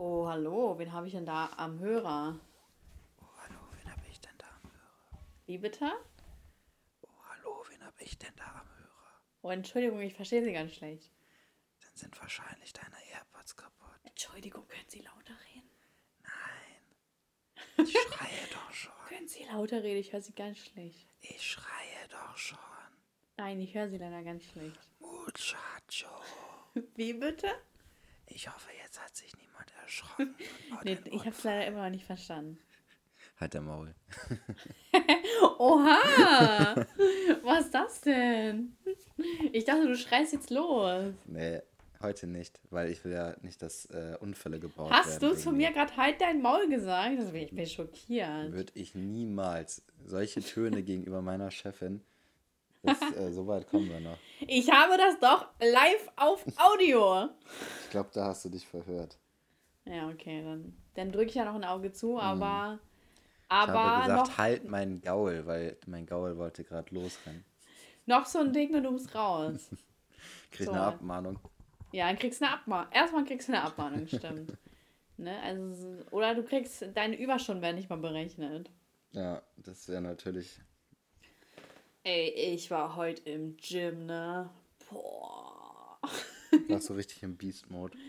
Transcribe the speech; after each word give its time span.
Oh, 0.00 0.28
hallo, 0.28 0.78
wen 0.78 0.92
habe 0.92 1.08
ich 1.08 1.12
denn 1.12 1.26
da 1.26 1.50
am 1.56 1.80
Hörer? 1.80 2.38
Oh, 3.20 3.26
hallo, 3.42 3.58
wen 3.72 3.90
habe 3.90 4.02
ich 4.08 4.20
denn 4.20 4.38
da 4.38 4.46
am 4.62 4.70
Hörer? 4.70 5.24
Wie 5.46 5.58
bitte? 5.58 5.90
Oh, 7.02 7.08
hallo, 7.30 7.64
wen 7.68 7.84
habe 7.84 8.00
ich 8.04 8.16
denn 8.16 8.32
da 8.36 8.44
am 8.44 8.68
Hörer? 8.78 9.20
Oh, 9.42 9.50
Entschuldigung, 9.50 10.00
ich 10.00 10.14
verstehe 10.14 10.44
Sie 10.44 10.52
ganz 10.52 10.72
schlecht. 10.74 11.10
Dann 11.80 11.90
sind 11.96 12.20
wahrscheinlich 12.20 12.72
deine 12.72 12.94
AirPods 13.12 13.56
kaputt. 13.56 13.98
Entschuldigung, 14.04 14.68
können 14.68 14.88
Sie 14.88 15.00
lauter 15.00 15.34
reden? 15.52 15.68
Nein. 16.22 17.84
Ich 17.84 17.92
schreie 17.92 18.46
doch 18.52 18.72
schon. 18.72 18.92
Können 19.08 19.26
Sie 19.26 19.42
lauter 19.46 19.82
reden? 19.82 19.98
Ich 19.98 20.12
höre 20.12 20.22
Sie 20.22 20.32
ganz 20.32 20.58
schlecht. 20.58 21.08
Ich 21.22 21.42
schreie 21.44 22.06
doch 22.08 22.36
schon. 22.36 22.58
Nein, 23.36 23.58
ich 23.58 23.74
höre 23.74 23.88
Sie 23.88 23.98
leider 23.98 24.22
ganz 24.22 24.44
schlecht. 24.44 24.78
Muchacho. 25.00 26.22
Wie 26.94 27.14
bitte? 27.14 27.50
Ich 28.26 28.46
hoffe, 28.46 28.70
jetzt 28.80 29.02
hat 29.02 29.16
sich 29.16 29.34
niemand 29.36 29.47
erschrocken. 29.88 30.34
nur 30.70 30.80
Nee, 30.84 30.98
ich 31.10 31.20
habe 31.20 31.30
es 31.30 31.44
leider 31.44 31.66
immer 31.66 31.82
noch 31.84 31.90
nicht 31.90 32.04
verstanden. 32.04 32.58
Halt 33.40 33.54
der 33.54 33.62
Maul. 33.62 33.94
Oha! 35.58 36.86
Was 37.42 37.64
ist 37.66 37.74
das 37.74 38.00
denn? 38.00 38.76
Ich 39.52 39.64
dachte, 39.64 39.86
du 39.86 39.96
schreist 39.96 40.32
jetzt 40.32 40.50
los. 40.50 41.12
Nee, 41.26 41.62
heute 42.02 42.26
nicht, 42.26 42.60
weil 42.70 42.90
ich 42.90 43.04
will 43.04 43.12
ja 43.12 43.36
nicht, 43.42 43.62
dass 43.62 43.86
äh, 43.86 44.16
Unfälle 44.20 44.58
gebaut 44.58 44.90
Hast 44.90 45.20
werden. 45.20 45.36
du 45.36 45.40
zu 45.40 45.52
mir 45.52 45.72
gerade 45.72 45.96
halt 45.96 46.20
dein 46.20 46.42
Maul 46.42 46.68
gesagt? 46.68 47.18
Das 47.18 47.30
bin 47.30 47.42
ich 47.42 47.50
bin 47.54 47.66
schockiert. 47.66 48.52
Würde 48.52 48.72
ich 48.74 48.94
niemals 48.94 49.84
solche 50.04 50.40
Töne 50.40 50.82
gegenüber 50.82 51.22
meiner 51.22 51.50
Chefin. 51.50 52.02
Das, 52.82 53.00
äh, 53.16 53.32
so 53.32 53.46
weit 53.46 53.68
kommen 53.68 53.88
wir 53.88 54.00
noch. 54.00 54.18
Ich 54.40 54.70
habe 54.70 54.96
das 54.96 55.18
doch 55.20 55.48
live 55.60 56.08
auf 56.16 56.44
Audio. 56.56 57.28
Ich 57.84 57.90
glaube, 57.90 58.10
da 58.12 58.26
hast 58.26 58.44
du 58.44 58.48
dich 58.48 58.66
verhört. 58.66 59.18
Ja, 59.88 60.08
okay, 60.08 60.42
dann, 60.44 60.76
dann 60.94 61.12
drücke 61.12 61.26
ich 61.30 61.34
ja 61.34 61.44
noch 61.44 61.54
ein 61.54 61.64
Auge 61.64 61.92
zu, 61.92 62.18
aber, 62.18 62.74
Mhm. 62.74 62.78
Ich 63.50 63.50
aber 63.50 63.72
habe 63.72 64.00
gesagt, 64.02 64.28
noch, 64.28 64.38
halt 64.38 64.64
meinen 64.68 65.00
Gaul, 65.00 65.46
weil 65.46 65.76
mein 65.86 66.04
Gaul 66.06 66.36
wollte 66.36 66.64
gerade 66.64 66.94
losrennen. 66.94 67.44
noch 68.06 68.26
so 68.26 68.40
ein 68.40 68.52
Ding 68.52 68.74
und 68.74 68.82
du 68.82 68.92
bist 68.92 69.14
raus. 69.14 69.70
Krieg 70.50 70.66
So. 70.66 70.72
eine 70.72 70.82
Abmahnung. 70.82 71.38
Ja, 71.92 72.06
dann 72.08 72.18
kriegst 72.18 72.40
du 72.40 72.44
eine 72.44 72.54
Abmahnung. 72.54 72.92
Erstmal 72.92 73.24
kriegst 73.24 73.48
du 73.48 73.52
eine 73.54 73.62
Abmahnung, 73.62 74.06
stimmt. 74.06 74.52
ne? 75.16 75.40
also, 75.42 75.96
oder 76.10 76.34
du 76.34 76.42
kriegst, 76.42 76.84
deine 76.94 77.18
Überstunden 77.18 77.62
werden 77.62 77.76
nicht 77.76 77.88
mal 77.88 77.96
berechnet. 77.96 78.70
Ja, 79.12 79.42
das 79.56 79.88
wäre 79.88 80.02
natürlich. 80.02 80.60
Ey, 82.04 82.28
ich 82.54 82.70
war 82.70 82.96
heute 82.96 83.22
im 83.30 83.56
Gym, 83.56 84.04
ne? 84.06 84.50
Boah. 84.90 85.98
Warst 86.68 86.90
du 86.90 86.94
richtig 86.94 87.22
im 87.22 87.36
Beast-Mode. 87.36 87.96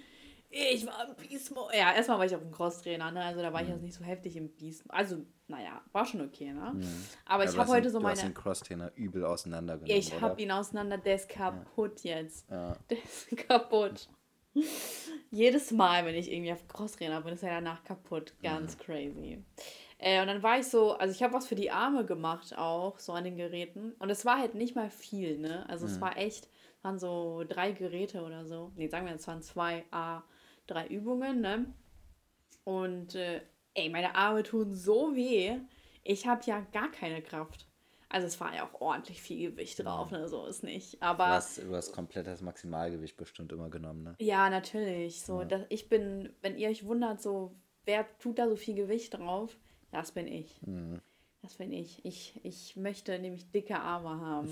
Ich 0.51 0.85
war 0.87 1.07
im 1.07 1.15
Beast 1.15 1.53
Mode. 1.53 1.77
Ja, 1.77 1.93
erstmal 1.93 2.17
war 2.17 2.25
ich 2.25 2.35
auch 2.35 2.41
ein 2.41 2.51
Crosstrainer, 2.51 3.11
ne? 3.11 3.23
Also 3.23 3.41
da 3.41 3.53
war 3.53 3.61
ich 3.61 3.69
jetzt 3.69 3.81
nicht 3.83 3.93
so 3.93 4.03
heftig 4.03 4.35
im 4.35 4.49
Beast. 4.49 4.83
Also, 4.89 5.17
naja, 5.47 5.81
war 5.91 6.05
schon 6.05 6.21
okay, 6.21 6.51
ne? 6.53 6.73
Aber 7.25 7.43
Ja, 7.43 7.49
ich 7.51 7.57
habe 7.57 7.69
heute 7.69 7.83
den, 7.83 7.91
so 7.91 7.99
Du 7.99 8.07
hast 8.07 8.17
meine. 8.17 8.29
den 8.29 8.33
Cross-Trainer 8.33 8.91
übel 8.95 9.25
auseinandergenommen. 9.25 9.95
Ich 9.99 10.19
habe 10.19 10.41
ihn 10.41 10.51
auseinander, 10.51 10.97
der 10.97 11.15
ist 11.15 11.29
kaputt 11.29 12.01
jetzt. 12.01 12.49
Ja. 12.49 12.75
Der 12.89 12.97
ist 13.03 13.37
kaputt. 13.47 14.09
Jedes 15.31 15.71
Mal, 15.71 16.05
wenn 16.05 16.15
ich 16.15 16.31
irgendwie 16.31 16.51
auf 16.51 16.67
Crosstrainer 16.67 17.21
bin, 17.21 17.33
ist 17.33 17.43
er 17.43 17.51
danach 17.51 17.83
kaputt. 17.83 18.33
Ganz 18.41 18.77
crazy. 18.77 19.43
Äh, 19.99 20.21
und 20.21 20.27
dann 20.27 20.41
war 20.41 20.57
ich 20.59 20.65
so, 20.67 20.93
also 20.93 21.13
ich 21.13 21.21
habe 21.21 21.33
was 21.33 21.45
für 21.45 21.55
die 21.55 21.69
Arme 21.69 22.05
gemacht 22.05 22.57
auch, 22.57 22.97
so 22.97 23.13
an 23.13 23.23
den 23.25 23.35
Geräten. 23.37 23.93
Und 23.99 24.09
es 24.09 24.25
war 24.25 24.39
halt 24.39 24.55
nicht 24.55 24.75
mal 24.75 24.89
viel, 24.89 25.37
ne? 25.37 25.69
Also 25.69 25.85
es 25.85 26.01
war 26.01 26.17
echt, 26.17 26.49
waren 26.81 26.97
so 26.97 27.43
drei 27.47 27.71
Geräte 27.73 28.23
oder 28.23 28.45
so. 28.45 28.71
Nee, 28.75 28.87
sagen 28.87 29.05
wir, 29.05 29.13
es 29.13 29.27
waren 29.27 29.43
zwei, 29.43 29.85
A, 29.91 30.23
drei 30.69 30.87
Übungen, 30.87 31.41
ne? 31.41 31.65
Und 32.63 33.15
äh, 33.15 33.41
ey, 33.73 33.89
meine 33.89 34.15
Arme 34.15 34.43
tun 34.43 34.73
so 34.73 35.15
weh. 35.15 35.57
Ich 36.03 36.27
habe 36.27 36.41
ja 36.45 36.61
gar 36.71 36.91
keine 36.91 37.21
Kraft. 37.21 37.67
Also 38.11 38.25
es 38.25 38.39
war 38.39 38.55
ja 38.55 38.67
auch 38.67 38.81
ordentlich 38.81 39.21
viel 39.21 39.51
Gewicht 39.51 39.83
drauf, 39.83 40.09
ne? 40.09 40.27
So 40.27 40.45
ist 40.47 40.63
nicht. 40.63 40.95
Du 40.95 41.01
Aber 41.01 41.27
hast, 41.27 41.59
du 41.59 41.75
hast 41.75 41.91
komplett 41.91 42.25
das 42.25 42.41
Maximalgewicht 42.41 43.17
bestimmt 43.17 43.51
immer 43.51 43.69
genommen, 43.69 44.03
ne? 44.03 44.15
ja, 44.19 44.49
natürlich. 44.49 45.21
So, 45.21 45.43
dass 45.43 45.61
ich 45.69 45.89
bin, 45.89 46.33
wenn 46.41 46.57
ihr 46.57 46.69
euch 46.69 46.85
wundert, 46.85 47.21
so, 47.21 47.55
wer 47.85 48.05
tut 48.17 48.39
da 48.39 48.49
so 48.49 48.55
viel 48.55 48.73
Gewicht 48.73 49.13
drauf? 49.13 49.55
Das 49.91 50.11
bin 50.11 50.27
ich. 50.27 50.59
Das 51.43 51.55
bin 51.55 51.71
ich. 51.71 52.03
Ich, 52.03 52.39
ich 52.43 52.75
möchte 52.75 53.17
nämlich 53.19 53.51
dicke 53.51 53.79
Arme 53.79 54.09
haben. 54.09 54.49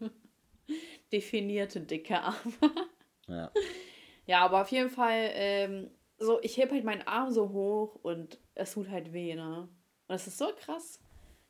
Definierte 1.12 1.80
dicke 1.80 2.20
Arme. 2.20 2.52
Ja. 3.28 3.50
Ja, 4.26 4.44
aber 4.44 4.62
auf 4.62 4.70
jeden 4.70 4.90
Fall, 4.90 5.30
ähm, 5.32 5.90
so, 6.18 6.40
ich 6.42 6.56
heb 6.56 6.72
halt 6.72 6.84
meinen 6.84 7.06
Arm 7.06 7.30
so 7.30 7.50
hoch 7.50 7.96
und 8.02 8.38
es 8.54 8.72
tut 8.72 8.88
halt 8.88 9.12
weh, 9.12 9.34
ne? 9.34 9.60
Und 9.62 9.68
das 10.08 10.26
ist 10.26 10.38
so 10.38 10.50
krass. 10.58 11.00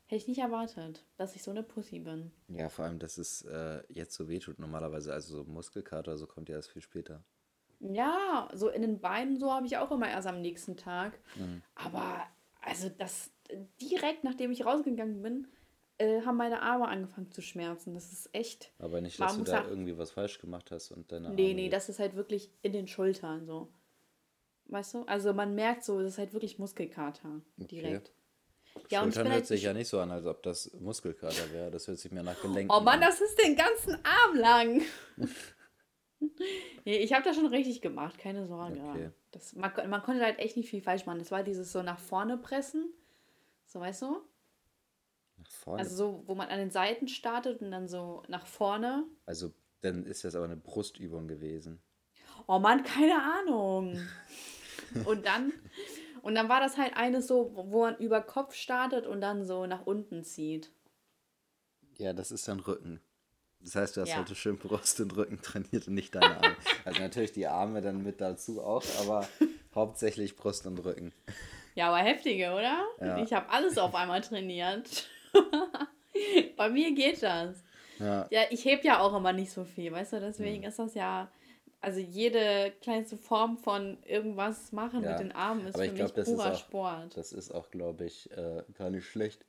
Hätte 0.05 0.21
ich 0.21 0.27
nicht 0.27 0.39
erwartet, 0.39 1.05
dass 1.17 1.35
ich 1.35 1.43
so 1.43 1.51
eine 1.51 1.63
Pussy 1.63 1.99
bin. 1.99 2.31
Ja, 2.47 2.69
vor 2.69 2.85
allem, 2.85 2.99
dass 2.99 3.17
es 3.17 3.41
äh, 3.43 3.81
jetzt 3.89 4.13
so 4.13 4.29
wehtut. 4.29 4.57
Normalerweise, 4.57 5.13
also 5.13 5.43
so 5.43 5.43
Muskelkater, 5.43 6.17
so 6.17 6.27
kommt 6.27 6.47
ja 6.49 6.55
erst 6.55 6.71
viel 6.71 6.81
später. 6.81 7.23
Ja, 7.79 8.47
so 8.53 8.69
in 8.69 8.81
den 8.81 9.01
Beinen, 9.01 9.37
so 9.37 9.51
habe 9.51 9.67
ich 9.67 9.77
auch 9.77 9.91
immer 9.91 10.09
erst 10.09 10.27
am 10.27 10.41
nächsten 10.41 10.77
Tag. 10.77 11.19
Aber 11.75 12.23
also 12.61 12.89
das 12.89 13.31
direkt 13.81 14.23
nachdem 14.23 14.51
ich 14.51 14.65
rausgegangen 14.65 15.21
bin, 15.21 15.47
äh, 15.97 16.21
haben 16.21 16.37
meine 16.37 16.61
Arme 16.61 16.87
angefangen 16.87 17.31
zu 17.31 17.41
schmerzen. 17.41 17.93
Das 17.93 18.11
ist 18.11 18.29
echt. 18.33 18.71
Aber 18.79 19.01
nicht, 19.01 19.19
dass 19.19 19.37
du 19.37 19.43
da 19.43 19.67
irgendwie 19.67 19.97
was 19.97 20.11
falsch 20.11 20.39
gemacht 20.39 20.71
hast 20.71 20.91
und 20.91 21.11
deine 21.11 21.29
Nee, 21.29 21.49
Arme 21.49 21.53
nee, 21.55 21.69
das 21.69 21.89
ist 21.89 21.99
halt 21.99 22.15
wirklich 22.15 22.51
in 22.61 22.73
den 22.73 22.87
Schultern 22.87 23.45
so. 23.45 23.69
Weißt 24.65 24.93
du? 24.95 25.03
Also 25.03 25.33
man 25.33 25.55
merkt 25.55 25.83
so, 25.83 26.01
das 26.01 26.13
ist 26.13 26.17
halt 26.17 26.33
wirklich 26.33 26.59
Muskelkater 26.59 27.41
direkt. 27.57 28.11
Ja, 28.89 29.01
und 29.01 29.09
ich 29.09 29.15
Schultern 29.15 29.31
hört 29.31 29.33
halt 29.41 29.47
sich 29.47 29.63
ja 29.63 29.73
nicht 29.73 29.87
so 29.87 29.99
an, 29.99 30.11
als 30.11 30.25
ob 30.25 30.43
das 30.43 30.71
Muskelkater 30.79 31.51
wäre. 31.51 31.71
Das 31.71 31.87
hört 31.87 31.97
sich 31.99 32.11
mir 32.11 32.21
nach 32.21 32.39
Gelenken 32.41 32.69
Oh 32.75 32.81
Mann, 32.81 32.95
an. 32.95 33.01
das 33.01 33.21
ist 33.21 33.41
den 33.41 33.55
ganzen 33.55 33.95
Arm 34.03 34.35
lang. 34.35 34.81
nee, 36.85 36.97
ich 36.97 37.13
habe 37.13 37.23
das 37.23 37.35
schon 37.35 37.47
richtig 37.47 37.81
gemacht, 37.81 38.17
keine 38.19 38.45
Sorge. 38.45 38.79
Okay. 38.79 39.09
Das, 39.31 39.55
man, 39.55 39.71
man 39.89 40.03
konnte 40.03 40.23
halt 40.23 40.39
echt 40.39 40.57
nicht 40.57 40.69
viel 40.69 40.81
falsch 40.81 41.05
machen. 41.05 41.19
Das 41.19 41.31
war 41.31 41.43
dieses 41.43 41.71
so 41.71 41.81
nach 41.81 41.99
vorne 41.99 42.37
pressen. 42.37 42.93
So, 43.65 43.79
weißt 43.79 44.03
du? 44.03 44.21
Vorne. 45.47 45.81
Also 45.81 45.95
so, 45.95 46.23
wo 46.27 46.35
man 46.35 46.49
an 46.49 46.59
den 46.59 46.71
Seiten 46.71 47.07
startet 47.07 47.61
und 47.61 47.71
dann 47.71 47.87
so 47.87 48.23
nach 48.27 48.45
vorne. 48.45 49.03
Also, 49.25 49.53
dann 49.81 50.05
ist 50.05 50.23
das 50.23 50.35
aber 50.35 50.45
eine 50.45 50.57
Brustübung 50.57 51.27
gewesen. 51.27 51.81
Oh 52.47 52.59
Mann, 52.59 52.83
keine 52.83 53.21
Ahnung. 53.21 53.99
und 55.05 55.25
dann 55.25 55.53
und 56.21 56.35
dann 56.35 56.49
war 56.49 56.59
das 56.59 56.77
halt 56.77 56.95
eines 56.97 57.27
so, 57.27 57.51
wo 57.55 57.71
wo 57.71 57.81
man 57.81 57.97
über 57.97 58.21
Kopf 58.21 58.53
startet 58.53 59.05
und 59.05 59.21
dann 59.21 59.45
so 59.45 59.65
nach 59.65 59.85
unten 59.85 60.23
zieht. 60.23 60.71
Ja, 61.97 62.13
das 62.13 62.31
ist 62.31 62.47
dann 62.47 62.59
Rücken. 62.59 62.99
Das 63.59 63.75
heißt, 63.75 63.97
du 63.97 64.01
hast 64.01 64.09
Ja. 64.09 64.19
heute 64.19 64.35
schön 64.35 64.57
Brust 64.57 64.99
und 64.99 65.15
Rücken 65.15 65.41
trainiert 65.41 65.87
und 65.87 65.95
nicht 65.95 66.13
deine 66.13 66.37
Arme. 66.37 66.55
also 66.85 67.01
natürlich 67.01 67.31
die 67.31 67.47
Arme 67.47 67.81
dann 67.81 68.03
mit 68.03 68.21
dazu 68.21 68.61
auch, 68.61 68.83
aber 68.99 69.27
hauptsächlich 69.75 70.35
Brust 70.35 70.67
und 70.67 70.77
Rücken. 70.79 71.11
Ja, 71.75 71.87
aber 71.89 71.97
heftige, 71.97 72.51
oder? 72.51 72.85
Ja. 72.99 73.23
Ich 73.23 73.33
habe 73.33 73.49
alles 73.49 73.77
auf 73.77 73.95
einmal 73.95 74.21
trainiert. 74.21 75.07
Bei 76.57 76.69
mir 76.69 76.93
geht 76.93 77.21
das. 77.23 77.63
Ja, 77.99 78.27
Ja, 78.29 78.41
ich 78.49 78.65
heb 78.65 78.83
ja 78.83 78.99
auch 78.99 79.15
immer 79.15 79.33
nicht 79.33 79.51
so 79.51 79.63
viel, 79.63 79.91
weißt 79.91 80.13
du? 80.13 80.19
Deswegen 80.19 80.63
ist 80.63 80.79
das 80.79 80.93
ja, 80.93 81.31
also 81.81 81.99
jede 81.99 82.73
kleinste 82.81 83.17
Form 83.17 83.57
von 83.57 83.97
irgendwas 84.03 84.71
machen 84.71 85.03
Ja, 85.03 85.11
mit 85.11 85.19
den 85.19 85.31
Armen 85.31 85.67
ist 85.67 85.75
aber 85.75 85.85
für 85.85 85.93
glaub, 85.93 86.15
mich 86.17 86.25
purer 86.25 86.53
auch- 86.53 86.57
Sport. 86.57 87.17
das 87.17 87.33
ist 87.33 87.51
auch, 87.51 87.69
glaube 87.71 88.05
ich, 88.05 88.31
äh, 88.31 88.63
gar 88.77 88.89
nicht 88.89 89.05
schlecht. 89.07 89.45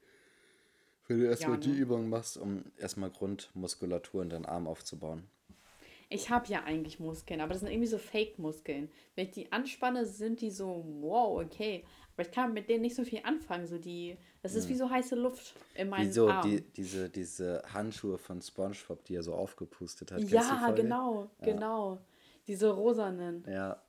Wenn 1.07 1.21
du 1.21 1.27
erstmal 1.27 1.53
Ja, 1.57 1.61
die 1.61 1.71
ne? 1.71 1.77
Übung 1.77 2.09
machst, 2.11 2.37
um 2.37 2.65
erstmal 2.79 3.11
Grundmuskulatur 3.11 4.23
in 4.23 4.29
deinen 4.31 4.45
Arm 4.47 4.67
aufzubauen. 4.67 5.27
Ich 6.11 6.31
habe 6.31 6.47
ja 6.49 6.65
eigentlich 6.65 7.01
Muskeln, 7.01 7.41
aber 7.43 7.53
das 7.53 7.61
sind 7.61 7.71
irgendwie 7.71 7.87
so 7.87 7.99
Fake-Muskeln. 7.99 8.91
Wenn 9.15 9.27
ich 9.27 9.33
die 9.33 9.53
anspanne, 9.53 10.07
sind 10.07 10.41
die 10.41 10.51
so, 10.51 10.85
wow, 11.01 11.43
okay. 11.45 11.85
Aber 12.15 12.27
ich 12.27 12.33
kann 12.33 12.55
mit 12.55 12.69
denen 12.71 12.81
nicht 12.83 12.95
so 12.97 13.05
viel 13.05 13.21
anfangen. 13.25 13.67
So 13.67 13.77
die, 13.79 14.17
das 14.43 14.55
ist 14.55 14.69
wie 14.69 14.75
so 14.75 14.89
heiße 14.89 15.15
Luft 15.17 15.55
in 15.75 15.89
meinen 15.89 16.09
Wieso? 16.09 16.29
Armen. 16.29 16.51
Die, 16.51 16.61
diese, 16.61 17.09
diese 17.09 17.63
Handschuhe 17.73 18.19
von 18.19 18.41
Spongebob, 18.41 19.05
die 19.05 19.17
er 19.17 19.23
so 19.23 19.35
aufgepustet 19.35 20.13
hat. 20.13 20.19
Kennst 20.19 20.33
die 20.33 20.37
ja, 20.37 20.71
genau, 20.73 21.31
genau. 21.41 21.99
Diese 22.47 22.71
rosanen. 22.71 23.45
Ja, 23.47 23.83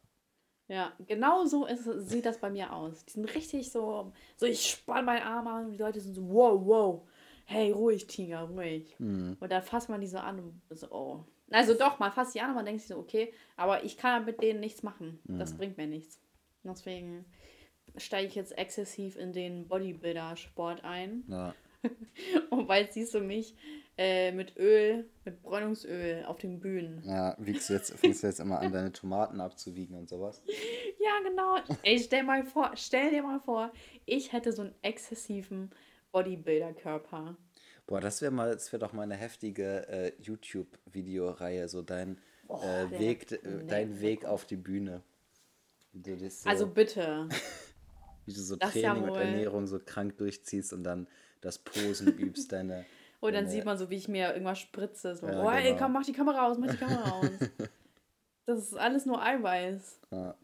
Ja, 0.67 0.93
genau 1.07 1.45
so 1.45 1.65
ist, 1.65 1.83
sieht 2.09 2.25
das 2.25 2.39
bei 2.39 2.49
mir 2.49 2.71
aus. 2.73 3.05
Die 3.05 3.13
sind 3.13 3.25
richtig 3.33 3.71
so, 3.71 4.11
so 4.37 4.45
ich 4.45 4.69
spann 4.69 5.05
meinen 5.05 5.23
Arm 5.23 5.47
an 5.47 5.65
und 5.65 5.71
die 5.71 5.77
Leute 5.77 5.99
sind 5.99 6.13
so, 6.13 6.27
wow, 6.29 6.61
wow, 6.63 7.07
hey, 7.45 7.71
ruhig, 7.71 8.05
Tiger, 8.05 8.41
ruhig. 8.41 8.95
Mhm. 8.99 9.37
Und 9.39 9.51
dann 9.51 9.63
fasst 9.63 9.89
man 9.89 9.99
die 10.01 10.07
so 10.07 10.19
an 10.19 10.39
und 10.39 10.61
so, 10.77 10.91
oh. 10.91 11.25
Also 11.51 11.73
doch, 11.73 11.97
man 11.97 12.11
fasst 12.11 12.35
die 12.35 12.41
an 12.41 12.49
und 12.49 12.55
man 12.55 12.65
denkt 12.65 12.81
sich 12.81 12.89
so, 12.89 12.97
okay, 12.99 13.33
aber 13.55 13.83
ich 13.83 13.97
kann 13.97 14.25
mit 14.25 14.41
denen 14.43 14.59
nichts 14.59 14.83
machen. 14.83 15.19
Mhm. 15.23 15.39
Das 15.39 15.57
bringt 15.57 15.77
mir 15.77 15.87
nichts. 15.87 16.19
Deswegen 16.63 17.25
steige 17.97 18.27
ich 18.27 18.35
jetzt 18.35 18.57
exzessiv 18.57 19.15
in 19.15 19.33
den 19.33 19.67
Bodybuilder-Sport 19.67 20.83
ein. 20.83 21.23
ja. 21.27 21.53
Und 22.49 22.67
bald 22.67 22.91
siehst 22.91 23.13
du 23.13 23.21
mich 23.21 23.55
äh, 23.97 24.33
mit 24.33 24.57
Öl, 24.57 25.09
mit 25.23 25.41
Bräunungsöl 25.41 26.25
auf 26.25 26.37
den 26.37 26.59
Bühnen. 26.59 27.01
Ja, 27.05 27.37
wiegst 27.39 27.69
du 27.69 27.73
jetzt, 27.73 27.93
fängst 27.97 28.21
du 28.21 28.27
jetzt 28.27 28.41
immer 28.41 28.59
an, 28.59 28.73
deine 28.73 28.91
Tomaten 28.91 29.39
abzuwiegen 29.39 29.95
und 29.97 30.09
sowas? 30.09 30.41
Ja, 31.01 31.27
genau. 31.29 31.55
Ey, 31.83 31.97
stell 31.97 32.23
mal 32.23 32.43
vor, 32.43 32.71
stell 32.75 33.09
dir 33.11 33.23
mal 33.23 33.39
vor, 33.39 33.71
ich 34.05 34.33
hätte 34.33 34.51
so 34.51 34.63
einen 34.63 34.75
exzessiven 34.81 35.71
Bodybuilder-Körper. 36.11 37.37
Boah, 37.87 38.01
das 38.01 38.21
wäre 38.21 38.31
mal, 38.33 38.51
das 38.51 38.71
wäre 38.73 38.79
doch 38.81 38.91
mal 38.91 39.03
eine 39.03 39.15
heftige 39.15 39.87
äh, 39.87 40.11
YouTube-Videoreihe, 40.21 41.69
so 41.69 41.81
dein 41.81 42.19
Oh, 42.49 42.59
äh, 42.63 42.99
Weg, 42.99 43.39
dein 43.67 44.01
Weg 44.01 44.25
auf 44.25 44.45
die 44.45 44.57
Bühne. 44.57 45.03
So, 45.93 46.49
Also 46.49 46.67
bitte. 46.67 47.29
wie 48.29 48.33
du 48.33 48.41
so 48.41 48.55
das 48.55 48.75
ist 48.75 48.81
ja 48.81 48.93
Training 48.93 49.09
und 49.09 49.17
Ernährung 49.17 49.67
so 49.67 49.79
krank 49.79 50.17
durchziehst 50.17 50.71
und 50.73 50.83
dann 50.83 51.07
das 51.41 51.57
Posen 51.59 52.17
übst, 52.17 52.51
deine. 52.51 52.85
Und 53.21 53.33
dann 53.33 53.43
deine- 53.45 53.49
sieht 53.53 53.65
man 53.65 53.77
so, 53.77 53.89
wie 53.89 53.97
ich 53.97 54.07
mir 54.07 54.29
irgendwas 54.31 54.59
spritze. 54.59 55.13
So, 55.13 55.27
Ja, 55.27 55.43
oh, 55.43 55.49
ey, 55.49 55.63
genau. 55.73 55.77
komm, 55.77 55.91
mach 55.91 56.05
die 56.05 56.13
Kamera 56.13 56.47
aus, 56.47 56.57
mach 56.57 56.71
die 56.71 56.77
Kamera 56.77 57.19
aus. 57.19 57.29
Das 58.45 58.59
ist 58.59 58.73
alles 58.77 59.05
nur 59.05 59.21
Eiweiß. 59.21 59.99
Ja, 60.11 60.35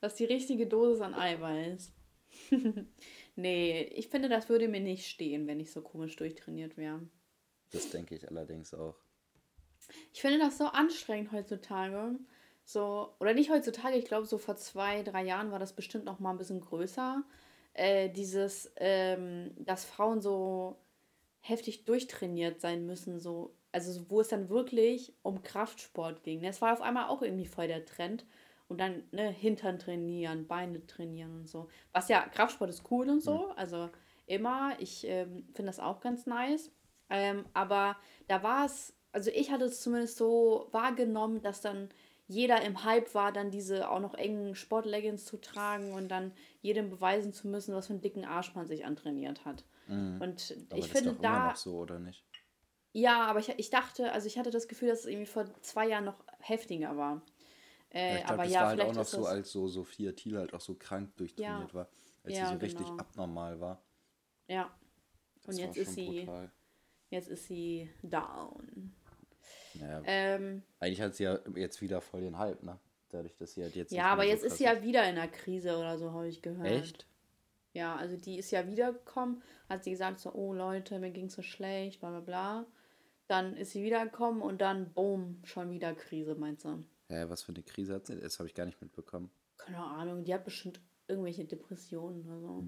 Das 0.00 0.12
ist 0.12 0.18
die 0.18 0.24
richtige 0.26 0.66
Dosis 0.66 1.00
an 1.00 1.14
Eiweiß. 1.14 1.90
nee, 3.36 3.82
ich 3.94 4.08
finde, 4.08 4.28
das 4.28 4.48
würde 4.48 4.68
mir 4.68 4.80
nicht 4.80 5.06
stehen, 5.06 5.46
wenn 5.46 5.60
ich 5.60 5.70
so 5.72 5.80
komisch 5.80 6.16
durchtrainiert 6.16 6.76
wäre. 6.76 7.00
das 7.70 7.88
denke 7.90 8.14
ich 8.16 8.28
allerdings 8.28 8.74
auch. 8.74 8.96
Ich 10.12 10.20
finde 10.20 10.38
das 10.40 10.58
so 10.58 10.64
anstrengend 10.66 11.32
heutzutage. 11.32 12.16
So, 12.66 13.14
oder 13.20 13.32
nicht 13.32 13.48
heutzutage, 13.48 13.96
ich 13.96 14.06
glaube, 14.06 14.26
so 14.26 14.38
vor 14.38 14.56
zwei, 14.56 15.04
drei 15.04 15.24
Jahren 15.24 15.52
war 15.52 15.60
das 15.60 15.72
bestimmt 15.72 16.04
noch 16.04 16.18
mal 16.18 16.32
ein 16.32 16.36
bisschen 16.36 16.60
größer. 16.60 17.22
Äh, 17.74 18.10
dieses, 18.10 18.72
ähm, 18.76 19.52
dass 19.56 19.84
Frauen 19.84 20.20
so 20.20 20.76
heftig 21.38 21.84
durchtrainiert 21.84 22.60
sein 22.60 22.84
müssen, 22.84 23.20
so, 23.20 23.54
also 23.70 23.92
so, 23.92 24.10
wo 24.10 24.20
es 24.20 24.28
dann 24.28 24.48
wirklich 24.48 25.14
um 25.22 25.42
Kraftsport 25.42 26.24
ging. 26.24 26.42
Das 26.42 26.60
war 26.60 26.72
auf 26.72 26.80
einmal 26.80 27.08
auch 27.08 27.22
irgendwie 27.22 27.46
voll 27.46 27.68
der 27.68 27.84
Trend. 27.84 28.26
Und 28.66 28.80
dann, 28.80 29.04
ne, 29.12 29.30
Hintern 29.30 29.78
trainieren, 29.78 30.48
Beine 30.48 30.84
trainieren 30.88 31.36
und 31.36 31.48
so. 31.48 31.68
Was 31.92 32.08
ja, 32.08 32.22
Kraftsport 32.28 32.68
ist 32.68 32.90
cool 32.90 33.08
und 33.08 33.22
so, 33.22 33.50
also 33.54 33.90
immer. 34.26 34.74
Ich 34.80 35.06
ähm, 35.06 35.46
finde 35.54 35.68
das 35.68 35.78
auch 35.78 36.00
ganz 36.00 36.26
nice. 36.26 36.72
Ähm, 37.10 37.44
aber 37.54 37.96
da 38.26 38.42
war 38.42 38.64
es, 38.66 38.92
also 39.12 39.30
ich 39.30 39.52
hatte 39.52 39.66
es 39.66 39.80
zumindest 39.80 40.16
so 40.16 40.66
wahrgenommen, 40.72 41.42
dass 41.42 41.60
dann 41.60 41.90
jeder 42.28 42.62
im 42.62 42.84
Hype 42.84 43.14
war, 43.14 43.32
dann 43.32 43.50
diese 43.50 43.88
auch 43.90 44.00
noch 44.00 44.14
engen 44.14 44.54
Sportleggings 44.54 45.24
zu 45.24 45.36
tragen 45.40 45.92
und 45.92 46.08
dann 46.08 46.32
jedem 46.60 46.90
beweisen 46.90 47.32
zu 47.32 47.48
müssen, 47.48 47.74
was 47.74 47.86
für 47.86 47.92
einen 47.92 48.02
dicken 48.02 48.24
Arsch 48.24 48.54
man 48.54 48.66
sich 48.66 48.84
antrainiert 48.84 49.44
hat. 49.44 49.64
Und 50.18 50.50
Mhm. 50.50 50.66
Aber 50.70 50.78
ich 50.78 50.88
das 50.88 50.98
finde 50.98 51.14
da. 51.22 51.48
noch 51.48 51.56
so, 51.56 51.78
oder 51.78 51.98
nicht? 51.98 52.24
Ja, 52.92 53.26
aber 53.26 53.40
ich, 53.40 53.50
ich 53.50 53.70
dachte, 53.70 54.10
also 54.12 54.26
ich 54.26 54.38
hatte 54.38 54.50
das 54.50 54.68
Gefühl, 54.68 54.88
dass 54.88 55.00
es 55.00 55.06
irgendwie 55.06 55.26
vor 55.26 55.44
zwei 55.62 55.86
Jahren 55.86 56.06
noch 56.06 56.24
heftiger 56.40 56.96
war. 56.96 57.22
Äh, 57.90 58.14
Ja, 58.14 58.16
ich 58.18 58.24
glaube, 58.24 58.32
aber 58.34 58.42
das 58.44 58.52
ja, 58.52 58.60
war 58.60 58.68
halt 58.68 58.80
auch 58.80 58.92
noch 58.94 59.04
so, 59.04 59.26
als 59.26 59.52
so 59.52 59.68
Sophia 59.68 60.12
Thiel 60.12 60.38
halt 60.38 60.54
auch 60.54 60.60
so 60.60 60.74
krank 60.74 61.14
durchtrainiert 61.16 61.74
war. 61.74 61.88
Als 62.24 62.36
Ja, 62.36 62.46
sie 62.46 62.54
so 62.54 62.58
richtig 62.60 62.86
genau. 62.86 62.98
abnormal 62.98 63.60
war. 63.60 63.82
ja. 64.48 64.70
Das 65.44 65.54
Und 65.54 65.60
jetzt 65.62 65.76
ist 65.76 65.94
sie, 65.94 66.20
brutal. 66.20 66.50
jetzt 67.10 67.28
ist 67.28 67.46
sie 67.46 67.88
down. 68.02 68.92
Naja, 69.80 70.02
Ähm, 70.06 70.62
eigentlich 70.80 71.00
hat 71.00 71.14
sie 71.14 71.24
ja 71.24 71.38
jetzt 71.54 71.80
wieder 71.80 72.00
voll 72.00 72.20
den 72.22 72.38
Hype, 72.38 72.62
ne? 72.62 72.78
Dadurch, 73.10 73.36
dass 73.36 73.54
sie 73.54 73.62
halt 73.62 73.76
jetzt. 73.76 73.92
ja, 73.92 74.06
aber 74.06 74.22
so 74.24 74.28
jetzt 74.28 74.44
ist 74.44 74.58
sie 74.58 74.64
ja 74.64 74.82
wieder 74.82 75.08
in 75.08 75.14
der 75.14 75.28
Krise 75.28 75.76
oder 75.78 75.96
so, 75.98 76.12
habe 76.12 76.28
ich 76.28 76.42
gehört. 76.42 76.66
Echt? 76.68 77.06
Ja, 77.72 77.94
also 77.96 78.16
die 78.16 78.38
ist 78.38 78.50
ja 78.50 78.66
wiedergekommen, 78.66 79.42
hat 79.68 79.84
sie 79.84 79.90
gesagt 79.90 80.18
so, 80.18 80.32
oh 80.32 80.52
Leute, 80.54 80.98
mir 80.98 81.10
ging 81.10 81.28
so 81.28 81.42
schlecht, 81.42 82.00
bla 82.00 82.10
bla 82.10 82.20
bla. 82.20 82.66
Dann 83.28 83.56
ist 83.56 83.72
sie 83.72 83.82
wiedergekommen 83.82 84.40
und 84.40 84.60
dann, 84.60 84.92
boom, 84.92 85.40
schon 85.44 85.70
wieder 85.70 85.94
Krise, 85.94 86.34
meinst 86.36 86.64
du? 86.64 86.84
Hä, 87.08 87.24
was 87.28 87.42
für 87.42 87.52
eine 87.52 87.62
Krise 87.62 87.94
hat 87.94 88.06
sie? 88.06 88.18
Das 88.20 88.38
habe 88.38 88.48
ich 88.48 88.54
gar 88.54 88.66
nicht 88.66 88.80
mitbekommen. 88.80 89.30
Keine 89.58 89.78
Ahnung, 89.78 90.24
die 90.24 90.32
hat 90.34 90.44
bestimmt 90.44 90.80
irgendwelche 91.08 91.44
Depressionen 91.44 92.24
oder 92.26 92.40
so. 92.40 92.64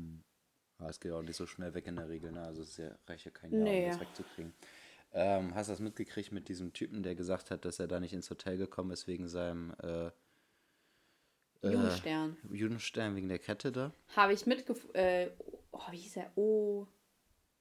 Aber 0.78 0.90
es 0.90 1.00
geht 1.00 1.10
auch 1.12 1.22
nicht 1.22 1.36
so 1.36 1.46
schnell 1.46 1.74
weg 1.74 1.86
in 1.86 1.96
der 1.96 2.08
Regel, 2.08 2.30
ne? 2.30 2.42
Also 2.42 2.62
es 2.62 2.70
ist 2.70 2.78
ja, 2.78 2.90
reicht 3.06 3.24
ja 3.24 3.30
kein 3.32 3.52
Jahr, 3.52 3.62
Nee. 3.62 3.84
um 3.84 3.90
das 3.90 4.00
wegzukriegen. 4.00 4.52
Ähm, 5.12 5.54
hast 5.54 5.68
du 5.68 5.72
das 5.72 5.80
mitgekriegt 5.80 6.32
mit 6.32 6.48
diesem 6.48 6.72
Typen, 6.72 7.02
der 7.02 7.14
gesagt 7.14 7.50
hat, 7.50 7.64
dass 7.64 7.78
er 7.78 7.86
da 7.88 7.98
nicht 8.00 8.12
ins 8.12 8.28
Hotel 8.30 8.56
gekommen 8.58 8.90
ist 8.90 9.06
wegen 9.06 9.26
seinem 9.28 9.72
äh, 9.82 10.06
äh, 11.62 11.72
Jugendstern. 11.72 12.36
Judenstern, 12.50 13.16
wegen 13.16 13.28
der 13.28 13.38
Kette 13.38 13.72
da? 13.72 13.92
Habe 14.14 14.32
ich 14.34 14.46
mitgef... 14.46 14.86
Äh, 14.94 15.30
oh, 15.72 15.80
wie 15.90 15.96
hieß 15.96 16.16
er? 16.18 16.30
Oh... 16.36 16.86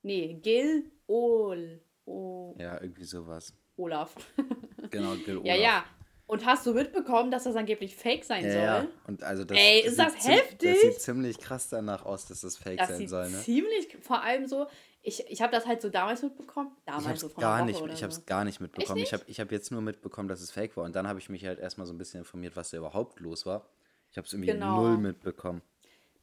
Nee, 0.03 0.35
Gil 0.41 0.91
Ol... 1.07 1.79
Oh, 2.05 2.55
Ja, 2.59 2.79
irgendwie 2.81 3.03
sowas. 3.05 3.53
Olaf. 3.77 4.15
Genau, 4.91 5.15
Gil 5.15 5.41
ja, 5.43 5.53
Olaf. 5.53 5.57
ja. 5.59 5.85
Und 6.27 6.45
hast 6.45 6.65
du 6.65 6.73
mitbekommen, 6.73 7.29
dass 7.31 7.43
das 7.45 7.55
angeblich 7.55 7.95
fake 7.95 8.23
sein 8.23 8.45
Ja, 8.45 8.51
soll? 8.51 8.61
ja. 8.61 8.88
Und 9.07 9.23
also 9.23 9.43
das, 9.45 9.57
Ey, 9.57 9.81
ist 9.81 9.97
das 10.00 10.13
ziem- 10.13 10.35
Das 10.35 10.41
heftig? 10.43 10.81
sieht 10.81 11.01
ziemlich 11.01 11.38
krass 11.39 11.69
danach 11.69 12.05
aus, 12.05 12.25
dass 12.25 12.41
das 12.41 12.57
Fake 12.57 12.77
Das 12.79 12.89
sein 12.89 13.07
soll, 13.07 13.29
ne? 13.31 13.38
ziemlich, 13.39 13.97
vor 14.01 14.21
allem 14.21 14.45
so, 14.45 14.67
ich, 15.01 15.25
ich 15.29 15.41
habe 15.41 15.51
das 15.51 15.65
halt 15.65 15.81
so 15.81 15.89
damals 15.89 16.21
mitbekommen. 16.21 16.71
Damals 16.85 17.03
Ich 17.03 17.09
habe 17.09 17.17
so 17.17 17.29
gar 17.29 17.65
nicht, 17.65 17.81
ich 17.81 18.03
habe 18.03 18.11
es 18.11 18.25
gar 18.25 18.44
nicht 18.44 18.59
mitbekommen. 18.59 18.97
Echt 18.97 19.07
Ich 19.07 19.13
habe 19.13 19.23
ich 19.27 19.39
hab 19.39 19.51
jetzt 19.51 19.71
nur 19.71 19.81
mitbekommen, 19.81 20.27
dass 20.27 20.41
es 20.41 20.51
fake 20.51 20.75
war. 20.75 20.83
Und 20.83 20.95
dann 20.95 21.07
habe 21.07 21.19
ich 21.19 21.29
mich 21.29 21.45
halt 21.45 21.59
erstmal 21.59 21.88
so 21.88 21.94
ein 21.94 21.97
bisschen 21.97 22.19
informiert, 22.19 22.55
was 22.55 22.71
da 22.71 22.77
überhaupt 22.77 23.19
los 23.19 23.45
war. 23.45 23.69
Ich 24.11 24.17
habe 24.17 24.25
es 24.25 24.33
irgendwie 24.33 24.51
Genau. 24.51 24.81
null 24.81 24.97
mitbekommen. 24.97 25.61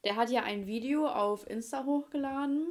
Der 0.05 0.17
hat 0.17 0.31
ja 0.31 0.43
ein 0.43 0.67
Video 0.67 1.07
auf 1.09 1.49
Insta 1.49 1.85
hochgeladen, 1.85 2.67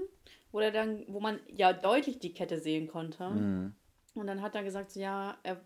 wo 0.52 0.60
er 0.60 0.72
dann, 0.72 1.04
wo 1.08 1.20
man 1.20 1.40
ja 1.48 1.74
deutlich 1.74 2.20
die 2.20 2.34
Kette 2.34 2.60
sehen 2.60 2.88
konnte. 2.88 3.30
Mhm. 3.30 3.76
Und 4.14 4.28
dann 4.28 4.44
hat 4.44 4.54
er 4.54 4.64
gesagt, 4.64 4.92
so, 4.92 5.00
ja, 5.00 5.38
er, 5.42 5.60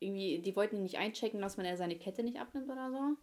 irgendwie, 0.00 0.40
die 0.40 0.54
wollten 0.54 0.76
ihn 0.76 0.82
nicht 0.82 0.98
einchecken 0.98 1.40
lassen, 1.40 1.58
wenn 1.58 1.66
er 1.66 1.78
seine 1.78 1.96
Kette 1.96 2.22
nicht 2.22 2.38
abnimmt 2.38 2.70
oder 2.70 2.90
so. 2.90 3.16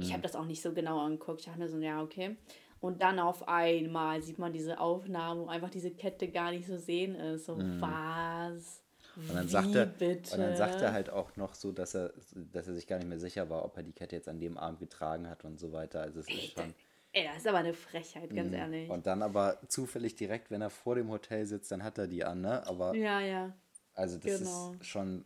Ich 0.00 0.12
habe 0.12 0.22
das 0.22 0.36
auch 0.36 0.44
nicht 0.44 0.62
so 0.62 0.72
genau 0.72 1.00
angeguckt. 1.00 1.40
Ich 1.40 1.46
dachte 1.46 1.58
mir 1.58 1.68
so, 1.68 1.78
ja, 1.78 2.02
okay. 2.02 2.36
Und 2.80 3.02
dann 3.02 3.18
auf 3.18 3.48
einmal 3.48 4.22
sieht 4.22 4.38
man 4.38 4.52
diese 4.52 4.78
Aufnahme, 4.78 5.42
wo 5.42 5.46
einfach 5.48 5.70
diese 5.70 5.90
Kette 5.90 6.28
gar 6.28 6.50
nicht 6.50 6.66
zu 6.66 6.78
sehen 6.78 7.14
ist. 7.14 7.46
So, 7.46 7.56
was? 7.58 8.82
Mhm. 9.16 9.30
Und 9.30 9.34
dann, 9.34 9.46
Wie 9.46 9.50
sagt 9.50 9.74
er, 9.74 9.86
bitte? 9.86 10.34
und 10.34 10.40
dann 10.40 10.56
sagt 10.56 10.82
er 10.82 10.92
halt 10.92 11.10
auch 11.10 11.36
noch 11.36 11.54
so, 11.54 11.72
dass 11.72 11.94
er, 11.94 12.12
dass 12.52 12.68
er 12.68 12.74
sich 12.74 12.86
gar 12.86 12.98
nicht 12.98 13.08
mehr 13.08 13.18
sicher 13.18 13.48
war, 13.48 13.64
ob 13.64 13.76
er 13.76 13.82
die 13.82 13.92
Kette 13.92 14.14
jetzt 14.14 14.28
an 14.28 14.38
dem 14.40 14.58
Abend 14.58 14.78
getragen 14.78 15.28
hat 15.28 15.44
und 15.44 15.58
so 15.58 15.72
weiter. 15.72 16.02
Also 16.02 16.20
es 16.20 16.28
ist 16.28 16.52
schon. 16.52 16.74
Ey, 17.12 17.24
das 17.24 17.38
ist 17.38 17.46
aber 17.46 17.58
eine 17.58 17.72
Frechheit, 17.72 18.34
ganz 18.34 18.52
ehrlich. 18.52 18.88
Mhm. 18.88 18.94
Und 18.94 19.06
dann 19.06 19.22
aber 19.22 19.58
zufällig 19.68 20.16
direkt, 20.16 20.50
wenn 20.50 20.60
er 20.60 20.68
vor 20.68 20.96
dem 20.96 21.08
Hotel 21.08 21.46
sitzt, 21.46 21.70
dann 21.70 21.82
hat 21.82 21.96
er 21.96 22.06
die 22.06 22.24
an, 22.24 22.42
ne? 22.42 22.66
Aber 22.66 22.94
ja, 22.94 23.20
ja. 23.20 23.54
also 23.94 24.18
das 24.18 24.38
genau. 24.38 24.74
ist 24.78 24.86
schon 24.86 25.24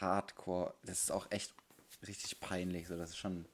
hardcore. 0.00 0.74
Das 0.84 1.02
ist 1.04 1.10
auch 1.10 1.26
echt 1.30 1.54
richtig 2.06 2.40
peinlich. 2.40 2.88
So, 2.88 2.98
das 2.98 3.10
ist 3.10 3.16
schon. 3.16 3.46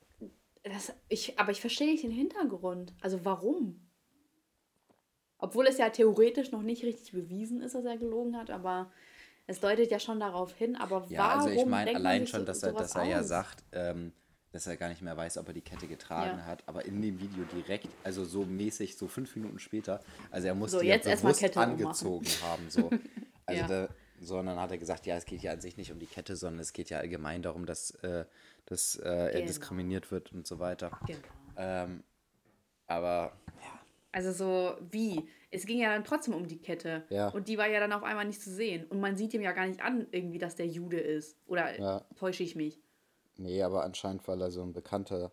Das, 0.62 0.92
ich, 1.08 1.38
aber 1.38 1.52
ich 1.52 1.60
verstehe 1.60 1.86
nicht 1.90 2.04
den 2.04 2.10
Hintergrund. 2.10 2.94
Also 3.00 3.24
warum? 3.24 3.86
Obwohl 5.38 5.66
es 5.66 5.78
ja 5.78 5.88
theoretisch 5.88 6.50
noch 6.50 6.62
nicht 6.62 6.84
richtig 6.84 7.12
bewiesen 7.12 7.62
ist, 7.62 7.74
dass 7.74 7.84
er 7.84 7.96
gelogen 7.96 8.36
hat, 8.36 8.50
aber 8.50 8.92
es 9.46 9.58
deutet 9.60 9.90
ja 9.90 9.98
schon 9.98 10.20
darauf 10.20 10.54
hin. 10.54 10.76
Aber 10.76 11.08
Ja, 11.08 11.28
warum 11.28 11.38
also 11.38 11.48
ich 11.50 11.66
meine 11.66 11.94
allein 11.96 12.26
schon, 12.26 12.40
so, 12.40 12.46
dass 12.46 12.62
er, 12.62 12.72
dass 12.74 12.94
er 12.94 13.04
ja 13.04 13.22
sagt, 13.22 13.64
ähm, 13.72 14.12
dass 14.52 14.66
er 14.66 14.76
gar 14.76 14.88
nicht 14.88 15.00
mehr 15.00 15.16
weiß, 15.16 15.38
ob 15.38 15.48
er 15.48 15.54
die 15.54 15.62
Kette 15.62 15.88
getragen 15.88 16.38
Ja. 16.38 16.44
hat. 16.46 16.68
Aber 16.68 16.84
in 16.84 17.00
dem 17.00 17.20
Video 17.20 17.44
direkt, 17.44 17.88
also 18.02 18.24
so 18.24 18.44
mäßig, 18.44 18.98
so 18.98 19.08
fünf 19.08 19.34
Minuten 19.36 19.58
später, 19.58 20.02
also 20.30 20.48
er 20.48 20.54
musste 20.54 20.76
So, 20.76 20.82
die 20.82 20.88
jetzt 20.88 21.06
ja 21.06 21.14
bewusst 21.14 21.56
angezogen 21.56 22.26
haben. 22.42 22.68
So. 22.68 22.90
Also 23.46 23.62
Ja. 23.62 23.66
da, 23.66 23.88
sondern 24.20 24.60
hat 24.60 24.70
er 24.70 24.78
gesagt, 24.78 25.06
ja, 25.06 25.16
es 25.16 25.24
geht 25.24 25.42
ja 25.42 25.52
an 25.52 25.60
sich 25.60 25.76
nicht 25.76 25.90
um 25.92 25.98
die 25.98 26.06
Kette, 26.06 26.36
sondern 26.36 26.60
es 26.60 26.72
geht 26.72 26.90
ja 26.90 26.98
allgemein 26.98 27.42
darum, 27.42 27.64
dass, 27.66 27.90
äh, 28.02 28.24
dass 28.66 28.96
äh, 28.96 29.08
er 29.08 29.32
Genau. 29.32 29.46
diskriminiert 29.46 30.10
wird 30.12 30.32
und 30.32 30.46
so 30.46 30.58
weiter. 30.58 30.90
Genau. 31.06 31.18
Ähm, 31.56 32.04
aber 32.86 33.32
ja, 33.62 33.80
Also 34.12 34.32
so 34.32 34.76
wie? 34.90 35.28
Es 35.50 35.66
ging 35.66 35.78
ja 35.80 35.92
dann 35.92 36.04
trotzdem 36.04 36.34
um 36.34 36.46
die 36.46 36.58
Kette. 36.58 37.04
Ja. 37.08 37.28
Und 37.30 37.48
die 37.48 37.58
war 37.58 37.66
ja 37.66 37.80
dann 37.80 37.92
auf 37.92 38.02
einmal 38.04 38.24
nicht 38.24 38.40
zu 38.42 38.50
sehen. 38.50 38.84
Und 38.86 39.00
man 39.00 39.16
sieht 39.16 39.34
ihm 39.34 39.42
ja 39.42 39.52
gar 39.52 39.66
nicht 39.66 39.80
an, 39.80 40.06
irgendwie, 40.12 40.38
dass 40.38 40.54
der 40.54 40.66
Jude 40.66 41.00
ist. 41.00 41.36
Oder 41.46 41.78
Ja. 41.78 42.04
täusche 42.16 42.42
ich 42.42 42.54
mich? 42.56 42.78
nee, 43.36 43.62
aber 43.62 43.84
anscheinend, 43.84 44.28
weil 44.28 44.40
er 44.42 44.50
so 44.50 44.62
ein 44.62 44.74
bekannter 44.74 45.32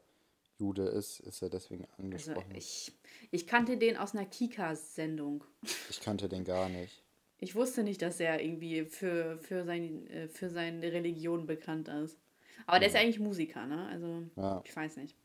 Jude 0.59 0.83
ist, 0.83 1.19
ist 1.19 1.41
er 1.41 1.49
deswegen 1.49 1.83
Also 1.85 2.01
angesprochen. 2.03 2.55
ich, 2.55 2.93
ich 3.31 3.45
kannte 3.47 3.77
den 3.77 3.97
aus 3.97 4.15
einer 4.15 4.25
Kika-Sendung. 4.25 5.43
ich 5.89 5.99
kannte 5.99 6.29
den 6.29 6.45
gar 6.45 6.69
nicht. 6.69 7.03
Ich 7.39 7.55
wusste 7.55 7.83
nicht, 7.83 8.01
dass 8.01 8.19
er 8.19 8.41
irgendwie 8.43 8.85
für, 8.85 9.37
für, 9.39 9.63
sein, 9.63 10.07
äh, 10.07 10.27
für 10.27 10.49
seine 10.49 10.91
Religion 10.91 11.45
bekannt 11.45 11.87
ist. 11.87 12.17
Aber 12.65 12.79
der 12.79 12.87
ist 12.87 12.95
ja 12.95 13.01
eigentlich 13.01 13.19
Musiker, 13.19 13.65
ne? 13.67 13.87
Also, 13.87 14.23
Ja. 14.35 14.61
ich 14.65 14.75
weiß 14.75 14.97
nicht. 14.97 15.15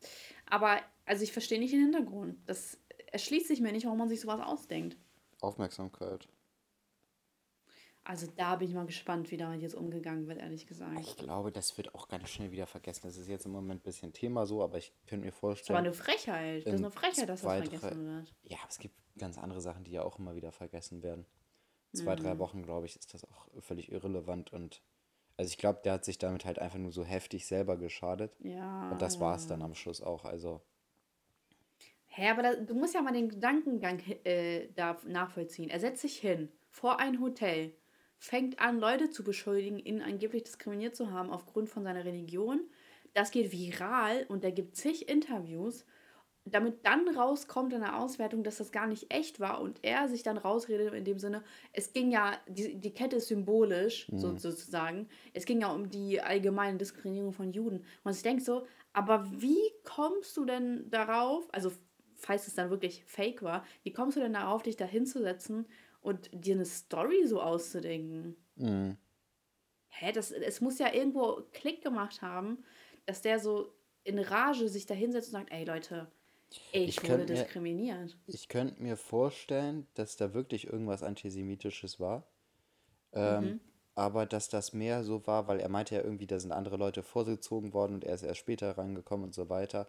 Aber, 0.45 0.79
also 1.05 1.23
ich 1.23 1.31
verstehe 1.33 1.59
nicht 1.59 1.73
den 1.73 1.81
Hintergrund. 1.81 2.37
Das 2.45 2.79
erschließt 3.11 3.47
sich 3.47 3.59
mir 3.61 3.71
nicht, 3.71 3.85
warum 3.85 3.97
man 3.97 4.09
sich 4.09 4.21
sowas 4.21 4.39
ausdenkt. 4.41 4.95
Aufmerksamkeit. 5.41 6.27
Also 8.05 8.27
da 8.35 8.57
bin 8.57 8.67
ich 8.67 8.73
mal 8.75 8.85
gespannt, 8.85 9.31
wie 9.31 9.37
damit 9.37 9.61
jetzt 9.61 9.75
umgegangen 9.75 10.27
wird, 10.27 10.37
ehrlich 10.39 10.67
gesagt. 10.67 10.99
Ich 10.99 11.15
glaube, 11.15 11.51
das 11.53 11.77
wird 11.77 11.95
auch 11.95 12.09
ganz 12.09 12.29
schnell 12.29 12.51
wieder 12.51 12.67
vergessen. 12.67 13.01
Das 13.05 13.15
ist 13.15 13.29
jetzt 13.29 13.45
im 13.45 13.53
Moment 13.53 13.79
ein 13.81 13.83
bisschen 13.83 14.11
Thema 14.11 14.45
so, 14.45 14.61
aber 14.61 14.77
ich 14.77 14.91
könnte 15.07 15.25
mir 15.25 15.31
Das 15.31 15.37
ist 15.37 15.43
aber 15.43 15.47
vorstellen. 15.55 15.77
eine 15.79 15.93
Frechheit. 15.93 16.65
Das 16.67 16.73
ist 16.73 16.79
in 16.79 16.85
eine 16.85 16.91
Frechheit, 16.91 17.29
dass 17.29 17.41
das 17.41 17.67
vergessen 17.69 18.05
wird. 18.05 18.33
Ja, 18.43 18.57
aber 18.59 18.69
es 18.69 18.77
gibt 18.77 18.95
ganz 19.17 19.37
andere 19.37 19.61
Sachen, 19.61 19.85
die 19.85 19.91
ja 19.91 20.03
auch 20.03 20.19
immer 20.19 20.35
wieder 20.35 20.51
vergessen 20.51 21.01
werden. 21.01 21.25
Zwei, 21.93 22.15
drei 22.15 22.39
Wochen, 22.39 22.63
glaube 22.63 22.85
ich, 22.85 22.95
ist 22.95 23.13
das 23.13 23.23
auch 23.25 23.47
völlig 23.61 23.91
irrelevant 23.91 24.51
und 24.51 24.81
also 25.37 25.49
ich 25.49 25.57
glaube, 25.57 25.81
der 25.83 25.93
hat 25.93 26.05
sich 26.05 26.17
damit 26.17 26.45
halt 26.45 26.59
einfach 26.59 26.77
nur 26.77 26.91
so 26.91 27.03
heftig 27.03 27.47
selber 27.47 27.77
geschadet. 27.77 28.35
Ja. 28.39 28.91
Und 28.91 29.01
das 29.01 29.19
war 29.19 29.35
es 29.35 29.47
dann 29.47 29.61
am 29.61 29.73
Schluss 29.73 30.01
auch. 30.01 30.25
Also. 30.25 30.61
Hä, 32.05 32.29
aber 32.29 32.43
da, 32.43 32.55
du 32.55 32.75
musst 32.75 32.93
ja 32.93 33.01
mal 33.01 33.13
den 33.13 33.29
Gedankengang 33.29 33.99
äh, 34.23 34.67
da 34.75 34.97
nachvollziehen. 35.07 35.69
Er 35.69 35.79
setzt 35.79 36.01
sich 36.01 36.17
hin 36.17 36.51
vor 36.69 36.99
ein 36.99 37.19
Hotel, 37.19 37.73
fängt 38.19 38.59
an, 38.59 38.79
Leute 38.79 39.09
zu 39.09 39.23
beschuldigen, 39.23 39.79
ihn 39.79 40.01
angeblich 40.01 40.43
diskriminiert 40.43 40.95
zu 40.95 41.11
haben 41.11 41.31
aufgrund 41.31 41.69
von 41.69 41.83
seiner 41.83 42.05
Religion. 42.05 42.61
Das 43.15 43.31
geht 43.31 43.51
viral 43.51 44.25
und 44.27 44.43
er 44.43 44.51
gibt 44.51 44.75
zig 44.75 45.09
Interviews, 45.09 45.85
damit 46.45 46.85
dann 46.85 47.07
rauskommt 47.07 47.73
in 47.73 47.81
der 47.81 47.97
Auswertung, 47.99 48.43
dass 48.43 48.57
das 48.57 48.71
gar 48.71 48.85
nicht 48.87 49.13
echt 49.13 49.39
war 49.39 49.61
und 49.61 49.79
er 49.83 50.09
sich 50.09 50.23
dann 50.23 50.37
rausredet 50.37 50.93
in 50.93 51.05
dem 51.05 51.17
Sinne, 51.19 51.43
es 51.71 51.93
ging 51.93 52.11
ja, 52.11 52.37
die, 52.47 52.79
die 52.79 52.93
Kette 52.93 53.15
ist 53.17 53.27
symbolisch 53.29 54.11
Mhm. 54.11 54.17
so, 54.17 54.37
sozusagen, 54.37 55.07
es 55.33 55.45
ging 55.45 55.61
ja 55.61 55.71
um 55.71 55.89
die 55.89 56.21
allgemeine 56.21 56.77
Diskriminierung 56.77 57.31
von 57.33 57.51
Juden. 57.53 57.85
Und 58.03 58.15
ich 58.15 58.23
denke 58.23 58.43
so, 58.43 58.65
aber 58.91 59.25
wie 59.31 59.59
kommst 59.83 60.35
du 60.37 60.45
denn 60.45 60.89
darauf, 60.89 61.47
also 61.53 61.71
falls 62.15 62.47
es 62.47 62.55
dann 62.55 62.69
wirklich 62.69 63.05
fake 63.05 63.41
war, 63.43 63.65
wie 63.83 63.93
kommst 63.93 64.17
du 64.17 64.21
denn 64.21 64.33
darauf, 64.33 64.63
dich 64.63 64.75
da 64.75 64.85
hinzusetzen 64.85 65.67
und 66.01 66.29
dir 66.33 66.55
eine 66.55 66.65
Story 66.65 67.25
so 67.25 67.41
auszudenken? 67.41 68.35
Mhm. 68.57 68.97
Hä, 69.89 70.11
das, 70.11 70.31
es 70.31 70.61
muss 70.61 70.79
ja 70.79 70.93
irgendwo 70.93 71.43
Klick 71.51 71.81
gemacht 71.83 72.21
haben, 72.21 72.63
dass 73.05 73.21
der 73.21 73.39
so 73.39 73.73
in 74.03 74.19
Rage 74.19 74.67
sich 74.69 74.85
da 74.85 74.93
hinsetzt 74.93 75.29
und 75.29 75.33
sagt, 75.39 75.51
ey 75.51 75.63
Leute, 75.65 76.11
ich, 76.71 76.97
Ich 76.97 77.03
wurde 77.03 77.19
mir- 77.19 77.25
diskriminiert. 77.25 78.17
Ich 78.27 78.47
könnte 78.47 78.81
mir 78.81 78.97
vorstellen, 78.97 79.87
dass 79.93 80.15
da 80.17 80.33
wirklich 80.33 80.67
irgendwas 80.67 81.03
Antisemitisches 81.03 81.99
war. 81.99 82.27
Ähm, 83.13 83.43
Mhm. 83.45 83.59
Aber 83.95 84.25
dass 84.25 84.49
das 84.49 84.73
mehr 84.73 85.03
so 85.03 85.27
war, 85.27 85.47
weil 85.47 85.59
er 85.59 85.69
meinte 85.69 85.93
ja 85.93 86.01
irgendwie, 86.01 86.25
da 86.25 86.39
sind 86.39 86.51
andere 86.51 86.77
Leute 86.77 87.03
vorgezogen 87.03 87.73
worden 87.73 87.93
und 87.93 88.03
er 88.03 88.15
ist 88.15 88.23
erst 88.23 88.39
später 88.39 88.75
rangekommen 88.75 89.25
und 89.25 89.35
so 89.35 89.49
weiter. 89.49 89.87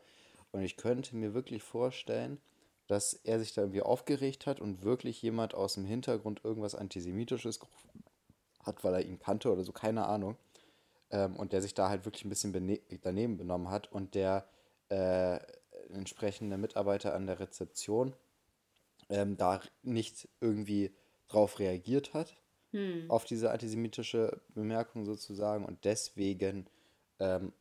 Und 0.52 0.61
ich 0.61 0.76
könnte 0.76 1.16
mir 1.16 1.33
wirklich 1.33 1.62
vorstellen, 1.62 2.38
dass 2.87 3.14
er 3.14 3.38
sich 3.40 3.54
da 3.54 3.62
irgendwie 3.62 3.80
aufgeregt 3.80 4.44
hat 4.47 4.61
und 4.61 4.83
wirklich 4.83 5.23
jemand 5.23 5.54
aus 5.54 5.73
dem 5.75 5.87
Hintergrund 5.87 6.44
irgendwas 6.44 6.75
Antisemitisches 6.75 7.59
gerufen 7.61 8.04
hat, 8.62 8.85
weil 8.85 8.92
er 8.92 9.06
ihn 9.06 9.18
kannte 9.18 9.50
oder 9.50 9.64
so, 9.64 9.73
keine 9.73 10.04
Ahnung. 10.06 10.37
Ähm, 11.11 11.35
und 11.37 11.54
der 11.54 11.62
sich 11.62 11.73
da 11.73 11.88
halt 11.88 12.04
wirklich 12.04 12.26
ein 12.26 12.28
bisschen 12.28 12.52
daneben 13.02 13.38
benommen 13.38 13.71
hat 13.71 13.90
und 13.90 14.14
der 14.14 14.47
äh, 14.90 15.38
entsprechende 15.92 16.56
Mitarbeiter 16.58 17.14
an 17.14 17.26
der 17.26 17.40
Rezeption 17.40 18.14
ähm, 19.08 19.36
da 19.36 19.60
nicht 19.82 20.28
irgendwie 20.40 20.94
drauf 21.28 21.58
reagiert 21.58 22.14
hat, 22.14 22.36
Hm. 22.72 23.08
auf 23.10 23.24
diese 23.24 23.50
antisemitische 23.52 24.40
Bemerkung 24.48 25.04
sozusagen. 25.04 25.64
Und 25.64 25.84
deswegen 25.84 26.66
ähm, 27.20 27.52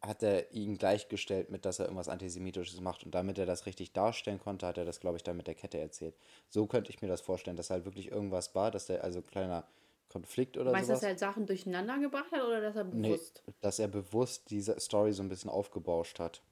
hat 0.00 0.22
er 0.22 0.52
ihn 0.52 0.78
gleichgestellt 0.78 1.50
mit, 1.50 1.64
dass 1.64 1.78
er 1.78 1.86
irgendwas 1.86 2.08
Antisemitisches 2.08 2.80
macht. 2.80 3.04
Und 3.04 3.14
damit 3.14 3.36
er 3.36 3.46
das 3.46 3.66
richtig 3.66 3.92
darstellen 3.92 4.38
konnte, 4.38 4.66
hat 4.66 4.78
er 4.78 4.84
das, 4.84 5.00
glaube 5.00 5.16
ich, 5.16 5.24
dann 5.24 5.36
mit 5.36 5.46
der 5.48 5.54
Kette 5.56 5.78
erzählt. 5.78 6.14
So 6.48 6.66
könnte 6.66 6.90
ich 6.90 7.02
mir 7.02 7.08
das 7.08 7.20
vorstellen, 7.20 7.56
dass 7.56 7.70
halt 7.70 7.84
wirklich 7.84 8.10
irgendwas 8.10 8.54
war, 8.54 8.70
dass 8.70 8.86
der, 8.86 9.02
also 9.04 9.20
kleiner 9.22 9.66
Konflikt 10.08 10.56
oder 10.56 10.72
Meinst 10.72 10.88
du, 10.88 10.94
dass 10.94 11.02
er 11.02 11.10
halt 11.10 11.18
Sachen 11.18 11.46
durcheinander 11.46 11.98
gebracht 11.98 12.30
hat 12.32 12.42
oder 12.42 12.60
dass 12.60 12.76
er 12.76 12.84
Nee, 12.84 13.08
bewusst? 13.10 13.42
dass 13.60 13.78
er 13.78 13.88
bewusst 13.88 14.50
diese 14.50 14.78
Story 14.80 15.12
so 15.12 15.22
ein 15.22 15.28
bisschen 15.28 15.50
aufgebauscht 15.50 16.18
hat. 16.20 16.42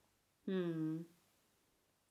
Hm. 0.47 1.05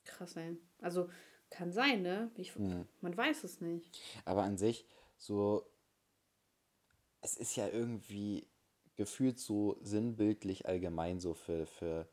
Krass, 0.06 0.36
ey. 0.38 0.58
Also 0.82 1.10
kann 1.50 1.72
sein, 1.72 2.02
ne? 2.02 2.32
Ich, 2.38 2.54
Mhm. 2.58 2.86
Man 3.02 3.16
weiß 3.16 3.44
es 3.44 3.62
nicht. 3.62 3.94
Aber 4.26 4.44
an 4.44 4.58
sich, 4.58 4.86
so, 5.18 5.66
es 7.22 7.36
ist 7.36 7.56
ja 7.56 7.68
irgendwie 7.68 8.48
gefühlt 8.96 9.40
so 9.40 9.78
sinnbildlich 9.82 10.68
allgemein 10.68 11.20
so 11.20 11.34
für, 11.34 11.66
für 11.66 12.08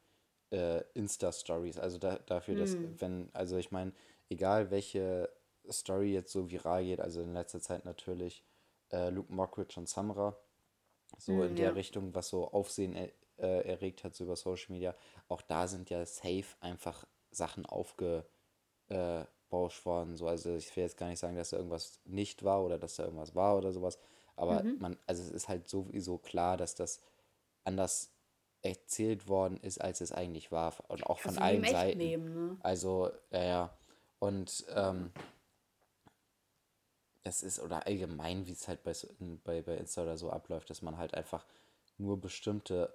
äh, 0.50 0.83
Insta-Stories. 0.95 1.79
Also 1.79 1.99
da, 1.99 2.19
dafür, 2.19 2.57
dass, 2.57 2.79
Hm. 2.79 2.99
wenn, 2.99 3.31
also 3.35 3.57
ich 3.57 3.71
meine, 3.71 3.93
egal 4.31 4.71
welche 4.71 5.31
Story 5.71 6.12
jetzt 6.12 6.33
so 6.33 6.50
viral 6.50 6.85
geht, 6.85 7.00
also 7.00 7.23
in 7.23 7.35
letzter 7.35 7.61
Zeit 7.61 7.85
natürlich 7.85 8.45
äh, 8.91 9.11
Luke 9.11 9.33
Mockridge 9.33 9.79
und 9.79 9.88
Samra, 9.88 10.37
so 11.19 11.43
Hm, 11.43 11.45
in 11.45 11.57
der 11.57 11.75
ja. 11.75 11.76
Richtung, 11.76 12.14
was 12.14 12.29
so 12.29 12.49
Aufsehen 12.52 12.95
er, 12.95 13.11
äh, 13.42 13.62
erregt 13.68 14.04
hat, 14.04 14.14
so 14.14 14.25
über 14.25 14.37
Social 14.37 14.72
Media, 14.72 14.94
auch 15.28 15.42
da 15.42 15.66
sind 15.68 15.90
ja 15.90 16.04
safe 16.06 16.46
einfach 16.61 17.04
Sachen 17.30 17.66
aufge 17.66 18.25
äh, 18.88 19.25
bauscht 19.50 19.84
worden. 19.84 20.16
So, 20.16 20.26
also 20.28 20.56
ich 20.56 20.75
will 20.76 20.84
jetzt 20.84 20.96
gar 20.96 21.08
nicht 21.08 21.18
sagen, 21.18 21.37
dass 21.37 21.50
da 21.50 21.58
irgendwas 21.58 22.00
nicht 22.04 22.42
war 22.44 22.64
oder 22.64 22.78
dass 22.78 22.96
da 22.96 23.04
irgendwas 23.04 23.34
war 23.34 23.56
oder 23.56 23.72
sowas. 23.72 23.99
Aber 24.37 24.62
Mhm. 24.62 24.76
man, 24.80 24.99
also 25.06 25.22
es 25.22 25.30
ist 25.30 25.49
halt 25.49 25.68
sowieso 25.68 26.18
klar, 26.18 26.56
dass 26.56 26.75
das 26.75 27.00
anders 27.64 28.11
erzählt 28.62 29.28
worden 29.28 29.58
ist, 29.58 29.80
als 29.80 30.00
es 30.00 30.12
eigentlich 30.12 30.52
war. 30.52 30.75
Und 30.88 31.04
auch 31.04 31.18
von 31.18 31.30
Also 31.30 31.40
allen 31.42 31.66
Seiten. 31.66 31.99
Leben, 31.99 32.32
ne? 32.34 32.56
Also, 32.62 33.11
ja, 33.30 33.42
ja. 33.42 33.78
Und 34.20 34.64
ähm, 34.75 35.11
das 37.25 37.42
ist, 37.42 37.61
oder 37.61 37.87
allgemein, 37.87 38.46
wie 38.46 38.52
es 38.52 38.68
halt 38.68 38.82
bei, 38.82 38.92
bei, 39.44 39.62
bei 39.62 39.76
Insta 39.76 40.02
oder 40.02 40.16
so 40.16 40.30
abläuft, 40.30 40.70
dass 40.70 40.82
man 40.82 40.96
halt 40.96 41.14
einfach 41.14 41.44
nur 41.99 42.20
bestimmte 42.20 42.92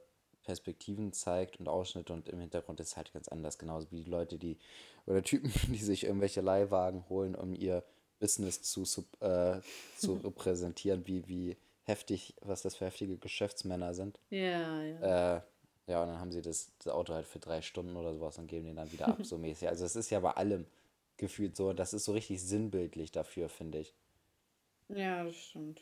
Perspektiven 0.48 1.12
zeigt 1.12 1.60
und 1.60 1.68
Ausschnitte 1.68 2.14
und 2.14 2.30
im 2.30 2.40
Hintergrund 2.40 2.80
ist 2.80 2.96
halt 2.96 3.12
ganz 3.12 3.28
anders. 3.28 3.58
Genauso 3.58 3.92
wie 3.92 4.04
die 4.04 4.10
Leute, 4.10 4.38
die, 4.38 4.58
oder 5.06 5.22
Typen, 5.22 5.52
die 5.74 5.84
sich 5.84 6.06
irgendwelche 6.06 6.40
Leihwagen 6.42 7.04
holen, 7.10 7.36
um 7.36 7.54
ihr 7.54 7.84
Business 8.20 8.62
zu, 8.64 8.86
sub- 8.86 9.22
äh, 9.22 9.60
zu 9.98 10.14
repräsentieren, 10.24 11.06
wie, 11.06 11.28
wie 11.28 11.58
heftig, 11.84 12.34
was 12.42 12.62
das 12.62 12.76
für 12.78 12.86
heftige 12.86 13.18
Geschäftsmänner 13.18 13.94
sind. 13.94 14.20
Ja, 14.30 14.82
ja. 14.82 15.38
Äh, 15.38 15.42
ja, 15.88 16.02
und 16.02 16.08
dann 16.10 16.20
haben 16.20 16.32
sie 16.32 16.42
das, 16.42 16.72
das 16.80 16.94
Auto 16.94 17.14
halt 17.14 17.28
für 17.28 17.40
drei 17.40 17.62
Stunden 17.62 17.96
oder 17.98 18.14
sowas 18.14 18.38
und 18.38 18.48
geben 18.48 18.66
den 18.66 18.78
dann 18.78 18.92
wieder 18.92 19.10
ab, 19.10 19.26
so 19.26 19.38
mäßig. 19.38 19.68
Also 19.68 19.84
es 19.86 19.96
ist 19.98 20.10
ja 20.10 20.22
bei 20.22 20.32
allem 20.32 20.66
gefühlt 21.18 21.58
so, 21.58 21.70
und 21.70 21.78
das 21.78 21.94
ist 21.94 22.06
so 22.06 22.14
richtig 22.14 22.42
sinnbildlich 22.42 23.12
dafür, 23.12 23.50
finde 23.50 23.80
ich. 23.80 23.94
Ja, 24.90 25.24
das 25.24 25.36
stimmt. 25.36 25.82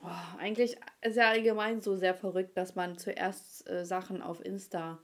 Boah, 0.00 0.36
eigentlich 0.38 0.76
ist 1.02 1.16
ja 1.16 1.28
allgemein 1.28 1.80
so 1.80 1.96
sehr 1.96 2.14
verrückt, 2.14 2.56
dass 2.56 2.74
man 2.74 2.96
zuerst 2.98 3.68
äh, 3.68 3.84
Sachen 3.84 4.22
auf 4.22 4.44
Insta 4.44 4.98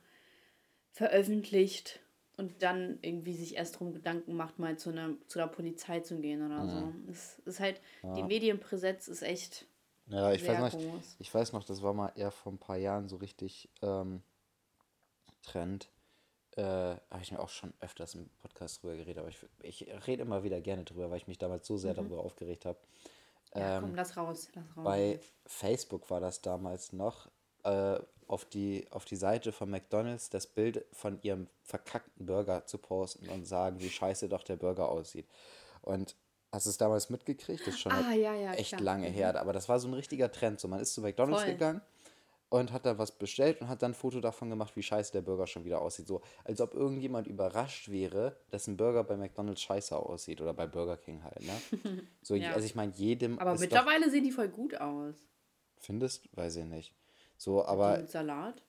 veröffentlicht 0.93 2.01
und 2.37 2.63
dann 2.63 2.99
irgendwie 3.03 3.35
sich 3.35 3.57
erst 3.57 3.79
drum 3.79 3.93
Gedanken 3.93 4.35
macht, 4.35 4.59
mal 4.59 4.77
zu 4.79 4.91
einer, 4.91 5.11
zu 5.27 5.39
der 5.39 5.47
Polizei 5.47 6.01
zu 6.01 6.19
gehen 6.21 6.45
oder 6.45 6.69
so. 6.69 6.93
Es 7.11 7.39
ist 7.41 7.61
halt, 7.61 7.81
die 8.03 8.23
Medienpräsenz 8.23 9.09
ist 9.09 9.23
echt 9.23 9.67
Ja, 10.07 10.33
ich 10.33 10.43
sehr 10.43 10.61
weiß 10.61 10.73
noch, 10.75 10.81
groß. 10.81 11.17
ich 11.19 11.33
weiß 11.33 11.53
noch, 11.53 11.65
das 11.65 11.83
war 11.83 11.95
mal 11.95 12.13
eher 12.15 12.31
vor 12.31 12.53
ein 12.53 12.59
paar 12.59 12.77
Jahren 12.77 13.09
so 13.09 13.17
richtig 13.17 13.69
ähm, 13.83 14.23
Trend. 15.43 15.89
Äh, 16.57 16.63
habe 16.63 17.23
ich 17.23 17.33
mir 17.33 17.41
auch 17.41 17.49
schon 17.49 17.73
öfters 17.81 18.15
im 18.15 18.29
Podcast 18.41 18.83
drüber 18.83 18.97
geredet, 18.97 19.19
aber 19.19 19.29
ich, 19.29 19.39
ich 19.63 19.89
rede 20.07 20.23
immer 20.23 20.45
wieder 20.45 20.61
gerne 20.61 20.85
drüber, 20.85 21.11
weil 21.11 21.17
ich 21.17 21.27
mich 21.27 21.39
damals 21.39 21.67
so 21.67 21.77
sehr 21.77 21.95
darüber 21.95 22.19
aufgeregt 22.21 22.65
habe. 22.65 22.79
Ja, 23.57 23.77
Ähm, 23.77 23.83
komm, 23.85 23.95
lass 23.95 24.17
raus, 24.17 24.49
lass 24.55 24.65
raus. 24.77 24.85
Bei 24.85 25.21
Facebook 25.47 26.11
war 26.11 26.21
das 26.21 26.41
damals 26.43 26.93
noch, 26.93 27.29
äh, 27.63 27.99
auf, 28.27 28.45
die, 28.47 28.87
auf 28.91 29.05
die 29.05 29.17
Seite 29.17 29.53
von 29.53 29.71
McDonald's 29.71 30.31
das 30.31 30.47
Bild 30.47 30.85
von 30.93 31.21
ihrem 31.23 31.47
verkackten 31.63 32.27
Burger 32.27 32.67
zu 32.67 32.79
posten 32.79 33.29
und 33.29 33.47
sagen, 33.47 33.81
wie 33.81 33.91
scheiße 33.91 34.29
doch 34.29 34.43
der 34.43 34.57
Burger 34.57 34.89
aussieht. 34.89 35.29
Und 35.83 36.17
hast 36.51 36.67
du 36.67 36.71
es 36.71 36.79
damals 36.79 37.11
mitgekriegt? 37.11 37.61
Das 37.61 37.75
ist 37.75 37.81
schon 37.81 37.93
Ah, 37.93 38.07
halt 38.07 38.21
ja, 38.21 38.35
ja, 38.35 38.55
echt 38.55 38.71
klar. 38.71 38.81
lange 38.81 39.11
Mhm. 39.11 39.15
her. 39.15 39.39
Aber 39.41 39.53
das 39.53 39.69
war 39.69 39.79
so 39.79 39.89
ein 39.89 39.95
richtiger 39.95 40.33
Trend. 40.33 40.59
So, 40.59 40.69
man 40.69 40.81
ist 40.81 40.95
zu 40.95 41.03
McDonald's 41.03 41.43
Voll. 41.43 41.53
gegangen 41.53 41.83
und 42.51 42.73
hat 42.73 42.87
da 42.87 42.99
was 42.99 43.13
bestellt 43.19 43.61
und 43.61 43.69
hat 43.69 43.83
dann 43.83 43.93
ein 43.93 43.95
Foto 43.95 44.21
davon 44.21 44.49
gemacht, 44.51 44.77
wie 44.77 44.83
scheiße 44.83 45.13
der 45.13 45.23
Burger 45.23 45.47
schon 45.47 45.65
wieder 45.65 45.81
aussieht. 45.81 46.07
So, 46.07 46.21
als 46.45 46.61
ob 46.61 46.75
irgendjemand 46.75 47.27
überrascht 47.27 47.91
wäre, 47.91 48.37
dass 48.51 48.67
ein 48.69 48.77
Burger 48.77 49.03
bei 49.05 49.17
McDonald's 49.17 49.63
scheiße 49.63 49.97
aussieht 49.97 50.41
oder 50.41 50.55
bei 50.55 50.67
Burger 50.67 50.97
King 50.97 51.23
halt, 51.25 51.41
ne? 51.43 51.61
So, 52.23 52.35
Ja. 52.37 52.53
also 52.53 52.65
ich 52.67 52.75
meine, 52.75 52.93
jedem 52.93 53.39
Aber 53.39 53.53
ist 53.55 53.61
doch, 53.61 53.69
mittlerweile 53.69 54.11
sehen 54.11 54.25
die 54.25 54.31
voll 54.33 54.49
gut 54.49 54.75
aus. 54.81 55.15
findest, 55.79 56.29
weiß 56.37 56.57
ich 56.57 56.65
nicht. 56.65 56.95
So, 57.37 57.65
aber 57.65 57.99
mit 57.99 58.11
Salat. 58.11 58.63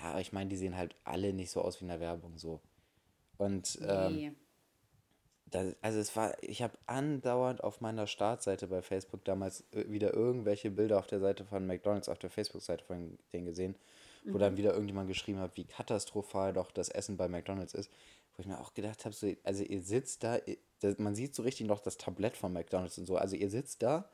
ja, 0.00 0.18
ich 0.20 0.32
meine, 0.32 0.50
die 0.50 0.56
sehen 0.56 0.76
halt 0.76 0.94
alle 1.04 1.32
nicht 1.32 1.50
so 1.50 1.62
aus 1.62 1.80
wie 1.80 1.84
in 1.84 1.88
der 1.88 2.00
Werbung 2.00 2.36
so. 2.36 2.60
Und 3.38 3.78
ähm, 3.82 4.14
Nee. 4.16 4.32
Das, 5.52 5.76
also 5.82 5.98
es 5.98 6.16
war, 6.16 6.34
ich 6.42 6.62
habe 6.62 6.76
andauernd 6.86 7.62
auf 7.62 7.80
meiner 7.80 8.06
Startseite 8.06 8.66
bei 8.66 8.82
Facebook 8.82 9.24
damals 9.24 9.64
äh, 9.72 9.84
wieder 9.88 10.14
irgendwelche 10.14 10.70
Bilder 10.70 10.98
auf 10.98 11.06
der 11.06 11.20
Seite 11.20 11.44
von 11.44 11.66
McDonald's, 11.66 12.08
auf 12.08 12.18
der 12.18 12.30
Facebook-Seite 12.30 12.84
von 12.84 13.18
denen 13.32 13.44
gesehen, 13.44 13.76
wo 14.24 14.38
dann 14.38 14.56
wieder 14.56 14.72
irgendjemand 14.72 15.08
geschrieben 15.08 15.40
hat, 15.40 15.56
wie 15.56 15.64
katastrophal 15.64 16.52
doch 16.52 16.70
das 16.70 16.88
Essen 16.88 17.16
bei 17.16 17.28
McDonald's 17.28 17.74
ist. 17.74 17.90
Wo 18.34 18.40
ich 18.40 18.46
mir 18.46 18.58
auch 18.60 18.72
gedacht 18.72 19.04
habe, 19.04 19.14
so, 19.14 19.30
also 19.44 19.62
ihr 19.62 19.82
sitzt 19.82 20.24
da, 20.24 20.38
man 20.96 21.14
sieht 21.14 21.34
so 21.34 21.42
richtig 21.42 21.66
noch 21.66 21.80
das 21.80 21.98
Tablett 21.98 22.36
von 22.36 22.52
McDonald's 22.52 22.96
und 22.96 23.06
so. 23.06 23.16
Also 23.16 23.36
ihr 23.36 23.50
sitzt 23.50 23.82
da 23.82 24.08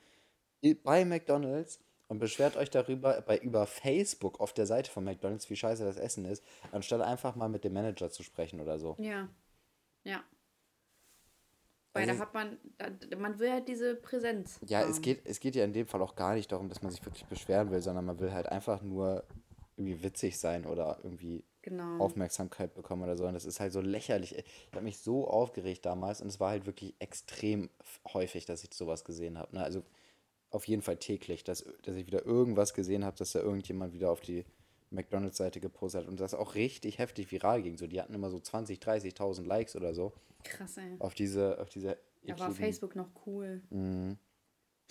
bei 0.83 1.05
McDonald's 1.05 1.79
und 2.09 2.19
beschwert 2.19 2.57
euch 2.57 2.71
darüber 2.71 3.21
bei 3.21 3.39
über 3.39 3.67
Facebook 3.67 4.41
auf 4.41 4.53
der 4.53 4.67
Seite 4.67 4.91
von 4.91 5.05
McDonald's, 5.05 5.49
wie 5.51 5.57
scheiße 5.57 5.85
das 5.85 5.99
Essen 5.99 6.25
ist, 6.25 6.43
anstatt 6.73 7.03
einfach 7.03 7.37
mal 7.37 7.49
mit 7.49 7.63
dem 7.65 7.75
Manager 7.75 8.11
zu 8.11 8.23
sprechen 8.23 8.61
oder 8.61 8.79
so. 8.79 8.97
Ja. 8.99 9.29
Ja. 10.05 10.25
Weil 11.99 12.09
Also 12.09 12.21
da 12.21 12.27
hat 12.27 12.35
man, 12.35 13.21
man 13.21 13.39
will 13.39 13.51
halt 13.51 13.69
diese 13.69 13.95
Präsenz. 13.95 14.61
Ja, 14.67 14.83
es 14.83 15.01
geht, 15.01 15.21
es 15.25 15.41
geht 15.41 15.55
ja 15.57 15.65
in 15.65 15.73
dem 15.73 15.87
Fall 15.87 16.03
auch 16.03 16.15
gar 16.17 16.35
nicht 16.35 16.51
darum, 16.53 16.69
dass 16.69 16.83
man 16.83 16.91
sich 16.93 17.05
wirklich 17.05 17.25
beschweren 17.27 17.71
will, 17.71 17.81
sondern 17.81 18.05
man 18.05 18.19
will 18.19 18.33
halt 18.33 18.49
einfach 18.49 18.83
nur 18.83 19.25
irgendwie 19.77 20.03
witzig 20.03 20.39
sein 20.39 20.67
oder 20.67 20.99
irgendwie 21.03 21.45
Genau. 21.63 21.99
Aufmerksamkeit 21.99 22.75
bekommen 22.75 23.03
oder 23.03 23.17
so. 23.17 23.27
Und 23.27 23.35
das 23.35 23.45
ist 23.45 23.61
halt 23.61 23.73
so 23.73 23.81
lächerlich. 23.83 24.35
Ich 24.35 24.73
habe 24.73 24.85
mich 24.85 24.99
so 24.99 25.29
aufgeregt 25.29 25.85
damals 25.85 26.23
und 26.23 26.29
es 26.29 26.41
war 26.41 26.51
halt 26.51 26.65
wirklich 26.65 26.95
extrem 26.99 27.69
häufig, 28.15 28.47
dass 28.47 28.65
ich 28.65 28.73
sowas 28.73 29.05
gesehen 29.05 29.37
habe. 29.39 29.55
Ne? 29.55 29.63
Also 29.63 29.83
auf 30.51 30.67
jeden 30.67 30.81
Fall 30.81 30.97
täglich, 30.97 31.45
dass, 31.45 31.67
dass 31.83 31.97
ich 31.97 32.07
wieder 32.07 32.25
irgendwas 32.25 32.73
gesehen 32.73 33.05
habe, 33.05 33.17
dass 33.19 33.33
da 33.33 33.41
irgendjemand 33.41 33.93
wieder 33.93 34.11
auf 34.11 34.23
die 34.23 34.47
McDonalds-Seite 34.91 35.61
gepostet 35.61 36.03
hat 36.03 36.09
und 36.09 36.19
das 36.21 36.35
auch 36.35 36.55
richtig 36.55 36.99
heftig 36.99 37.31
viral 37.31 37.63
ging. 37.63 37.77
So, 37.77 37.87
die 37.87 38.01
hatten 38.01 38.15
immer 38.15 38.31
so 38.31 38.41
20, 38.41 38.79
30.000 38.79 39.45
Likes 39.45 39.77
oder 39.77 39.95
so 39.95 40.13
Krass, 40.45 40.77
ey. 40.79 40.97
auf 40.99 41.15
diese, 41.15 41.61
auf 41.61 41.69
diese 41.69 41.99
Da 42.23 42.39
war 42.39 42.51
Facebook 42.51 42.97
noch 42.97 43.09
cool. 43.27 43.63
Mhm. 43.71 44.19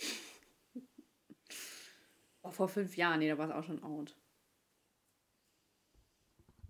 Oh, 2.42 2.50
vor 2.50 2.68
fünf 2.68 2.96
Jahren, 2.96 3.18
nee, 3.18 3.28
da 3.28 3.36
war 3.36 3.48
es 3.50 3.54
auch 3.54 3.64
schon 3.64 3.82
out. 3.82 4.16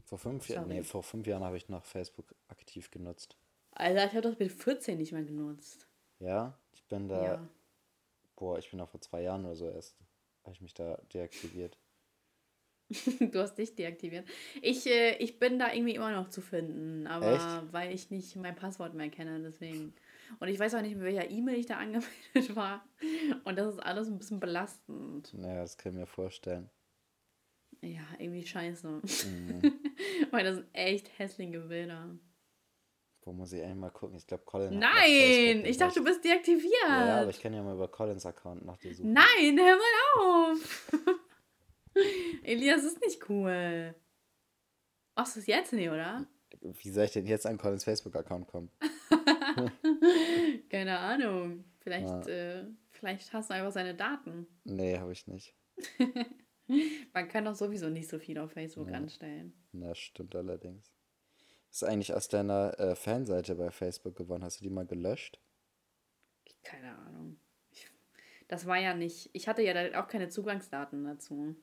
Vor 0.05 0.19
fünf 0.19 0.49
Jahren, 0.49 0.69
nee, 0.69 0.83
vor 0.83 1.03
fünf 1.03 1.27
Jahren 1.27 1.45
habe 1.45 1.57
ich 1.57 1.69
noch 1.69 1.85
Facebook 1.85 2.35
aktiv 2.49 2.91
genutzt. 2.91 3.37
Alter, 3.73 4.07
ich 4.07 4.13
habe 4.13 4.23
das 4.23 4.39
mit 4.39 4.51
14 4.51 4.97
nicht 4.99 5.13
mehr 5.13 5.23
genutzt. 5.23 5.87
Ja, 6.19 6.59
ich 6.73 6.83
bin 6.89 7.09
da, 7.09 7.25
Ja. 7.35 7.49
boah, 8.35 8.59
ich 8.59 8.71
bin 8.71 8.79
da 8.79 8.87
vor 8.87 9.01
zwei 9.01 9.23
Jahren 9.23 9.45
oder 9.45 9.55
so 9.55 9.69
erst, 9.71 9.95
habe 10.43 10.53
ich 10.55 10.61
mich 10.63 10.75
da 10.75 10.97
deaktiviert. 11.13 11.79
Du 13.33 13.41
hast 13.41 13.57
dich 13.57 13.75
deaktiviert. 13.75 14.27
Ich, 14.63 14.87
äh, 14.87 15.17
ich 15.19 15.39
bin 15.39 15.59
da 15.59 15.73
irgendwie 15.73 15.95
immer 15.95 16.13
noch 16.13 16.31
zu 16.31 16.41
finden, 16.41 17.07
aber 17.07 17.35
Echt? 17.35 17.73
weil 17.73 17.95
ich 17.95 18.11
nicht 18.11 18.35
mein 18.37 18.55
Passwort 18.55 18.95
mehr 18.95 19.11
kenne, 19.11 19.41
deswegen. 19.41 19.95
Und 20.41 20.49
ich 20.49 20.59
weiß 20.59 20.75
auch 20.75 20.83
nicht, 20.83 20.97
mit 20.97 21.05
welcher 21.05 21.31
E-Mail 21.31 21.59
ich 21.59 21.67
da 21.67 21.77
angemeldet 21.79 22.57
war. 22.57 22.85
Und 23.45 23.59
das 23.59 23.75
ist 23.75 23.81
alles 23.81 24.09
ein 24.09 24.19
bisschen 24.19 24.41
belastend. 24.41 25.33
Naja, 25.35 25.63
das 25.63 25.77
kann 25.77 25.93
ich 25.93 25.99
mir 25.99 26.07
vorstellen. 26.07 26.71
Ja, 27.81 28.03
irgendwie 28.19 28.45
scheiße. 28.45 28.89
Mhm. 28.89 29.63
Weil 30.31 30.45
das 30.45 30.57
sind 30.57 30.67
echt 30.73 31.17
hässliche 31.19 31.61
Bilder. 31.61 32.19
Wo 33.23 33.33
muss 33.33 33.53
ich 33.53 33.63
eigentlich 33.63 33.77
mal 33.77 33.91
gucken? 33.91 34.17
Ich 34.17 34.27
glaube, 34.27 34.45
Colin 34.47 34.79
Nein! 34.79 35.65
Ich 35.65 35.77
dachte, 35.77 36.01
du 36.01 36.05
bist 36.05 36.25
deaktiviert. 36.25 36.73
Ja, 36.89 37.21
aber 37.21 37.31
ich 37.31 37.41
kann 37.41 37.53
ja 37.53 37.63
mal 37.63 37.75
über 37.75 37.89
Collins 37.89 38.25
Account 38.25 38.65
nach 38.65 38.79
dir 38.79 38.95
suchen. 38.95 39.13
Nein, 39.13 39.59
hör 39.59 39.77
mal 39.77 40.55
auf! 40.55 41.21
Elias 42.43 42.85
ist 42.85 43.01
nicht 43.01 43.29
cool. 43.29 43.95
Machst 45.17 45.37
du 45.37 45.41
es 45.41 45.47
jetzt 45.47 45.73
nicht, 45.73 45.89
oder? 45.89 46.27
Wie 46.61 46.91
soll 46.91 47.05
ich 47.05 47.13
denn 47.13 47.27
jetzt 47.27 47.47
an 47.47 47.59
Collins 47.59 47.85
Facebook-Account 47.85 48.47
kommen? 48.49 48.71
Keine 50.71 50.99
Ahnung. 50.99 51.65
Vielleicht, 51.81 52.09
Ja. 52.09 52.61
äh, 52.61 52.67
vielleicht 52.91 53.33
hast 53.33 53.51
du 53.51 53.55
einfach 53.55 53.73
seine 53.73 53.95
Daten. 53.95 54.47
Nee, 54.65 54.99
habe 54.99 55.13
ich 55.13 55.27
nicht. 55.27 55.55
Man 57.15 57.29
kann 57.29 57.45
doch 57.47 57.55
sowieso 57.55 57.89
nicht 57.89 58.09
so 58.09 58.19
viel 58.19 58.39
auf 58.39 58.53
Facebook 58.53 58.89
Ja. 58.89 58.95
anstellen. 58.97 59.53
Na, 59.73 59.95
stimmt 59.95 60.35
allerdings. 60.37 60.93
Was 61.71 61.83
ist 61.83 61.89
eigentlich 61.89 62.15
aus 62.15 62.29
deiner 62.29 62.79
äh, 62.79 62.95
Fanseite 62.95 63.55
bei 63.55 63.71
Facebook 63.71 64.17
geworden? 64.17 64.43
Hast 64.45 64.61
du 64.61 64.65
die 64.65 64.71
mal 64.71 64.87
gelöscht? 64.87 65.41
Keine 66.63 66.97
Ahnung. 66.99 67.39
Ich, 67.71 67.87
das 68.49 68.67
war 68.67 68.79
ja 68.79 68.95
nicht. 68.95 69.31
Ich 69.33 69.49
hatte 69.49 69.63
ja 69.63 69.73
da 69.75 70.03
auch 70.03 70.09
keine 70.09 70.29
Zugangsdaten 70.29 71.05
dazu. 71.05 71.57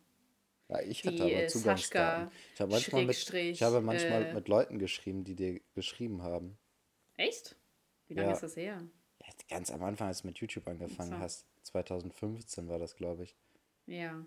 Ja, 0.67 0.81
ich 0.81 1.01
Die, 1.03 1.07
hatte 1.09 1.23
aber 1.23 1.31
äh, 1.33 1.47
Zugangsdaten. 1.47 2.31
Ich 2.55 2.61
habe 2.61 2.71
manchmal, 2.71 3.05
mit, 3.05 3.33
ich 3.33 3.61
habe 3.61 3.81
manchmal 3.81 4.25
äh, 4.25 4.33
mit 4.33 4.47
Leuten 4.47 4.79
geschrieben, 4.79 5.23
die 5.23 5.35
dir 5.35 5.61
geschrieben 5.75 6.23
haben. 6.23 6.57
Echt? 7.17 7.55
Wie 8.07 8.15
lange 8.15 8.29
Ja. 8.29 8.33
ist 8.33 8.41
das 8.43 8.55
her? 8.55 8.81
Ja, 9.21 9.27
ganz 9.49 9.69
am 9.71 9.83
Anfang, 9.83 10.07
als 10.07 10.21
du 10.21 10.27
mit 10.27 10.37
YouTube 10.39 10.67
angefangen 10.67 11.11
So. 11.11 11.19
hast. 11.19 11.45
2015 11.63 12.67
war 12.67 12.79
das, 12.79 12.95
glaube 12.95 13.23
ich. 13.23 13.35
Ja. 13.85 14.25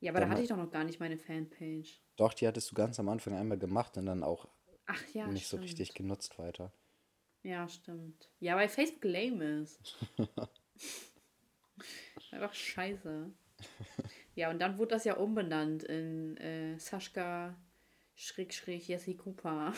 Ja, 0.00 0.10
aber 0.10 0.20
da 0.20 0.26
Dann 0.26 0.30
hatte 0.30 0.40
ma- 0.40 0.44
ich 0.44 0.48
doch 0.50 0.56
noch 0.58 0.70
gar 0.70 0.84
nicht 0.84 1.00
meine 1.00 1.16
Fanpage. 1.18 2.00
Doch, 2.16 2.34
die 2.34 2.46
hattest 2.46 2.70
du 2.70 2.74
ganz 2.74 3.00
am 3.00 3.08
Anfang 3.08 3.34
einmal 3.34 3.58
gemacht 3.58 3.96
und 3.96 4.04
dann 4.06 4.22
auch 4.22 4.46
Ach 4.86 5.02
ja, 5.14 5.26
nicht 5.28 5.46
so 5.46 5.56
stimmt. 5.56 5.64
richtig 5.70 5.94
genutzt 5.94 6.38
weiter. 6.38 6.70
Ja, 7.42 7.66
stimmt. 7.68 8.30
Ja, 8.40 8.56
weil 8.56 8.68
Facebook 8.68 9.04
lame 9.04 9.62
ist. 9.62 9.80
Einfach 12.30 12.54
scheiße. 12.54 13.30
Ja, 14.34 14.50
und 14.50 14.58
dann 14.60 14.78
wurde 14.78 14.94
das 14.94 15.04
ja 15.04 15.14
umbenannt 15.16 15.84
in 15.84 16.36
äh, 16.38 16.78
Sascha 16.78 17.56
Schräg 18.14 18.88
Jesse 18.88 19.16
Cooper. 19.16 19.72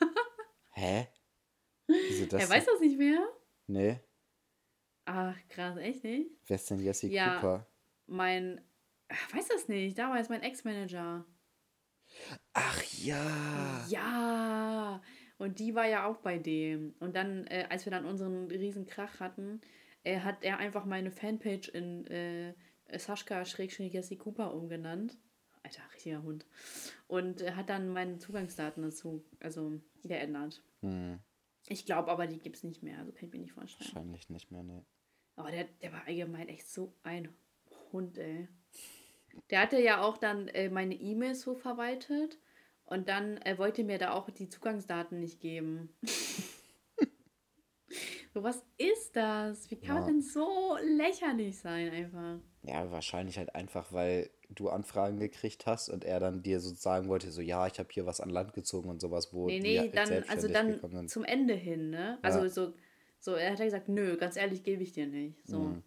Hä? 0.72 1.08
Wieso 1.86 2.26
das? 2.26 2.42
Er 2.42 2.50
weiß 2.50 2.66
das 2.66 2.80
nicht 2.80 2.98
mehr? 2.98 3.26
Nee. 3.66 4.00
Ach, 5.04 5.36
krass, 5.48 5.76
echt 5.78 6.04
nicht? 6.04 6.30
Wer 6.46 6.56
ist 6.56 6.70
denn 6.70 6.80
Jesse 6.80 7.08
Ja. 7.08 7.36
Cooper? 7.36 7.66
Mein, 8.06 8.60
ach, 9.08 9.34
weiß 9.34 9.48
das 9.48 9.68
nicht, 9.68 9.98
damals 9.98 10.28
mein 10.28 10.42
Ex-Manager. 10.42 11.24
Ach 12.52 12.82
ja. 12.98 13.86
Ja, 13.88 15.02
und 15.38 15.58
die 15.58 15.74
war 15.74 15.86
ja 15.86 16.06
auch 16.06 16.18
bei 16.18 16.38
dem. 16.38 16.94
Und 17.00 17.16
dann, 17.16 17.46
äh, 17.46 17.66
als 17.70 17.86
wir 17.86 17.90
dann 17.90 18.04
unseren 18.04 18.48
riesen 18.48 18.86
Krach 18.86 19.20
hatten, 19.20 19.60
äh, 20.04 20.20
hat 20.20 20.42
er 20.42 20.58
einfach 20.58 20.84
meine 20.84 21.10
Fanpage 21.10 21.68
in 21.68 22.06
äh, 22.06 22.54
Sascha 22.98 23.44
Schrägstrich 23.44 23.92
Jesse 23.92 24.16
Cooper 24.16 24.54
umgenannt. 24.54 25.16
Alter, 25.62 25.82
richtiger 25.94 26.22
Hund. 26.22 26.46
Und 27.06 27.42
hat 27.54 27.68
dann 27.68 27.88
meine 27.90 28.18
Zugangsdaten 28.18 28.82
dazu, 28.82 29.22
also 29.40 29.80
geändert. 30.02 30.62
Hm, 30.80 31.18
Ich 31.66 31.84
glaube 31.84 32.10
aber, 32.10 32.26
die 32.26 32.38
gibt 32.38 32.56
es 32.56 32.64
nicht 32.64 32.82
mehr, 32.82 32.98
also 32.98 33.12
kann 33.12 33.26
ich 33.28 33.32
mir 33.32 33.40
nicht 33.40 33.52
vorstellen. 33.52 33.90
wahrscheinlich 33.94 34.30
nicht 34.30 34.50
mehr, 34.50 34.62
nee. 34.62 34.82
Aber 35.36 35.50
der, 35.50 35.64
der 35.82 35.92
war 35.92 36.06
allgemein 36.06 36.48
echt 36.48 36.66
so 36.68 36.94
ein 37.02 37.28
Hund, 37.92 38.16
ey. 38.18 38.48
Der 39.50 39.60
hatte 39.60 39.80
ja 39.80 40.02
auch 40.02 40.16
dann 40.16 40.48
äh, 40.48 40.70
meine 40.70 40.94
E-Mails 40.94 41.42
so 41.42 41.54
verwaltet 41.54 42.38
und 42.84 43.08
dann 43.08 43.36
äh, 43.42 43.58
wollte 43.58 43.84
mir 43.84 43.98
da 43.98 44.12
auch 44.12 44.28
die 44.30 44.48
Zugangsdaten 44.48 45.20
nicht 45.20 45.40
geben. 45.40 45.94
so, 48.32 48.42
was 48.42 48.64
ist 48.76 49.16
das? 49.16 49.70
Wie 49.70 49.80
kann 49.80 49.96
man 49.96 50.04
Ja. 50.04 50.10
denn 50.12 50.22
so 50.22 50.76
lächerlich 50.82 51.58
sein 51.58 51.90
einfach? 51.92 52.38
Ja, 52.62 52.90
wahrscheinlich 52.90 53.38
halt 53.38 53.54
einfach, 53.54 53.92
weil 53.92 54.30
du 54.50 54.68
Anfragen 54.68 55.18
gekriegt 55.18 55.66
hast 55.66 55.88
und 55.88 56.04
er 56.04 56.20
dann 56.20 56.42
dir 56.42 56.60
so 56.60 56.74
sagen 56.74 57.08
wollte, 57.08 57.30
so, 57.30 57.40
ja, 57.40 57.66
ich 57.66 57.78
habe 57.78 57.88
hier 57.90 58.04
was 58.04 58.20
an 58.20 58.28
Land 58.30 58.52
gezogen 58.52 58.90
und 58.90 59.00
sowas, 59.00 59.32
wo 59.32 59.48
Nee, 59.48 59.60
die 59.60 59.62
nee, 59.62 59.78
halt 59.78 59.96
dann, 59.96 60.24
also 60.28 60.48
dann 60.48 61.08
zum 61.08 61.24
Ende 61.24 61.54
hin, 61.54 61.90
ne? 61.90 62.18
Also 62.22 62.40
Ja. 62.40 62.48
so, 62.48 62.74
so, 63.18 63.34
er 63.34 63.52
hat 63.52 63.58
ja 63.60 63.64
gesagt, 63.64 63.88
nö, 63.88 64.16
ganz 64.16 64.36
ehrlich, 64.36 64.62
gebe 64.62 64.82
ich 64.82 64.92
dir 64.92 65.06
nicht. 65.06 65.46
So. 65.48 65.56
Mhm. 65.56 65.82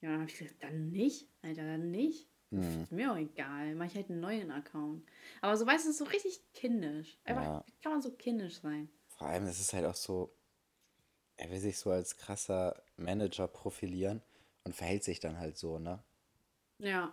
Ja, 0.00 0.10
dann 0.10 0.20
habe 0.20 0.30
ich 0.30 0.38
gesagt, 0.38 0.62
dann 0.62 0.90
nicht, 0.90 1.28
Alter, 1.42 1.64
dann 1.64 1.90
nicht. 1.90 2.28
Mhm. 2.50 2.82
Ist 2.82 2.92
mir 2.92 3.12
auch 3.12 3.16
egal, 3.16 3.74
mach 3.74 3.86
ich 3.86 3.94
halt 3.94 4.10
einen 4.10 4.20
neuen 4.20 4.50
Account. 4.50 5.04
Aber 5.40 5.56
so 5.56 5.66
weißt 5.66 5.84
du, 5.86 5.90
es 5.90 5.98
ist 6.00 6.04
so 6.04 6.10
richtig 6.10 6.40
kindisch. 6.52 7.18
Einfach, 7.24 7.42
Ja. 7.42 7.64
wie 7.66 7.72
kann 7.82 7.92
man 7.92 8.02
so 8.02 8.12
kindisch 8.12 8.60
sein? 8.60 8.88
Vor 9.08 9.28
allem, 9.28 9.46
es 9.46 9.60
ist 9.60 9.72
halt 9.72 9.86
auch 9.86 9.94
so, 9.94 10.34
er 11.36 11.50
will 11.50 11.58
sich 11.58 11.78
so 11.78 11.90
als 11.90 12.16
krasser 12.16 12.82
Manager 12.96 13.48
profilieren 13.48 14.22
und 14.64 14.74
verhält 14.74 15.04
sich 15.04 15.20
dann 15.20 15.38
halt 15.38 15.56
so, 15.58 15.78
ne? 15.78 16.02
Ja. 16.78 17.12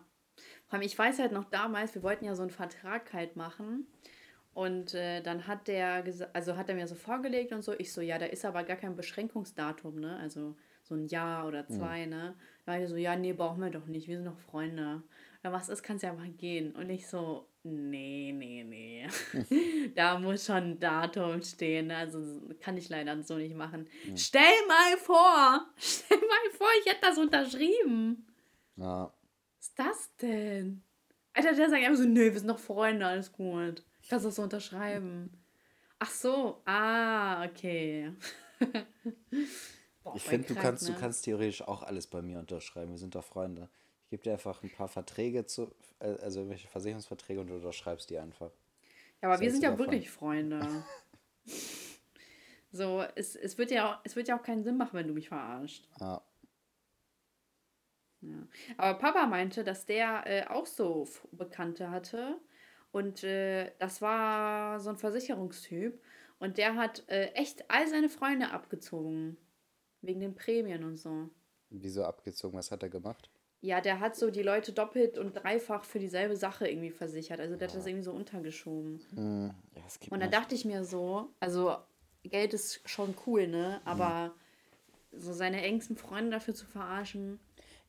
Vor 0.68 0.74
allem, 0.74 0.82
ich 0.84 0.98
weiß 0.98 1.20
halt 1.20 1.32
noch 1.32 1.46
damals, 1.46 1.96
wir 1.96 2.04
wollten 2.04 2.26
ja 2.26 2.36
so 2.36 2.42
einen 2.42 2.52
Vertrag 2.52 3.14
halt 3.14 3.36
machen. 3.36 3.88
Und 4.54 4.94
äh, 4.94 5.22
dann 5.22 5.48
hat 5.48 5.68
der 5.68 6.04
also 6.34 6.58
hat 6.58 6.68
er 6.68 6.76
mir 6.76 6.88
so 6.88 6.96
vorgelegt 6.96 7.54
und 7.54 7.62
so, 7.62 7.74
ich 7.78 7.94
so, 7.94 8.02
ja, 8.02 8.18
da 8.18 8.26
ist 8.26 8.44
aber 8.44 8.64
gar 8.64 8.76
kein 8.76 8.96
Beschränkungsdatum, 8.98 10.00
ne? 10.00 10.18
Also 10.18 10.58
so 10.84 10.96
ein 10.96 11.08
Jahr 11.08 11.48
oder 11.48 11.68
zwei, 11.68 12.06
ne? 12.06 12.36
Da 12.66 12.74
war 12.74 12.80
ich 12.82 12.90
so, 12.90 12.98
ja, 12.98 13.16
nee, 13.16 13.32
brauchen 13.32 13.62
wir 13.62 13.70
doch 13.70 13.86
nicht, 13.86 14.08
wir 14.08 14.18
sind 14.18 14.26
doch 14.26 14.38
Freunde. 14.40 15.04
Oder 15.42 15.54
was 15.54 15.70
ist, 15.70 15.84
kannst 15.84 16.04
ja 16.04 16.12
einfach 16.12 16.26
gehen. 16.38 16.76
Und 16.76 16.90
ich 16.90 17.08
so, 17.08 17.48
nee, 17.64 18.32
nee, 18.34 18.64
nee. 18.64 19.08
da 19.96 20.18
muss 20.20 20.46
schon 20.46 20.56
ein 20.56 20.80
Datum 20.80 21.42
stehen, 21.42 21.88
ne? 21.88 21.98
Also 21.98 22.20
kann 22.60 22.78
ich 22.78 22.90
leider 22.90 23.22
so 23.24 23.36
nicht 23.36 23.56
machen. 23.56 23.88
Stell 24.16 24.66
mal 24.68 24.98
vor, 24.98 25.66
stell 25.78 26.18
mal 26.18 26.58
vor, 26.58 26.68
ich 26.80 26.92
hätte 26.92 27.02
das 27.02 27.18
unterschrieben. 27.18 28.28
Ja, 28.76 29.14
Was 29.58 29.68
ist 29.68 29.80
das 29.80 30.16
denn? 30.22 30.84
Alter, 31.34 31.54
der 31.54 31.70
sagt 31.70 31.84
einfach 31.84 32.02
so, 32.02 32.08
nö, 32.08 32.26
wir 32.32 32.40
sind 32.40 32.48
noch 32.48 32.60
Freunde, 32.60 33.06
alles 33.06 33.32
gut. 33.32 33.86
Kannst 34.10 34.26
du 34.26 34.30
das 34.30 34.36
so 34.36 34.44
unterschreiben? 34.44 35.30
Ach 36.00 36.10
so, 36.10 36.62
ah, 36.66 37.46
okay. 37.46 38.12
Boah, 40.04 40.16
ich 40.16 40.24
finde, 40.24 40.48
du 40.48 40.56
kannst, 40.56 40.88
du 40.88 40.94
ne? 40.94 40.98
kannst 41.00 41.26
theoretisch 41.26 41.62
auch 41.62 41.84
alles 41.84 42.08
bei 42.08 42.22
mir 42.22 42.40
unterschreiben. 42.40 42.92
Wir 42.92 42.98
sind 42.98 43.14
doch 43.14 43.24
Freunde. 43.24 43.70
Gebe 44.12 44.22
dir 44.24 44.34
einfach 44.34 44.62
ein 44.62 44.70
paar 44.70 44.88
Verträge 44.90 45.46
zu, 45.46 45.74
äh, 46.00 46.10
also 46.22 46.42
irgendwelche 46.42 46.68
Versicherungsverträge 46.68 47.40
und 47.42 47.48
du 47.48 47.56
unterschreibst 47.56 48.10
die 48.12 48.20
einfach. 48.20 48.52
Ja, 49.22 49.30
aber 49.30 49.34
Was 49.36 49.42
wir 49.42 49.52
sind 49.52 49.64
ja 49.64 49.72
davon? 49.72 49.88
wirklich 49.88 50.10
Freunde. 50.12 50.84
so, 52.72 53.02
es, 53.16 53.36
es, 53.36 53.58
wird 53.58 53.72
ja, 53.72 53.94
auch- 53.96 54.00
es 54.04 54.16
wird 54.16 54.28
ja 54.28 54.38
auch 54.38 54.44
keinen 54.44 54.64
Sinn 54.64 54.78
machen, 54.78 54.94
wenn 54.94 55.08
du 55.08 55.14
mich 55.14 55.30
verarscht. 55.30 55.88
Ja, 56.00 56.22
Ja. 58.22 58.48
Aber 58.78 59.00
Papa 59.00 59.26
meinte, 59.28 59.64
dass 59.64 59.86
der 59.86 60.24
äh, 60.28 60.46
auch 60.48 60.66
so 60.66 61.08
Bekannte 61.32 61.90
hatte. 61.90 62.40
Und 62.92 63.24
äh, 63.24 63.72
das 63.80 64.02
war 64.02 64.80
so 64.82 64.90
ein 64.90 64.98
Versicherungstyp. 64.98 66.00
Und 66.38 66.58
der 66.58 66.76
hat 66.76 67.08
äh, 67.08 67.28
echt 67.34 67.72
all 67.72 67.88
seine 67.88 68.10
Freunde 68.10 68.52
abgezogen. 68.52 69.38
Wegen 70.02 70.20
den 70.20 70.36
Prämien 70.36 70.84
und 70.84 70.98
so. 70.98 71.30
Wieso 71.70 72.04
abgezogen? 72.04 72.58
Was 72.58 72.72
hat 72.72 72.84
er 72.84 72.90
gemacht? 72.90 73.30
Ja, 73.62 73.80
der 73.80 74.00
hat 74.00 74.16
so 74.16 74.32
die 74.32 74.42
Leute 74.42 74.74
doppelt 74.74 75.20
und 75.20 75.34
dreifach 75.34 75.84
für 75.84 76.00
dieselbe 76.00 76.36
Sache 76.36 76.68
irgendwie 76.68 76.90
versichert. 76.90 77.40
Also 77.40 77.56
der 77.56 77.68
hat 77.68 77.76
das 77.76 77.86
irgendwie 77.86 78.04
so 78.04 78.12
untergeschoben. 78.12 79.02
Hm, 79.14 79.52
ja, 79.76 79.82
Und 80.10 80.20
dann 80.20 80.32
dachte 80.32 80.56
ich 80.56 80.66
mir 80.66 80.84
so, 80.84 81.30
also 81.40 81.76
Geld 82.24 82.56
ist 82.56 82.82
schon 82.90 83.14
cool, 83.26 83.48
ne? 83.48 83.80
Aber 83.86 84.34
so 85.12 85.32
seine 85.34 85.62
engsten 85.62 85.96
Freunde 85.96 86.32
dafür 86.32 86.56
zu 86.56 86.66
verarschen. 86.66 87.40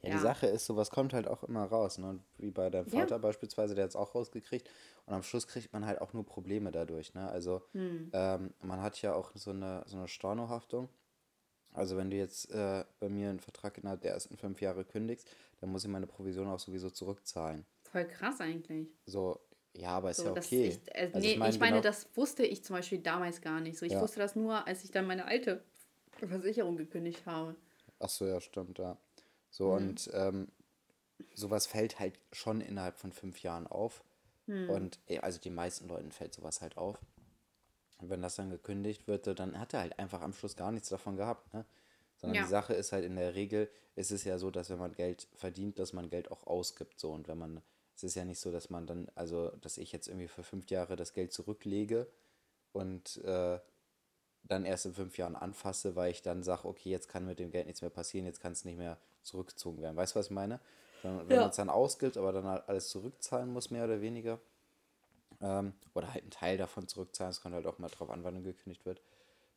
Ja, 0.02 0.10
die 0.10 0.18
Sache 0.18 0.46
ist, 0.46 0.66
sowas 0.66 0.90
kommt 0.90 1.12
halt 1.12 1.28
auch 1.28 1.44
immer 1.44 1.64
raus. 1.64 1.98
Ne? 1.98 2.18
Wie 2.38 2.50
bei 2.50 2.68
deinem 2.70 2.88
Ja. 2.88 3.00
Vater 3.00 3.18
beispielsweise, 3.18 3.74
der 3.74 3.84
hat 3.84 3.90
es 3.90 3.96
auch 3.96 4.14
rausgekriegt. 4.14 4.68
Und 5.06 5.14
am 5.14 5.22
Schluss 5.22 5.46
kriegt 5.46 5.72
man 5.72 5.86
halt 5.86 6.00
auch 6.00 6.12
nur 6.12 6.26
Probleme 6.26 6.72
dadurch. 6.72 7.14
Ne? 7.14 7.28
Also 7.28 7.62
Hm. 7.72 8.10
ähm, 8.12 8.52
man 8.62 8.82
hat 8.82 9.00
ja 9.00 9.14
auch 9.14 9.30
so 9.34 9.50
eine, 9.50 9.84
so 9.86 9.96
eine 9.96 10.08
Stornohaftung. 10.08 10.88
Also 11.72 11.96
wenn 11.96 12.10
du 12.10 12.16
jetzt 12.16 12.50
äh, 12.50 12.84
bei 13.00 13.08
mir 13.08 13.30
einen 13.30 13.40
Vertrag 13.40 13.78
innerhalb 13.78 14.02
der 14.02 14.12
ersten 14.12 14.36
fünf 14.36 14.60
Jahre 14.60 14.84
kündigst, 14.84 15.28
dann 15.60 15.70
muss 15.70 15.84
ich 15.84 15.90
meine 15.90 16.06
Provision 16.06 16.48
auch 16.48 16.58
sowieso 16.58 16.90
zurückzahlen. 16.90 17.64
Voll 17.90 18.06
krass 18.06 18.40
eigentlich. 18.40 18.88
So, 19.06 19.40
ja, 19.74 19.90
aber 19.90 20.10
ist 20.10 20.18
So, 20.18 20.24
ja 20.26 20.32
okay. 20.32 20.68
ich, 20.84 20.94
äh, 20.94 21.10
Also 21.12 21.18
nee, 21.26 21.32
ich 21.34 21.38
meine, 21.58 21.58
genau- 21.76 21.80
das 21.80 22.08
wusste 22.14 22.44
ich 22.44 22.62
zum 22.62 22.76
Beispiel 22.76 22.98
damals 22.98 23.40
gar 23.40 23.60
nicht 23.60 23.78
so. 23.78 23.86
Ich 23.86 23.92
Ja. 23.92 24.00
wusste 24.02 24.18
das 24.20 24.36
nur, 24.36 24.66
als 24.66 24.84
ich 24.84 24.90
dann 24.90 25.06
meine 25.06 25.24
alte 25.24 25.64
Versicherung 26.18 26.76
gekündigt 26.76 27.24
habe. 27.26 27.56
Ach 27.98 28.08
so, 28.10 28.26
ja, 28.26 28.40
stimmt, 28.40 28.78
ja. 28.78 28.98
So, 29.50 29.68
Mhm. 29.68 29.72
und 29.76 30.10
ähm, 30.12 30.48
sowas 31.34 31.66
fällt 31.66 31.98
halt 32.00 32.18
schon 32.32 32.60
innerhalb 32.60 32.98
von 32.98 33.12
fünf 33.12 33.42
Jahren 33.42 33.66
auf. 33.66 34.02
Mhm. 34.46 34.68
Und 34.68 35.00
also 35.22 35.38
die 35.40 35.50
meisten 35.50 35.88
Leuten 35.88 36.12
fällt 36.12 36.34
sowas 36.34 36.60
halt 36.60 36.76
auf. 36.76 36.98
Und 38.02 38.10
wenn 38.10 38.22
das 38.22 38.36
dann 38.36 38.50
gekündigt 38.50 39.08
wird, 39.08 39.26
dann 39.38 39.58
hat 39.58 39.74
er 39.74 39.80
halt 39.80 39.98
einfach 39.98 40.22
am 40.22 40.34
Schluss 40.34 40.56
gar 40.56 40.72
nichts 40.72 40.90
davon 40.90 41.16
gehabt, 41.16 41.54
ne? 41.54 41.64
Sondern 42.18 42.38
Ja. 42.38 42.44
die 42.44 42.48
Sache 42.50 42.74
ist 42.74 42.92
halt 42.92 43.04
in 43.04 43.16
der 43.16 43.34
Regel, 43.34 43.70
ist 43.96 44.12
es 44.12 44.24
ja 44.24 44.38
so, 44.38 44.50
dass 44.50 44.70
wenn 44.70 44.78
man 44.78 44.94
Geld 44.94 45.28
verdient, 45.34 45.78
dass 45.78 45.92
man 45.92 46.10
Geld 46.10 46.30
auch 46.30 46.46
ausgibt. 46.46 47.00
So, 47.00 47.12
und 47.12 47.28
wenn 47.28 47.38
man, 47.38 47.62
es 47.96 48.04
ist 48.04 48.14
ja 48.16 48.24
nicht 48.24 48.40
so, 48.40 48.52
dass 48.52 48.70
man 48.70 48.86
dann, 48.86 49.08
also, 49.16 49.50
dass 49.60 49.78
ich 49.78 49.92
jetzt 49.92 50.08
irgendwie 50.08 50.28
für 50.28 50.42
fünf 50.44 50.70
Jahre 50.70 50.96
das 50.96 51.14
Geld 51.14 51.32
zurücklege 51.32 52.06
und 52.72 53.18
äh, 53.24 53.60
dann 54.44 54.64
erst 54.64 54.86
in 54.86 54.94
fünf 54.94 55.18
Jahren 55.18 55.36
anfasse, 55.36 55.96
weil 55.96 56.10
ich 56.10 56.22
dann 56.22 56.42
sage, 56.42 56.66
okay, 56.68 56.90
jetzt 56.90 57.08
kann 57.08 57.26
mit 57.26 57.38
dem 57.38 57.50
Geld 57.50 57.66
nichts 57.66 57.82
mehr 57.82 57.90
passieren, 57.90 58.26
jetzt 58.26 58.40
kann 58.40 58.52
es 58.52 58.64
nicht 58.64 58.78
mehr 58.78 58.98
zurückgezogen 59.22 59.82
werden. 59.82 59.96
Weißt 59.96 60.14
du, 60.14 60.18
was 60.20 60.26
ich 60.26 60.32
meine? 60.32 60.60
Wenn, 61.02 61.28
wenn 61.28 61.28
Ja. 61.34 61.40
man 61.40 61.50
es 61.50 61.56
dann 61.56 61.70
ausgibt, 61.70 62.16
aber 62.16 62.32
dann 62.32 62.46
halt 62.46 62.68
alles 62.68 62.88
zurückzahlen 62.88 63.52
muss, 63.52 63.70
mehr 63.70 63.84
oder 63.84 64.00
weniger. 64.00 64.40
Ähm, 65.42 65.74
oder 65.94 66.12
halt 66.12 66.22
einen 66.22 66.30
Teil 66.30 66.56
davon 66.56 66.86
zurückzahlen, 66.88 67.30
es 67.32 67.40
kommt 67.40 67.54
halt 67.54 67.66
auch 67.66 67.78
mal 67.78 67.88
drauf 67.88 68.10
an, 68.10 68.22
wann 68.24 68.44
gekündigt 68.44 68.86
wird, 68.86 69.02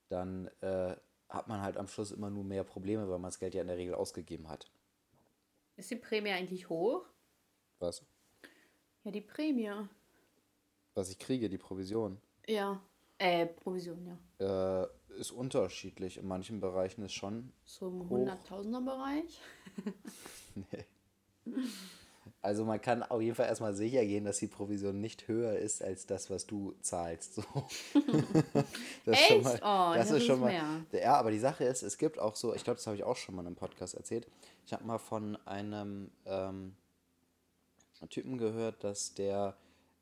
dann 0.10 0.48
äh, 0.62 0.96
hat 1.30 1.48
man 1.48 1.62
halt 1.62 1.78
am 1.78 1.88
Schluss 1.88 2.12
immer 2.12 2.30
nur 2.30 2.44
mehr 2.44 2.64
Probleme, 2.64 3.04
weil 3.08 3.20
man 3.20 3.30
das 3.30 3.40
Geld 3.40 3.54
ja 3.54 3.62
in 3.62 3.68
der 3.68 3.78
Regel 3.78 3.94
ausgegeben 3.94 4.50
hat. 4.50 4.70
Ist 5.78 5.92
die 5.92 5.96
Prämie 5.96 6.32
eigentlich 6.32 6.70
hoch? 6.70 7.06
Was? 7.80 8.04
Ja, 9.04 9.12
die 9.12 9.22
Prämie. 9.22 9.72
Was 10.96 11.10
ich 11.12 11.20
kriege, 11.20 11.50
die 11.50 11.58
Provision, 11.58 12.20
Ja. 12.48 12.82
Äh, 13.18 13.46
Provision, 13.46 14.18
ja. 14.40 14.84
äh, 14.84 14.88
ist 15.20 15.32
unterschiedlich. 15.32 16.18
In 16.18 16.28
manchen 16.28 16.60
Bereichen 16.60 17.04
ist 17.04 17.14
schon 17.14 17.54
So 17.64 17.88
im 17.88 18.04
Hoch. 18.06 18.10
Hunderttausender-Bereich. 18.10 19.40
Nee. 20.56 20.86
Also 22.42 22.64
man 22.66 22.82
kann 22.82 23.04
auf 23.04 23.22
jeden 23.22 23.36
Fall 23.36 23.48
erstmal 23.48 23.76
sicher 23.76 24.06
gehen, 24.06 24.26
dass 24.26 24.38
die 24.38 24.48
Provision 24.48 25.00
nicht 25.02 25.28
höher 25.28 25.58
ist 25.58 25.82
als 25.84 26.06
das, 26.06 26.30
was 26.30 26.46
du 26.46 26.74
zahlst. 26.82 27.36
So. 27.36 27.42
das 29.06 29.20
ist 29.20 29.26
schon 29.28 29.38
Echt? 29.38 29.44
mal, 29.44 29.60
Oh, 29.62 29.96
das 29.96 30.10
das 30.10 30.18
ist 30.18 30.26
schon 30.26 30.40
mal. 30.40 30.52
mehr. 30.52 30.86
Ja, 30.92 31.16
aber 31.18 31.32
die 31.32 31.40
Sache 31.40 31.64
ist, 31.64 31.82
es 31.84 31.98
gibt 31.98 32.20
auch 32.20 32.36
so, 32.36 32.54
ich 32.54 32.64
glaube, 32.64 32.78
das 32.78 32.88
habe 32.88 32.96
ich 32.98 33.04
auch 33.04 33.18
schon 33.18 33.36
mal 33.36 33.42
in 33.42 33.48
einem 33.48 33.56
Podcast 33.56 33.96
erzählt. 33.96 34.28
Ich 34.66 34.74
habe 34.74 34.84
mal 34.84 34.98
von 34.98 35.38
einem 35.46 36.12
ähm, 36.26 36.76
Typen 38.10 38.38
gehört, 38.38 38.84
dass 38.84 39.14
der, 39.14 39.56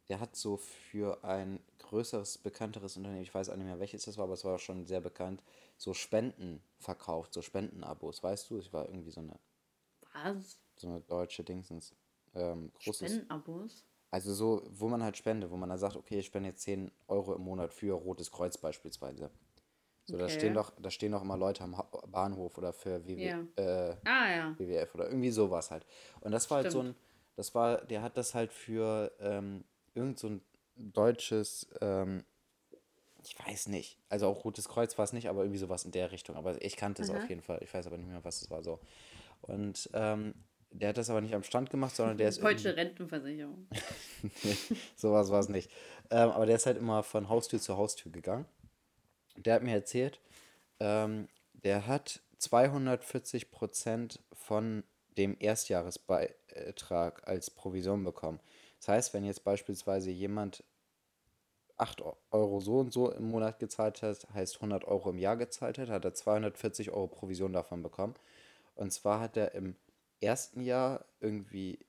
der 0.10 0.20
hat 0.20 0.36
so 0.36 0.58
für 0.58 1.24
ein 1.24 1.60
größeres, 1.80 2.38
bekannteres 2.40 2.98
Unternehmen, 2.98 3.22
ich 3.24 3.34
weiß 3.34 3.50
auch 3.50 3.56
nicht 3.56 3.66
mehr 3.66 3.80
welches 3.80 4.06
das 4.06 4.18
war, 4.18 4.26
aber 4.26 4.34
es 4.34 4.44
war 4.46 4.60
schon 4.60 4.86
sehr 4.86 5.02
bekannt, 5.02 5.42
so 5.78 5.94
Spenden 5.94 6.62
verkauft, 6.80 7.34
so 7.34 7.42
Spendenabos, 7.42 8.24
weißt 8.24 8.50
du? 8.50 8.58
Es 8.58 8.74
war 8.74 8.88
irgendwie 8.88 9.12
so 9.12 9.22
eine 9.22 9.40
Was? 10.14 10.58
so 10.76 10.88
eine 10.88 11.02
deutsche 11.02 11.44
Dingsens. 11.44 11.96
Ähm, 12.36 12.72
großes. 12.84 13.12
Spendenabos? 13.12 13.86
Also 14.12 14.34
so, 14.34 14.62
wo 14.70 14.88
man 14.90 15.02
halt 15.02 15.18
spendet, 15.18 15.50
wo 15.50 15.56
man 15.58 15.70
dann 15.70 15.78
sagt, 15.80 15.96
okay, 15.96 16.20
ich 16.20 16.28
spende 16.28 16.50
jetzt 16.50 16.62
10 16.62 16.92
Euro 17.08 17.34
im 17.34 17.42
Monat 17.42 17.74
für 17.74 17.94
Rotes 17.94 18.32
Kreuz 18.32 18.58
beispielsweise. 18.58 19.32
So, 20.06 20.18
da 20.18 20.26
Okay. 20.26 20.36
stehen 20.36 20.54
doch, 20.54 20.72
da 20.80 20.92
stehen 20.92 21.14
doch 21.14 21.22
immer 21.24 21.38
Leute 21.38 21.64
am 21.64 21.78
Ha- 21.78 21.90
Bahnhof 22.08 22.58
oder 22.58 22.74
für 22.74 23.08
WW, 23.08 23.26
Ja. 23.28 23.48
äh, 23.56 23.96
Ah, 24.06 24.30
ja. 24.30 24.56
WWF 24.58 24.94
oder 24.96 25.08
irgendwie 25.08 25.32
sowas 25.32 25.72
halt. 25.72 25.86
Und 26.22 26.32
das 26.32 26.50
war 26.52 26.58
halt 26.58 26.72
so 26.72 26.80
ein, 26.82 26.88
Stimmt. 26.94 27.00
das 27.38 27.56
war, 27.56 27.84
der 27.86 28.02
hat 28.04 28.18
das 28.18 28.36
halt 28.36 28.52
für 28.54 29.12
ähm, 29.20 29.64
irgend 29.96 30.20
so 30.20 30.28
ein 30.28 30.42
deutsches, 30.76 31.68
ähm, 31.82 32.24
ich 33.24 33.40
weiß 33.40 33.70
nicht, 33.70 33.98
also 34.10 34.28
auch 34.28 34.44
Rotes 34.44 34.68
Kreuz 34.68 34.98
war 34.98 35.06
es 35.06 35.14
nicht, 35.14 35.30
aber 35.30 35.42
irgendwie 35.44 35.58
sowas 35.60 35.86
in 35.86 35.92
der 35.92 36.12
Richtung. 36.12 36.36
Aber 36.36 36.62
ich 36.62 36.76
kannte 36.76 37.02
es 37.02 37.10
Aha. 37.10 37.18
auf 37.18 37.30
jeden 37.30 37.42
Fall. 37.42 37.60
Ich 37.64 37.74
weiß 37.74 37.88
aber 37.88 37.98
nicht 37.98 38.10
mehr, 38.10 38.24
was 38.26 38.42
es 38.42 38.52
war 38.52 38.62
so. 38.62 38.80
Und 39.42 39.90
ähm, 39.94 40.36
der 40.74 40.90
hat 40.90 40.98
das 40.98 41.10
aber 41.10 41.22
nicht 41.22 41.34
am 41.34 41.44
Stand 41.44 41.70
gemacht, 41.70 41.96
sondern 41.96 42.18
der 42.18 42.30
ist 42.30 42.42
Deutsche 42.42 42.76
Rentenversicherung. 42.76 43.68
Nee, 44.44 44.56
sowas 44.96 45.30
war 45.32 45.42
es 45.42 45.50
nicht. 45.50 45.70
Ähm, 46.10 46.30
aber 46.30 46.46
der 46.46 46.56
ist 46.56 46.66
halt 46.66 46.78
immer 46.78 47.04
von 47.04 47.28
Haustür 47.28 47.60
zu 47.60 47.78
Haustür 47.78 48.12
gegangen. 48.12 48.46
Der 49.36 49.56
hat 49.56 49.64
mir 49.64 49.74
erzählt, 49.74 50.20
ähm, 50.80 51.28
der 51.52 51.88
hat 51.88 52.22
240 52.38 53.52
Prozent 53.52 54.20
von 54.32 54.84
dem 55.18 55.36
Erstjahresbeitrag 55.40 57.28
als 57.28 57.50
Provision 57.50 58.04
bekommen. 58.04 58.40
Das 58.80 58.88
heißt, 58.88 59.14
wenn 59.14 59.26
jetzt 59.26 59.44
beispielsweise 59.44 60.10
jemand 60.10 60.64
8 61.78 62.04
Euro 62.32 62.60
so 62.60 62.80
und 62.80 62.94
so 62.94 63.12
im 63.12 63.30
Monat 63.30 63.60
gezahlt 63.60 64.02
hat, 64.02 64.28
heißt 64.34 64.56
100 64.56 64.86
Euro 64.86 65.10
im 65.10 65.20
Jahr 65.20 65.38
gezahlt 65.38 65.78
hat, 65.78 65.90
hat 65.90 66.06
er 66.06 66.14
240 66.14 66.92
Euro 66.92 67.08
Provision 67.08 67.54
davon 67.54 67.84
bekommen. 67.84 68.16
Und 68.76 68.92
zwar 68.92 69.20
hat 69.20 69.38
er 69.38 69.54
im 69.54 69.76
ersten 70.24 70.62
Jahr 70.62 71.06
irgendwie 71.20 71.80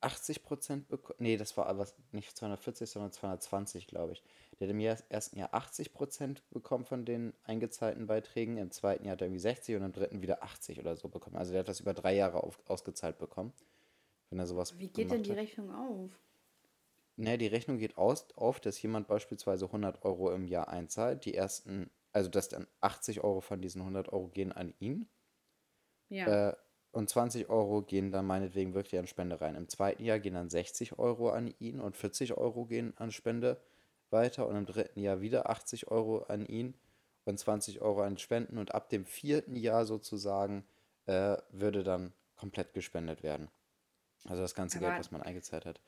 80 0.00 0.44
Prozent 0.44 0.88
bekommen. 0.88 1.16
Nee, 1.20 1.36
das 1.36 1.56
war 1.56 1.66
aber 1.66 1.86
nicht 2.12 2.36
240, 2.36 2.88
sondern 2.88 3.12
220, 3.12 3.86
glaube 3.86 4.12
ich. 4.12 4.22
Der 4.58 4.68
hat 4.68 4.74
im 4.74 4.80
ersten 4.80 5.38
Jahr 5.38 5.52
80 5.52 5.92
Prozent 5.92 6.48
bekommen 6.50 6.84
von 6.84 7.04
den 7.04 7.32
eingezahlten 7.44 8.06
Beiträgen. 8.06 8.56
Im 8.56 8.70
zweiten 8.70 9.04
Jahr 9.04 9.12
hat 9.12 9.22
er 9.22 9.26
irgendwie 9.26 9.40
60 9.40 9.76
und 9.76 9.82
im 9.82 9.92
dritten 9.92 10.22
wieder 10.22 10.42
80 10.42 10.78
oder 10.80 10.96
so 10.96 11.08
bekommen. 11.08 11.36
Also 11.36 11.52
der 11.52 11.60
hat 11.60 11.68
das 11.68 11.80
über 11.80 11.94
drei 11.94 12.14
Jahre 12.14 12.42
auf, 12.42 12.60
ausgezahlt 12.66 13.18
bekommen. 13.18 13.52
Wenn 14.30 14.38
er 14.38 14.46
sowas 14.46 14.78
Wie 14.78 14.88
geht 14.88 15.10
denn 15.10 15.22
die 15.22 15.30
hat. 15.30 15.38
Rechnung 15.38 15.74
auf? 15.74 16.10
Ne, 17.16 17.38
die 17.38 17.46
Rechnung 17.46 17.78
geht 17.78 17.96
aus, 17.96 18.26
auf, 18.36 18.60
dass 18.60 18.80
jemand 18.82 19.08
beispielsweise 19.08 19.66
100 19.66 20.04
Euro 20.04 20.32
im 20.32 20.46
Jahr 20.46 20.68
einzahlt. 20.68 21.24
Die 21.24 21.34
ersten, 21.34 21.90
also 22.12 22.28
dass 22.28 22.48
dann 22.48 22.66
80 22.80 23.24
Euro 23.24 23.40
von 23.40 23.62
diesen 23.62 23.80
100 23.80 24.12
Euro 24.12 24.28
gehen 24.28 24.52
an 24.52 24.74
ihn. 24.78 25.08
Ja. 26.10 26.50
Äh, 26.50 26.56
und 26.96 27.10
20 27.10 27.48
Euro 27.50 27.82
gehen 27.82 28.10
dann 28.10 28.26
meinetwegen 28.26 28.72
wirklich 28.74 28.98
an 28.98 29.06
Spende 29.06 29.40
rein. 29.40 29.54
Im 29.54 29.68
zweiten 29.68 30.02
Jahr 30.04 30.18
gehen 30.18 30.34
dann 30.34 30.48
60 30.48 30.98
Euro 30.98 31.28
an 31.30 31.52
ihn 31.58 31.78
und 31.78 31.96
40 31.96 32.34
Euro 32.38 32.64
gehen 32.64 32.94
an 32.96 33.12
Spende 33.12 33.60
weiter. 34.10 34.46
Und 34.46 34.56
im 34.56 34.64
dritten 34.66 35.00
Jahr 35.00 35.20
wieder 35.20 35.50
80 35.50 35.88
Euro 35.90 36.22
an 36.24 36.46
ihn 36.46 36.74
und 37.24 37.38
20 37.38 37.82
Euro 37.82 38.02
an 38.02 38.16
Spenden. 38.16 38.56
Und 38.56 38.74
ab 38.74 38.88
dem 38.88 39.04
vierten 39.04 39.56
Jahr 39.56 39.84
sozusagen 39.84 40.64
äh, 41.04 41.36
würde 41.50 41.84
dann 41.84 42.12
komplett 42.34 42.72
gespendet 42.72 43.22
werden. 43.22 43.48
Also 44.24 44.40
das 44.42 44.54
ganze 44.54 44.78
Geld, 44.78 44.92
Aber- 44.92 45.00
was 45.00 45.10
man 45.10 45.22
eingezahlt 45.22 45.66
hat. 45.66 45.80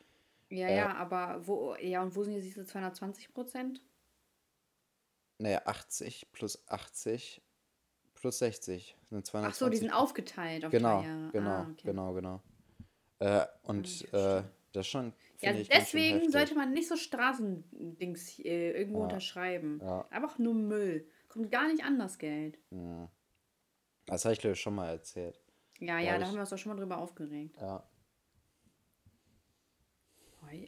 ja, 0.51 0.69
äh, 0.69 0.77
ja, 0.77 0.95
aber 0.95 1.47
wo, 1.47 1.75
ja, 1.77 2.03
und 2.03 2.15
wo 2.17 2.23
sind 2.23 2.35
jetzt 2.35 2.45
diese 2.45 2.67
220 2.67 3.33
Prozent? 3.33 3.83
Naja, 5.39 5.63
80 5.65 6.33
plus 6.33 6.67
80 6.69 7.41
plus 8.21 8.39
60 8.39 8.97
sind 9.09 9.27
220. 9.27 9.49
Ach 9.49 9.55
so, 9.55 9.69
die 9.71 9.77
sind 9.77 9.91
aufgeteilt 9.93 10.65
auf 10.65 10.71
Genau, 10.71 11.01
drei 11.01 11.07
Jahre. 11.09 11.31
genau, 11.33 11.51
ah, 11.51 11.69
okay. 11.71 11.83
genau, 11.85 12.13
genau. 12.15 12.43
Äh, 13.21 13.47
und 13.63 13.87
ich 13.87 14.05
äh, 14.05 14.09
verstehe. 14.09 14.51
das 14.73 14.87
schon. 14.87 15.13
Ja, 15.41 15.53
ich, 15.53 15.69
deswegen 15.69 16.31
sollte 16.31 16.55
man 16.55 16.73
nicht 16.73 16.89
so 16.89 16.97
Straßendings 16.97 18.39
äh, 18.41 18.73
irgendwo 18.73 18.99
Ja. 19.01 19.05
unterschreiben. 19.05 19.81
Ja. 19.83 20.07
Einfach 20.11 20.39
nur 20.39 20.55
Müll. 20.55 21.09
Kommt 21.29 21.51
gar 21.51 21.69
nicht 21.69 21.85
an 21.85 21.99
das 21.99 22.19
Geld. 22.19 22.59
Ja. 22.71 23.09
Das 24.07 24.25
habe 24.25 24.33
ich, 24.35 24.41
glaube 24.41 24.55
ich, 24.55 24.61
schon 24.61 24.75
mal 24.75 24.89
erzählt. 24.89 25.41
Ja, 25.81 25.99
Ja, 25.99 26.13
da 26.13 26.19
ich- 26.23 26.25
haben 26.27 26.35
wir 26.35 26.41
uns 26.41 26.51
doch 26.51 26.59
schon 26.59 26.73
mal 26.73 26.79
drüber 26.81 26.99
aufgeregt. 26.99 27.57
Ja. 27.61 27.89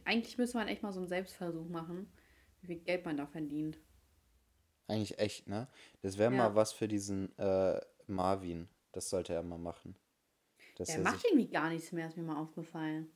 Eigentlich 0.04 0.36
müsste 0.36 0.58
man 0.58 0.68
echt 0.68 0.82
mal 0.82 0.92
so 0.92 1.00
einen 1.00 1.08
Selbstversuch 1.08 1.66
machen, 1.68 2.12
wie 2.60 2.66
viel 2.66 2.80
Geld 2.80 3.04
man 3.06 3.16
da 3.16 3.26
verdient. 3.26 3.78
Eigentlich 4.90 5.18
echt, 5.18 5.46
ne? 5.48 5.68
Das 6.02 6.18
wäre 6.18 6.30
Ja. 6.30 6.36
mal 6.36 6.54
was 6.54 6.72
für 6.72 6.88
diesen 6.88 7.36
äh, 7.38 7.80
Marvin. 8.06 8.68
Das 8.92 9.08
sollte 9.10 9.32
er 9.34 9.42
mal 9.42 9.58
machen. 9.58 9.96
Dass 10.74 10.88
Der 10.88 10.96
er 10.96 11.02
macht 11.02 11.20
sich, 11.20 11.30
irgendwie 11.30 11.48
gar 11.48 11.68
nichts 11.70 11.92
mehr, 11.92 12.08
ist 12.08 12.16
mir 12.16 12.22
mal 12.24 12.40
aufgefallen. 12.40 13.10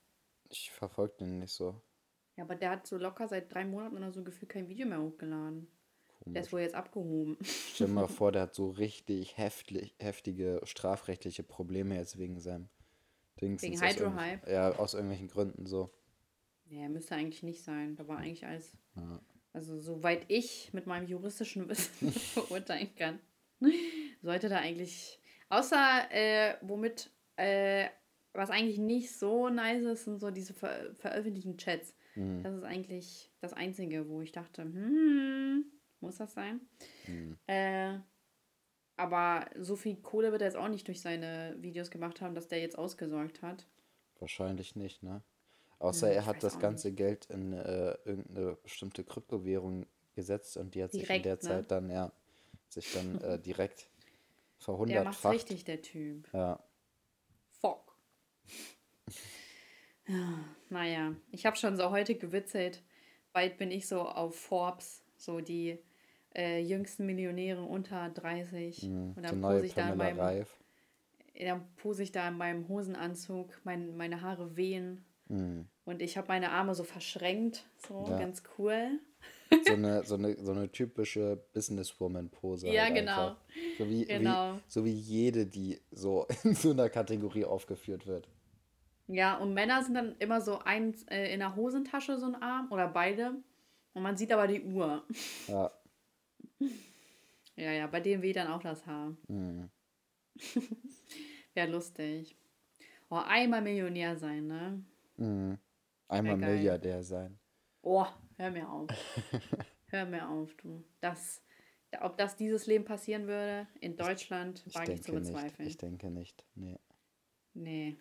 ich 0.48 0.70
verfolge 0.70 1.16
den 1.20 1.38
nicht 1.40 1.52
so. 1.52 1.80
Ja, 2.36 2.44
aber 2.44 2.54
der 2.56 2.70
hat 2.70 2.86
so 2.86 2.96
locker 2.98 3.28
seit 3.28 3.52
drei 3.52 3.64
Monaten 3.64 3.96
oder 3.96 4.12
so 4.12 4.22
gefühlt 4.24 4.50
kein 4.50 4.68
Video 4.68 4.86
mehr 4.86 5.00
hochgeladen. 5.00 5.68
Der 6.26 6.42
ist 6.42 6.52
wohl 6.52 6.60
jetzt 6.60 6.74
abgehoben. 6.74 7.36
Stell 7.42 7.86
dir 7.88 7.92
mal 7.92 8.08
vor, 8.08 8.32
der 8.32 8.42
hat 8.42 8.54
so 8.54 8.70
richtig 8.70 9.36
heftig, 9.36 9.94
heftige 9.98 10.60
strafrechtliche 10.64 11.42
Probleme 11.42 11.96
jetzt 11.96 12.18
wegen 12.18 12.40
seinem 12.40 12.68
Dings. 13.40 13.62
Wegen 13.62 13.74
aus 13.74 13.80
Hydro-Hype? 13.82 14.48
Ja, 14.48 14.72
aus 14.76 14.94
irgendwelchen 14.94 15.28
Gründen 15.28 15.66
so. 15.66 15.90
Nee, 16.66 16.88
müsste 16.88 17.14
eigentlich 17.14 17.42
nicht 17.42 17.62
sein. 17.62 17.94
Da 17.96 18.08
war 18.08 18.18
eigentlich 18.18 18.46
alles. 18.46 18.72
Ja. 18.96 19.20
Also, 19.54 19.78
soweit 19.78 20.26
ich 20.28 20.74
mit 20.74 20.86
meinem 20.86 21.06
juristischen 21.06 21.68
Wissen 21.70 22.12
beurteilen 22.34 22.94
kann, 22.96 23.18
sollte 24.20 24.50
da 24.50 24.58
eigentlich. 24.58 25.18
Außer, 25.48 26.08
äh, 26.10 26.56
womit. 26.60 27.10
Äh, 27.36 27.88
was 28.34 28.50
eigentlich 28.50 28.78
nicht 28.78 29.16
so 29.16 29.48
nice 29.48 29.84
ist, 29.84 30.04
sind 30.04 30.18
so 30.18 30.30
diese 30.30 30.52
ver 30.54 30.92
veröffentlichten 30.96 31.56
Chats. 31.56 31.94
Mhm. 32.16 32.42
Das 32.42 32.54
ist 32.54 32.64
eigentlich 32.64 33.30
das 33.40 33.52
Einzige, 33.52 34.08
wo 34.08 34.20
ich 34.20 34.32
dachte, 34.32 34.62
hm, 34.62 35.64
muss 36.00 36.18
das 36.18 36.34
sein? 36.34 36.60
Mhm. 37.06 37.38
Äh, 37.46 37.98
aber 38.96 39.48
so 39.58 39.76
viel 39.76 39.96
Kohle 39.96 40.30
wird 40.32 40.42
er 40.42 40.48
jetzt 40.48 40.56
auch 40.56 40.68
nicht 40.68 40.86
durch 40.86 41.00
seine 41.00 41.56
Videos 41.58 41.90
gemacht 41.90 42.20
haben, 42.20 42.34
dass 42.34 42.48
der 42.48 42.60
jetzt 42.60 42.78
ausgesorgt 42.78 43.42
hat. 43.42 43.66
Wahrscheinlich 44.18 44.76
nicht, 44.76 45.02
ne? 45.02 45.22
Außer 45.84 46.08
Hm, 46.08 46.14
er 46.16 46.26
hat 46.26 46.42
das 46.42 46.58
ganze 46.58 46.92
Geld 46.92 47.26
in 47.26 47.52
äh, 47.52 47.92
irgendeine 48.04 48.56
bestimmte 48.56 49.04
Kryptowährung 49.04 49.86
gesetzt 50.14 50.56
und 50.56 50.74
die 50.74 50.82
hat 50.82 50.94
sich 50.94 51.12
in 51.12 51.22
Direkt, 51.22 51.24
der 51.24 51.34
ne? 51.34 51.40
Zeit 51.40 51.70
dann, 51.70 51.90
ja, 51.90 52.10
sich 52.68 52.90
dann 52.90 53.20
äh, 53.20 53.38
direkt 53.42 53.90
Der 54.88 55.02
macht's 55.02 55.26
verhundertfacht. 55.26 55.34
richtig, 55.34 55.64
der 55.64 55.82
Typ. 55.82 56.28
Ja, 56.32 56.58
Fuck. 57.60 57.96
Ja, 60.06 60.44
naja, 60.70 61.16
ich 61.32 61.46
habe 61.46 61.56
schon 61.56 61.76
so 61.76 61.90
heute 61.90 62.14
gewitzelt. 62.14 62.82
Bald 63.32 63.58
bin 63.58 63.70
ich 63.70 63.86
so 63.88 64.02
auf 64.02 64.36
Forbes, 64.36 65.02
so 65.16 65.40
die 65.40 65.78
äh, 66.34 66.60
jüngsten 66.60 67.06
Millionäre 67.06 67.62
unter 67.62 68.08
30. 68.10 68.82
mhm. 68.82 69.12
Und 69.16 69.22
dann 69.22 69.40
pose 69.40 69.66
ich, 69.66 69.74
da 69.74 69.90
in 69.92 69.98
meinem, 69.98 70.18
Reif. 70.18 70.60
dann 71.38 71.66
pose 71.76 72.02
ich 72.02 72.12
da 72.12 72.28
in 72.28 72.36
meinem 72.38 72.68
Hosenanzug, 72.68 73.60
mein, 73.64 73.96
meine 73.96 74.20
Haare 74.22 74.56
wehen. 74.56 75.04
Mhm. 75.28 75.68
Und 75.84 76.00
ich 76.00 76.16
habe 76.16 76.28
meine 76.28 76.50
Arme 76.50 76.74
so 76.74 76.82
verschränkt, 76.84 77.64
so 77.86 78.06
Ja. 78.08 78.18
ganz 78.18 78.42
cool. 78.58 78.98
So 79.66 79.74
eine, 79.74 80.02
so 80.04 80.14
eine, 80.14 80.34
so 80.42 80.52
eine 80.52 80.70
typische 80.72 81.36
Businesswoman-Pose. 81.52 82.68
Ja, 82.68 82.84
halt 82.84 82.94
genau. 82.94 83.28
einfach. 83.28 83.36
So 83.78 83.88
wie, 83.88 84.04
Genau. 84.06 84.54
wie, 84.56 84.60
so 84.66 84.84
wie 84.84 84.90
jede, 84.92 85.46
die 85.46 85.80
so 85.90 86.26
in 86.44 86.54
so 86.54 86.70
einer 86.70 86.88
Kategorie 86.88 87.44
aufgeführt 87.44 88.06
wird. 88.06 88.28
Ja, 89.06 89.36
und 89.36 89.52
Männer 89.52 89.84
sind 89.84 89.94
dann 89.94 90.16
immer 90.18 90.40
so 90.40 90.58
eins 90.60 91.02
äh, 91.04 91.32
in 91.32 91.40
der 91.40 91.54
Hosentasche, 91.54 92.18
so 92.18 92.26
ein 92.26 92.34
Arm 92.36 92.72
oder 92.72 92.88
beide. 92.88 93.34
Und 93.92 94.02
man 94.02 94.16
sieht 94.16 94.32
aber 94.32 94.46
die 94.46 94.62
Uhr. 94.62 95.04
Ja. 95.48 95.70
Ja, 97.56 97.70
ja, 97.70 97.86
bei 97.86 98.00
dem 98.00 98.20
weht 98.20 98.34
dann 98.34 98.48
auch 98.48 98.60
das 98.64 98.84
Haar. 98.84 99.14
Mhm. 99.28 99.70
Wäre 101.54 101.70
lustig. 101.70 102.34
Oh, 103.10 103.20
einmal 103.24 103.62
Millionär 103.62 104.16
sein, 104.16 104.48
ne? 104.48 104.82
Mhm. 105.16 105.58
Einmal 106.08 106.38
geil. 106.38 106.54
Milliardär 106.56 107.02
sein. 107.02 107.38
Oh, 107.82 108.06
hör 108.36 108.50
mir 108.50 108.68
auf. 108.68 108.90
hör 109.86 110.06
mir 110.06 110.28
auf, 110.28 110.54
du. 110.56 110.84
Das, 111.00 111.42
ob 112.00 112.16
das 112.18 112.36
dieses 112.36 112.66
Leben 112.66 112.84
passieren 112.84 113.26
würde 113.26 113.66
in 113.80 113.96
Deutschland, 113.96 114.62
Ich 114.66 114.74
wage 114.74 114.92
ich 114.92 115.02
zu 115.02 115.12
denke 115.12 115.20
nicht. 115.20 115.32
bezweifeln. 115.32 115.68
Ich 115.68 115.76
denke 115.78 116.10
nicht. 116.10 116.46
Nee. 116.54 116.78
Nee. 117.54 117.98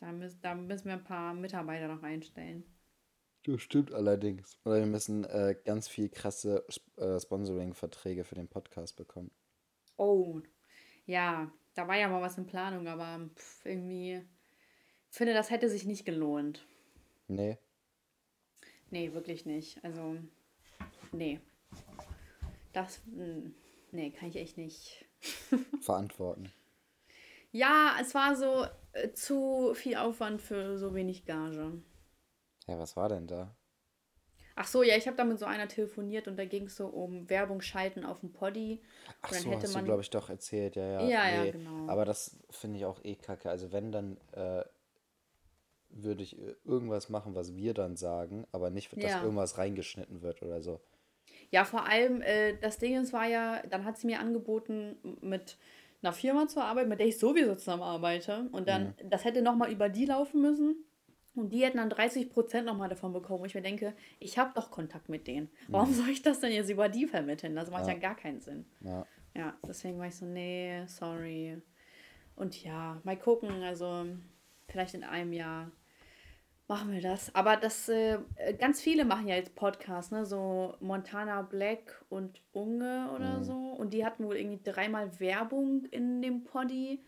Da, 0.00 0.12
müssen, 0.12 0.40
da 0.42 0.54
müssen 0.54 0.86
wir 0.86 0.94
ein 0.94 1.04
paar 1.04 1.34
Mitarbeiter 1.34 1.88
noch 1.88 2.02
einstellen. 2.02 2.64
Das 3.44 3.60
stimmt 3.60 3.92
allerdings. 3.92 4.58
Oder 4.64 4.78
wir 4.78 4.86
müssen 4.86 5.24
äh, 5.24 5.56
ganz 5.64 5.88
viel 5.88 6.08
krasse 6.08 6.64
äh, 6.96 7.18
Sponsoring-Verträge 7.18 8.24
für 8.24 8.34
den 8.36 8.48
Podcast 8.48 8.96
bekommen. 8.96 9.30
Oh, 9.96 10.40
ja, 11.06 11.52
da 11.74 11.88
war 11.88 11.96
ja 11.96 12.08
mal 12.08 12.22
was 12.22 12.38
in 12.38 12.46
Planung, 12.46 12.86
aber 12.86 13.28
pff, 13.34 13.66
irgendwie 13.66 14.22
finde, 15.08 15.34
das 15.34 15.50
hätte 15.50 15.68
sich 15.68 15.84
nicht 15.84 16.04
gelohnt. 16.04 16.66
Nee. 17.28 17.58
Nee, 18.90 19.12
wirklich 19.12 19.46
nicht. 19.46 19.82
Also, 19.84 20.16
nee. 21.12 21.40
Das, 22.72 23.00
mm, 23.06 23.50
nee, 23.92 24.10
kann 24.10 24.28
ich 24.28 24.36
echt 24.36 24.56
nicht. 24.58 25.04
Verantworten. 25.80 26.52
Ja, 27.52 27.96
es 28.00 28.14
war 28.14 28.34
so 28.36 28.66
äh, 28.92 29.12
zu 29.12 29.74
viel 29.74 29.96
Aufwand 29.96 30.40
für 30.40 30.78
so 30.78 30.94
wenig 30.94 31.24
Gage. 31.26 31.82
Ja, 32.66 32.78
was 32.78 32.96
war 32.96 33.08
denn 33.08 33.26
da? 33.26 33.54
Ach 34.54 34.66
so, 34.66 34.82
ja, 34.82 34.96
ich 34.96 35.06
habe 35.06 35.16
da 35.16 35.24
mit 35.24 35.38
so 35.38 35.46
einer 35.46 35.66
telefoniert 35.68 36.28
und 36.28 36.36
da 36.36 36.44
ging 36.44 36.66
es 36.66 36.76
so 36.76 36.86
um 36.86 37.28
Werbung 37.30 37.62
schalten 37.62 38.04
auf 38.04 38.20
dem 38.20 38.32
Poddy. 38.32 38.80
Ach 39.22 39.28
Und 39.28 39.32
dann 39.32 39.42
so, 39.42 39.50
hätte 39.50 39.62
hast 39.62 39.72
du, 39.72 39.78
man- 39.78 39.84
glaube 39.86 40.02
ich, 40.02 40.10
doch 40.10 40.28
erzählt. 40.28 40.76
Ja, 40.76 40.86
ja. 40.86 41.08
Ja, 41.08 41.28
ja, 41.44 41.50
genau. 41.50 41.88
Aber 41.88 42.04
das 42.04 42.36
finde 42.50 42.78
ich 42.78 42.84
auch 42.84 43.02
eh 43.04 43.14
kacke. 43.14 43.48
Also 43.50 43.72
wenn, 43.72 43.92
dann 43.92 44.18
äh, 44.32 44.64
würde 45.92 46.22
ich 46.22 46.38
äh, 46.38 46.54
irgendwas 46.64 47.08
machen, 47.08 47.34
was 47.34 47.54
wir 47.54 47.74
dann 47.74 47.96
sagen, 47.96 48.46
aber 48.52 48.70
nicht, 48.70 48.92
dass 49.02 49.12
Ja. 49.12 49.22
irgendwas 49.22 49.58
reingeschnitten 49.58 50.22
wird 50.22 50.42
oder 50.42 50.60
so. 50.62 50.80
Ja, 51.50 51.64
vor 51.64 51.86
allem, 51.86 52.22
äh, 52.22 52.56
das 52.60 52.78
Ding 52.78 53.00
ist, 53.00 53.12
war 53.12 53.26
ja, 53.26 53.62
dann 53.68 53.84
hat 53.84 53.98
sie 53.98 54.06
mir 54.06 54.20
angeboten, 54.20 54.96
mit 55.20 55.58
einer 56.02 56.12
Firma 56.12 56.48
zu 56.48 56.60
arbeiten, 56.60 56.88
mit 56.88 56.98
der 56.98 57.06
ich 57.06 57.18
sowieso 57.18 57.54
zusammenarbeite. 57.54 58.48
Und 58.52 58.68
dann, 58.68 58.94
das 59.04 59.24
hätte 59.24 59.42
nochmal 59.42 59.70
über 59.70 59.88
die 59.88 60.06
laufen 60.06 60.40
müssen. 60.40 60.76
Und 61.34 61.50
die 61.52 61.62
hätten 61.64 61.78
dann 61.78 61.90
30% 61.90 62.62
nochmal 62.62 62.88
davon 62.88 63.12
bekommen. 63.12 63.40
Wo 63.40 63.44
ich 63.46 63.54
mir 63.54 63.62
denke, 63.62 63.94
ich 64.18 64.36
habe 64.38 64.52
doch 64.54 64.70
Kontakt 64.70 65.08
mit 65.08 65.26
denen. 65.26 65.48
Warum 65.68 65.92
soll 65.94 66.08
ich 66.10 66.22
das 66.22 66.40
denn 66.40 66.52
jetzt 66.52 66.70
über 66.70 66.88
die 66.88 67.06
vermitteln? 67.06 67.54
Das 67.54 67.70
macht 67.70 67.86
ja, 67.86 67.92
Ja. 67.94 67.98
gar 67.98 68.16
keinen 68.16 68.40
Sinn. 68.40 68.66
Ja. 68.80 69.06
Ja, 69.34 69.56
deswegen 69.66 69.98
war 69.98 70.06
ich 70.08 70.16
so, 70.16 70.26
nee, 70.26 70.84
sorry. 70.86 71.56
Und 72.36 72.62
ja, 72.64 73.00
mal 73.04 73.16
gucken, 73.18 73.62
also 73.62 74.06
vielleicht 74.68 74.94
in 74.94 75.04
einem 75.04 75.32
Jahr 75.32 75.70
machen 76.72 76.92
wir 76.92 77.00
das. 77.02 77.34
Aber 77.34 77.56
das, 77.56 77.88
äh, 77.88 78.18
ganz 78.58 78.80
viele 78.80 79.04
machen 79.04 79.28
ja 79.28 79.34
jetzt 79.36 79.54
Podcasts, 79.54 80.10
ne? 80.10 80.24
So 80.24 80.74
Montana 80.80 81.42
Black 81.42 82.04
und 82.08 82.40
Unge 82.52 83.10
oder 83.14 83.42
so. 83.44 83.54
Und 83.54 83.92
die 83.92 84.04
hatten 84.04 84.24
wohl 84.24 84.36
irgendwie 84.36 84.60
dreimal 84.62 85.18
Werbung 85.20 85.84
in 85.86 86.22
dem 86.22 86.44
Poddy. 86.44 87.04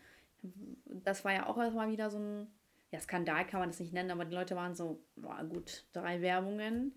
Das 0.85 1.25
war 1.25 1.33
ja 1.33 1.47
auch 1.47 1.57
erstmal 1.57 1.89
wieder 1.89 2.09
so 2.09 2.19
ein, 2.19 2.47
ja, 2.91 2.99
Skandal 2.99 3.45
kann 3.47 3.59
man 3.59 3.69
das 3.69 3.79
nicht 3.79 3.93
nennen, 3.93 4.11
aber 4.11 4.25
die 4.25 4.35
Leute 4.35 4.55
waren 4.55 4.75
so, 4.75 5.01
boah, 5.15 5.43
gut, 5.43 5.85
drei 5.93 6.21
Werbungen 6.21 6.93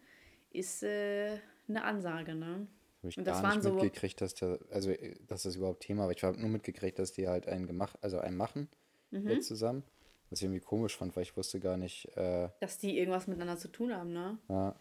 ist 0.51 0.83
äh, 0.83 1.39
eine 1.69 1.85
Ansage, 1.85 2.35
ne? 2.35 2.67
Habe 2.99 3.09
ich 3.11 3.17
Und 3.19 3.27
das 3.27 3.41
gar 3.41 3.55
nicht 3.55 3.65
waren 3.65 3.79
so- 3.79 3.83
mitgekriegt, 3.83 4.21
dass 4.21 4.35
der, 4.35 4.59
also 4.71 4.93
dass 5.27 5.45
das 5.45 5.57
überhaupt 5.57 5.81
Thema 5.81 6.05
war. 6.05 6.11
Ich 6.11 6.23
habe 6.25 6.39
nur 6.39 6.51
mitgekriegt, 6.51 6.99
dass 6.99 7.13
die 7.13 7.29
halt 7.29 7.49
einen 7.49 7.67
gemacht, 7.67 7.97
also 8.03 8.19
einen 8.19 8.37
machen 8.37 8.69
Mhm. 9.11 9.29
jetzt 9.29 9.47
zusammen. 9.49 9.85
Was 10.31 10.41
ich 10.41 10.45
irgendwie 10.45 10.61
komisch 10.61 10.97
fand, 10.97 11.17
weil 11.17 11.23
ich 11.23 11.37
wusste 11.37 11.59
gar 11.61 11.77
nicht, 11.77 12.07
äh, 12.17 12.49
Dass 12.61 12.79
die 12.79 12.99
irgendwas 12.99 13.27
miteinander 13.27 13.57
zu 13.57 13.69
tun 13.69 13.95
haben, 13.95 14.13
ne? 14.13 14.39
ja, 14.49 14.75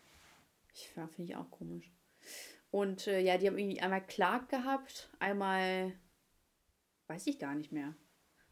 Ich 0.74 0.90
finde 0.90 1.24
ich 1.24 1.36
auch 1.36 1.50
komisch. 1.52 1.92
Und 2.70 3.08
äh, 3.08 3.20
ja, 3.22 3.38
die 3.38 3.48
haben 3.48 3.58
irgendwie 3.58 3.80
einmal 3.80 4.06
Clark 4.06 4.50
gehabt, 4.50 5.10
einmal 5.20 5.94
weiß 7.08 7.28
ich 7.28 7.40
gar 7.40 7.56
nicht 7.56 7.72
mehr. 7.72 7.96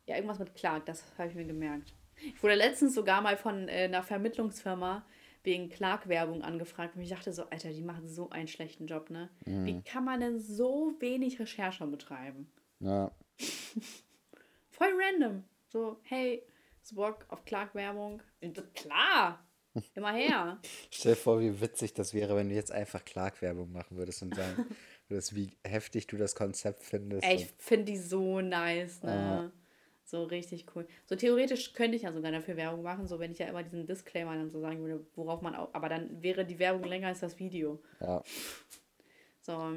Ja, 0.05 0.15
irgendwas 0.15 0.39
mit 0.39 0.55
Clark, 0.55 0.85
das 0.85 1.03
habe 1.17 1.29
ich 1.29 1.35
mir 1.35 1.45
gemerkt. 1.45 1.93
Ich 2.17 2.41
wurde 2.41 2.55
letztens 2.55 2.95
sogar 2.95 3.21
mal 3.21 3.35
von 3.35 3.67
äh, 3.67 3.83
einer 3.83 4.03
Vermittlungsfirma 4.03 5.05
wegen 5.43 5.69
Clark-Werbung 5.69 6.41
angefragt 6.43 6.95
und 6.95 7.01
ich 7.01 7.09
dachte 7.09 7.33
so, 7.33 7.43
Alter, 7.49 7.71
die 7.71 7.81
machen 7.81 8.07
so 8.07 8.29
einen 8.29 8.47
schlechten 8.47 8.87
Job, 8.87 9.09
ne? 9.09 9.29
Wie 9.45 9.81
kann 9.83 10.05
man 10.05 10.19
denn 10.21 10.39
so 10.39 10.95
wenig 10.99 11.39
Recherche 11.39 11.85
betreiben? 11.85 12.49
ja, 12.79 13.11
Voll 14.69 14.93
random. 14.97 15.43
So, 15.67 15.99
hey, 16.03 16.43
hast 16.85 16.95
Bock 16.95 17.25
auf 17.29 17.43
Clark-Werbung? 17.45 18.21
Klar, 18.75 19.43
immer 19.95 20.13
her. 20.13 20.59
Stell 20.91 21.13
dir 21.13 21.17
vor, 21.19 21.39
wie 21.39 21.59
witzig 21.59 21.93
das 21.93 22.13
wäre, 22.13 22.35
wenn 22.35 22.49
du 22.49 22.55
jetzt 22.55 22.71
einfach 22.71 23.03
Clark-Werbung 23.03 23.71
machen 23.71 23.97
würdest 23.97 24.21
und 24.21 24.35
sagen 24.35 24.65
würdest, 25.09 25.35
wie 25.35 25.57
heftig 25.65 26.05
du 26.07 26.17
das 26.17 26.35
Konzept 26.35 26.83
findest. 26.83 27.23
Ey, 27.25 27.35
ich 27.37 27.53
finde 27.57 27.85
die 27.85 27.97
so 27.97 28.39
nice, 28.41 29.01
ne? 29.01 29.11
Ja. 29.11 29.51
So 30.07 30.25
richtig 30.25 30.67
cool. 30.75 30.85
So 31.07 31.15
theoretisch 31.15 31.73
könnte 31.73 31.95
ich 31.97 32.03
ja 32.03 32.13
sogar 32.13 32.31
dafür 32.31 32.55
Werbung 32.55 32.83
machen, 32.83 33.07
so 33.07 33.17
wenn 33.19 33.31
ich 33.31 33.39
ja 33.39 33.47
immer 33.47 33.63
diesen 33.63 33.87
Disclaimer 33.87 34.35
dann 34.35 34.51
so 34.51 34.59
sagen 34.61 34.79
würde, 34.83 35.03
worauf 35.15 35.41
man 35.41 35.55
auch. 35.55 35.73
Aber 35.73 35.89
dann 35.89 36.21
wäre 36.21 36.45
die 36.45 36.59
Werbung 36.59 36.83
länger 36.83 37.07
als 37.07 37.21
das 37.21 37.39
Video. 37.39 37.81
ja, 37.99 38.21
So, 39.41 39.73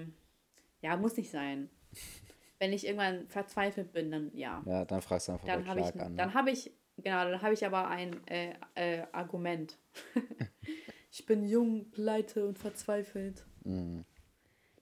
ja, 0.83 0.97
muss 0.99 1.17
nicht 1.17 1.31
sein. 1.31 1.71
Wenn 2.61 2.73
ich 2.75 2.85
irgendwann 2.87 3.27
verzweifelt 3.29 3.93
bin, 3.93 4.11
dann 4.11 4.31
ja. 4.35 4.63
ja, 4.67 4.85
dann 4.85 5.01
fragst 5.01 5.29
du 5.29 5.33
einfach 5.33 5.47
Dann 5.47 5.63
bei 5.63 5.71
habe 5.71 5.81
ich, 5.81 5.87
Clark 5.93 6.07
an. 6.07 6.17
dann 6.17 6.29
Ne? 6.29 6.35
habe 6.35 6.51
ich, 6.51 6.73
genau, 7.03 7.25
dann 7.25 7.43
habe 7.43 7.55
ich 7.55 7.65
aber 7.65 7.89
ein 7.89 8.27
äh, 8.27 8.55
äh, 8.75 9.07
Argument. 9.13 9.77
ich 11.11 11.27
bin 11.27 11.45
jung, 11.45 11.91
pleite 11.91 12.47
und 12.47 12.59
verzweifelt. 12.59 13.45
Mhm. 13.65 14.05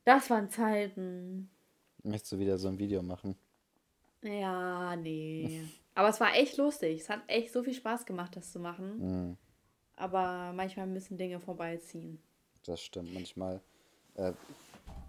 Das 0.05 0.31
waren 0.31 0.51
Zeiten. 0.51 1.51
Möchtest 2.03 2.33
du 2.33 2.39
wieder 2.39 2.59
so 2.59 2.69
ein 2.69 2.79
Video 2.79 3.03
machen? 3.03 3.37
Ja, 4.23 4.97
nee. 4.97 5.63
Aber 5.95 6.09
es 6.09 6.21
war 6.21 6.35
echt 6.35 6.57
lustig. 6.57 7.01
Es 7.01 7.09
hat 7.09 7.23
echt 7.27 7.53
so 7.53 7.63
viel 7.63 7.75
Spaß 7.75 8.07
gemacht, 8.07 8.37
das 8.37 8.53
zu 8.53 8.61
machen. 8.61 8.99
Mhm. 8.99 9.37
Aber 9.97 10.53
manchmal 10.53 10.87
müssen 10.87 11.17
Dinge 11.17 11.41
vorbeiziehen. 11.41 12.21
Das 12.65 12.81
stimmt. 12.83 13.15
Manchmal 13.15 13.61
äh, 14.15 14.33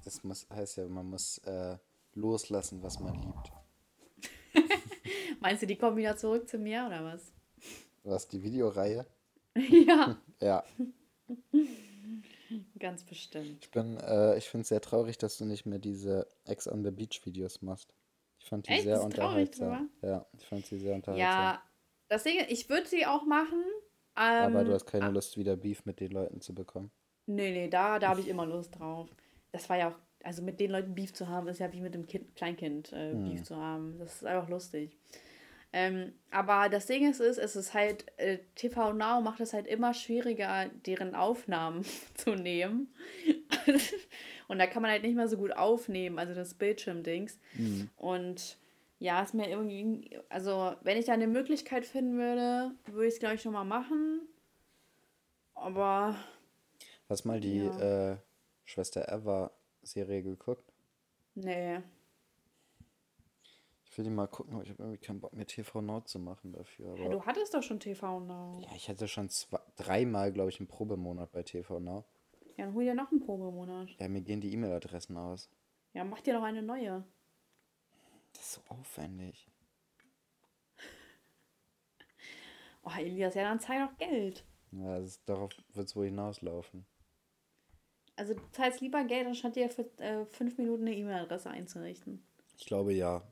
Das 0.04 0.24
muss, 0.24 0.48
heißt 0.50 0.78
ja, 0.78 0.88
man 0.88 1.10
muss 1.10 1.39
äh, 1.39 1.78
loslassen, 2.13 2.82
was 2.82 3.00
man 3.00 3.15
liebt. 3.15 3.52
Meinst 5.41 5.62
du, 5.62 5.67
die 5.67 5.76
kommen 5.76 5.97
wieder 5.97 6.17
zurück 6.17 6.47
zu 6.47 6.58
mir 6.58 6.86
oder 6.88 7.04
was? 7.04 7.34
Was, 8.04 8.28
die 8.28 8.41
Videoreihe? 8.41 9.06
ja. 9.56 10.17
Ja. 10.41 10.63
Ganz 12.80 13.04
bestimmt. 13.04 13.58
Ich 13.62 13.71
bin, 13.71 13.97
äh, 13.97 14.38
ich 14.38 14.50
finde 14.50 14.62
es 14.62 14.69
sehr 14.69 14.82
traurig, 14.82 15.17
dass 15.17 15.38
du 15.38 15.45
nicht 15.45 15.65
mehr 15.65 15.80
diese 15.80 16.28
Ex 16.45 16.67
on 16.67 16.84
the 16.84 16.91
Beach 16.91 17.21
Videos 17.26 17.62
machst. 17.62 17.93
Ich 18.39 18.47
fand 18.47 18.67
die 18.67 18.73
Echt? 18.73 18.84
sehr 18.84 19.04
unterhaltsam. 19.04 19.89
Ja, 20.02 20.26
ich 20.38 20.45
fand 20.45 20.65
sie 20.65 20.80
sehr 20.80 20.95
unterhaltsam. 20.95 21.19
Ja, 21.19 21.62
deswegen, 22.10 22.45
ich 22.50 22.69
würde 22.69 22.88
sie 22.88 23.06
auch 23.06 23.26
machen. 23.26 23.63
Ähm, 24.15 24.56
Aber 24.56 24.63
du 24.63 24.73
hast 24.73 24.86
keine 24.86 25.10
Lust, 25.10 25.38
wieder 25.38 25.58
Beef 25.58 25.86
mit 25.86 26.00
den 26.00 26.12
Leuten 26.12 26.39
zu 26.41 26.56
bekommen. 26.56 26.91
Nee, 27.26 27.52
nee, 27.52 27.67
da, 27.67 28.00
da 28.00 28.10
habe 28.10 28.21
ich 28.21 28.28
immer 28.28 28.45
Lust 28.45 28.80
drauf. 28.80 29.10
Das 29.52 29.69
war 29.69 29.78
ja 29.78 29.89
auch, 29.89 30.00
also 30.23 30.41
mit 30.41 30.60
den 30.60 30.71
Leuten 30.71 30.95
Beef 30.95 31.13
zu 31.13 31.28
haben, 31.28 31.47
ist 31.47 31.60
ja 31.60 31.71
wie 31.73 31.82
mit 31.82 31.93
dem 31.93 32.08
kind, 32.08 32.36
Kleinkind 32.36 32.93
äh, 32.93 33.13
Beef 33.13 33.43
zu 33.43 33.58
haben. 33.58 33.97
Das 34.00 34.15
ist 34.15 34.26
einfach 34.26 34.50
lustig. 34.50 34.97
Ähm, 35.80 36.13
aber 36.32 36.70
das 36.70 36.88
Ding 36.88 37.08
ist, 37.08 37.20
ist, 37.20 37.38
es 37.38 37.56
ist 37.56 37.76
halt, 37.76 38.06
äh, 38.18 38.40
TV 38.56 38.94
Now 38.94 39.22
macht 39.22 39.40
es 39.42 39.54
halt 39.54 39.68
immer 39.68 39.94
schwieriger, 39.94 40.70
deren 40.88 41.13
Aufnahmen 41.13 41.86
zu 42.16 42.32
nehmen. 42.32 42.92
Und 44.48 44.58
da 44.58 44.66
kann 44.66 44.82
man 44.82 44.90
halt 44.90 45.04
nicht 45.04 45.16
mehr 45.16 45.28
so 45.28 45.38
gut 45.38 45.52
aufnehmen, 45.52 46.18
also 46.18 46.34
das 46.34 46.56
Bildschirmdings. 46.56 47.38
Und 47.98 48.58
ja, 48.98 49.22
ist 49.22 49.34
mir 49.36 49.50
irgendwie, 49.50 50.18
also 50.30 50.74
wenn 50.82 50.98
ich 50.98 51.06
da 51.06 51.13
eine 51.13 51.28
Möglichkeit 51.28 51.86
finden 51.86 52.18
würde, 52.18 52.72
würde 52.86 53.08
ich 53.08 53.13
es, 53.16 53.20
glaube 53.20 53.36
ich, 53.36 53.42
schon 53.42 53.54
mal 53.54 53.66
machen. 53.66 54.22
Aber 55.54 56.16
Hast 57.10 57.26
mal 57.26 57.40
die 57.40 57.58
Ja. 57.58 58.13
äh, 58.13 58.18
Schwester 58.66 59.08
Eva 59.12 59.52
Serie 59.84 60.24
geguckt? 60.24 60.63
nee. 61.36 61.80
Ich 63.98 64.00
will 64.00 64.12
die 64.12 64.16
mal 64.16 64.28
gucken, 64.28 64.54
aber 64.54 64.62
ich 64.62 64.70
habe 64.70 64.84
irgendwie 64.84 65.00
keinen 65.00 65.20
Bock 65.20 65.34
mehr 65.34 65.48
TV 65.48 65.82
Now 65.82 66.02
zu 66.02 66.20
machen 66.20 66.54
dafür. 66.54 66.96
Ja, 66.98 67.06
Aber 67.06 67.16
du 67.16 67.26
hattest 67.26 67.56
doch 67.56 67.64
schon 67.64 67.80
TV 67.80 68.20
Now. 68.20 68.60
ja, 68.60 68.68
ich 68.76 68.90
hatte 68.90 69.08
schon 69.08 69.28
zwei, 69.28 69.58
dreimal, 69.76 70.32
glaube 70.32 70.52
ich, 70.52 70.60
einen 70.60 70.68
Probemonat 70.68 71.32
bei 71.32 71.42
TV 71.42 71.80
Now. 71.80 72.06
Ja, 72.58 72.66
dann 72.66 72.76
hol 72.76 72.84
dir 72.84 72.94
noch 72.94 73.10
einen 73.10 73.22
Probemonat. 73.22 73.90
Ja, 74.00 74.08
mir 74.08 74.22
gehen 74.22 74.40
die 74.40 74.54
E-Mail-Adressen 74.54 75.18
aus. 75.18 75.50
Ja, 75.94 76.04
mach 76.04 76.22
dir 76.22 76.36
noch 76.36 76.44
eine 76.44 76.62
neue. 76.62 77.06
Das 78.34 78.44
ist 78.44 78.54
so 78.54 78.62
aufwendig. 78.70 79.50
Oh, 82.84 82.92
Elias, 82.96 83.34
ja, 83.34 83.46
dann 83.46 83.60
zahl 83.60 83.88
doch 83.88 83.98
Geld. 83.98 84.46
Ja, 84.74 85.00
das 85.00 85.08
ist, 85.08 85.28
darauf 85.28 85.50
wird 85.74 85.88
es 85.88 85.96
wohl 85.96 86.06
hinauslaufen. 86.06 86.86
Also 88.16 88.36
du 88.36 88.42
zahlst 88.52 88.80
lieber 88.80 89.04
Geld, 89.06 89.26
anstatt 89.26 89.56
dir 89.56 89.72
für 89.72 89.90
äh, 89.98 90.24
fünf 90.28 90.60
Minuten 90.60 90.86
eine 90.86 90.96
E-Mail-Adresse 90.96 91.50
einzurichten. 91.50 92.24
Ich 92.58 92.68
glaube 92.68 92.94
ja. 92.94 93.24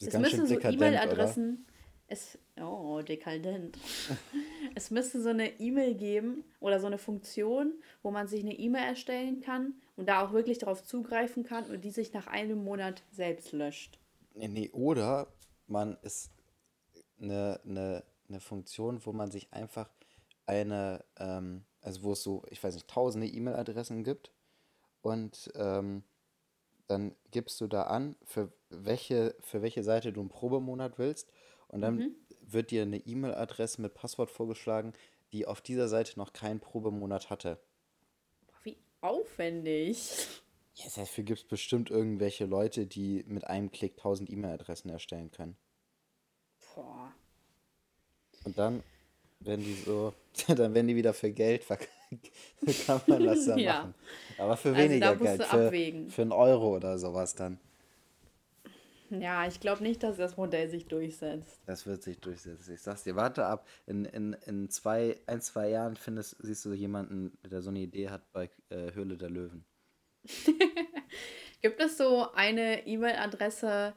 Das 0.00 0.14
Es 0.14 0.20
müssen 0.20 0.46
so? 0.46 0.58
E-Mail-Adressen. 0.58 1.66
Es, 2.06 2.38
oh, 2.60 3.00
dekadent. 3.00 3.78
es 4.74 4.90
müsste 4.90 5.22
so 5.22 5.30
eine 5.30 5.58
E-Mail 5.58 5.94
geben 5.94 6.44
oder 6.60 6.78
so 6.78 6.86
eine 6.86 6.98
Funktion, 6.98 7.72
wo 8.02 8.10
man 8.10 8.28
sich 8.28 8.42
eine 8.42 8.54
E-Mail 8.54 8.84
erstellen 8.84 9.40
kann 9.40 9.74
und 9.96 10.08
da 10.08 10.24
auch 10.24 10.32
wirklich 10.32 10.58
darauf 10.58 10.84
zugreifen 10.84 11.44
kann 11.44 11.64
und 11.64 11.82
die 11.84 11.90
sich 11.90 12.12
nach 12.12 12.26
einem 12.26 12.62
Monat 12.62 13.02
selbst 13.10 13.52
löscht. 13.52 13.98
Nee, 14.34 14.48
nee, 14.48 14.70
oder 14.72 15.28
man 15.66 15.96
ist 16.02 16.30
eine, 17.20 17.60
eine, 17.64 18.04
eine 18.28 18.40
Funktion, 18.40 19.04
wo 19.04 19.12
man 19.12 19.30
sich 19.30 19.52
einfach 19.52 19.90
eine, 20.46 21.04
ähm, 21.18 21.64
also 21.80 22.02
wo 22.02 22.12
es 22.12 22.22
so, 22.22 22.42
ich 22.50 22.62
weiß 22.62 22.74
nicht, 22.74 22.88
tausende 22.88 23.26
E-Mail-Adressen 23.26 24.04
gibt 24.04 24.30
und 25.02 25.50
ähm, 25.54 26.02
dann 26.86 27.14
gibst 27.30 27.60
du 27.60 27.66
da 27.66 27.84
an, 27.84 28.16
für 28.24 28.52
welche, 28.68 29.34
für 29.40 29.62
welche 29.62 29.82
Seite 29.82 30.12
du 30.12 30.20
einen 30.20 30.28
Probemonat 30.28 30.98
willst 30.98 31.30
und 31.68 31.80
dann 31.80 32.14
wird 32.40 32.70
dir 32.70 32.82
eine 32.82 32.98
E-Mail-Adresse 32.98 33.80
mit 33.80 33.94
Passwort 33.94 34.30
vorgeschlagen, 34.30 34.92
die 35.32 35.46
auf 35.46 35.60
dieser 35.60 35.88
Seite 35.88 36.18
noch 36.18 36.32
keinen 36.32 36.60
Probemonat 36.60 37.30
hatte. 37.30 37.58
Wie 38.62 38.76
aufwendig. 39.00 40.28
Ja, 40.74 40.86
dafür 40.94 41.24
gibt 41.24 41.40
es 41.40 41.44
bestimmt 41.44 41.90
irgendwelche 41.90 42.46
Leute, 42.46 42.86
die 42.86 43.24
mit 43.26 43.46
einem 43.46 43.70
Klick 43.70 43.96
tausend 43.96 44.30
E-Mail-Adressen 44.30 44.90
erstellen 44.90 45.30
können. 45.30 45.56
Boah. 46.74 47.12
Und 48.44 48.58
dann 48.58 48.82
werden 49.40 49.64
die 49.64 49.74
so, 49.74 50.12
dann 50.48 50.74
werden 50.74 50.88
die 50.88 50.96
wieder 50.96 51.14
für 51.14 51.30
Geld 51.30 51.64
verkauft. 51.64 51.90
kann 52.86 53.00
man 53.06 53.24
das 53.24 53.46
dann 53.46 53.58
Ja. 53.58 53.72
machen. 53.80 53.94
Aber 54.38 54.56
für 54.56 54.74
Also 54.74 54.80
weniger 54.88 55.16
Geld, 55.16 55.40
du 55.40 55.44
für, 55.44 55.66
abwägen. 55.66 56.10
für 56.10 56.22
einen 56.22 56.32
Euro 56.32 56.76
oder 56.76 56.98
sowas 56.98 57.34
dann. 57.34 57.58
Ja, 59.10 59.46
ich 59.46 59.60
glaube 59.60 59.82
nicht, 59.82 60.02
dass 60.02 60.16
das 60.16 60.36
Modell 60.36 60.68
sich 60.68 60.86
durchsetzt. 60.86 61.60
Das 61.66 61.86
wird 61.86 62.02
sich 62.02 62.18
durchsetzen. 62.20 62.74
Ich 62.74 62.80
sag's 62.80 63.04
dir, 63.04 63.14
warte 63.14 63.44
ab. 63.46 63.66
In, 63.86 64.04
in, 64.06 64.32
in 64.46 64.70
zwei, 64.70 65.20
ein, 65.26 65.40
zwei 65.40 65.68
Jahren 65.68 65.94
findest, 65.96 66.36
siehst 66.40 66.64
du 66.64 66.72
jemanden, 66.72 67.36
der 67.48 67.62
so 67.62 67.70
eine 67.70 67.80
Idee 67.80 68.08
hat 68.08 68.32
bei 68.32 68.50
äh, 68.70 68.92
Höhle 68.92 69.16
der 69.16 69.30
Löwen. 69.30 69.64
Gibt 71.62 71.80
es 71.80 71.96
so 71.98 72.30
eine 72.32 72.86
E-Mail-Adresse, 72.86 73.94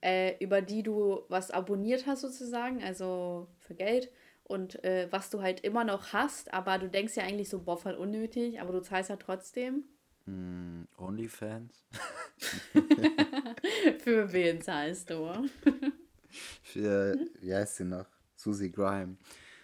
äh, 0.00 0.36
über 0.42 0.62
die 0.62 0.82
du 0.82 1.22
was 1.28 1.50
abonniert 1.50 2.06
hast 2.06 2.20
sozusagen, 2.22 2.82
also 2.82 3.48
für 3.58 3.74
Geld 3.74 4.10
und 4.44 4.82
äh, 4.84 5.08
was 5.10 5.30
du 5.30 5.42
halt 5.42 5.60
immer 5.60 5.84
noch 5.84 6.12
hast, 6.12 6.52
aber 6.52 6.78
du 6.78 6.88
denkst 6.88 7.16
ja 7.16 7.24
eigentlich 7.24 7.48
so, 7.48 7.60
boah, 7.62 7.76
voll 7.78 7.94
unnötig, 7.94 8.60
aber 8.60 8.72
du 8.72 8.80
zahlst 8.82 9.10
ja 9.10 9.16
trotzdem? 9.16 9.84
Hm, 10.26 10.86
Onlyfans? 10.96 11.86
Für 13.98 14.32
wen 14.32 14.60
zahlst 14.60 15.10
du? 15.10 15.30
Für, 16.62 17.16
wie 17.40 17.54
heißt 17.54 17.76
sie 17.76 17.84
noch? 17.84 18.06
Susie 18.36 18.70
Grime. 18.70 19.16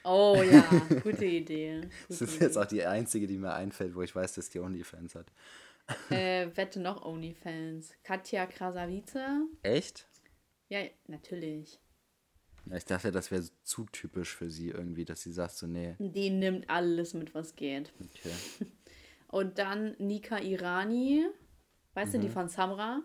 Oh 0.04 0.42
ja, 0.42 0.64
gute 1.02 1.26
Idee. 1.26 1.82
Das 2.08 2.20
Gute 2.20 2.30
ist 2.30 2.40
jetzt 2.40 2.52
Idee. 2.56 2.60
auch 2.64 2.66
die 2.66 2.84
einzige, 2.84 3.26
die 3.26 3.38
mir 3.38 3.52
einfällt, 3.52 3.94
wo 3.94 4.02
ich 4.02 4.14
weiß, 4.14 4.34
dass 4.34 4.48
die 4.48 4.60
Onlyfans 4.60 5.14
hat. 5.14 5.26
Äh, 6.10 6.48
wette 6.54 6.80
noch 6.80 7.04
Onlyfans. 7.04 7.92
Katja 8.02 8.46
Krasavice? 8.46 9.18
Echt? 9.62 10.08
Ja, 10.68 10.80
natürlich. 11.08 11.80
Ich 12.74 12.84
dachte, 12.84 13.10
das 13.10 13.30
wäre 13.30 13.42
zu 13.62 13.84
typisch 13.86 14.34
für 14.34 14.50
sie 14.50 14.68
irgendwie, 14.68 15.04
dass 15.04 15.22
sie 15.22 15.32
sagt 15.32 15.52
so, 15.52 15.66
nee, 15.66 15.96
Die 15.98 16.30
nimmt 16.30 16.68
alles 16.70 17.14
mit, 17.14 17.34
was 17.34 17.56
geht. 17.56 17.92
okay. 18.00 18.32
Und 19.28 19.58
dann 19.58 19.94
Nika 19.98 20.38
Irani, 20.40 21.24
weißt 21.94 22.14
du, 22.14 22.18
die 22.18 22.28
von 22.28 22.48
Samra. 22.48 23.00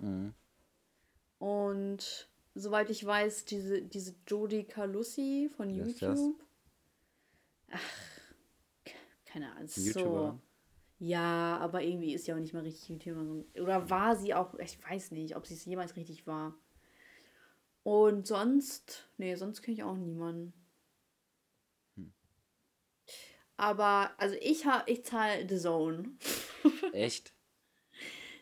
Und 1.37 2.29
soweit 2.55 2.89
ich 2.89 3.05
weiß, 3.05 3.45
diese, 3.45 3.81
diese 3.83 4.15
Jodie 4.27 4.63
Calussi 4.63 5.49
von 5.55 5.69
Wer? 5.69 5.85
YouTube. 5.85 6.41
Ach, 7.69 7.79
keine 9.25 9.51
Ahnung. 9.51 9.67
So. 9.67 9.81
YouTuberin? 9.81 10.41
Ja, 10.97 11.57
aber 11.57 11.83
irgendwie 11.83 12.13
ist 12.13 12.25
sie 12.25 12.33
auch 12.33 12.37
nicht 12.39 12.53
mehr 12.53 12.63
richtig 12.63 12.87
YouTuberin. 12.89 13.45
Oder 13.61 13.89
war 13.89 14.15
sie 14.15 14.33
auch, 14.33 14.57
ich 14.59 14.79
weiß 14.89 15.11
nicht, 15.11 15.35
ob 15.35 15.45
sie 15.45 15.53
es 15.55 15.65
jemals 15.65 15.95
richtig 15.95 16.25
war. 16.25 16.55
Und 17.85 18.25
sonst, 18.25 19.07
nee, 19.17 19.35
sonst 19.35 19.61
kenne 19.61 19.75
ich 19.75 19.83
auch 19.83 19.95
niemanden. 19.95 20.53
Hm. 21.95 22.11
Aber, 23.57 24.11
also 24.17 24.35
ich 24.41 24.65
habe, 24.65 24.89
ich 24.89 25.05
zahle 25.05 25.47
The 25.47 25.59
Zone. 25.59 26.17
Echt? 26.93 27.31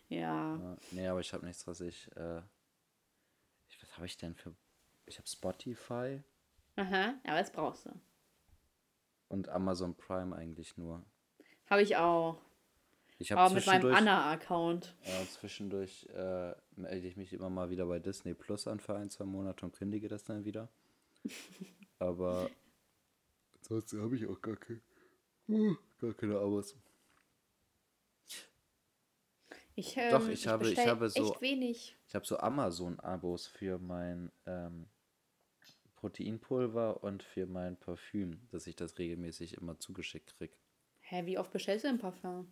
Ja. 0.07 0.55
Ja, 0.55 0.77
nee, 0.91 1.07
aber 1.07 1.19
ich 1.19 1.33
habe 1.33 1.45
nichts, 1.45 1.67
was 1.67 1.81
ich, 1.81 2.09
äh, 2.15 2.41
ich 3.67 3.81
was 3.81 3.97
habe 3.97 4.05
ich 4.05 4.15
denn 4.17 4.33
für, 4.33 4.55
ich 5.07 5.17
habe 5.17 5.27
Spotify 5.27 6.23
Aha, 6.77 7.15
aber 7.25 7.39
das 7.39 7.51
brauchst 7.51 7.85
du. 7.85 7.91
und 9.27 9.49
Amazon 9.49 9.93
Prime 9.97 10.33
eigentlich 10.33 10.77
nur. 10.77 11.03
Habe 11.69 11.81
ich 11.81 11.97
auch. 11.97 12.41
Ich 13.23 13.31
habe 13.31 13.39
Aber 13.39 13.53
mit 13.53 13.65
meinem 13.65 13.93
Anna-Account. 13.95 14.93
ja, 15.05 15.25
zwischendurch 15.29 16.07
äh, 16.13 16.53
melde 16.75 17.07
ich 17.07 17.15
mich 17.15 17.31
immer 17.31 17.49
mal 17.49 17.69
wieder 17.69 17.85
bei 17.85 17.99
Disney 17.99 18.33
Plus 18.33 18.67
an 18.67 18.81
für 18.81 18.95
ein, 18.97 19.09
zwei 19.09 19.23
Monate 19.23 19.65
und 19.65 19.73
kündige 19.73 20.09
das 20.09 20.25
dann 20.25 20.43
wieder. 20.43 20.67
Aber 21.99 22.49
ansonsten 23.55 24.01
habe 24.01 24.17
ich 24.17 24.27
auch 24.27 24.41
gar, 24.41 24.57
kein, 24.57 24.81
uh, 25.47 25.73
gar 26.01 26.13
keine 26.15 26.37
Abos. 26.37 26.75
Ich, 29.75 29.95
ähm, 29.95 30.11
Doch, 30.11 30.27
ich 30.27 30.47
habe- 30.47 30.69
ich 30.69 30.85
habe 30.85 31.09
so- 31.09 31.31
echt 31.31 31.41
wenig. 31.41 31.95
Ich 32.07 32.13
habe 32.15 32.25
so 32.25 32.37
Amazon-Abos 32.37 33.47
für 33.47 33.79
mein 33.79 34.33
ähm, 34.45 34.87
Proteinpulver 35.95 37.01
und 37.05 37.23
für 37.23 37.45
mein 37.47 37.77
Parfüm, 37.77 38.41
dass 38.51 38.67
ich 38.67 38.75
das 38.75 38.99
regelmäßig 38.99 39.53
immer 39.53 39.79
zugeschickt 39.79 40.35
kriege. 40.37 40.53
Hä, 40.99 41.25
wie 41.25 41.37
oft 41.37 41.51
bestellst 41.51 41.85
du 41.85 41.87
denn 41.87 41.99
Parfum? 41.99 42.51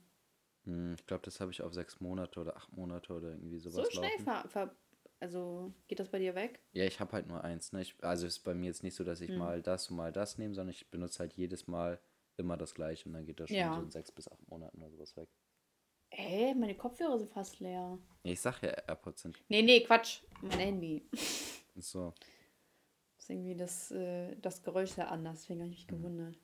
Hm, 0.66 0.95
ich 0.95 1.05
glaube, 1.07 1.24
das 1.24 1.39
habe 1.39 1.51
ich 1.51 1.62
auf 1.62 1.74
sechs 1.74 1.99
Monate 1.99 2.39
oder 2.39 2.55
acht 2.55 2.72
Monate 2.74 3.14
oder 3.14 3.30
irgendwie 3.30 3.59
So 3.59 3.72
sowas 3.72 3.91
schnell 3.91 4.12
laufen. 4.12 4.24
ver, 4.26 4.49
ver 4.49 4.76
Also 5.20 5.74
geht 5.88 5.99
das 5.99 6.09
bei 6.09 6.20
dir 6.20 6.36
weg? 6.36 6.59
Ja, 6.74 6.86
ich 6.86 6.99
habe 6.99 7.12
halt 7.14 7.28
nur 7.28 7.43
eins. 7.43 7.74
Ne? 7.74 7.82
Ich, 7.82 7.95
also 8.03 8.26
ist 8.28 8.39
bei 8.39 8.53
mir 8.53 8.68
jetzt 8.68 8.84
nicht 8.84 8.95
so, 8.95 9.03
dass 9.03 9.22
ich 9.22 9.30
Hm. 9.30 9.39
mal 9.39 9.62
das 9.62 9.89
und 9.89 9.97
mal 9.97 10.12
das 10.12 10.38
nehme, 10.38 10.53
sondern 10.55 10.72
ich 10.74 10.89
benutze 10.89 11.20
halt 11.20 11.34
jedes 11.34 11.68
Mal 11.68 11.99
immer 12.38 12.57
das 12.57 12.74
gleiche 12.74 13.07
und 13.09 13.14
dann 13.14 13.26
geht 13.26 13.39
das 13.39 13.49
schon 13.49 13.57
Ja. 13.57 13.76
so 13.76 13.82
in 13.82 13.91
sechs 13.91 14.12
bis 14.12 14.28
acht 14.32 14.47
Monaten 14.49 14.78
oder 14.82 14.89
sowas 14.91 15.16
weg. 15.18 15.30
Ey, 16.12 16.53
meine 16.55 16.76
Kopfhörer 16.76 17.18
sind 17.18 17.32
fast 17.32 17.59
leer. 17.59 17.97
Ich 18.24 18.39
sag 18.41 18.62
ja, 18.62 18.70
AirPods 18.88 19.22
sind 19.24 19.38
Nee, 19.49 19.62
nee, 19.62 19.82
Quatsch. 19.84 20.22
Mein 20.41 20.59
Handy. 20.59 21.03
so. 21.76 22.14
Das 23.18 23.26
ist 23.26 23.30
irgendwie 23.30 23.55
das, 23.55 23.91
äh, 23.91 24.36
das 24.38 24.64
Geräusch 24.64 24.91
sehr 24.91 25.12
anders, 25.12 25.41
deswegen 25.41 25.62
habe 25.62 25.72
ich 25.72 25.78
mich 25.78 25.88
gewundert. 25.88 26.36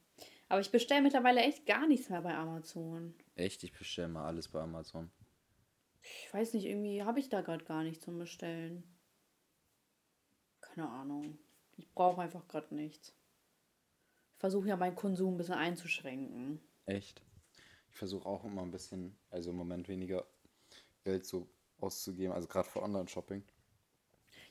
Aber 0.50 0.62
ich 0.62 0.72
bestelle 0.72 1.02
mittlerweile 1.02 1.42
echt 1.42 1.66
gar 1.66 1.88
nichts 1.88 2.10
mehr 2.10 2.22
bei 2.22 2.36
Amazon. 2.36 3.14
Echt, 3.36 3.64
ich 3.64 3.74
bestelle 3.74 4.08
mal 4.08 4.26
alles 4.26 4.48
bei 4.48 4.62
Amazon. 4.62 5.12
Ich 6.02 6.34
weiß 6.34 6.54
nicht, 6.54 6.66
irgendwie 6.66 7.04
habe 7.04 7.20
ich 7.20 7.30
da 7.30 7.42
gerade 7.42 7.66
gar 7.66 7.84
nichts 7.84 8.04
zum 8.06 8.18
Bestellen. 8.18 8.84
Keine 10.62 10.90
Ahnung. 10.90 11.38
Ich 11.76 11.92
brauche 11.94 12.22
einfach 12.22 12.48
gerade 12.48 12.74
nichts. 12.74 13.14
Ich 14.34 14.40
versuche 14.40 14.70
ja 14.70 14.78
meinen 14.78 14.96
Konsum 14.96 15.34
ein 15.34 15.38
bisschen 15.38 15.56
einzuschränken. 15.56 16.62
Echt? 16.86 17.22
Ich 17.90 17.98
versuche 17.98 18.28
auch 18.28 18.44
immer 18.46 18.62
ein 18.62 18.72
bisschen, 18.72 19.18
also 19.30 19.50
im 19.50 19.58
Moment 19.58 19.90
weniger 19.90 20.26
Geld 21.04 21.26
so 21.26 21.50
auszugeben, 21.80 22.34
also 22.34 22.48
gerade 22.48 22.70
für 22.70 22.82
Online-Shopping. 22.82 23.44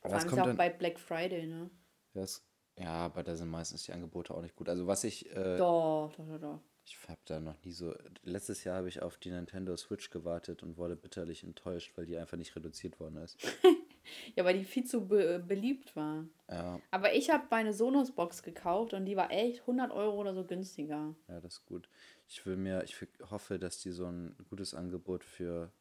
Vor 0.00 0.12
allem 0.12 0.26
ist 0.26 0.36
ja 0.36 0.44
auch 0.44 0.56
bei 0.56 0.68
Black 0.68 0.98
Friday, 0.98 1.46
ne? 1.46 1.70
Das, 2.12 2.44
ja, 2.78 2.92
aber 2.92 3.22
da 3.22 3.34
sind 3.36 3.48
meistens 3.48 3.84
die 3.84 3.92
Angebote 3.92 4.34
auch 4.34 4.42
nicht 4.42 4.56
gut. 4.56 4.68
Also 4.68 4.86
was 4.86 5.04
ich. 5.04 5.30
Äh, 5.34 5.56
doch, 5.56 6.12
doch, 6.16 6.26
doch, 6.26 6.40
doch. 6.40 6.60
Ich 6.84 6.96
habe 7.08 7.20
da 7.24 7.40
noch 7.40 7.56
nie 7.64 7.72
so. 7.72 7.94
Letztes 8.22 8.62
Jahr 8.62 8.76
habe 8.76 8.88
ich 8.88 9.02
auf 9.02 9.18
die 9.18 9.30
Nintendo 9.30 9.76
Switch 9.76 10.10
gewartet 10.10 10.62
und 10.62 10.76
wurde 10.76 10.94
bitterlich 10.94 11.42
enttäuscht, 11.42 11.92
weil 11.96 12.06
die 12.06 12.16
einfach 12.16 12.36
nicht 12.36 12.54
reduziert 12.54 13.00
worden 13.00 13.16
ist. 13.16 13.36
ja, 14.36 14.44
weil 14.44 14.58
die 14.58 14.64
viel 14.64 14.84
zu 14.84 15.08
be 15.08 15.42
beliebt 15.44 15.96
war. 15.96 16.26
Ja. 16.48 16.80
Aber 16.92 17.14
ich 17.14 17.30
habe 17.30 17.44
meine 17.50 17.72
Sonos-Box 17.72 18.44
gekauft 18.44 18.94
und 18.94 19.04
die 19.06 19.16
war 19.16 19.32
echt 19.32 19.62
100 19.62 19.90
Euro 19.90 20.16
oder 20.20 20.32
so 20.32 20.44
günstiger. 20.44 21.16
Ja, 21.28 21.40
das 21.40 21.54
ist 21.54 21.66
gut. 21.66 21.88
Ich 22.28 22.46
will 22.46 22.56
mir, 22.56 22.84
ich 22.84 22.96
hoffe, 23.30 23.58
dass 23.58 23.80
die 23.80 23.90
so 23.90 24.06
ein 24.06 24.36
gutes 24.48 24.74
Angebot 24.74 25.24
für 25.24 25.72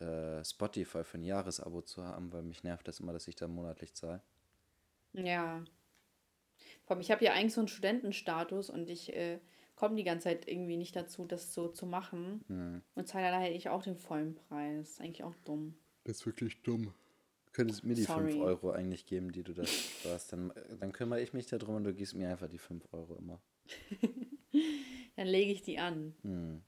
äh, 0.00 0.42
Spotify 0.44 1.04
für 1.04 1.18
ein 1.18 1.24
Jahresabo 1.24 1.82
zu 1.82 2.04
haben, 2.04 2.32
weil 2.32 2.42
mich 2.42 2.62
nervt 2.62 2.88
das 2.88 3.00
immer, 3.00 3.12
dass 3.12 3.28
ich 3.28 3.36
da 3.36 3.48
monatlich 3.48 3.94
zahle. 3.94 4.22
Ja. 5.12 5.62
Vor 6.88 6.96
allem, 6.96 7.02
ich 7.02 7.10
habe 7.10 7.22
ja 7.22 7.34
eigentlich 7.34 7.52
so 7.52 7.60
einen 7.60 7.68
Studentenstatus 7.68 8.70
und 8.70 8.88
ich 8.88 9.14
äh, 9.14 9.40
komme 9.76 9.96
die 9.96 10.04
ganze 10.04 10.24
Zeit 10.24 10.48
irgendwie 10.48 10.78
nicht 10.78 10.96
dazu, 10.96 11.26
das 11.26 11.52
so 11.52 11.68
zu 11.68 11.84
machen. 11.84 12.42
Hm. 12.48 12.80
Und 12.94 13.06
zahle 13.06 13.30
daher 13.30 13.54
ich 13.54 13.68
auch 13.68 13.82
den 13.82 13.98
vollen 13.98 14.34
Preis. 14.34 14.78
Das 14.78 14.90
ist 14.92 15.00
eigentlich 15.02 15.22
auch 15.22 15.34
dumm. 15.44 15.74
Das 16.04 16.20
ist 16.20 16.26
wirklich 16.26 16.62
dumm. 16.62 16.84
Du 17.44 17.52
könntest 17.52 17.84
mir 17.84 17.92
die 17.92 18.04
Sorry. 18.04 18.32
5 18.32 18.42
Euro 18.42 18.70
eigentlich 18.70 19.04
geben, 19.04 19.32
die 19.32 19.42
du 19.42 19.52
da 19.52 19.66
sparst. 19.66 20.32
Dann, 20.32 20.50
dann 20.80 20.92
kümmere 20.92 21.20
ich 21.20 21.34
mich 21.34 21.44
darum 21.44 21.74
und 21.74 21.84
du 21.84 21.92
gibst 21.92 22.14
mir 22.14 22.30
einfach 22.30 22.48
die 22.48 22.56
5 22.56 22.88
Euro 22.92 23.16
immer. 23.16 23.38
dann 25.16 25.26
lege 25.26 25.52
ich 25.52 25.60
die 25.60 25.78
an. 25.78 26.14
Hm. 26.22 26.62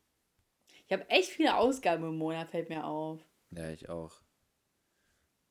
Ich 0.87 0.93
habe 0.93 1.09
echt 1.09 1.31
viele 1.31 1.57
Ausgaben 1.57 2.05
im 2.05 2.19
Monat, 2.19 2.51
fällt 2.51 2.69
mir 2.69 2.85
auf. 2.85 3.21
Ja, 3.53 3.71
ich 3.71 3.89
auch. 3.89 4.21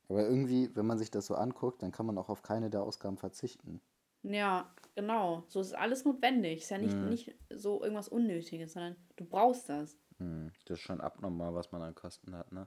Aber 0.08 0.22
irgendwie, 0.22 0.70
wenn 0.76 0.86
man 0.86 0.98
sich 0.98 1.10
das 1.10 1.26
so 1.26 1.34
anguckt, 1.34 1.82
dann 1.82 1.90
kann 1.90 2.06
man 2.06 2.18
auch 2.18 2.28
auf 2.28 2.42
keine 2.42 2.70
der 2.70 2.84
Ausgaben 2.84 3.18
verzichten. 3.18 3.80
Ja, 4.22 4.74
genau. 4.94 5.44
So 5.48 5.60
ist 5.60 5.74
alles 5.74 6.04
notwendig. 6.04 6.62
Ist 6.62 6.70
ja 6.70 6.78
nicht, 6.78 6.94
mhm. 6.94 7.08
nicht 7.08 7.34
so 7.50 7.82
irgendwas 7.82 8.08
Unnötiges, 8.08 8.72
sondern 8.72 8.96
du 9.16 9.24
brauchst 9.24 9.68
das. 9.68 9.96
Mhm. 10.18 10.52
Das 10.66 10.78
ist 10.78 10.84
schon 10.84 11.00
abnormal, 11.00 11.54
was 11.54 11.72
man 11.72 11.82
an 11.82 11.94
Kosten 11.94 12.34
hat, 12.34 12.52
ne? 12.52 12.66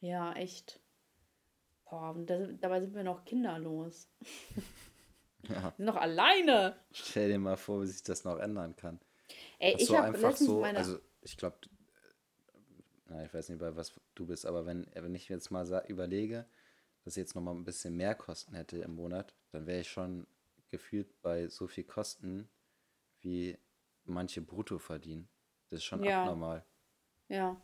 Ja, 0.00 0.32
echt. 0.34 0.80
Boah, 1.84 2.10
und 2.10 2.26
das, 2.26 2.48
dabei 2.60 2.80
sind 2.80 2.94
wir 2.94 3.04
noch 3.04 3.24
kinderlos. 3.24 4.08
ja. 5.48 5.62
Wir 5.62 5.72
sind 5.76 5.86
noch 5.86 5.96
alleine. 5.96 6.76
Stell 6.92 7.28
dir 7.28 7.38
mal 7.38 7.56
vor, 7.56 7.82
wie 7.82 7.86
sich 7.86 8.02
das 8.02 8.24
noch 8.24 8.38
ändern 8.38 8.76
kann. 8.76 9.00
Ey, 9.58 9.72
Dass 9.72 9.82
ich 9.82 9.96
habe 9.96 10.16
letztens 10.16 10.48
so, 10.48 10.60
meine... 10.60 10.78
Also, 10.78 10.98
ich 11.22 11.36
glaube, 11.36 11.58
na, 13.08 13.24
ich 13.24 13.32
weiß 13.32 13.48
nicht, 13.48 13.58
bei 13.58 13.74
was 13.74 13.98
du 14.14 14.26
bist, 14.26 14.46
aber 14.46 14.66
wenn, 14.66 14.86
wenn 14.94 15.14
ich 15.14 15.28
jetzt 15.28 15.50
mal 15.50 15.66
überlege, 15.88 16.46
dass 17.04 17.16
ich 17.16 17.22
jetzt 17.22 17.34
nochmal 17.34 17.54
ein 17.54 17.64
bisschen 17.64 17.96
mehr 17.96 18.14
Kosten 18.14 18.54
hätte 18.54 18.78
im 18.78 18.94
Monat, 18.94 19.34
dann 19.50 19.66
wäre 19.66 19.80
ich 19.80 19.88
schon 19.88 20.26
gefühlt 20.70 21.20
bei 21.22 21.48
so 21.48 21.66
viel 21.66 21.84
Kosten, 21.84 22.48
wie 23.20 23.58
manche 24.04 24.40
brutto 24.40 24.78
verdienen. 24.78 25.28
Das 25.70 25.78
ist 25.78 25.84
schon 25.84 26.02
ja. 26.04 26.22
abnormal. 26.22 26.64
Ja. 27.28 27.60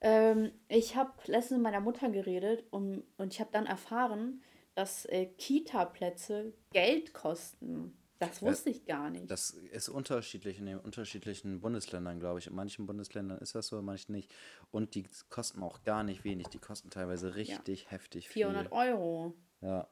Ähm, 0.00 0.52
ich 0.68 0.96
habe 0.96 1.12
letztens 1.26 1.58
mit 1.58 1.62
meiner 1.62 1.80
Mutter 1.80 2.10
geredet 2.10 2.64
und, 2.70 3.04
und 3.16 3.32
ich 3.32 3.40
habe 3.40 3.50
dann 3.52 3.66
erfahren, 3.66 4.42
dass 4.74 5.06
äh, 5.06 5.26
Kita-Plätze 5.26 6.52
Geld 6.72 7.14
kosten. 7.14 7.96
Das 8.18 8.42
wusste 8.42 8.70
ja, 8.70 8.76
ich 8.76 8.84
gar 8.84 9.10
nicht. 9.10 9.30
Das 9.30 9.50
ist 9.50 9.88
unterschiedlich 9.88 10.58
in 10.58 10.66
den 10.66 10.78
unterschiedlichen 10.78 11.60
Bundesländern, 11.60 12.20
glaube 12.20 12.38
ich. 12.38 12.46
In 12.46 12.54
manchen 12.54 12.86
Bundesländern 12.86 13.38
ist 13.38 13.54
das 13.54 13.68
so, 13.68 13.78
in 13.78 13.84
manchen 13.84 14.12
nicht. 14.12 14.32
Und 14.70 14.94
die 14.94 15.06
kosten 15.30 15.62
auch 15.62 15.82
gar 15.82 16.04
nicht 16.04 16.24
wenig. 16.24 16.48
Die 16.48 16.58
kosten 16.58 16.90
teilweise 16.90 17.34
richtig 17.34 17.84
ja. 17.84 17.90
heftig 17.90 18.28
400 18.28 18.68
viel. 18.68 18.72
Euro. 18.72 19.34
Ja. 19.60 19.88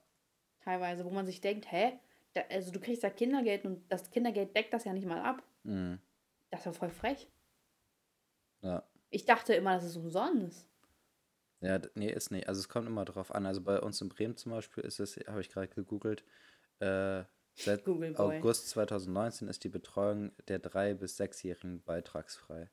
Teilweise, 0.64 1.04
wo 1.04 1.10
man 1.10 1.26
sich 1.26 1.40
denkt, 1.40 1.70
hä? 1.70 1.98
Da, 2.34 2.42
also 2.50 2.72
du 2.72 2.80
kriegst 2.80 3.02
ja 3.02 3.10
Kindergeld 3.10 3.64
und 3.64 3.90
das 3.90 4.10
Kindergeld 4.10 4.56
deckt 4.56 4.72
das 4.72 4.84
ja 4.84 4.92
nicht 4.92 5.06
mal 5.06 5.20
ab. 5.20 5.42
Mhm. 5.64 5.98
Das 6.50 6.60
ist 6.60 6.66
ja 6.66 6.72
voll 6.72 6.90
frech. 6.90 7.28
Ja. 8.62 8.82
Ich 9.10 9.24
dachte 9.24 9.54
immer, 9.54 9.74
das 9.74 9.84
ist 9.84 9.96
umsonst. 9.96 10.66
Ja, 11.60 11.80
nee, 11.94 12.10
ist 12.10 12.30
nicht. 12.30 12.48
Also 12.48 12.60
es 12.60 12.68
kommt 12.68 12.86
immer 12.86 13.04
drauf 13.04 13.34
an. 13.34 13.46
Also 13.46 13.60
bei 13.60 13.80
uns 13.80 14.00
in 14.00 14.08
Bremen 14.08 14.36
zum 14.36 14.52
Beispiel 14.52 14.84
ist 14.84 15.00
es, 15.00 15.16
habe 15.28 15.40
ich 15.40 15.48
gerade 15.50 15.68
gegoogelt, 15.68 16.24
äh, 16.80 17.24
Seit 17.54 17.86
August 18.18 18.70
2019 18.70 19.48
ist 19.48 19.64
die 19.64 19.68
Betreuung 19.68 20.32
der 20.48 20.58
drei- 20.58 20.94
bis 20.94 21.16
sechsjährigen 21.16 21.82
beitragsfrei. 21.82 22.70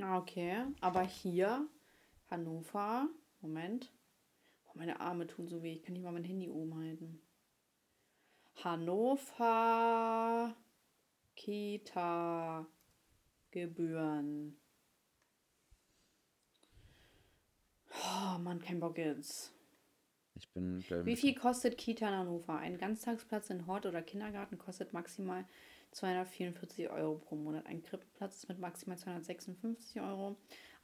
Ah, 0.00 0.18
okay. 0.18 0.64
Aber 0.80 1.02
hier, 1.02 1.66
Hannover, 2.30 3.08
Moment. 3.40 3.90
Meine 4.78 5.00
Arme 5.00 5.26
tun 5.26 5.48
so 5.48 5.62
weh. 5.64 5.72
Ich 5.72 5.82
kann 5.82 5.92
nicht 5.94 6.04
mal 6.04 6.12
mein 6.12 6.22
Handy 6.22 6.48
oben 6.48 6.72
halten. 6.76 7.20
Hannover 8.62 9.74
Kita 11.34 12.64
Gebühren. 13.50 14.56
Oh 17.90 18.38
Mann, 18.38 18.60
kein 18.60 18.78
Bock 18.78 18.98
jetzt. 18.98 19.52
Ich 20.36 20.48
bin. 20.52 20.84
Wie 21.04 21.16
viel 21.16 21.34
kostet 21.34 21.76
Kita 21.76 22.08
in 22.08 22.14
Hannover? 22.14 22.58
Ein 22.58 22.78
Ganztagsplatz 22.78 23.50
in 23.50 23.66
Hort 23.66 23.84
oder 23.84 24.00
Kindergarten 24.00 24.58
kostet 24.58 24.92
maximal 24.92 25.44
244 25.90 26.88
Euro 26.90 27.16
pro 27.16 27.34
Monat. 27.34 27.66
Ein 27.66 27.82
Krippenplatz 27.82 28.36
ist 28.36 28.48
mit 28.48 28.60
maximal 28.60 28.96
256 28.96 30.00
Euro. 30.00 30.36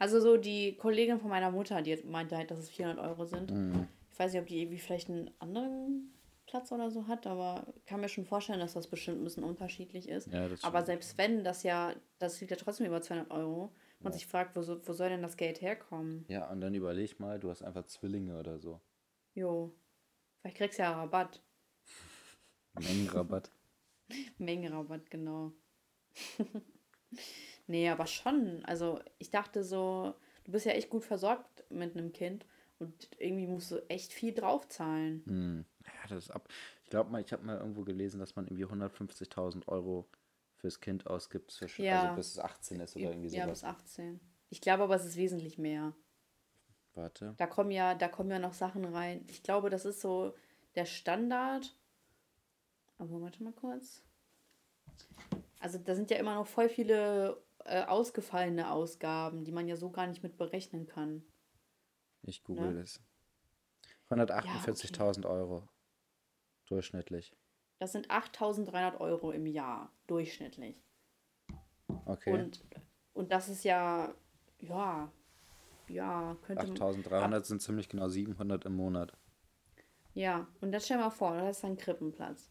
Also 0.04 0.20
so 0.20 0.36
die 0.36 0.76
Kollegin 0.76 1.18
von 1.18 1.30
meiner 1.30 1.50
Mutter, 1.50 1.80
die 1.80 1.96
meinte 2.04 2.36
halt, 2.36 2.50
dass 2.50 2.58
es 2.58 2.68
400 2.68 3.02
Euro 3.02 3.24
sind. 3.24 3.50
Mhm. 3.50 3.88
Ich 4.12 4.18
weiß 4.18 4.34
nicht, 4.34 4.42
ob 4.42 4.46
die 4.46 4.60
irgendwie 4.60 4.78
vielleicht 4.78 5.08
einen 5.08 5.30
anderen 5.38 6.12
Platz 6.44 6.70
oder 6.72 6.90
so 6.90 7.06
hat, 7.06 7.26
aber 7.26 7.66
kann 7.86 8.02
mir 8.02 8.10
schon 8.10 8.26
vorstellen, 8.26 8.60
dass 8.60 8.74
das 8.74 8.86
bestimmt 8.86 9.22
ein 9.22 9.24
bisschen 9.24 9.44
unterschiedlich 9.44 10.10
ist. 10.10 10.30
Ja, 10.30 10.46
aber 10.60 10.82
selbst 10.82 11.16
wenn 11.16 11.42
das 11.42 11.62
ja, 11.62 11.94
das 12.18 12.38
liegt 12.38 12.50
ja 12.50 12.58
trotzdem 12.58 12.86
über 12.86 13.00
200 13.00 13.30
Euro, 13.30 13.72
man 14.00 14.12
ja. 14.12 14.18
sich 14.18 14.26
fragt, 14.26 14.54
wo, 14.54 14.60
wo 14.60 14.92
soll 14.92 15.08
denn 15.08 15.22
das 15.22 15.38
Geld 15.38 15.62
herkommen? 15.62 16.26
Ja, 16.28 16.50
und 16.50 16.60
dann 16.60 16.74
überleg 16.74 17.18
mal, 17.18 17.40
du 17.40 17.48
hast 17.48 17.62
einfach 17.62 17.86
Zwillinge 17.86 18.38
oder 18.38 18.58
so. 18.58 18.82
Jo. 19.32 19.72
Vielleicht 20.42 20.58
kriegst 20.58 20.78
du 20.78 20.82
ja 20.82 20.92
Rabatt. 20.92 21.42
Mengenrabatt. 22.78 23.50
Mengenrabatt, 24.36 25.10
genau. 25.10 25.52
nee, 27.66 27.88
aber 27.88 28.06
schon. 28.06 28.64
Also 28.64 29.00
ich 29.18 29.30
dachte 29.30 29.64
so, 29.64 30.14
du 30.44 30.52
bist 30.52 30.66
ja 30.66 30.72
echt 30.72 30.90
gut 30.90 31.04
versorgt 31.04 31.64
mit 31.70 31.96
einem 31.96 32.12
Kind 32.12 32.46
und 32.78 33.08
irgendwie 33.18 33.46
musst 33.46 33.70
du 33.70 33.78
echt 33.88 34.12
viel 34.12 34.34
draufzahlen. 34.34 35.22
Hm. 35.26 35.64
Ja, 35.84 36.08
das 36.08 36.24
ist 36.24 36.30
ab. 36.30 36.48
Ich 36.84 36.90
glaube 36.90 37.10
mal, 37.10 37.20
ich 37.20 37.32
habe 37.32 37.44
mal 37.44 37.58
irgendwo 37.58 37.82
gelesen, 37.82 38.20
dass 38.20 38.36
man 38.36 38.46
irgendwie 38.46 38.66
150.000 38.66 39.68
Euro 39.68 40.06
fürs 40.56 40.80
Kind 40.80 41.06
ausgibt, 41.06 41.52
für, 41.52 41.82
ja. 41.82 42.02
also 42.02 42.16
bis 42.16 42.30
es 42.32 42.38
18 42.38 42.80
ist 42.80 42.96
oder 42.96 43.10
irgendwie 43.10 43.28
sowas. 43.28 43.38
Ja, 43.38 43.46
bis 43.46 43.64
18. 43.64 44.20
Ich 44.50 44.60
glaube 44.60 44.84
aber, 44.84 44.94
es 44.94 45.04
ist 45.04 45.16
wesentlich 45.16 45.58
mehr. 45.58 45.94
Warte. 46.94 47.34
Da 47.36 47.46
kommen 47.46 47.70
ja, 47.70 47.94
da 47.94 48.08
kommen 48.08 48.30
ja 48.30 48.38
noch 48.38 48.54
Sachen 48.54 48.84
rein. 48.84 49.24
Ich 49.28 49.42
glaube, 49.42 49.68
das 49.68 49.84
ist 49.84 50.00
so 50.00 50.34
der 50.74 50.84
Standard. 50.84 51.74
Aber 52.98 53.20
warte 53.20 53.42
mal 53.42 53.52
kurz. 53.52 54.02
Also 55.58 55.78
da 55.78 55.94
sind 55.94 56.10
ja 56.10 56.18
immer 56.18 56.34
noch 56.34 56.46
voll 56.46 56.68
viele 56.68 57.42
äh, 57.64 57.84
ausgefallene 57.84 58.70
Ausgaben, 58.70 59.44
die 59.44 59.52
man 59.52 59.68
ja 59.68 59.76
so 59.76 59.90
gar 59.90 60.06
nicht 60.06 60.22
mit 60.22 60.36
berechnen 60.36 60.86
kann. 60.86 61.24
Ich 62.22 62.44
google 62.44 62.74
ne? 62.74 62.80
es. 62.80 63.00
148.000 64.10 64.98
ja, 64.98 65.08
okay. 65.08 65.26
Euro 65.26 65.68
durchschnittlich. 66.66 67.34
Das 67.78 67.92
sind 67.92 68.10
8.300 68.10 68.98
Euro 69.00 69.30
im 69.32 69.46
Jahr 69.46 69.92
durchschnittlich. 70.06 70.82
Okay. 72.06 72.32
Und, 72.32 72.64
und 73.12 73.32
das 73.32 73.48
ist 73.48 73.64
ja, 73.64 74.14
ja, 74.60 75.10
ja, 75.88 76.36
könnte 76.42 76.62
8300 76.64 77.44
sind 77.44 77.60
ziemlich 77.60 77.88
genau 77.88 78.08
700 78.08 78.64
im 78.64 78.76
Monat. 78.76 79.12
Ja, 80.14 80.46
und 80.60 80.72
das 80.72 80.84
stell 80.84 80.98
mal 80.98 81.10
vor, 81.10 81.36
das 81.36 81.58
ist 81.58 81.64
ein 81.64 81.76
Krippenplatz. 81.76 82.50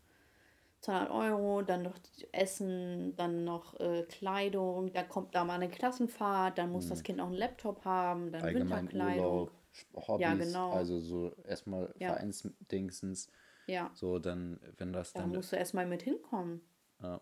200 0.83 1.11
Euro, 1.11 1.61
dann 1.61 1.81
noch 1.83 1.97
Essen, 2.33 3.15
dann 3.15 3.43
noch 3.45 3.79
äh, 3.79 4.03
Kleidung, 4.03 4.91
dann 4.93 5.07
kommt 5.07 5.33
da 5.33 5.45
mal 5.45 5.55
eine 5.55 5.69
Klassenfahrt, 5.69 6.57
dann 6.57 6.71
muss 6.71 6.89
das 6.89 7.03
Kind 7.03 7.21
auch 7.21 7.27
einen 7.27 7.35
Laptop 7.35 7.85
haben, 7.85 8.31
dann 8.31 8.41
Allgemein 8.43 8.87
Winterkleidung. 8.87 9.25
Urlaub, 9.25 9.51
Hobbys, 9.95 10.21
Ja, 10.21 10.33
genau. 10.35 10.71
also 10.71 10.99
so 10.99 11.33
erstmal 11.45 11.93
Ja. 11.99 12.09
Vereinsdingsens. 12.13 13.29
Ja, 13.65 13.91
So, 13.95 14.19
dann, 14.19 14.59
wenn 14.77 14.91
das 14.91 15.13
da 15.13 15.21
dann. 15.21 15.29
musst 15.29 15.53
du 15.53 15.55
erstmal 15.55 15.85
mit 15.85 16.01
hinkommen. 16.01 16.61
Ja. 17.01 17.21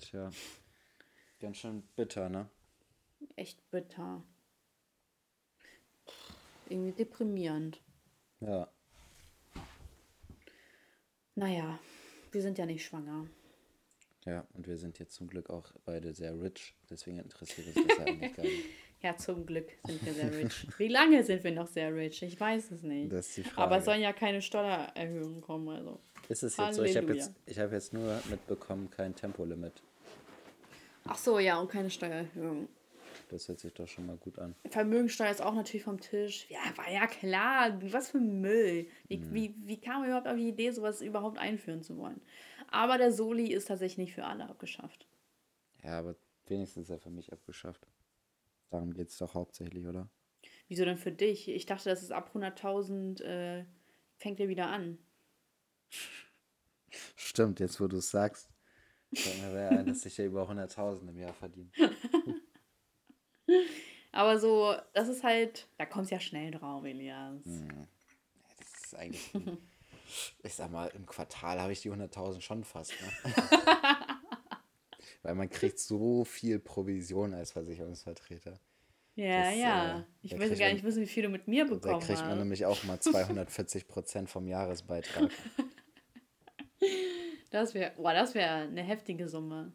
Tja. 0.00 0.30
Ganz 1.38 1.56
schön 1.58 1.82
bitter, 1.94 2.28
ne? 2.28 2.48
Echt 3.36 3.70
bitter. 3.70 4.24
Irgendwie 6.68 6.92
deprimierend. 6.92 7.80
Ja. 8.40 8.68
Naja, 11.34 11.78
wir 12.32 12.42
sind 12.42 12.58
ja 12.58 12.66
nicht 12.66 12.84
schwanger. 12.84 13.26
Ja, 14.24 14.46
und 14.54 14.66
wir 14.66 14.78
sind 14.78 14.98
jetzt 14.98 15.14
zum 15.14 15.28
Glück 15.28 15.50
auch 15.50 15.66
beide 15.84 16.14
sehr 16.14 16.40
rich, 16.40 16.74
deswegen 16.88 17.18
interessiert 17.18 17.66
uns 17.66 17.86
das 17.86 17.98
ja 17.98 18.04
eigentlich 18.04 18.36
gar 18.36 18.42
nicht. 18.42 18.64
Ja, 19.02 19.14
zum 19.18 19.44
Glück 19.44 19.68
sind 19.86 20.02
wir 20.06 20.14
sehr 20.14 20.32
rich. 20.32 20.66
Wie 20.78 20.88
lange 20.88 21.22
sind 21.22 21.44
wir 21.44 21.52
noch 21.52 21.66
sehr 21.66 21.94
rich? 21.94 22.22
Ich 22.22 22.40
weiß 22.40 22.70
es 22.70 22.82
nicht. 22.82 23.12
Das 23.12 23.28
ist 23.28 23.36
die 23.36 23.42
Frage. 23.42 23.58
Aber 23.58 23.76
es 23.76 23.84
sollen 23.84 24.00
ja 24.00 24.14
keine 24.14 24.40
Steuererhöhungen 24.40 25.42
kommen. 25.42 25.68
Also. 25.68 26.00
ist 26.26 26.42
es 26.42 26.56
jetzt 26.56 26.76
so? 26.76 26.84
Ich 26.84 26.96
habe 26.96 27.08
Halleluja. 27.08 27.26
jetzt, 27.26 27.36
ich 27.44 27.58
hab 27.58 27.70
jetzt 27.70 27.92
nur 27.92 28.18
mitbekommen, 28.30 28.90
kein 28.90 29.14
Tempolimit. 29.14 29.74
Ach 31.04 31.18
so, 31.18 31.38
ja, 31.38 31.60
und 31.60 31.70
keine 31.70 31.90
Steuererhöhung. 31.90 32.66
Das 33.34 33.48
hört 33.48 33.58
sich 33.58 33.74
doch 33.74 33.88
schon 33.88 34.06
mal 34.06 34.16
gut 34.16 34.38
an. 34.38 34.54
Vermögensteuer 34.70 35.28
ist 35.28 35.42
auch 35.42 35.54
natürlich 35.56 35.82
vom 35.82 35.98
Tisch. 36.00 36.46
Ja, 36.50 36.60
war 36.76 36.88
ja 36.88 37.08
klar. 37.08 37.76
Was 37.92 38.12
für 38.12 38.20
Müll. 38.20 38.86
Wie, 39.08 39.16
Mhm. 39.16 39.34
wie, 39.34 39.54
wie 39.58 39.80
kam 39.80 40.02
man 40.02 40.06
überhaupt 40.10 40.28
auf 40.28 40.36
die 40.36 40.50
Idee, 40.50 40.70
sowas 40.70 41.00
überhaupt 41.00 41.36
einführen 41.38 41.82
zu 41.82 41.96
wollen? 41.96 42.20
Aber 42.68 42.96
der 42.96 43.10
Soli 43.10 43.52
ist 43.52 43.64
tatsächlich 43.66 43.98
nicht 43.98 44.14
für 44.14 44.24
alle 44.24 44.48
abgeschafft. 44.48 45.08
Ja, 45.82 45.98
aber 45.98 46.14
wenigstens 46.46 46.84
ist 46.84 46.90
er 46.90 47.00
für 47.00 47.10
mich 47.10 47.32
abgeschafft. 47.32 47.88
Darum 48.70 48.94
geht 48.94 49.08
es 49.08 49.18
doch 49.18 49.34
hauptsächlich, 49.34 49.84
oder? 49.84 50.08
Wieso 50.68 50.84
denn 50.84 50.96
für 50.96 51.10
dich? 51.10 51.48
Ich 51.48 51.66
dachte, 51.66 51.88
das 51.88 52.04
ist 52.04 52.12
ab 52.12 52.30
100.000 52.36 53.20
äh, 53.20 53.64
fängt 54.16 54.38
er 54.38 54.46
wieder 54.46 54.68
an. 54.68 54.96
Stimmt, 57.16 57.58
jetzt 57.58 57.80
wo 57.80 57.88
du 57.88 57.96
es 57.96 58.12
sagst. 58.12 58.48
Fällt 59.12 59.52
mir 59.52 59.70
ein, 59.70 59.86
dass 59.86 60.06
ich 60.06 60.16
ja 60.18 60.24
über 60.24 60.48
100.000 60.48 61.08
im 61.08 61.18
Jahr 61.18 61.34
verdiene. 61.34 61.72
Aber 64.12 64.38
so, 64.38 64.74
das 64.92 65.08
ist 65.08 65.22
halt, 65.24 65.66
da 65.76 65.86
kommst 65.86 66.10
ja 66.10 66.20
schnell 66.20 66.50
drauf, 66.52 66.84
Elias. 66.84 67.40
Ja, 67.44 67.86
Das 68.58 68.84
ist 68.84 68.94
eigentlich, 68.94 69.30
ich 70.44 70.54
sag 70.54 70.70
mal, 70.70 70.90
im 70.94 71.04
Quartal 71.06 71.60
habe 71.60 71.72
ich 71.72 71.80
die 71.82 71.90
100.000 71.90 72.40
schon 72.40 72.62
fast. 72.64 72.92
Ne? 73.00 73.32
Weil 75.22 75.34
man 75.34 75.48
kriegt 75.50 75.78
so 75.78 76.24
viel 76.24 76.58
Provision 76.58 77.34
als 77.34 77.52
Versicherungsvertreter. 77.52 78.58
Ja, 79.16 79.42
Das, 79.50 79.56
ja. 79.58 79.98
äh, 79.98 80.04
ich 80.22 80.30
da 80.32 80.38
will 80.38 80.56
gar 80.56 80.72
nicht 80.72 80.84
wissen, 80.84 81.00
wie 81.02 81.06
viel 81.06 81.22
du 81.22 81.28
mit 81.28 81.48
mir 81.48 81.64
Da 81.64 81.74
bekommen 81.74 82.00
kriegt 82.00 82.20
man 82.20 82.30
hast. 82.30 82.38
nämlich 82.38 82.66
auch 82.66 82.82
mal 82.84 83.00
240 83.00 83.88
Prozent 83.88 84.28
vom 84.30 84.46
Jahresbeitrag. 84.46 85.30
Das 87.50 87.72
wäre, 87.72 87.92
boah, 87.96 88.12
das 88.12 88.34
wäre 88.34 88.50
eine 88.62 88.82
heftige 88.82 89.28
Summe. 89.28 89.72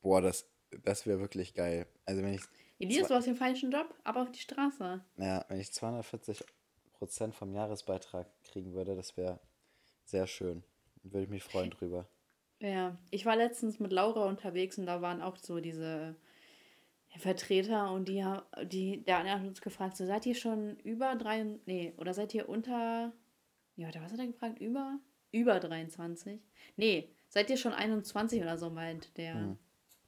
Boah, 0.00 0.22
das, 0.22 0.48
das 0.84 1.06
wäre 1.06 1.18
wirklich 1.18 1.54
geil. 1.54 1.86
Also 2.04 2.22
wenn 2.22 2.34
ich, 2.34 2.42
Elias, 2.78 3.08
du 3.08 3.14
hast 3.14 3.26
den 3.26 3.36
falschen 3.36 3.70
Job, 3.70 3.94
aber 4.04 4.22
auf 4.22 4.30
die 4.30 4.40
Straße. 4.40 5.02
ja, 5.16 5.44
wenn 5.48 5.60
ich 5.60 5.72
240 5.72 6.44
Prozent 6.92 7.34
vom 7.34 7.54
Jahresbeitrag 7.54 8.26
kriegen 8.44 8.74
würde, 8.74 8.94
das 8.94 9.16
wäre 9.16 9.40
sehr 10.04 10.26
schön. 10.26 10.62
Würde 11.02 11.24
ich 11.24 11.30
mich 11.30 11.44
freuen 11.44 11.70
drüber. 11.70 12.08
Ja, 12.60 12.98
ich 13.10 13.26
war 13.26 13.36
letztens 13.36 13.80
mit 13.80 13.92
Laura 13.92 14.26
unterwegs 14.26 14.78
und 14.78 14.86
da 14.86 15.02
waren 15.02 15.20
auch 15.20 15.36
so 15.36 15.60
diese 15.60 16.16
Vertreter 17.18 17.92
und 17.92 18.08
die, 18.08 18.24
die, 18.64 19.02
der 19.04 19.18
eine 19.18 19.32
hat 19.32 19.46
uns 19.46 19.60
gefragt, 19.60 19.96
so 19.96 20.06
seid 20.06 20.26
ihr 20.26 20.34
schon 20.34 20.78
über 20.80 21.14
drei, 21.16 21.44
nee, 21.66 21.94
oder 21.96 22.12
seid 22.14 22.34
ihr 22.34 22.48
unter, 22.48 23.12
ja, 23.76 23.86
warte, 23.86 24.00
was 24.02 24.12
hat 24.12 24.20
er 24.20 24.26
gefragt, 24.26 24.58
über, 24.60 24.98
über 25.32 25.60
23? 25.60 26.40
Nee, 26.76 27.10
seid 27.28 27.50
ihr 27.50 27.56
schon 27.56 27.72
21 27.72 28.42
oder 28.42 28.58
so, 28.58 28.70
meint 28.70 29.16
der. 29.16 29.56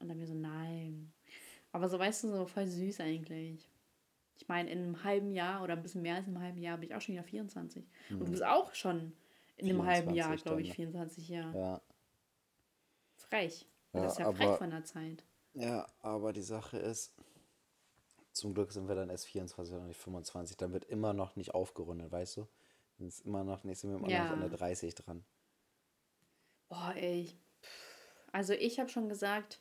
Und 0.01 0.09
dann 0.09 0.19
mir 0.19 0.27
so, 0.27 0.35
nein. 0.35 1.12
Aber 1.79 1.89
so, 1.89 1.97
weißt 1.97 2.24
du, 2.24 2.29
so 2.31 2.45
voll 2.47 2.66
süß 2.66 2.99
eigentlich. 3.01 3.70
Ich 4.37 4.49
meine, 4.49 4.68
in 4.68 4.79
einem 4.79 5.05
halben 5.05 5.31
Jahr 5.31 5.62
oder 5.62 5.74
ein 5.74 5.83
bisschen 5.83 6.03
mehr 6.03 6.16
als 6.16 6.26
einem 6.26 6.41
halben 6.41 6.61
Jahr 6.61 6.76
bin 6.76 6.89
ich 6.89 6.95
auch 6.97 7.01
schon 7.01 7.14
wieder 7.14 7.22
24. 7.22 7.87
Und 8.11 8.18
du 8.18 8.31
bist 8.33 8.43
auch 8.43 8.74
schon 8.74 9.12
in 9.57 9.68
einem 9.70 9.87
halben 9.87 10.12
Jahr, 10.12 10.29
24 10.37 10.45
glaube 10.45 10.62
ich, 10.62 10.68
dann, 10.70 10.74
24 10.76 11.29
Jahre. 11.29 11.57
Ja, 11.59 11.81
Frech. 13.16 13.68
Ja, 13.93 14.03
das 14.03 14.12
ist 14.14 14.18
ja 14.18 14.26
aber- 14.26 14.37
frech 14.37 14.59
von 14.59 14.70
der 14.70 14.85
Zeit. 14.85 15.22
Ja, 15.55 15.87
aber 16.01 16.33
die 16.33 16.43
Sache 16.43 16.79
ist, 16.79 17.14
zum 18.33 18.55
Glück 18.55 18.72
sind 18.72 18.89
wir 18.89 18.97
dann 18.97 19.09
erst 19.11 19.26
24 19.26 19.72
oder 19.74 19.85
nicht 19.87 20.01
25. 20.01 20.57
Dann 20.57 20.72
wird 20.72 20.85
immer 20.87 21.12
noch 21.12 21.37
nicht 21.37 21.55
aufgerundet, 21.55 22.11
weißt 22.11 22.39
du? 22.39 22.49
Dann 22.99 23.07
ist 23.07 23.20
immer 23.24 23.45
noch 23.45 23.62
nicht, 23.62 23.79
sind 23.79 23.91
wir 23.91 23.99
immer 23.99 24.11
Ja. 24.11 24.24
noch 24.24 24.33
an 24.33 24.41
der 24.41 24.51
30 24.51 24.97
dran. 24.97 25.24
Boah, 26.68 26.93
ey. 26.97 27.33
Also 28.33 28.53
ich 28.53 28.79
habe 28.81 28.89
schon 28.89 29.09
gesagt, 29.09 29.61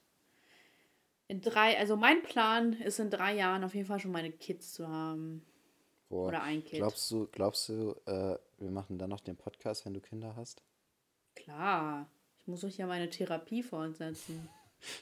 in 1.27 1.41
drei, 1.41 1.77
also 1.77 1.95
mein 1.95 2.23
Plan 2.23 2.73
ist 2.73 2.99
in 2.99 3.09
drei 3.09 3.35
Jahren 3.35 3.63
auf 3.63 3.75
jeden 3.75 3.87
Fall 3.87 3.99
schon 3.99 4.11
meine 4.11 4.31
Kids 4.31 4.73
zu 4.73 4.87
haben. 4.87 5.45
Boah, 6.09 6.27
Oder 6.27 6.43
ein 6.43 6.63
Kind. 6.63 6.81
Glaubst 6.81 7.11
du, 7.11 7.27
glaubst 7.31 7.69
du, 7.69 7.95
äh, 8.05 8.37
wir 8.59 8.71
machen 8.71 8.97
dann 8.97 9.09
noch 9.09 9.19
den 9.19 9.35
Podcast, 9.35 9.85
wenn 9.85 9.93
du 9.93 9.99
Kinder 9.99 10.35
hast? 10.35 10.63
Klar. 11.35 12.09
Ich 12.39 12.47
muss 12.47 12.63
euch 12.63 12.77
ja 12.77 12.87
meine 12.87 13.09
Therapie 13.09 13.61
fortsetzen. 13.61 14.47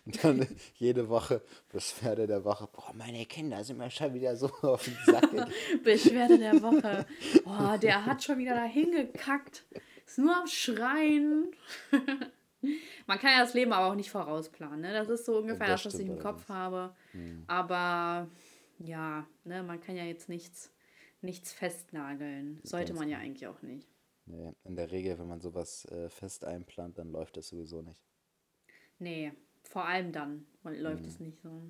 Und 0.05 0.23
dann 0.23 0.47
jede 0.75 1.09
Woche 1.09 1.41
Beschwerde 1.69 2.25
der 2.25 2.43
Woche. 2.43 2.67
Boah, 2.71 2.91
meine 2.93 3.25
Kinder 3.25 3.63
sind 3.63 3.77
mir 3.77 3.91
schon 3.91 4.13
wieder 4.15 4.35
so 4.35 4.47
auf 4.63 4.83
den 4.83 4.97
Sack. 5.05 5.29
Beschwerde 5.83 6.39
der 6.39 6.61
Woche. 6.61 7.05
Boah, 7.43 7.77
der 7.77 8.05
hat 8.05 8.23
schon 8.23 8.39
wieder 8.39 8.55
dahin 8.55 8.91
gekackt. 8.91 9.63
Ist 10.07 10.17
nur 10.17 10.35
am 10.35 10.47
Schreien. 10.47 11.51
Man 13.07 13.19
kann 13.19 13.31
ja 13.31 13.41
das 13.41 13.53
Leben 13.53 13.73
aber 13.73 13.87
auch 13.87 13.95
nicht 13.95 14.11
vorausplanen. 14.11 14.81
Ne? 14.81 14.93
Das 14.93 15.09
ist 15.09 15.25
so 15.25 15.37
ungefähr 15.37 15.67
Das 15.67 15.83
das, 15.83 15.93
was 15.93 15.99
ich 15.99 16.07
im 16.07 16.19
Kopf 16.19 16.47
habe. 16.49 16.95
Aber 17.47 18.29
ja, 18.79 19.25
ne, 19.43 19.63
man 19.63 19.79
kann 19.79 19.95
ja 19.95 20.03
jetzt 20.03 20.27
nichts, 20.29 20.71
nichts 21.21 21.53
festnageln. 21.53 22.59
Sollte 22.63 22.89
Ganz 22.93 22.99
man 22.99 23.09
ja 23.09 23.17
eigentlich 23.19 23.47
auch 23.47 23.61
nicht. 23.61 23.87
Nee, 24.25 24.51
in 24.63 24.75
der 24.75 24.91
Regel, 24.91 25.17
wenn 25.19 25.27
man 25.27 25.39
sowas 25.39 25.85
äh, 25.85 26.09
fest 26.09 26.45
einplant, 26.45 26.97
dann 26.97 27.11
läuft 27.11 27.37
das 27.37 27.47
sowieso 27.49 27.81
nicht. 27.81 28.03
Nee, 28.99 29.31
vor 29.63 29.85
allem 29.85 30.11
dann 30.11 30.45
läuft 30.63 31.03
Mhm. 31.03 31.09
es 31.09 31.19
nicht 31.19 31.39
so. 31.41 31.69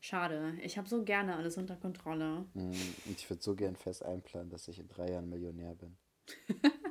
Schade. 0.00 0.54
Ich 0.62 0.78
habe 0.78 0.88
so 0.88 1.04
gerne 1.04 1.36
alles 1.36 1.56
unter 1.56 1.76
Kontrolle. 1.76 2.44
Und 2.54 2.74
ich 3.06 3.30
würde 3.30 3.40
so 3.40 3.54
gern 3.54 3.76
fest 3.76 4.04
einplanen, 4.04 4.50
dass 4.50 4.66
ich 4.66 4.80
in 4.80 4.88
drei 4.88 5.10
Jahren 5.10 5.28
Millionär 5.28 5.74
bin. 5.76 5.96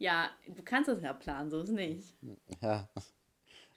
Ja, 0.00 0.30
du 0.48 0.62
kannst 0.64 0.88
das 0.88 1.02
ja 1.02 1.12
planen, 1.12 1.50
so 1.50 1.60
ist 1.60 1.70
nicht. 1.72 2.16
Ja. 2.62 2.88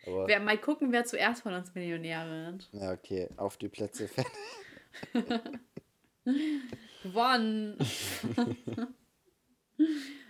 Aber, 0.07 0.25
Wer, 0.27 0.39
mal 0.39 0.57
gucken, 0.57 0.91
wer 0.93 1.03
zuerst 1.05 1.43
von 1.43 1.53
uns 1.53 1.75
Millionär 1.75 2.25
wird. 2.25 2.69
ja, 2.71 2.91
okay, 2.93 3.29
auf 3.37 3.57
die 3.57 3.67
Plätze 3.69 4.07
fertig. 4.07 4.33
Gewonnen. 7.03 7.77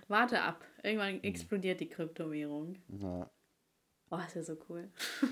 Warte 0.08 0.42
ab. 0.42 0.66
Irgendwann 0.82 1.22
explodiert 1.24 1.80
die 1.80 1.90
Kryptowährung. 1.90 2.76
Ja, 2.88 3.30
Oh, 4.10 4.18
ist 4.18 4.36
ja 4.36 4.44
so 4.44 4.58
cool. 4.70 4.92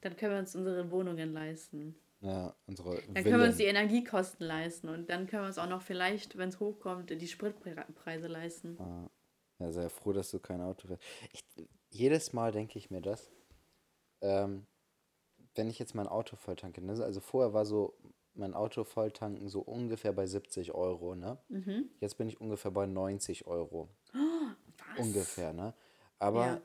Dann 0.00 0.16
können 0.16 0.32
wir 0.32 0.38
uns 0.40 0.56
unsere 0.56 0.90
Wohnungen 0.90 1.32
leisten. 1.32 1.94
Ja 2.24 2.54
unsere 2.66 3.00
Dann 3.12 3.24
können 3.24 3.40
wir 3.40 3.46
uns 3.46 3.56
die. 3.56 3.64
Energiekosten 3.64 4.46
leisten. 4.46 4.88
Und 4.88 5.10
dann 5.10 5.26
können 5.26 5.42
wir 5.42 5.46
uns 5.46 5.58
auch 5.58 5.68
noch 5.68 5.82
vielleicht, 5.82 6.36
wenn 6.36 6.48
es 6.48 6.60
hochkommt, 6.60 7.10
die 7.10 7.28
Spritpreise 7.28 8.26
leisten. 8.26 8.78
Ja, 9.58 9.72
sehr 9.72 9.90
froh, 9.90 10.12
dass 10.12 10.30
du 10.30 10.40
kein 10.40 10.60
Auto 10.60 10.88
fährst. 10.88 11.02
Ich, 11.32 11.44
jedes 11.90 12.32
Mal 12.32 12.50
denke 12.50 12.78
ich 12.78 12.90
mir 12.90 13.00
das, 13.00 13.30
ähm, 14.20 14.66
wenn 15.54 15.68
ich 15.68 15.78
jetzt 15.78 15.94
mein 15.94 16.08
Auto 16.08 16.36
volltanke. 16.36 16.82
Ne? 16.82 17.02
Also 17.04 17.20
vorher 17.20 17.52
war 17.52 17.64
so 17.64 17.94
mein 18.34 18.54
Auto 18.54 18.82
volltanken 18.84 19.48
so 19.48 19.60
ungefähr 19.60 20.12
bei 20.12 20.26
70 20.26 20.72
Euro, 20.72 21.14
ne? 21.14 21.38
Mhm. 21.48 21.88
Jetzt 22.00 22.18
bin 22.18 22.28
ich 22.28 22.40
ungefähr 22.40 22.72
bei 22.72 22.86
90 22.86 23.46
Euro. 23.46 23.88
Was? 24.12 25.06
Ungefähr, 25.06 25.52
ne? 25.52 25.72
Aber 26.18 26.46
Ja. 26.46 26.60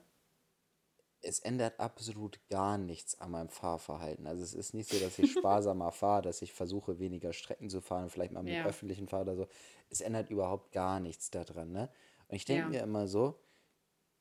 Es 1.21 1.39
ändert 1.39 1.79
absolut 1.79 2.39
gar 2.49 2.77
nichts 2.77 3.19
an 3.19 3.31
meinem 3.31 3.49
Fahrverhalten. 3.49 4.27
Also 4.27 4.43
es 4.43 4.53
ist 4.53 4.73
nicht 4.73 4.87
so, 4.87 4.99
dass 4.99 5.19
ich 5.19 5.31
sparsamer 5.31 5.91
fahre, 5.91 6.21
dass 6.21 6.41
ich 6.41 6.53
versuche, 6.53 6.99
weniger 6.99 7.33
Strecken 7.33 7.69
zu 7.69 7.81
fahren, 7.81 8.09
vielleicht 8.09 8.31
mal 8.33 8.43
mit 8.43 8.63
Ja. 8.63 8.65
öffentlichen 8.65 9.07
fahre 9.07 9.23
oder 9.23 9.35
so. 9.35 9.47
Es 9.89 10.01
ändert 10.01 10.29
überhaupt 10.29 10.71
gar 10.71 10.99
nichts 10.99 11.29
daran, 11.31 11.71
ne? 11.71 11.89
Und 12.27 12.35
ich 12.35 12.45
denke 12.45 12.67
Ja. 12.67 12.69
mir 12.69 12.81
immer 12.81 13.07
so, 13.07 13.39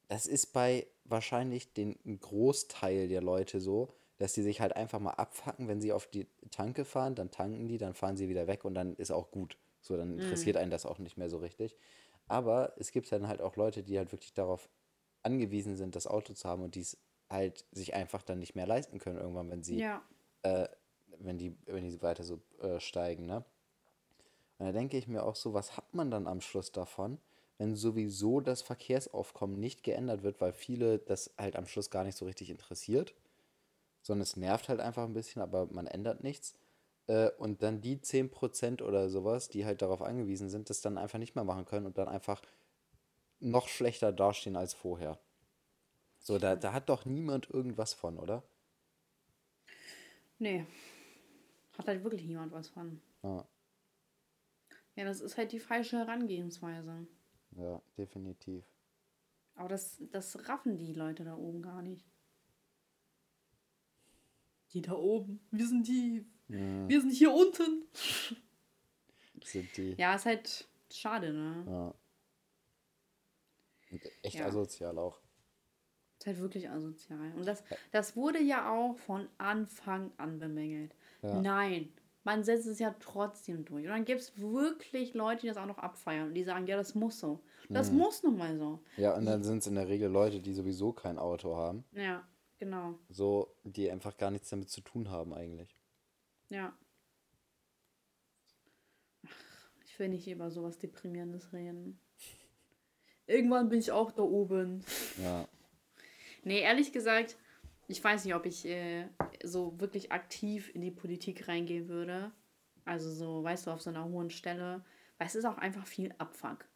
das 0.08 0.26
ist 0.26 0.52
bei 0.52 0.86
wahrscheinlich 1.04 1.74
den 1.74 1.98
Großteil 2.20 3.08
der 3.08 3.20
Leute 3.22 3.60
so, 3.60 3.94
dass 4.18 4.32
die 4.32 4.42
sich 4.42 4.60
halt 4.60 4.74
einfach 4.74 5.00
mal 5.00 5.12
abfacken, 5.12 5.68
wenn 5.68 5.80
sie 5.80 5.92
auf 5.92 6.06
die 6.06 6.26
Tanke 6.50 6.84
fahren, 6.84 7.14
dann 7.14 7.30
tanken 7.30 7.68
die, 7.68 7.78
dann 7.78 7.94
fahren 7.94 8.16
sie 8.16 8.28
wieder 8.28 8.46
weg 8.46 8.64
und 8.64 8.74
dann 8.74 8.96
ist 8.96 9.10
auch 9.12 9.30
gut. 9.30 9.58
So, 9.80 9.96
dann 9.96 10.14
interessiert 10.14 10.56
Mhm. 10.56 10.58
einen 10.58 10.70
das 10.70 10.86
auch 10.86 10.98
nicht 10.98 11.16
mehr 11.16 11.28
so 11.28 11.38
richtig. 11.38 11.76
Aber 12.26 12.74
es 12.78 12.90
gibt 12.92 13.10
dann 13.12 13.28
halt 13.28 13.40
auch 13.40 13.56
Leute, 13.56 13.82
die 13.82 13.98
halt 13.98 14.12
wirklich 14.12 14.34
darauf 14.34 14.68
angewiesen 15.28 15.76
sind, 15.76 15.94
das 15.94 16.06
Auto 16.06 16.32
zu 16.32 16.48
haben 16.48 16.62
und 16.62 16.74
die 16.74 16.80
es 16.80 16.96
halt 17.28 17.64
sich 17.72 17.94
einfach 17.94 18.22
dann 18.22 18.38
nicht 18.38 18.54
mehr 18.54 18.66
leisten 18.66 18.98
können 18.98 19.18
irgendwann, 19.18 19.50
wenn 19.50 19.62
sie, 19.62 19.78
Ja. 19.78 20.02
äh, 20.42 20.66
wenn 21.18 21.36
die, 21.38 21.54
wenn 21.66 21.84
die 21.84 22.00
weiter 22.02 22.24
so 22.24 22.40
äh, 22.60 22.80
steigen, 22.80 23.26
ne? 23.26 23.44
Und 24.58 24.66
da 24.66 24.72
denke 24.72 24.96
ich 24.96 25.06
mir 25.06 25.22
auch 25.22 25.36
so, 25.36 25.54
was 25.54 25.76
hat 25.76 25.94
man 25.94 26.10
dann 26.10 26.26
am 26.26 26.40
Schluss 26.40 26.72
davon, 26.72 27.18
wenn 27.58 27.76
sowieso 27.76 28.40
das 28.40 28.62
Verkehrsaufkommen 28.62 29.58
nicht 29.60 29.82
geändert 29.82 30.22
wird, 30.22 30.40
weil 30.40 30.52
viele 30.52 30.98
das 30.98 31.32
halt 31.38 31.54
am 31.56 31.66
Schluss 31.66 31.90
gar 31.90 32.04
nicht 32.04 32.16
so 32.16 32.24
richtig 32.24 32.50
interessiert, 32.50 33.14
sondern 34.02 34.22
es 34.22 34.36
nervt 34.36 34.68
halt 34.68 34.80
einfach 34.80 35.04
ein 35.04 35.12
bisschen, 35.12 35.42
aber 35.42 35.66
man 35.66 35.86
ändert 35.86 36.22
nichts. 36.24 36.54
Äh, 37.06 37.30
und 37.38 37.62
dann 37.62 37.80
die 37.80 38.00
10% 38.00 38.82
oder 38.82 39.08
sowas, 39.10 39.48
die 39.48 39.64
halt 39.64 39.82
darauf 39.82 40.02
angewiesen 40.02 40.48
sind, 40.48 40.70
das 40.70 40.80
dann 40.80 40.98
einfach 40.98 41.18
nicht 41.18 41.34
mehr 41.34 41.44
machen 41.44 41.64
können 41.64 41.86
und 41.86 41.98
dann 41.98 42.08
einfach 42.08 42.42
noch 43.40 43.68
schlechter 43.68 44.12
dastehen 44.12 44.56
als 44.56 44.74
vorher. 44.74 45.18
So, 46.18 46.38
da, 46.38 46.56
da 46.56 46.72
hat 46.72 46.88
doch 46.88 47.04
niemand 47.04 47.48
irgendwas 47.50 47.94
von, 47.94 48.18
oder? 48.18 48.42
Nee. 50.38 50.66
Hat 51.76 51.86
halt 51.86 52.02
wirklich 52.04 52.24
niemand 52.24 52.52
was 52.52 52.68
von. 52.68 53.00
Ja, 53.22 53.46
Ja, 54.96 55.04
das 55.04 55.20
ist 55.20 55.36
halt 55.36 55.52
die 55.52 55.60
falsche 55.60 55.98
Herangehensweise. 55.98 57.06
ja, 57.52 57.80
definitiv. 57.96 58.64
Aber 59.54 59.68
das, 59.68 60.00
das 60.12 60.48
raffen 60.48 60.76
die 60.76 60.92
Leute 60.92 61.24
da 61.24 61.34
oben 61.36 61.62
gar 61.62 61.82
nicht. 61.82 62.06
Die 64.72 64.82
da 64.82 64.92
oben. 64.92 65.40
Wir 65.50 65.66
sind 65.66 65.88
die. 65.88 66.24
Wir 66.46 67.00
sind 67.00 67.10
hier 67.12 67.32
unten. 67.32 67.84
Sind 69.42 69.76
die. 69.76 69.94
Ja, 69.98 70.14
ist 70.14 70.26
halt 70.26 70.68
schade, 70.90 71.32
ne? 71.32 71.64
Ja. 71.66 71.94
Und 73.90 74.02
echt 74.22 74.36
Ja. 74.36 74.46
asozial 74.46 74.98
auch. 74.98 75.20
Ist 76.18 76.26
halt 76.26 76.38
wirklich 76.40 76.68
asozial. 76.68 77.32
Und 77.36 77.46
das, 77.46 77.62
das 77.92 78.16
wurde 78.16 78.40
ja 78.40 78.70
auch 78.72 78.96
von 78.98 79.28
Anfang 79.38 80.10
an 80.16 80.38
bemängelt. 80.38 80.94
Ja. 81.22 81.40
Nein, 81.40 81.92
man 82.24 82.42
setzt 82.42 82.66
es 82.66 82.78
ja 82.80 82.94
trotzdem 82.98 83.64
durch. 83.64 83.84
Und 83.84 83.90
dann 83.90 84.04
gibt 84.04 84.20
es 84.20 84.36
wirklich 84.38 85.14
Leute, 85.14 85.42
die 85.42 85.46
das 85.46 85.56
auch 85.56 85.66
noch 85.66 85.78
abfeiern 85.78 86.28
und 86.28 86.34
die 86.34 86.42
sagen, 86.44 86.66
ja, 86.66 86.76
das 86.76 86.94
muss 86.94 87.20
so. 87.20 87.40
Das 87.68 87.90
Mhm. 87.92 87.98
muss 87.98 88.22
nun 88.22 88.36
mal 88.36 88.58
so. 88.58 88.82
Ja, 88.96 89.16
und 89.16 89.26
dann 89.26 89.44
sind 89.44 89.58
es 89.58 89.66
in 89.68 89.76
der 89.76 89.88
Regel 89.88 90.10
Leute, 90.10 90.40
die 90.40 90.54
sowieso 90.54 90.92
kein 90.92 91.18
Auto 91.18 91.56
haben. 91.56 91.84
Ja, 91.92 92.26
genau. 92.58 92.98
So, 93.08 93.54
die 93.64 93.90
einfach 93.90 94.16
gar 94.16 94.30
nichts 94.32 94.50
damit 94.50 94.68
zu 94.70 94.80
tun 94.80 95.10
haben 95.10 95.32
eigentlich. 95.32 95.74
Ja. 96.48 96.76
Ach, 99.26 99.70
ich 99.84 99.98
will 99.98 100.08
nicht 100.08 100.26
über 100.28 100.50
sowas 100.50 100.78
Deprimierendes 100.78 101.52
reden. 101.52 102.00
Irgendwann 103.28 103.68
bin 103.68 103.78
ich 103.78 103.92
auch 103.92 104.10
da 104.10 104.22
oben. 104.22 104.82
Ja. 105.22 105.46
Nee, 106.42 106.60
ehrlich 106.60 106.92
gesagt, 106.92 107.36
ich 107.86 108.02
weiß 108.02 108.24
nicht, 108.24 108.34
ob 108.34 108.44
ich 108.46 108.64
äh, 108.66 109.06
so 109.44 109.78
wirklich 109.78 110.10
aktiv 110.12 110.74
in 110.74 110.80
die 110.80 110.90
Politik 110.90 111.46
reingehen 111.46 111.88
würde. 111.88 112.32
Also 112.84 113.10
so, 113.12 113.44
weißt 113.44 113.66
du, 113.66 113.70
auf 113.70 113.82
so 113.82 113.90
einer 113.90 114.04
hohen 114.04 114.30
Stelle. 114.30 114.82
Weil 115.18 115.26
es 115.26 115.34
ist 115.34 115.44
auch 115.44 115.58
einfach 115.58 115.86
viel 115.86 116.14
Abfuck. 116.18 116.66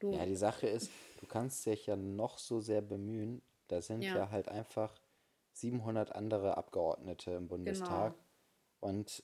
Du, 0.00 0.12
Ja, 0.12 0.26
die 0.26 0.36
Sache 0.36 0.66
ist, 0.66 0.90
du 1.20 1.26
kannst 1.26 1.64
dich 1.66 1.86
ja 1.86 1.96
noch 1.96 2.38
so 2.38 2.60
sehr 2.60 2.82
bemühen. 2.82 3.40
Da 3.68 3.80
sind 3.80 4.02
Ja. 4.02 4.16
ja, 4.16 4.30
halt 4.30 4.48
einfach 4.48 4.92
700 5.52 6.12
andere 6.14 6.56
Abgeordnete 6.56 7.30
im 7.32 7.46
Bundestag. 7.48 8.12
Genau. 8.14 8.24
Und 8.80 9.22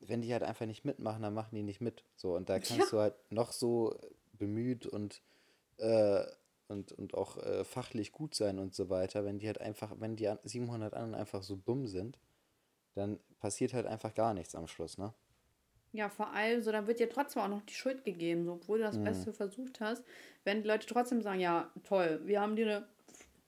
wenn 0.00 0.20
die 0.20 0.32
halt 0.32 0.42
einfach 0.42 0.66
nicht 0.66 0.84
mitmachen, 0.84 1.22
dann 1.22 1.32
machen 1.34 1.54
die 1.54 1.62
nicht 1.62 1.80
mit. 1.80 2.04
So, 2.16 2.34
und 2.36 2.48
da 2.50 2.58
kannst 2.60 2.78
Ja. 2.78 2.86
du 2.90 2.98
halt 2.98 3.14
noch 3.32 3.52
so 3.52 3.98
bemüht 4.34 4.86
und, 4.86 5.22
äh, 5.78 6.24
und, 6.68 6.92
und 6.92 7.14
auch 7.14 7.36
äh, 7.38 7.64
fachlich 7.64 8.12
gut 8.12 8.34
sein 8.34 8.58
und 8.58 8.74
so 8.74 8.90
weiter. 8.90 9.24
Wenn 9.24 9.38
die 9.38 9.46
halt 9.46 9.60
einfach, 9.60 9.94
wenn 10.00 10.16
die 10.16 10.28
an- 10.28 10.38
700 10.44 10.94
anderen 10.94 11.14
einfach 11.14 11.42
so 11.42 11.56
dumm 11.56 11.86
sind, 11.86 12.18
dann 12.94 13.20
passiert 13.40 13.74
halt 13.74 13.86
einfach 13.86 14.14
gar 14.14 14.34
nichts 14.34 14.54
am 14.56 14.68
Schluss, 14.68 14.98
ne? 14.98 15.14
Ja, 15.92 16.08
vor 16.08 16.32
allem, 16.32 16.60
so, 16.60 16.72
dann 16.72 16.86
wird 16.88 16.98
dir 16.98 17.08
trotzdem 17.08 17.42
auch 17.42 17.48
noch 17.48 17.62
die 17.62 17.74
Schuld 17.74 18.04
gegeben, 18.04 18.44
so, 18.44 18.54
obwohl 18.54 18.78
du 18.78 18.84
das 18.84 18.98
Mhm. 18.98 18.98
Beste 18.98 19.32
versucht 19.32 19.80
hast. 19.80 20.04
Wenn 20.42 20.62
die 20.62 20.68
Leute 20.68 20.86
trotzdem 20.88 21.22
sagen, 21.22 21.38
ja, 21.40 21.70
toll, 21.84 22.20
wir 22.24 22.40
haben 22.40 22.56
dir 22.56 22.66
eine, 22.66 22.88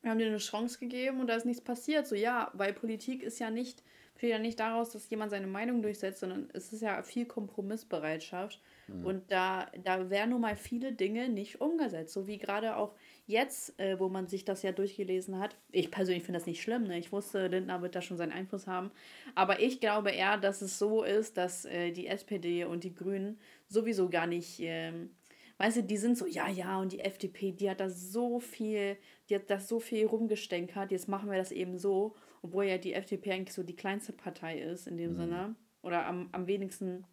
wir 0.03 0.11
haben 0.13 0.19
dir 0.19 0.27
eine 0.29 0.39
Chance 0.39 0.79
gegeben 0.79 1.21
und 1.21 1.27
da 1.29 1.35
ist 1.37 1.47
nichts 1.47 1.63
passiert. 1.65 2.07
So, 2.07 2.15
ja, 2.15 2.51
weil 2.55 2.73
Politik 2.73 3.23
ist 3.25 3.41
ja 3.41 3.51
nicht, 3.51 3.83
besteht 4.15 4.31
ja 4.31 4.39
nicht 4.39 4.61
daraus, 4.61 4.91
dass 4.91 5.11
jemand 5.11 5.31
seine 5.33 5.49
Meinung 5.49 5.83
durchsetzt, 5.83 6.21
sondern 6.21 6.49
es 6.55 6.73
ist 6.73 6.83
ja 6.83 7.03
viel 7.03 7.27
Kompromissbereitschaft. 7.27 8.61
Mhm. 8.89 9.05
Und 9.05 9.33
da, 9.33 9.67
da 9.83 10.11
werden 10.11 10.31
nun 10.31 10.41
mal 10.41 10.57
viele 10.57 10.93
Dinge 10.93 11.29
nicht 11.29 11.61
umgesetzt. 11.61 12.13
So 12.13 12.27
wie 12.27 12.39
gerade 12.39 12.77
auch 12.77 12.95
jetzt, 13.27 13.79
äh, 13.81 13.99
wo 13.99 14.09
man 14.09 14.29
sich 14.29 14.45
das 14.45 14.63
ja 14.63 14.73
durchgelesen 14.73 15.39
hat. 15.39 15.57
Ich 15.73 15.91
persönlich 15.91 16.25
finde 16.25 16.39
das 16.39 16.47
nicht 16.47 16.63
schlimm. 16.63 16.85
Ne? 16.85 16.99
Ich 16.99 17.13
wusste, 17.13 17.49
Lindner 17.49 17.83
wird 17.83 17.95
da 17.95 18.03
schon 18.03 18.17
seinen 18.17 18.33
Einfluss 18.33 18.67
haben. 18.67 18.91
Aber 19.35 19.61
ich 19.61 19.81
glaube 19.81 20.11
eher, 20.11 20.37
dass 20.39 20.63
es 20.63 20.79
so 20.79 21.03
ist, 21.03 21.37
dass 21.37 21.65
äh, 21.65 21.91
die 21.93 22.07
SPD 22.07 22.65
und 22.65 22.85
die 22.85 22.95
Grünen 22.95 23.39
sowieso 23.69 24.09
gar 24.09 24.27
nicht. 24.27 24.61
Ähm, 24.61 25.11
Weißt 25.59 25.79
du, 25.79 25.83
die 25.83 25.97
sind 25.97 26.19
so, 26.19 26.27
ja, 26.27 26.49
ja, 26.51 26.79
und 26.79 26.93
die 26.93 27.01
FDP, 27.01 27.53
die 27.53 27.71
hat 27.71 27.81
da 27.81 27.89
so 27.89 28.41
viel, 28.41 28.99
die 29.31 29.37
hat 29.37 29.49
das 29.49 29.69
so 29.69 29.81
viel 29.81 30.07
rumgestänkert, 30.07 30.91
jetzt 30.91 31.09
machen 31.09 31.31
wir 31.31 31.39
das 31.39 31.51
eben 31.51 31.79
so, 31.79 32.15
obwohl 32.43 32.67
ja 32.67 32.77
die 32.77 32.93
FDP 32.93 33.33
eigentlich 33.33 33.55
so 33.55 33.63
die 33.63 33.75
kleinste 33.75 34.13
Partei 34.13 34.61
ist 34.61 34.87
in 34.87 34.99
dem 34.99 35.17
Sinne. 35.17 35.57
Oder 35.83 36.07
am, 36.07 36.29
am 36.33 36.47
wenigsten 36.47 37.07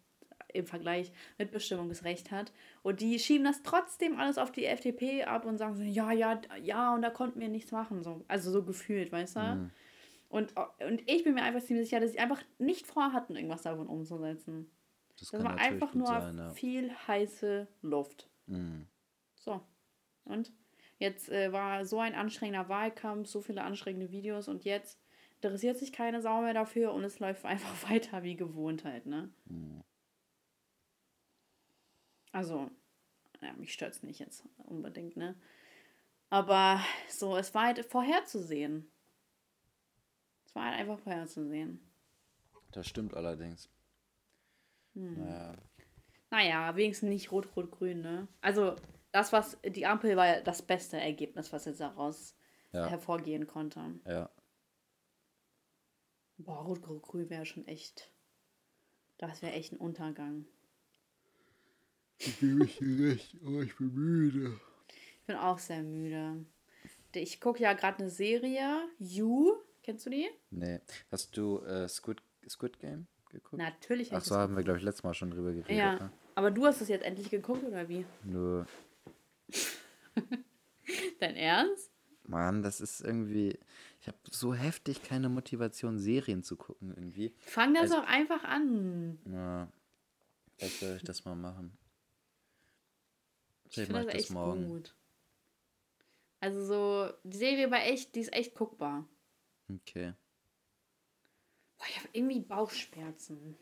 im 0.54 0.66
Vergleich 0.66 1.12
Mitbestimmungsrecht 1.38 2.30
hat. 2.30 2.52
Und 2.82 3.00
die 3.00 3.18
schieben 3.18 3.44
das 3.44 3.62
trotzdem 3.62 4.18
alles 4.18 4.38
auf 4.38 4.50
die 4.50 4.64
FDP 4.64 5.24
ab 5.24 5.44
und 5.44 5.58
sagen 5.58 5.74
so, 5.74 5.82
ja, 5.82 6.12
ja, 6.12 6.40
ja, 6.62 6.94
und 6.94 7.02
da 7.02 7.10
konnten 7.10 7.40
wir 7.40 7.48
nichts 7.48 7.72
machen. 7.72 8.02
So. 8.02 8.24
Also 8.28 8.50
so 8.50 8.62
gefühlt, 8.62 9.12
weißt 9.12 9.36
du? 9.36 9.40
Und, 10.28 10.54
und 10.84 11.08
ich 11.08 11.22
bin 11.22 11.34
mir 11.34 11.42
einfach 11.42 11.62
ziemlich 11.62 11.86
sicher, 11.86 12.00
dass 12.00 12.12
sie 12.12 12.18
einfach 12.18 12.42
nicht 12.58 12.86
vorhatten, 12.86 13.36
irgendwas 13.36 13.62
davon 13.62 13.86
umzusetzen. 13.86 14.70
Das 15.18 15.30
Das 15.30 15.44
war 15.44 15.58
einfach 15.58 15.94
nur 15.94 16.08
ja. 16.08 16.50
viel 16.50 16.90
heiße 17.06 17.68
Luft. 17.82 18.28
Mhm. 18.46 18.86
So. 19.36 19.60
Und 20.24 20.52
jetzt 20.98 21.28
äh, 21.28 21.52
war 21.52 21.84
so 21.84 22.00
ein 22.00 22.14
anstrengender 22.14 22.68
Wahlkampf, 22.68 23.28
so 23.28 23.40
viele 23.40 23.62
anstrengende 23.62 24.10
Videos 24.10 24.48
und 24.48 24.64
jetzt 24.64 24.98
interessiert 25.40 25.78
sich 25.78 25.92
keine 25.92 26.20
Sau 26.22 26.40
mehr 26.40 26.54
dafür 26.54 26.92
und 26.92 27.04
es 27.04 27.20
läuft 27.20 27.44
einfach 27.44 27.90
weiter 27.90 28.22
wie 28.22 28.36
gewohnt 28.36 28.84
halt, 28.84 29.06
ne? 29.06 29.30
Also, 32.34 32.68
ja, 33.42 33.52
mich 33.52 33.72
stört 33.72 33.94
es 33.94 34.02
nicht 34.02 34.18
jetzt 34.18 34.44
unbedingt, 34.56 35.16
ne? 35.16 35.36
Aber 36.30 36.80
so, 37.08 37.36
es 37.36 37.54
war 37.54 37.66
halt 37.66 37.84
vorherzusehen. 37.86 38.90
Es 40.44 40.52
war 40.52 40.64
halt 40.64 40.80
einfach 40.80 40.98
vorherzusehen. 40.98 41.80
Das 42.72 42.88
stimmt 42.88 43.14
allerdings. 43.14 43.68
Hm. 44.94 45.24
Naja. 45.24 45.54
Naja, 46.30 46.74
wenigstens 46.74 47.08
nicht 47.08 47.30
rot-rot-grün, 47.30 48.00
ne? 48.00 48.26
Also, 48.40 48.74
das, 49.12 49.32
was 49.32 49.56
die 49.64 49.86
Ampel 49.86 50.16
war 50.16 50.26
ja 50.26 50.40
das 50.40 50.60
beste 50.60 50.98
Ergebnis, 51.00 51.52
was 51.52 51.66
jetzt 51.66 51.78
daraus 51.78 52.36
Ja. 52.72 52.88
hervorgehen 52.88 53.46
konnte. 53.46 54.00
Ja. 54.06 54.28
Boah, 56.38 56.64
rot-rot-grün 56.64 57.30
wäre 57.30 57.46
schon 57.46 57.64
echt. 57.68 58.10
Das 59.18 59.40
wäre 59.40 59.52
echt 59.52 59.72
ein 59.72 59.76
Untergang. 59.78 60.46
Ich 62.26 62.40
gebe 62.40 62.64
ich 62.64 62.78
dir 62.78 63.08
recht, 63.10 63.36
aber 63.44 63.62
ich 63.62 63.76
bin 63.76 63.94
müde. 63.94 64.60
Ich 64.88 65.26
bin 65.26 65.36
auch 65.36 65.58
sehr 65.58 65.82
müde. 65.82 66.44
Ich 67.14 67.40
gucke 67.40 67.62
ja 67.62 67.72
gerade 67.74 67.98
eine 68.00 68.10
Serie. 68.10 68.88
You. 68.98 69.54
Kennst 69.82 70.06
du 70.06 70.10
die? 70.10 70.28
Nee. 70.50 70.80
Hast 71.10 71.36
du 71.36 71.60
äh, 71.60 71.88
Squid, 71.88 72.22
Squid 72.48 72.78
Game 72.80 73.06
geguckt? 73.30 73.58
Natürlich. 73.62 74.12
Ach 74.12 74.22
so, 74.24 74.36
haben 74.36 74.56
wir, 74.56 74.62
glaube 74.64 74.78
ich, 74.78 74.84
letztes 74.84 75.04
Mal 75.04 75.14
schon 75.14 75.30
drüber 75.30 75.52
geredet. 75.52 75.76
Ja, 75.76 75.94
Ne? 75.96 76.10
aber 76.34 76.50
du 76.50 76.64
hast 76.66 76.80
es 76.80 76.88
jetzt 76.88 77.04
endlich 77.04 77.30
geguckt, 77.30 77.62
oder 77.64 77.88
wie? 77.88 78.04
Nö. 78.24 78.64
Dein 81.20 81.36
Ernst? 81.36 81.90
Mann, 82.26 82.62
das 82.62 82.80
ist 82.80 83.00
irgendwie. 83.02 83.58
Ich 84.00 84.08
habe 84.08 84.16
so 84.30 84.54
heftig 84.54 85.02
keine 85.02 85.28
Motivation, 85.28 85.98
Serien 85.98 86.42
zu 86.42 86.56
gucken, 86.56 86.90
irgendwie. 86.96 87.34
Fang 87.38 87.74
das 87.74 87.82
Also- 87.84 87.96
doch 87.96 88.06
einfach 88.06 88.44
an. 88.44 89.18
Ja. 89.30 89.68
Vielleicht 90.56 90.80
soll 90.80 90.96
ich 90.96 91.02
das 91.02 91.24
mal 91.24 91.34
machen. 91.34 91.76
Ich 93.70 93.74
Vielleicht 93.74 93.90
mache 93.90 94.02
das 94.04 94.06
ich 94.06 94.12
das 94.12 94.22
echt 94.22 94.30
morgen. 94.30 94.64
gut. 94.66 94.94
Also 96.40 96.64
so, 96.64 97.12
die 97.24 97.36
Serie 97.38 97.70
war 97.72 97.84
echt, 97.84 98.14
die 98.14 98.20
ist 98.20 98.32
echt 98.32 98.54
guckbar. 98.54 99.08
Okay. 99.72 100.14
Boah, 101.78 101.86
ich 101.88 101.96
habe 101.98 102.08
irgendwie 102.12 102.40
Bauchschmerzen. 102.40 103.56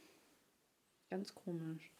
Ganz 1.11 1.35
komisch. 1.35 1.91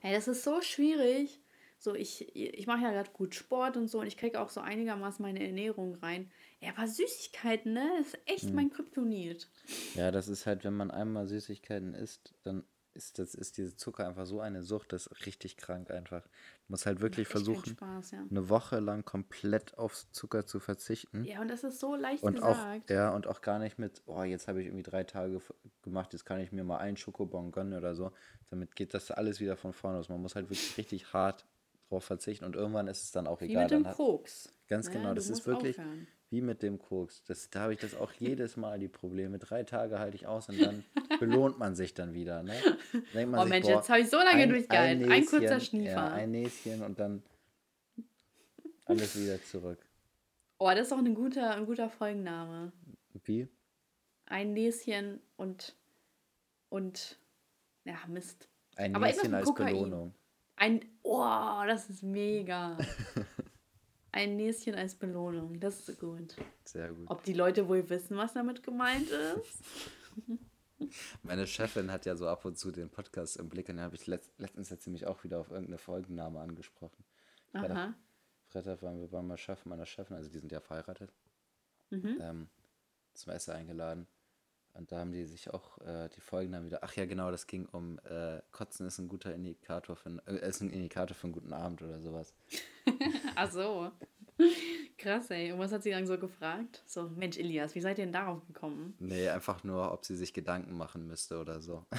Hey, 0.00 0.12
das 0.14 0.28
ist 0.28 0.44
so 0.44 0.60
schwierig. 0.60 1.40
So, 1.78 1.94
ich, 1.94 2.34
ich 2.34 2.66
mache 2.66 2.82
ja 2.82 2.90
gerade 2.90 3.10
gut 3.10 3.34
Sport 3.34 3.76
und 3.76 3.88
so 3.88 4.00
und 4.00 4.06
ich 4.06 4.16
kriege 4.16 4.40
auch 4.40 4.48
so 4.50 4.60
einigermaßen 4.60 5.22
meine 5.22 5.44
Ernährung 5.44 5.94
rein. 5.96 6.30
Ja, 6.60 6.70
aber 6.70 6.88
Süßigkeiten, 6.88 7.72
ne? 7.72 7.88
Das 7.98 8.08
ist 8.08 8.18
echt 8.26 8.44
Hm. 8.44 8.54
mein 8.54 8.70
Kryptonit. 8.70 9.48
Ja, 9.94 10.10
das 10.12 10.28
ist 10.28 10.46
halt, 10.46 10.64
wenn 10.64 10.74
man 10.76 10.90
einmal 10.90 11.26
Süßigkeiten 11.26 11.94
isst, 11.94 12.34
dann 12.44 12.64
ist, 12.94 13.18
das 13.18 13.34
ist 13.34 13.56
diese 13.58 13.76
Zucker 13.76 14.06
einfach 14.06 14.26
so 14.26 14.40
eine 14.40 14.62
Sucht, 14.62 14.92
das 14.92 15.06
ist 15.06 15.26
richtig 15.26 15.56
krank 15.56 15.90
einfach. 15.90 16.28
Du 16.66 16.72
musst 16.72 16.86
halt 16.86 17.00
wirklich 17.00 17.28
versuchen, 17.28 17.64
Spaß, 17.64 18.10
ja. 18.10 18.24
eine 18.28 18.48
Woche 18.48 18.80
lang 18.80 19.04
komplett 19.04 19.78
auf 19.78 20.04
Zucker 20.10 20.46
zu 20.46 20.58
verzichten. 20.58 21.22
Ja, 21.22 21.40
und 21.40 21.48
das 21.48 21.62
ist 21.62 21.78
so 21.78 21.94
leicht 21.94 22.24
und 22.24 22.34
gesagt. 22.34 22.90
auch, 22.90 22.90
ja, 22.90 23.14
und 23.14 23.28
auch 23.28 23.40
gar 23.40 23.60
nicht 23.60 23.78
mit, 23.78 24.02
oh, 24.06 24.24
jetzt 24.24 24.48
habe 24.48 24.60
ich 24.60 24.66
irgendwie 24.66 24.82
drei 24.82 25.04
Tage 25.04 25.40
gemacht, 25.82 26.12
jetzt 26.12 26.24
kann 26.24 26.40
ich 26.40 26.50
mir 26.50 26.64
mal 26.64 26.78
einen 26.78 26.96
Schokobon 26.96 27.52
gönnen 27.52 27.78
oder 27.78 27.94
so. 27.94 28.10
Damit 28.50 28.74
geht 28.74 28.94
das 28.94 29.12
alles 29.12 29.38
wieder 29.38 29.56
von 29.56 29.72
vorne 29.72 29.98
los. 29.98 30.08
Man 30.08 30.20
muss 30.20 30.34
halt 30.34 30.46
wirklich 30.46 30.76
richtig 30.76 31.12
hart 31.12 31.46
drauf 31.88 32.02
verzichten 32.02 32.44
und 32.44 32.56
irgendwann 32.56 32.88
ist 32.88 33.04
es 33.04 33.12
dann 33.12 33.28
auch 33.28 33.40
Wie 33.40 33.44
egal. 33.44 33.62
mit 33.64 33.70
dem 33.70 33.84
Koks. 33.84 34.52
ganz 34.66 34.88
ne? 34.88 34.94
genau, 34.94 35.14
das 35.14 35.30
ist 35.30 35.46
wirklich 35.46 35.78
aufhören. 35.78 36.08
Wie 36.36 36.42
mit 36.42 36.62
dem 36.62 36.78
Koks. 36.78 37.22
Das, 37.24 37.48
da 37.48 37.60
habe 37.60 37.72
ich 37.72 37.80
das 37.80 37.94
auch 37.94 38.12
jedes 38.12 38.58
Mal 38.58 38.78
die 38.78 38.88
Probleme. 38.88 39.38
Drei 39.38 39.62
Tage 39.62 39.98
halte 39.98 40.16
ich 40.16 40.26
aus 40.26 40.50
und 40.50 40.60
dann 40.60 40.84
belohnt 41.18 41.58
man 41.58 41.74
sich 41.74 41.94
dann 41.94 42.12
wieder. 42.12 42.42
Ne? 42.42 42.52
Denkt 43.14 43.30
man 43.30 43.40
Oh 43.40 43.42
sich, 43.44 43.50
Mensch, 43.50 43.66
boah, 43.66 43.76
jetzt 43.76 43.88
habe 43.88 44.00
ich 44.00 44.10
so 44.10 44.18
lange 44.18 44.46
durchgehalten. 44.46 45.10
Ein 45.10 45.24
kurzer 45.24 45.54
Näschen, 45.54 45.60
Schniefer. 45.60 45.92
Ja, 45.92 46.12
ein 46.12 46.30
Näschen 46.30 46.82
und 46.82 47.00
dann 47.00 47.22
alles 48.84 49.18
wieder 49.18 49.42
zurück. 49.44 49.78
Oh, 50.58 50.68
das 50.70 50.88
ist 50.88 50.92
auch 50.92 50.98
ein 50.98 51.14
guter, 51.14 51.54
ein 51.54 51.64
guter 51.64 51.88
Folgenname. 51.88 52.70
Wie? 53.24 53.48
Ein 54.26 54.52
Näschen 54.52 55.20
und. 55.36 55.74
und. 56.68 57.18
Ja, 57.84 57.96
Mist. 58.08 58.48
Ein 58.76 58.94
Aber 58.94 59.06
Näschen 59.06 59.32
als 59.32 59.46
Kokain. 59.46 59.68
Belohnung. 59.68 60.14
Ein. 60.56 60.84
Oh, 61.02 61.62
das 61.66 61.88
ist 61.88 62.02
mega. 62.02 62.76
Ein 64.16 64.36
Näschen 64.36 64.74
als 64.74 64.94
Belohnung. 64.94 65.60
Das 65.60 65.86
ist 65.88 66.00
gut. 66.00 66.34
Sehr 66.64 66.88
gut. 66.90 67.10
Ob 67.10 67.22
die 67.24 67.34
Leute 67.34 67.68
wohl 67.68 67.86
wissen, 67.90 68.16
was 68.16 68.32
damit 68.32 68.62
gemeint 68.62 69.10
ist? 69.10 69.62
Meine 71.22 71.46
Chefin 71.46 71.90
hat 71.92 72.06
ja 72.06 72.16
so 72.16 72.26
ab 72.26 72.44
und 72.46 72.58
zu 72.58 72.70
den 72.70 72.88
Podcast 72.88 73.36
im 73.36 73.50
Blick 73.50 73.68
und 73.68 73.76
da 73.76 73.82
habe 73.82 73.94
ich 73.94 74.06
letzt, 74.06 74.32
letztens 74.38 74.70
hat 74.70 74.80
sie 74.80 74.88
mich 74.90 75.06
auch 75.06 75.22
wieder 75.22 75.38
auf 75.38 75.50
irgendeine 75.50 75.76
Folgenname 75.78 76.40
angesprochen. 76.40 77.04
Freitag, 77.52 77.70
Aha. 77.70 77.94
Freitag 78.48 78.82
waren 78.82 78.98
wir 78.98 79.08
beim 79.08 79.36
Chef 79.36 79.66
meiner 79.66 79.84
Chefin, 79.86 80.16
also 80.16 80.30
die 80.30 80.38
sind 80.38 80.50
ja 80.50 80.60
verheiratet, 80.60 81.12
Mhm. 81.90 82.18
ähm, 82.20 82.48
zum 83.12 83.32
Essen 83.34 83.52
eingeladen. 83.52 84.06
Und 84.76 84.92
da 84.92 84.98
haben 85.00 85.12
die 85.12 85.24
sich 85.24 85.52
auch 85.52 85.78
äh, 85.78 86.08
die 86.14 86.20
Folgennamen 86.20 86.66
wieder. 86.66 86.80
Ach 86.82 86.94
ja, 86.94 87.06
genau, 87.06 87.30
das 87.30 87.46
ging 87.46 87.66
um 87.66 87.98
äh, 88.00 88.40
Kotzen 88.52 88.86
ist 88.86 88.98
ein 88.98 89.08
guter 89.08 89.34
Indikator 89.34 89.96
für 89.96 90.20
äh, 90.26 90.48
ist 90.48 90.60
ein 90.60 90.70
Indikator 90.70 91.14
für 91.14 91.24
einen 91.24 91.32
guten 91.32 91.52
Abend 91.52 91.82
oder 91.82 92.00
sowas. 92.00 92.34
Ach 93.34 93.50
so. 93.50 93.90
Krass, 94.98 95.30
ey. 95.30 95.52
Und 95.52 95.58
was 95.58 95.72
hat 95.72 95.82
sie 95.82 95.90
dann 95.90 96.06
so 96.06 96.18
gefragt? 96.18 96.82
So, 96.86 97.08
Mensch, 97.08 97.38
Elias, 97.38 97.74
wie 97.74 97.80
seid 97.80 97.98
ihr 97.98 98.04
denn 98.04 98.12
darauf 98.12 98.46
gekommen? 98.46 98.94
Nee, 98.98 99.28
einfach 99.28 99.64
nur, 99.64 99.92
ob 99.92 100.04
sie 100.04 100.16
sich 100.16 100.34
Gedanken 100.34 100.76
machen 100.76 101.06
müsste 101.06 101.40
oder 101.40 101.60
so. 101.60 101.86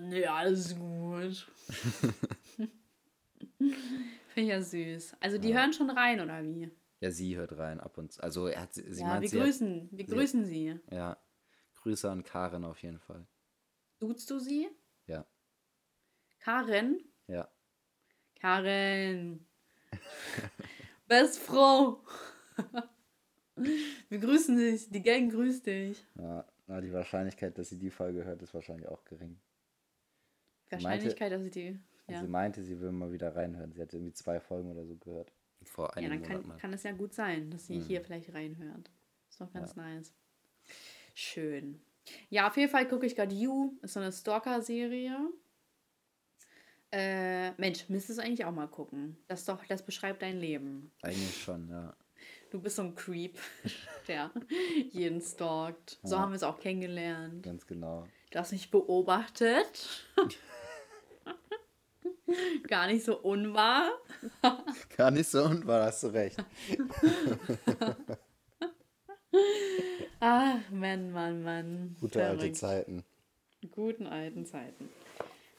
Nee, 0.00 0.26
alles 0.26 0.76
gut. 0.76 1.46
Finde 3.58 3.72
ich 4.36 4.48
ja 4.48 4.60
süß. 4.62 5.16
Also 5.20 5.38
die 5.38 5.54
hören 5.54 5.72
schon 5.72 5.90
rein, 5.90 6.20
oder 6.20 6.42
wie? 6.44 6.70
Ja, 7.00 7.10
sie 7.12 7.36
hört 7.36 7.56
rein 7.58 7.78
ab 7.80 7.96
und 7.98 8.12
zu. 8.12 8.22
Also 8.22 8.46
er 8.48 8.62
hat 8.62 8.74
sie, 8.74 8.82
sie 8.92 9.02
ja, 9.02 9.06
meint, 9.08 9.22
wir 9.22 9.28
sie 9.28 9.38
hat, 9.38 9.44
grüßen. 9.46 9.88
wir 9.92 10.06
sie- 10.06 10.12
grüßen 10.14 10.44
sie. 10.46 10.80
ja, 10.90 11.16
Grüße 11.76 12.10
an 12.10 12.24
Karin 12.24 12.64
auf 12.64 12.82
jeden 12.82 12.98
Fall. 12.98 13.24
Duzt 14.00 14.28
du 14.30 14.38
sie? 14.40 14.68
Ja, 15.06 15.24
Karen? 16.40 17.00
ja. 17.28 17.48
Karen. 18.40 19.46
Best 21.06 21.38
Frau. 21.38 22.04
wir 24.08 24.18
grüßen 24.18 24.56
dich. 24.56 24.90
Die 24.90 25.02
Gang 25.02 25.30
grüßt 25.32 25.66
dich. 25.66 26.04
Ja, 26.16 26.44
na, 26.66 26.80
die 26.80 26.92
Wahrscheinlichkeit, 26.92 27.56
dass 27.58 27.68
sie 27.70 27.78
die 27.78 27.90
Folge 27.90 28.24
hört, 28.24 28.42
ist 28.42 28.54
wahrscheinlich 28.54 28.88
auch 28.88 29.04
gering. 29.04 29.40
Sie 30.70 30.76
meinte- 30.76 30.84
Wahrscheinlichkeit, 30.84 31.32
dass 31.32 31.42
ich 31.44 31.50
die. 31.52 31.78
Ja, 32.08 32.20
Sie 32.22 32.28
meinte, 32.28 32.62
sie 32.62 32.80
will 32.80 32.90
mal 32.92 33.12
wieder 33.12 33.36
reinhören. 33.36 33.72
Sie 33.72 33.82
hat 33.82 33.92
irgendwie 33.92 34.14
zwei 34.14 34.40
Folgen 34.40 34.70
oder 34.70 34.86
so 34.86 34.96
gehört. 34.96 35.30
Vor 35.64 35.88
ja 35.96 36.08
einigen 36.08 36.22
dann 36.22 36.42
kann, 36.48 36.58
kann 36.58 36.72
es 36.72 36.82
ja 36.82 36.92
gut 36.92 37.12
sein, 37.14 37.50
dass 37.50 37.66
sie 37.66 37.78
Mhm. 37.78 37.84
hier 37.84 38.00
vielleicht 38.02 38.32
reinhört. 38.34 38.90
Ist 39.28 39.40
doch 39.40 39.52
ganz 39.52 39.76
nice. 39.76 40.14
Schön. 41.14 41.80
Ja, 42.30 42.48
auf 42.48 42.56
jeden 42.56 42.70
Fall 42.70 42.88
gucke 42.88 43.06
ich 43.06 43.14
gerade 43.16 43.34
You. 43.34 43.76
Ist 43.82 43.94
so 43.94 44.00
eine 44.00 44.12
Stalker-Serie. 44.12 45.18
Äh, 46.90 47.50
Mensch, 47.60 47.88
müsstest 47.90 48.18
du 48.18 48.22
eigentlich 48.22 48.44
auch 48.46 48.52
mal 48.52 48.66
gucken. 48.68 49.18
Das 49.26 49.44
doch, 49.44 49.62
das 49.66 49.84
beschreibt 49.84 50.22
dein 50.22 50.38
Leben. 50.38 50.90
Eigentlich 51.02 51.42
schon, 51.42 51.68
ja. 51.68 51.94
Du 52.50 52.60
bist 52.60 52.76
so 52.76 52.82
ein 52.82 52.94
Creep, 52.94 53.38
der 54.08 54.30
jeden 54.90 55.20
stalkt. 55.20 55.98
So 56.02 56.14
Ja. 56.16 56.22
haben 56.22 56.32
wir 56.32 56.36
es 56.36 56.42
auch 56.42 56.58
kennengelernt. 56.58 57.42
Ganz 57.42 57.66
genau. 57.66 58.06
Du 58.30 58.38
hast 58.38 58.52
mich 58.52 58.70
beobachtet. 58.70 60.06
Gar 62.68 62.86
nicht 62.88 63.04
so 63.04 63.18
unwahr. 63.18 63.90
Gar 64.96 65.10
nicht 65.10 65.28
so 65.28 65.44
unwahr, 65.44 65.86
hast 65.86 66.02
du 66.02 66.08
recht. 66.08 66.36
Ah, 70.20 70.56
Mann, 70.70 71.12
Mann, 71.12 71.42
Mann. 71.42 71.96
Gute 72.00 72.24
alte 72.24 72.38
Verrückt. 72.38 72.56
Zeiten. 72.56 73.04
Guten 73.70 74.06
alten 74.06 74.46
Zeiten. 74.46 74.88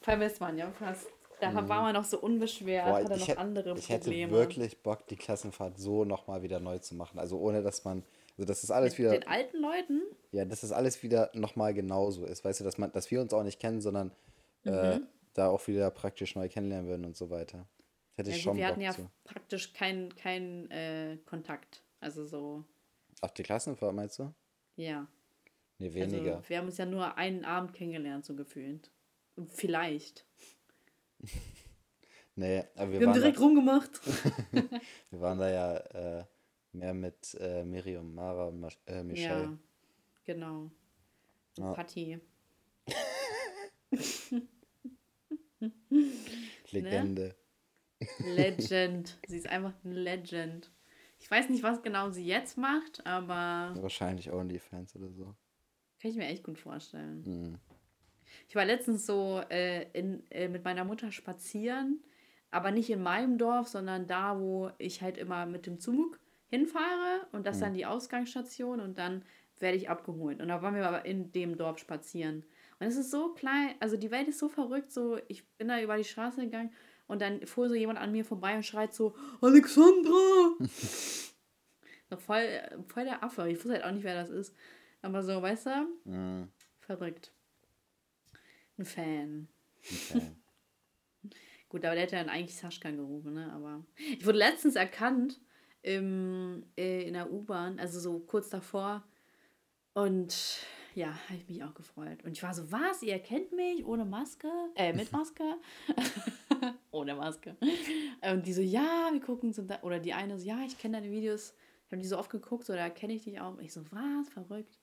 Vermisst 0.02 0.40
man 0.40 0.58
ja 0.58 0.70
fast. 0.72 1.06
Da 1.40 1.54
war 1.54 1.80
man 1.82 1.94
noch 1.94 2.04
so 2.04 2.18
unbeschwert, 2.20 2.84
Mhm. 2.86 2.90
Boah, 2.90 2.98
hatte 3.04 3.18
noch 3.20 3.28
hätte, 3.28 3.38
andere 3.38 3.78
ich 3.78 3.88
hätte 3.88 4.04
Probleme. 4.10 4.32
wirklich 4.32 4.82
Bock, 4.82 5.06
die 5.06 5.16
Klassenfahrt 5.16 5.78
so 5.78 6.04
nochmal 6.04 6.42
wieder 6.42 6.60
neu 6.60 6.78
zu 6.78 6.94
machen. 6.94 7.18
Also 7.18 7.38
ohne, 7.38 7.62
dass 7.62 7.84
man, 7.84 8.02
also 8.36 8.44
dass 8.46 8.60
das 8.60 8.70
alles 8.70 8.92
Mit 8.92 8.98
wieder, 8.98 9.10
den 9.12 9.26
alten 9.28 9.56
Leuten? 9.58 10.02
ja, 10.32 10.44
dass 10.44 10.60
das 10.60 10.72
alles 10.72 11.02
wieder 11.02 11.30
nochmal 11.32 11.72
genauso 11.72 12.26
ist. 12.26 12.44
Weißt 12.44 12.60
du, 12.60 12.64
dass 12.64 12.76
man, 12.76 12.92
dass 12.92 13.10
wir 13.10 13.22
uns 13.22 13.32
auch 13.32 13.42
nicht 13.44 13.58
kennen, 13.60 13.80
sondern 13.80 14.10
äh, 14.66 14.98
Mhm. 14.98 15.06
Da 15.34 15.48
auch 15.48 15.66
wieder 15.66 15.90
praktisch 15.90 16.34
neu 16.34 16.48
kennenlernen 16.48 16.88
würden 16.88 17.04
und 17.04 17.16
so 17.16 17.30
weiter. 17.30 17.68
Hätte 18.16 18.30
Ja, 18.30 18.36
ich 18.36 18.42
gut, 18.42 18.50
schon 18.50 18.56
wir 18.56 18.64
Bock 18.64 18.72
hatten 18.72 18.80
ja 18.82 18.92
zu. 18.92 19.10
praktisch 19.24 19.72
keinen 19.72 20.14
kein, 20.16 20.70
äh, 20.70 21.18
Kontakt. 21.26 21.82
Also 22.00 22.24
so, 22.26 22.64
Ach, 23.22 23.30
die 23.30 23.42
Klassenfahrt 23.42 23.94
meinst 23.94 24.18
du? 24.18 24.32
ja. 24.76 25.06
Nee, 25.78 25.94
weniger. 25.94 26.36
Also, 26.36 26.48
wir 26.50 26.58
haben 26.58 26.66
uns 26.66 26.76
ja 26.76 26.84
nur 26.84 27.16
einen 27.16 27.44
Abend 27.46 27.72
kennengelernt, 27.72 28.26
so 28.26 28.34
gefühlt. 28.36 28.90
Vielleicht. 29.48 30.26
nee, 32.36 32.64
aber 32.76 32.92
wir, 32.92 33.00
Wir 33.00 33.06
haben 33.06 33.14
direkt 33.14 33.38
da, 33.38 33.42
rumgemacht. 33.42 33.90
wir 35.10 35.20
waren 35.20 35.38
da 35.38 35.48
ja 35.50 35.76
äh, 36.18 36.24
mehr 36.72 36.92
mit 36.92 37.34
äh, 37.40 37.64
Miriam, 37.64 38.14
Mara 38.14 38.48
und 38.48 38.60
Masch- 38.60 38.78
äh, 38.86 39.02
Michelle. 39.02 39.42
Ja, 39.44 39.58
genau. 40.24 40.70
Und 41.56 41.64
Ja. 41.64 41.72
Patti. 41.72 42.20
Legende. 46.70 47.34
Legend. 48.34 49.18
sie 49.26 49.36
ist 49.36 49.48
einfach 49.48 49.72
eine 49.84 49.94
Legend. 49.94 50.70
Ich 51.18 51.30
weiß 51.30 51.50
nicht, 51.50 51.62
was 51.62 51.82
genau 51.82 52.10
sie 52.10 52.24
jetzt 52.24 52.56
macht, 52.56 53.06
aber 53.06 53.74
Wahrscheinlich 53.82 54.32
OnlyFans 54.32 54.96
oder 54.96 55.10
so. 55.10 55.34
kann 56.00 56.10
ich 56.10 56.16
mir 56.16 56.26
echt 56.26 56.44
gut 56.44 56.58
vorstellen. 56.58 57.22
Mhm. 57.26 57.58
Ich 58.48 58.56
war 58.56 58.64
letztens 58.64 59.06
so 59.06 59.42
äh, 59.50 59.90
in, 59.92 60.22
äh, 60.30 60.48
mit 60.48 60.64
meiner 60.64 60.84
Mutter 60.84 61.12
spazieren, 61.12 62.02
aber 62.50 62.70
nicht 62.70 62.88
in 62.90 63.02
meinem 63.02 63.38
Dorf, 63.38 63.68
sondern 63.68 64.06
da, 64.06 64.40
wo 64.40 64.70
ich 64.78 65.02
halt 65.02 65.18
immer 65.18 65.46
mit 65.46 65.66
dem 65.66 65.78
Zug 65.78 66.18
hinfahre 66.48 67.26
und 67.32 67.46
das 67.46 67.56
ist 67.56 67.62
dann 67.62 67.74
die 67.74 67.86
Ausgangsstation 67.86 68.80
und 68.80 68.98
dann 68.98 69.24
werde 69.58 69.76
ich 69.76 69.88
abgeholt. 69.90 70.40
Und 70.40 70.48
da 70.48 70.62
waren 70.62 70.74
wir 70.74 70.86
aber 70.86 71.04
in 71.04 71.32
dem 71.32 71.56
Dorf 71.56 71.78
spazieren. 71.78 72.44
Und 72.80 72.86
es 72.86 72.96
ist 72.96 73.10
so 73.10 73.34
klein, 73.34 73.74
also 73.78 73.96
die 73.96 74.10
Welt 74.10 74.26
ist 74.26 74.38
so 74.38 74.48
verrückt, 74.48 74.90
so 74.90 75.18
ich 75.28 75.46
bin 75.58 75.68
da 75.68 75.80
über 75.80 75.96
die 75.96 76.04
Straße 76.04 76.40
gegangen 76.40 76.72
und 77.06 77.20
dann 77.20 77.46
fuhr 77.46 77.68
so 77.68 77.74
jemand 77.74 77.98
an 77.98 78.10
mir 78.10 78.24
vorbei 78.24 78.56
und 78.56 78.64
schreit 78.64 78.94
so, 78.94 79.14
Alexandra! 79.40 80.54
so 82.10 82.16
voll, 82.16 82.46
voll 82.88 83.04
der 83.04 83.22
Affe. 83.22 83.48
Ich 83.50 83.58
wusste 83.58 83.72
halt 83.74 83.84
auch 83.84 83.92
nicht, 83.92 84.04
wer 84.04 84.14
das 84.14 84.30
ist. 84.30 84.54
Aber 85.02 85.22
so, 85.22 85.40
weißt 85.40 85.66
du, 85.66 85.70
Mhm. 86.04 86.48
verrückt. 86.80 87.32
Ein 88.78 88.84
Fan. 88.86 89.48
Okay. 89.82 90.22
Gut, 91.68 91.84
aber 91.84 91.94
der 91.94 92.02
hätte 92.04 92.16
dann 92.16 92.28
eigentlich 92.28 92.56
Saschka 92.56 92.90
gerufen, 92.90 93.34
ne? 93.34 93.52
Aber 93.52 93.84
ich 93.96 94.26
wurde 94.26 94.38
letztens 94.38 94.74
erkannt 94.74 95.40
im, 95.82 96.64
äh, 96.76 97.06
in 97.06 97.14
der 97.14 97.30
U-Bahn, 97.30 97.78
also 97.78 98.00
so 98.00 98.18
kurz 98.20 98.48
davor. 98.48 99.04
Und 99.92 100.34
ja, 100.94 101.08
habe 101.28 101.38
ich 101.38 101.48
mich 101.48 101.64
auch 101.64 101.74
gefreut. 101.74 102.24
Und 102.24 102.32
ich 102.32 102.42
war 102.42 102.54
so, 102.54 102.70
was? 102.70 103.02
Ihr 103.02 103.12
erkennt 103.12 103.52
mich 103.52 103.84
ohne 103.84 104.04
Maske? 104.04 104.48
Äh, 104.74 104.92
mit 104.92 105.12
Maske? 105.12 105.44
ohne 106.90 107.14
Maske. 107.14 107.56
Und 108.22 108.46
die 108.46 108.52
so, 108.52 108.62
ja, 108.62 109.08
wir 109.12 109.20
gucken 109.20 109.52
so, 109.52 109.62
da, 109.62 109.80
oder 109.82 109.98
die 109.98 110.12
eine 110.12 110.38
so, 110.38 110.46
ja, 110.46 110.60
ich 110.66 110.78
kenne 110.78 111.00
deine 111.00 111.12
Videos. 111.12 111.54
Ich 111.86 111.92
habe 111.92 112.02
die 112.02 112.08
so 112.08 112.18
oft 112.18 112.30
geguckt, 112.30 112.64
so, 112.64 112.74
da 112.74 112.88
kenne 112.90 113.14
ich 113.14 113.24
dich 113.24 113.40
auch. 113.40 113.58
Ich 113.58 113.72
so, 113.72 113.82
was? 113.90 114.28
Verrückt. 114.28 114.78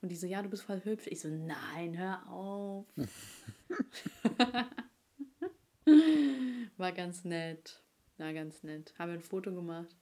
Und 0.00 0.10
die 0.10 0.16
so, 0.16 0.26
ja, 0.26 0.42
du 0.42 0.48
bist 0.48 0.64
voll 0.64 0.80
hübsch. 0.84 1.06
Ich 1.08 1.20
so, 1.20 1.28
nein, 1.28 1.96
hör 1.96 2.28
auf. 2.28 2.86
War 6.76 6.92
ganz 6.92 7.24
nett. 7.24 7.82
War 8.18 8.32
ganz 8.32 8.62
nett. 8.62 8.94
Haben 8.98 9.12
wir 9.12 9.18
ein 9.18 9.22
Foto 9.22 9.54
gemacht. 9.54 9.96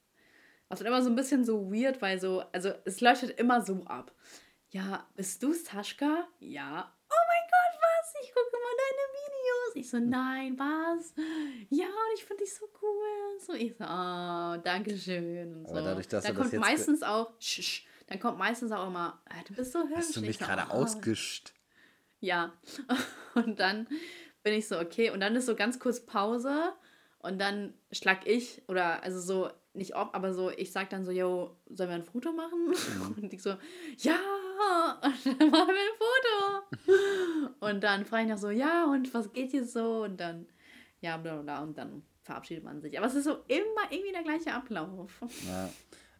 Was 0.69 0.79
dann 0.79 0.89
immer 0.89 1.03
so 1.03 1.11
ein 1.11 1.17
bisschen 1.17 1.45
so 1.45 1.71
weird, 1.71 2.01
weil 2.01 2.21
so, 2.21 2.41
also 2.53 2.73
es 2.85 3.01
leuchtet 3.01 3.39
immer 3.39 3.61
so 3.61 3.85
ab. 3.85 4.15
Ja, 4.71 5.07
bist 5.17 5.43
du 5.43 5.53
Saschka? 5.53 6.29
Ja. 6.39 6.93
ich 8.23 8.33
gucke 8.33 8.51
immer 8.53 8.77
deine 8.77 9.05
Videos. 9.17 9.77
Ich 9.77 9.91
so, 9.91 9.99
nein, 9.99 10.59
was? 10.59 11.15
Ja, 11.71 11.87
und 11.87 12.15
ich 12.15 12.25
finde 12.25 12.45
dich 12.45 12.55
so 12.55 12.67
cool. 12.81 13.41
So, 13.41 13.53
ich 13.55 13.77
so, 13.77 13.85
oh, 13.85 14.57
danke 14.63 14.97
schön. 14.97 15.57
Und 15.57 15.67
so. 15.67 15.73
Aber 15.73 15.83
dadurch, 15.83 16.09
dass 16.09 16.25
dann 16.25 16.37
kommt 16.37 16.53
meistens 16.53 17.03
auch, 17.03 17.33
sch, 17.41 17.85
dann 18.07 18.21
kommt 18.21 18.39
meistens 18.39 18.73
auch 18.73 18.87
immer, 18.87 19.21
ah, 19.29 19.43
du 19.47 19.55
bist 19.55 19.73
so 19.73 19.81
hübsch. 19.81 19.97
Hast 19.97 20.17
du 20.17 20.21
mich 20.21 20.39
gerade 20.39 20.63
so, 20.63 20.69
oh. 20.77 20.83
ausgescht? 20.83 21.53
Ja. 22.21 22.53
Und 23.35 23.59
dann 23.59 23.89
bin 24.43 24.55
ich 24.55 24.69
so, 24.69 24.79
okay. 24.79 25.11
Und 25.11 25.21
dann 25.21 25.35
ist 25.35 25.47
so 25.47 25.57
ganz 25.57 25.79
kurz 25.79 26.05
Pause. 26.05 26.73
Und 27.19 27.39
dann 27.41 27.75
schlag 27.93 28.27
ich, 28.27 28.63
oder 28.69 29.03
also 29.03 29.21
so, 29.21 29.51
nicht 29.73 29.95
oft, 29.95 30.15
aber 30.15 30.33
so, 30.33 30.51
ich 30.51 30.73
sag 30.73 30.91
dann 30.91 31.05
so, 31.05 31.11
yo, 31.11 31.57
sollen 31.67 31.91
wir 31.91 31.97
ein 31.97 32.05
Foto 32.05 32.33
machen? 32.33 32.67
Mhm. 32.67 33.15
Und 33.23 33.33
ich 33.33 33.43
so, 33.43 33.57
ja, 33.99 34.19
und 35.03 35.27
dann 35.41 35.51
machen 35.51 35.69
wir 35.69 35.85
ein 35.85 35.99
Foto. 35.99 37.55
Und 37.61 37.81
dann 37.83 38.05
frage 38.05 38.25
ich 38.25 38.31
noch 38.31 38.39
so, 38.39 38.51
ja, 38.51 38.85
und 38.85 39.13
was 39.15 39.33
geht 39.33 39.51
hier 39.51 39.65
so? 39.65 40.05
Und 40.05 40.19
dann, 40.19 40.47
ja, 41.01 41.17
bla 41.17 41.37
bla, 41.37 41.63
und 41.63 41.77
dann 41.79 42.03
verabschiedet 42.23 42.65
man 42.65 42.81
sich. 42.81 42.97
Aber 42.99 43.07
es 43.07 43.15
ist 43.15 43.25
so 43.25 43.39
immer 43.49 43.91
irgendwie 43.91 44.13
der 44.13 44.23
gleiche 44.23 44.53
Ablauf. 44.53 45.21
Ja, 45.47 45.71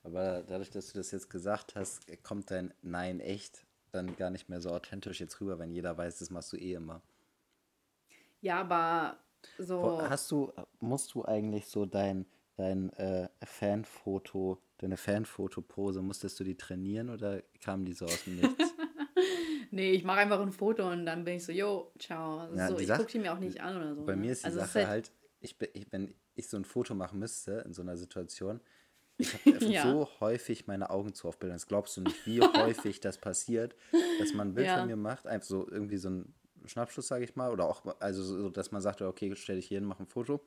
aber 0.03 0.43
dadurch, 0.47 0.71
dass 0.71 0.93
du 0.93 0.99
das 0.99 1.11
jetzt 1.11 1.29
gesagt 1.31 1.75
hast, 1.75 2.07
kommt 2.23 2.51
dein 2.51 2.73
Nein 2.83 3.21
echt 3.21 3.65
dann 3.93 4.17
gar 4.17 4.31
nicht 4.31 4.49
mehr 4.49 4.61
so 4.61 4.71
authentisch 4.71 5.21
jetzt 5.21 5.41
rüber, 5.41 5.59
wenn 5.59 5.73
jeder 5.73 5.97
weiß, 5.97 6.19
das 6.19 6.31
machst 6.31 6.53
du 6.53 6.57
eh 6.57 6.75
immer. 6.75 7.03
Ja, 8.41 8.61
aber 8.61 9.19
so. 9.59 10.01
Hast 10.09 10.31
du, 10.31 10.53
musst 10.79 11.15
du 11.15 11.25
eigentlich 11.25 11.67
so 11.67 11.87
dein, 11.87 12.27
dein 12.57 12.93
äh, 12.95 13.29
Fanfoto, 13.43 14.59
deine 14.81 14.97
Fanfoto-Pose, 14.97 16.03
musstest 16.03 16.41
du 16.41 16.45
die 16.45 16.57
trainieren 16.57 17.11
oder 17.11 17.43
kamen 17.63 17.85
die 17.85 17.93
so 17.93 18.07
aus 18.07 18.25
dem 18.25 18.37
Nichts? 18.37 18.75
nee, 19.71 19.93
ich 19.93 20.05
mache 20.05 20.19
einfach 20.19 20.41
ein 20.41 20.53
Foto 20.53 20.91
und 20.91 21.05
dann 21.05 21.25
bin 21.25 21.37
ich 21.37 21.45
so, 21.45 21.53
yo, 21.53 21.93
ciao. 21.99 22.49
Ja, 22.55 22.69
so, 22.69 22.79
ich 22.79 22.89
gucke 22.89 23.13
die 23.13 23.19
mir 23.19 23.33
auch 23.35 23.39
nicht 23.39 23.61
an 23.61 23.77
oder 23.77 23.95
so. 23.95 24.05
Bei 24.05 24.15
ne? 24.15 24.23
mir 24.23 24.33
ist 24.33 24.43
die 24.43 24.47
also 24.47 24.61
Sache 24.61 24.89
halt, 24.89 24.89
halt, 24.89 25.13
ich, 25.41 25.57
ich, 25.75 25.87
wenn 25.93 26.15
ich 26.35 26.49
so 26.49 26.57
ein 26.57 26.65
Foto 26.65 26.95
machen 26.95 27.19
müsste 27.19 27.63
in 27.67 27.75
so 27.75 27.83
einer 27.83 27.97
Situation, 27.97 28.61
ich 29.19 29.35
habe 29.35 29.65
ja. 29.67 29.83
so 29.83 30.09
häufig 30.21 30.67
meine 30.67 30.89
Augen 30.89 31.13
zu 31.13 31.29
aufbildern. 31.29 31.57
Das 31.57 31.67
glaubst 31.67 31.97
du 31.99 32.01
nicht, 32.01 32.27
wie 32.27 32.41
häufig 32.57 33.01
das 33.01 33.19
passiert, 33.19 33.77
dass 34.19 34.33
man 34.33 34.49
ein 34.49 34.55
Bild 34.55 34.67
ja. 34.67 34.79
von 34.79 34.87
mir 34.87 34.97
macht, 34.97 35.27
einfach 35.27 35.47
so 35.47 35.69
irgendwie 35.71 35.99
so 35.99 36.09
ein 36.09 36.35
Schnappschuss, 36.65 37.09
sage 37.09 37.25
ich 37.25 37.37
mal, 37.37 37.51
oder 37.51 37.67
auch, 37.67 37.85
also 38.01 38.23
so, 38.23 38.49
dass 38.49 38.71
man 38.71 38.81
sagt, 38.81 39.03
okay, 39.03 39.35
stell 39.37 39.57
dich 39.57 39.67
hier 39.67 39.79
hin, 39.79 39.87
mach 39.87 40.01
ein 40.01 40.07
Foto 40.07 40.41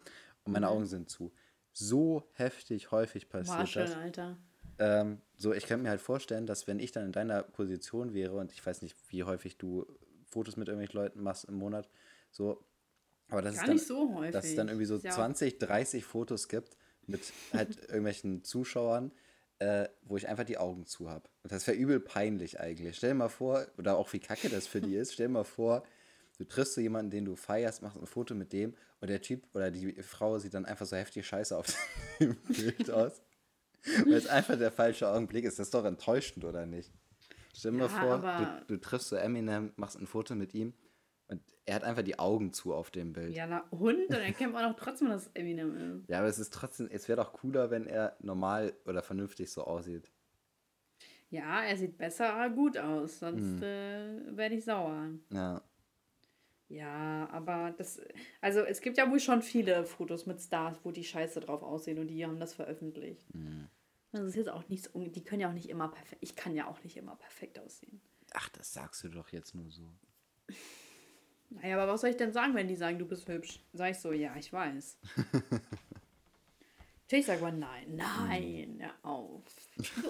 und 0.43 0.53
meine 0.53 0.65
mhm. 0.65 0.71
Augen 0.71 0.86
sind 0.86 1.09
zu. 1.09 1.31
So 1.74 2.24
heftig 2.34 2.91
häufig 2.91 3.30
passiert 3.30 3.57
Marshall, 3.57 3.86
das. 3.86 3.95
Alter. 3.95 4.38
Ähm, 4.80 5.21
so, 5.38 5.53
ich 5.53 5.65
könnte 5.65 5.84
mir 5.84 5.89
halt 5.89 6.01
vorstellen, 6.01 6.45
dass 6.45 6.67
wenn 6.67 6.80
ich 6.80 6.91
dann 6.91 7.05
in 7.05 7.11
deiner 7.11 7.43
Position 7.43 8.13
wäre 8.13 8.36
und 8.38 8.51
ich 8.51 8.65
weiß 8.65 8.82
nicht, 8.82 8.95
wie 9.09 9.24
häufig 9.24 9.57
du 9.57 9.86
Fotos 10.26 10.55
mit 10.57 10.67
irgendwelchen 10.67 10.99
Leuten 10.99 11.21
machst 11.21 11.45
im 11.45 11.55
Monat, 11.55 11.89
so, 12.32 12.63
aber 13.30 13.41
das 13.41 13.55
Gar 13.55 13.61
ist 13.61 13.67
dann, 13.67 13.76
nicht 13.76 13.88
so 13.88 14.15
häufig. 14.15 14.32
dass 14.32 14.45
es 14.45 14.55
dann 14.55 14.67
irgendwie 14.67 14.86
so 14.86 14.97
ja. 14.97 15.11
20, 15.11 15.59
30 15.59 16.05
Fotos 16.05 16.47
gibt 16.47 16.78
mit 17.07 17.21
halt 17.51 17.78
irgendwelchen 17.88 18.43
Zuschauern, 18.43 19.11
äh, 19.59 19.88
wo 20.03 20.17
ich 20.17 20.28
einfach 20.28 20.43
die 20.43 20.57
Augen 20.57 20.86
zu 20.86 21.09
habe. 21.09 21.30
Und 21.43 21.51
das 21.51 21.65
wäre 21.67 21.78
übel 21.78 21.99
peinlich 21.99 22.59
eigentlich. 22.59 22.97
Stell 22.97 23.11
dir 23.11 23.15
mal 23.15 23.30
vor, 23.30 23.67
oder 23.78 23.97
auch 23.97 24.11
wie 24.13 24.19
kacke 24.19 24.49
das 24.49 24.67
für 24.67 24.82
die 24.82 24.95
ist, 24.95 25.13
stell 25.13 25.28
dir 25.28 25.34
mal 25.34 25.43
vor, 25.43 25.84
du 26.43 26.49
triffst 26.49 26.73
so 26.73 26.81
jemanden, 26.81 27.11
den 27.11 27.25
du 27.25 27.35
feierst, 27.35 27.81
machst 27.81 27.97
ein 27.97 28.05
Foto 28.05 28.35
mit 28.35 28.53
dem 28.53 28.73
und 28.99 29.09
der 29.09 29.21
Typ 29.21 29.43
oder 29.53 29.71
die 29.71 29.93
Frau 30.01 30.37
sieht 30.37 30.53
dann 30.53 30.65
einfach 30.65 30.85
so 30.85 30.95
heftig 30.95 31.25
scheiße 31.25 31.57
auf 31.57 31.67
dem 32.19 32.35
Bild 32.47 32.91
aus. 32.91 33.21
Weil 34.05 34.13
es 34.13 34.27
einfach 34.27 34.57
der 34.57 34.71
falsche 34.71 35.09
Augenblick 35.09 35.43
ist. 35.43 35.59
Das 35.59 35.67
ist 35.67 35.73
doch 35.73 35.83
enttäuschend, 35.83 36.45
oder 36.45 36.65
nicht? 36.65 36.91
Stell 37.53 37.73
dir 37.73 37.79
ja, 37.79 37.89
vor, 37.89 38.17
du, 38.19 38.75
du, 38.75 38.81
triffst 38.81 39.09
so 39.09 39.15
Eminem, 39.15 39.73
machst 39.75 39.99
ein 39.99 40.07
Foto 40.07 40.35
mit 40.35 40.53
ihm 40.53 40.73
und 41.27 41.41
er 41.65 41.75
hat 41.75 41.83
einfach 41.83 42.01
die 42.01 42.17
Augen 42.17 42.51
zu 42.51 42.73
auf 42.73 42.91
dem 42.91 43.13
Bild. 43.13 43.33
Ja, 43.33 43.45
na 43.45 43.63
Hund, 43.71 44.09
dann 44.09 44.21
erkennt 44.21 44.53
man 44.53 44.71
doch 44.71 44.79
trotzdem, 44.79 45.09
dass 45.09 45.27
Eminem 45.33 45.99
ist. 45.99 46.09
Ja, 46.09 46.19
aber 46.19 46.27
es 46.27 46.39
ist 46.39 46.53
trotzdem, 46.53 46.89
es 46.89 47.07
wäre 47.07 47.21
doch 47.21 47.33
cooler, 47.33 47.69
wenn 47.71 47.85
er 47.85 48.17
normal 48.21 48.73
oder 48.85 49.03
vernünftig 49.03 49.51
so 49.51 49.63
aussieht. 49.65 50.11
Ja, 51.29 51.63
er 51.63 51.77
sieht 51.77 51.97
besser 51.97 52.49
gut 52.49 52.77
aus, 52.77 53.19
sonst 53.19 53.61
hm. 53.61 53.63
äh, 53.63 54.37
werde 54.37 54.55
ich 54.55 54.65
sauer. 54.65 55.09
Ja. 55.31 55.61
Ja, 56.74 57.30
aber 57.32 57.71
das, 57.78 58.01
also 58.41 58.61
es 58.61 58.82
gibt 58.82 58.97
ja 58.97 59.09
wohl 59.11 59.19
schon 59.19 59.43
viele 59.43 59.86
Fotos 59.86 60.26
mit 60.26 60.41
Stars, 60.41 60.80
wo 60.84 60.91
die 60.91 61.03
Scheiße 61.03 61.39
drauf 61.39 61.61
aussehen 61.61 61.99
und 61.99 62.07
die 62.07 62.26
haben 62.26 62.39
das 62.39 62.55
veröffentlicht. 62.55 63.32
Mhm. 63.36 63.67
Das 64.11 64.21
ist 64.21 64.36
jetzt 64.36 64.49
auch 64.49 64.67
nichts, 64.69 64.89
die 64.95 65.24
können 65.24 65.41
ja 65.41 65.49
auch 65.49 65.53
nicht 65.53 65.69
immer 65.69 65.89
perfekt, 65.89 66.24
ich 66.24 66.36
kann 66.36 66.55
ja 66.55 66.67
auch 66.67 66.84
nicht 66.84 66.97
immer 66.97 67.15
perfekt 67.15 67.59
aussehen. 67.59 68.01
Ach, 68.34 68.49
das 68.49 68.74
sagst 68.74 69.03
du 69.03 69.09
doch 69.09 69.30
jetzt 69.30 69.53
nur 69.53 69.69
so. 69.69 69.84
Naja, 71.51 71.80
aber 71.80 71.93
was 71.93 72.01
soll 72.01 72.09
ich 72.09 72.17
denn 72.17 72.34
sagen, 72.34 72.55
wenn 72.55 72.67
die 72.67 72.76
sagen, 72.76 72.97
du 72.97 73.05
bist 73.05 73.28
hübsch? 73.28 73.59
Sag 73.74 73.91
ich 73.91 73.99
so, 73.99 74.11
ja, 74.11 74.36
ich 74.36 74.51
weiß. 74.51 74.97
Natürlich 77.03 77.28
sag 77.28 77.39
mal 77.41 77.51
nein, 77.51 77.95
nein, 77.95 78.80
hör 78.80 79.11
auf. 79.11 79.43
Du 79.78 80.09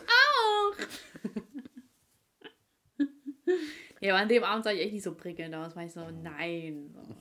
Ja, 4.03 4.17
an 4.17 4.27
dem 4.27 4.43
Abend 4.43 4.65
sah 4.65 4.71
ich 4.71 4.81
echt 4.81 4.91
nicht 4.91 5.03
so 5.03 5.15
prickelnd 5.15 5.55
aus, 5.55 5.77
weil 5.77 5.87
ich 5.87 5.93
so, 5.93 6.09
nein. 6.09 6.93
So. 6.93 7.15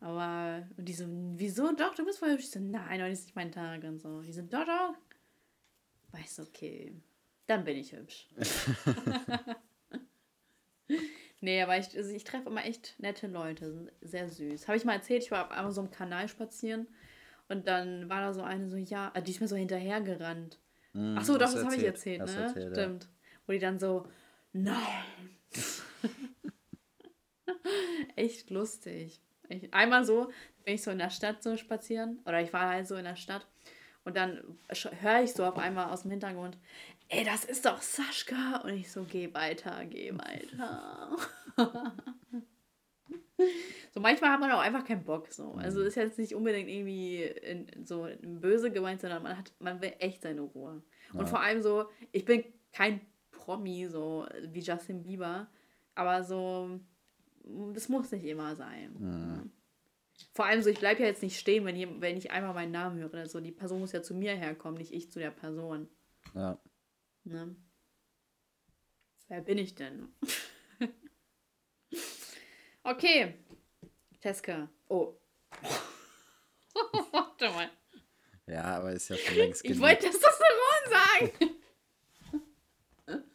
Aber, 0.00 0.64
und 0.76 0.88
die 0.88 0.92
so, 0.92 1.04
wieso 1.08 1.74
doch, 1.74 1.96
du 1.96 2.04
bist 2.04 2.20
voll 2.20 2.30
hübsch. 2.30 2.44
Ich 2.44 2.50
so, 2.52 2.60
nein, 2.60 3.02
heute 3.02 3.10
ist 3.10 3.24
nicht 3.24 3.34
mein 3.34 3.50
Tag 3.50 3.82
und 3.82 3.98
so. 3.98 4.22
Die 4.22 4.32
so, 4.32 4.42
doch, 4.42 4.64
doch. 4.64 4.94
Weißt 6.12 6.38
du, 6.38 6.42
okay, 6.42 6.92
dann 7.48 7.64
bin 7.64 7.78
ich 7.78 7.92
hübsch. 7.92 8.28
nee, 11.40 11.62
aber 11.62 11.78
ich, 11.78 11.96
also 11.96 12.10
ich 12.10 12.22
treffe 12.22 12.48
immer 12.48 12.64
echt 12.64 12.94
nette 12.98 13.26
Leute, 13.26 13.72
sind 13.72 13.90
sehr 14.00 14.28
süß. 14.28 14.68
Habe 14.68 14.78
ich 14.78 14.84
mal 14.84 14.94
erzählt, 14.94 15.24
ich 15.24 15.32
war 15.32 15.46
auf 15.46 15.50
einmal 15.50 15.72
so 15.72 15.80
einem 15.80 15.90
Kanal 15.90 16.28
spazieren 16.28 16.86
und 17.48 17.66
dann 17.66 18.08
war 18.08 18.20
da 18.20 18.32
so 18.32 18.42
eine 18.42 18.70
so, 18.70 18.76
ja, 18.76 19.10
die 19.20 19.32
ist 19.32 19.40
mir 19.40 19.48
so 19.48 19.56
hinterhergerannt. 19.56 20.60
Mm, 20.92 21.16
Ach 21.18 21.24
so, 21.24 21.32
doch, 21.32 21.52
das 21.52 21.64
habe 21.64 21.74
ich 21.74 21.84
erzählt, 21.84 22.24
ne? 22.24 22.30
Erzählt, 22.30 22.76
Stimmt. 22.76 23.04
Ja. 23.04 23.10
Wo 23.46 23.52
die 23.52 23.58
dann 23.58 23.80
so, 23.80 24.06
nein, 24.52 24.76
Echt 28.18 28.50
lustig. 28.50 29.20
Ich, 29.48 29.72
einmal 29.72 30.04
so 30.04 30.30
bin 30.64 30.74
ich 30.74 30.82
so 30.82 30.90
in 30.90 30.98
der 30.98 31.10
Stadt 31.10 31.42
so 31.42 31.56
spazieren 31.56 32.18
oder 32.26 32.42
ich 32.42 32.52
war 32.52 32.68
halt 32.68 32.86
so 32.86 32.96
in 32.96 33.04
der 33.04 33.16
Stadt 33.16 33.46
und 34.04 34.16
dann 34.16 34.42
höre 35.00 35.22
ich 35.22 35.32
so 35.32 35.44
auf 35.44 35.56
einmal 35.56 35.90
aus 35.90 36.02
dem 36.02 36.10
Hintergrund, 36.10 36.58
ey, 37.08 37.24
das 37.24 37.44
ist 37.44 37.64
doch 37.64 37.80
Saschka 37.80 38.62
und 38.64 38.70
ich 38.70 38.90
so, 38.90 39.04
geh 39.04 39.32
weiter, 39.34 39.84
geh 39.86 40.12
weiter. 40.12 41.16
so 43.94 44.00
manchmal 44.00 44.30
hat 44.30 44.40
man 44.40 44.50
auch 44.50 44.60
einfach 44.60 44.84
keinen 44.84 45.04
Bock 45.04 45.28
so. 45.28 45.52
Also 45.52 45.82
ist 45.82 45.94
jetzt 45.94 46.18
nicht 46.18 46.34
unbedingt 46.34 46.68
irgendwie 46.68 47.22
in, 47.22 47.84
so 47.84 48.08
böse 48.20 48.70
gemeint, 48.70 49.00
sondern 49.00 49.22
man 49.22 49.38
hat, 49.38 49.52
man 49.60 49.80
will 49.80 49.94
echt 50.00 50.22
seine 50.22 50.40
Ruhe. 50.40 50.82
Und 51.12 51.20
ja. 51.20 51.26
vor 51.26 51.40
allem 51.40 51.62
so, 51.62 51.88
ich 52.10 52.24
bin 52.24 52.44
kein 52.72 53.00
Promi 53.30 53.86
so 53.86 54.26
wie 54.48 54.60
Justin 54.60 55.02
Bieber, 55.02 55.48
aber 55.94 56.24
so, 56.24 56.80
das 57.74 57.88
muss 57.88 58.10
nicht 58.10 58.24
immer 58.24 58.56
sein. 58.56 58.94
Mhm. 58.98 59.52
Vor 60.32 60.46
allem 60.46 60.62
so, 60.62 60.70
ich 60.70 60.80
bleibe 60.80 61.00
ja 61.00 61.06
jetzt 61.06 61.22
nicht 61.22 61.38
stehen, 61.38 61.64
wenn 61.64 61.76
ich, 61.76 61.88
wenn 62.00 62.16
ich 62.16 62.30
einmal 62.30 62.54
meinen 62.54 62.72
Namen 62.72 62.98
höre. 62.98 63.14
Also 63.14 63.40
die 63.40 63.52
Person 63.52 63.80
muss 63.80 63.92
ja 63.92 64.02
zu 64.02 64.14
mir 64.14 64.34
herkommen, 64.34 64.78
nicht 64.78 64.92
ich 64.92 65.10
zu 65.10 65.18
der 65.18 65.30
Person. 65.30 65.88
Ja. 66.34 66.60
Ne? 67.24 67.54
Wer 69.28 69.40
bin 69.42 69.58
ich 69.58 69.74
denn? 69.74 70.08
okay. 72.82 73.34
Teske. 74.20 74.68
Oh. 74.88 75.14
Warte 77.12 77.50
mal. 77.50 77.70
Ja, 78.46 78.64
aber 78.78 78.92
ist 78.92 79.10
ja 79.10 79.16
schon 79.16 79.36
längst 79.36 79.62
genug. 79.62 79.76
Ich 79.76 79.82
wollte 79.82 80.06
Testosteron 80.06 80.90
sagen. 80.90 81.30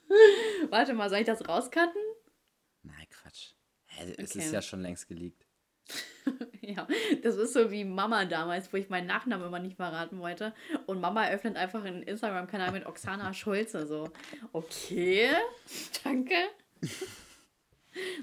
Warte 0.70 0.93
mal, 0.93 1.10
soll 1.10 1.20
ich 1.20 1.26
das 1.26 1.47
rauscutten? 1.47 2.01
Es 3.99 4.31
okay. 4.31 4.39
ist 4.39 4.51
ja 4.51 4.61
schon 4.61 4.81
längst 4.81 5.07
geleakt. 5.07 5.45
ja, 6.61 6.87
das 7.21 7.35
ist 7.35 7.53
so 7.53 7.71
wie 7.71 7.83
Mama 7.83 8.25
damals, 8.25 8.71
wo 8.71 8.77
ich 8.77 8.89
meinen 8.89 9.07
Nachnamen 9.07 9.47
immer 9.47 9.59
nicht 9.59 9.75
verraten 9.75 10.19
wollte. 10.19 10.53
Und 10.85 11.01
Mama 11.01 11.25
eröffnet 11.25 11.57
einfach 11.57 11.83
einen 11.83 12.03
Instagram-Kanal 12.03 12.71
mit 12.71 12.85
Oksana 12.85 13.33
Schulze. 13.33 13.85
So, 13.85 14.09
okay, 14.53 15.31
danke. 16.03 16.35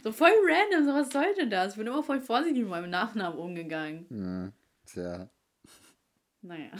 so 0.02 0.12
voll 0.12 0.32
random, 0.44 0.86
so 0.86 0.94
was 0.94 1.10
sollte 1.10 1.48
das? 1.48 1.72
Ich 1.72 1.78
bin 1.78 1.86
immer 1.86 2.02
voll 2.02 2.20
vorsichtig 2.20 2.62
mit 2.62 2.70
meinem 2.70 2.90
Nachnamen 2.90 3.38
umgegangen. 3.38 4.06
Ja, 4.10 4.52
tja. 4.86 5.30
Naja. 6.42 6.70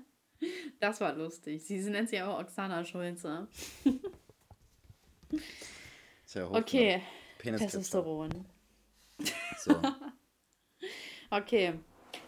das 0.80 1.00
war 1.00 1.14
lustig. 1.14 1.64
Sie 1.64 1.78
nennt 1.90 2.08
sich 2.08 2.22
auch 2.22 2.38
Oksana 2.38 2.84
Schulze. 2.84 3.48
Tja, 6.26 6.50
okay. 6.50 7.02
Penis 7.46 7.60
Testosteron. 7.60 8.44
So. 9.58 9.74
okay. 11.30 11.74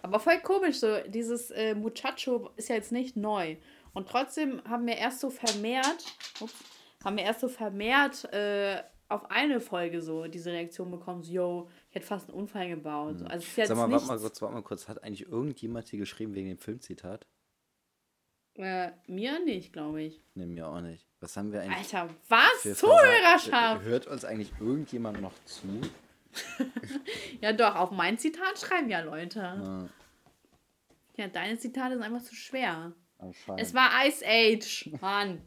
Aber 0.02 0.20
voll 0.20 0.40
komisch, 0.40 0.76
so 0.76 0.98
dieses 1.06 1.50
äh, 1.50 1.74
Muchacho 1.74 2.50
ist 2.56 2.68
ja 2.68 2.76
jetzt 2.76 2.92
nicht 2.92 3.16
neu. 3.16 3.56
Und 3.94 4.08
trotzdem 4.08 4.62
haben 4.64 4.86
wir 4.86 4.96
erst 4.96 5.20
so 5.20 5.30
vermehrt, 5.30 6.04
ups, 6.40 6.54
haben 7.04 7.16
wir 7.16 7.24
erst 7.24 7.40
so 7.40 7.48
vermehrt 7.48 8.24
äh, 8.32 8.82
auf 9.08 9.30
eine 9.30 9.60
Folge 9.60 10.02
so 10.02 10.26
diese 10.26 10.52
Reaktion 10.52 10.90
bekommen, 10.90 11.22
so, 11.22 11.32
yo, 11.32 11.68
ich 11.88 11.96
hätte 11.96 12.06
fast 12.06 12.28
einen 12.28 12.38
Unfall 12.38 12.68
gebaut. 12.68 13.18
So. 13.18 13.24
Also 13.24 13.38
es 13.38 13.48
ist 13.48 13.56
jetzt 13.56 13.68
Sag 13.68 13.76
mal, 13.76 13.90
warte 13.90 14.06
mal 14.06 14.18
kurz, 14.18 14.42
warte 14.42 14.54
mal 14.54 14.62
kurz. 14.62 14.88
Hat 14.88 15.02
eigentlich 15.02 15.26
irgendjemand 15.26 15.88
hier 15.88 15.98
geschrieben 15.98 16.34
wegen 16.34 16.48
dem 16.48 16.58
Filmzitat? 16.58 17.26
äh, 18.58 18.92
mir 19.06 19.42
nicht, 19.44 19.72
glaube 19.72 20.02
ich. 20.02 20.20
Ne, 20.34 20.46
mir 20.46 20.68
auch 20.68 20.80
nicht. 20.80 21.07
Was 21.20 21.36
haben 21.36 21.52
wir 21.52 21.60
eigentlich 21.62 21.94
Alter, 21.94 22.14
was? 22.28 22.78
Zuhörerschaft! 22.78 23.84
Hört 23.84 24.06
uns 24.06 24.24
eigentlich 24.24 24.52
irgendjemand 24.60 25.20
noch 25.20 25.32
zu? 25.44 25.66
Ja 27.40 27.52
doch, 27.52 27.74
auf 27.74 27.90
mein 27.90 28.18
Zitat 28.18 28.58
schreiben 28.58 28.88
ja 28.90 29.00
Leute. 29.00 29.38
Ja, 29.40 29.88
Ja, 31.16 31.28
deine 31.28 31.58
Zitate 31.58 31.94
sind 31.94 32.02
einfach 32.02 32.22
zu 32.22 32.34
schwer. 32.34 32.92
Es 33.56 33.74
war 33.74 33.90
Ice 34.06 34.24
Age, 34.24 34.90
Mann. 35.00 35.42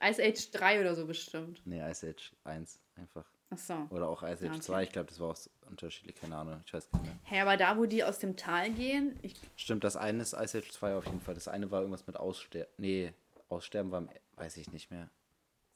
Ice 0.00 0.22
Age 0.22 0.50
3 0.52 0.80
oder 0.80 0.94
so 0.94 1.06
bestimmt. 1.06 1.60
Nee, 1.64 1.80
Ice 1.90 2.06
Age 2.06 2.32
1 2.44 2.78
einfach. 2.96 3.24
Ach 3.50 3.58
so. 3.58 3.74
Oder 3.90 4.08
auch 4.08 4.22
Ice 4.22 4.34
Age 4.34 4.42
Ja, 4.44 4.50
okay. 4.52 4.60
2. 4.60 4.82
Ich 4.84 4.90
glaube, 4.92 5.08
das 5.08 5.18
war 5.18 5.30
auch 5.30 5.38
unterschiedlich. 5.68 6.14
Keine 6.16 6.36
Ahnung. 6.36 6.62
Ich 6.66 6.72
weiß 6.72 6.88
gar 6.90 7.00
nicht 7.00 7.10
mehr. 7.10 7.18
Hä, 7.24 7.40
aber 7.40 7.56
da, 7.56 7.76
wo 7.78 7.86
die 7.86 8.04
aus 8.04 8.18
dem 8.18 8.36
Tal 8.36 8.70
gehen, 8.70 9.18
Stimmt, 9.56 9.82
das 9.82 9.96
eine 9.96 10.22
ist 10.22 10.34
Ice 10.34 10.58
Age 10.58 10.70
2 10.70 10.94
auf 10.96 11.06
jeden 11.06 11.20
Fall. 11.20 11.34
Das 11.34 11.48
eine 11.48 11.70
war 11.72 11.80
irgendwas 11.80 12.06
mit 12.06 12.16
Aussterben. 12.16 12.70
Nee, 12.76 13.12
Aussterben 13.48 13.90
war, 13.92 14.00
im- 14.00 14.10
weiß 14.36 14.56
ich 14.58 14.70
nicht 14.72 14.90
mehr. 14.90 15.10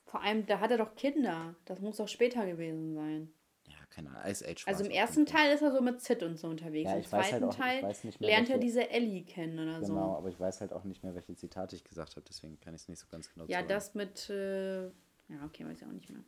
vor 0.05 0.21
allem, 0.23 0.45
da 0.47 0.61
hat 0.61 0.71
er 0.71 0.77
doch 0.79 0.95
Kinder. 0.95 1.55
Das 1.65 1.81
muss 1.81 1.97
doch 1.97 2.09
später 2.09 2.45
gewesen 2.47 2.95
sein. 2.95 3.33
Ja, 3.67 3.77
keine 3.89 4.11
Ahnung. 4.11 4.31
Ice 4.31 4.45
Age 4.47 4.67
Also 4.67 4.85
im 4.85 4.91
ersten. 4.91 5.25
Teil 5.25 5.55
ist 5.55 5.63
er 5.63 5.73
so 5.73 5.81
mit 5.81 6.01
Sid 6.03 6.23
und 6.23 6.37
so 6.37 6.49
unterwegs. 6.49 6.85
Ja, 6.91 6.97
Im 6.97 7.03
halt 7.03 7.09
zweiten 7.09 7.45
auch- 7.45 7.51
ich 7.53 7.57
Teil 7.57 7.83
mehr, 7.83 8.13
lernt 8.19 8.51
er 8.51 8.59
diese 8.59 8.91
Ellie 8.91 9.23
kennen 9.25 9.59
oder 9.59 9.81
Genau, 9.81 9.87
so. 10.13 10.17
aber 10.19 10.29
ich 10.29 10.39
weiß 10.39 10.61
halt 10.61 10.73
auch 10.75 10.85
nicht 10.85 11.03
mehr, 11.03 11.15
welche 11.15 11.35
Zitate 11.35 11.77
ich 11.77 11.85
gesagt 11.85 12.17
habe. 12.17 12.27
Deswegen 12.29 12.61
kann 12.61 12.75
ich 12.75 12.83
es 12.83 12.89
nicht 12.89 12.99
so 12.99 13.07
ganz 13.11 13.31
genau 13.33 13.45
Ja, 13.47 13.61
zuordnen. 13.61 13.69
das 13.69 13.95
mit. 13.95 14.29
Äh, 14.31 14.83
ja, 15.29 15.45
okay, 15.47 15.65
weiß 15.65 15.81
ich 15.81 15.87
auch 15.87 15.93
nicht 15.93 16.11
mehr. 16.11 16.21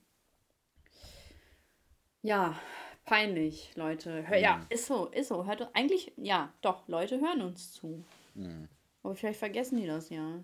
Ja, 2.23 2.59
peinlich, 3.05 3.73
Leute. 3.77 4.27
Hör, 4.27 4.39
Ja, 4.39 4.65
ist 4.71 4.87
so, 4.87 5.07
ist 5.09 5.29
so. 5.29 5.45
Hört, 5.45 5.69
eigentlich, 5.75 6.13
ja, 6.17 6.53
doch, 6.63 6.89
Leute 6.89 7.21
hören 7.21 7.43
uns 7.43 7.73
zu. 7.73 8.03
Hm. 8.35 8.69
Aber 9.03 9.15
vielleicht 9.15 9.39
vergessen 9.39 9.77
die 9.77 9.87
das 9.87 10.09
ja. 10.09 10.43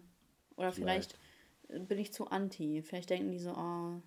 Oder 0.61 0.73
vielleicht, 0.73 1.17
Vielleicht. 1.67 1.83
äh, 1.83 1.85
bin 1.87 1.99
ich 1.99 2.13
zu 2.13 2.29
anti. 2.29 2.83
Vielleicht 2.83 3.11
denken 3.11 3.31
die 3.31 3.39
so, 3.39 3.55
oh, 3.57 4.01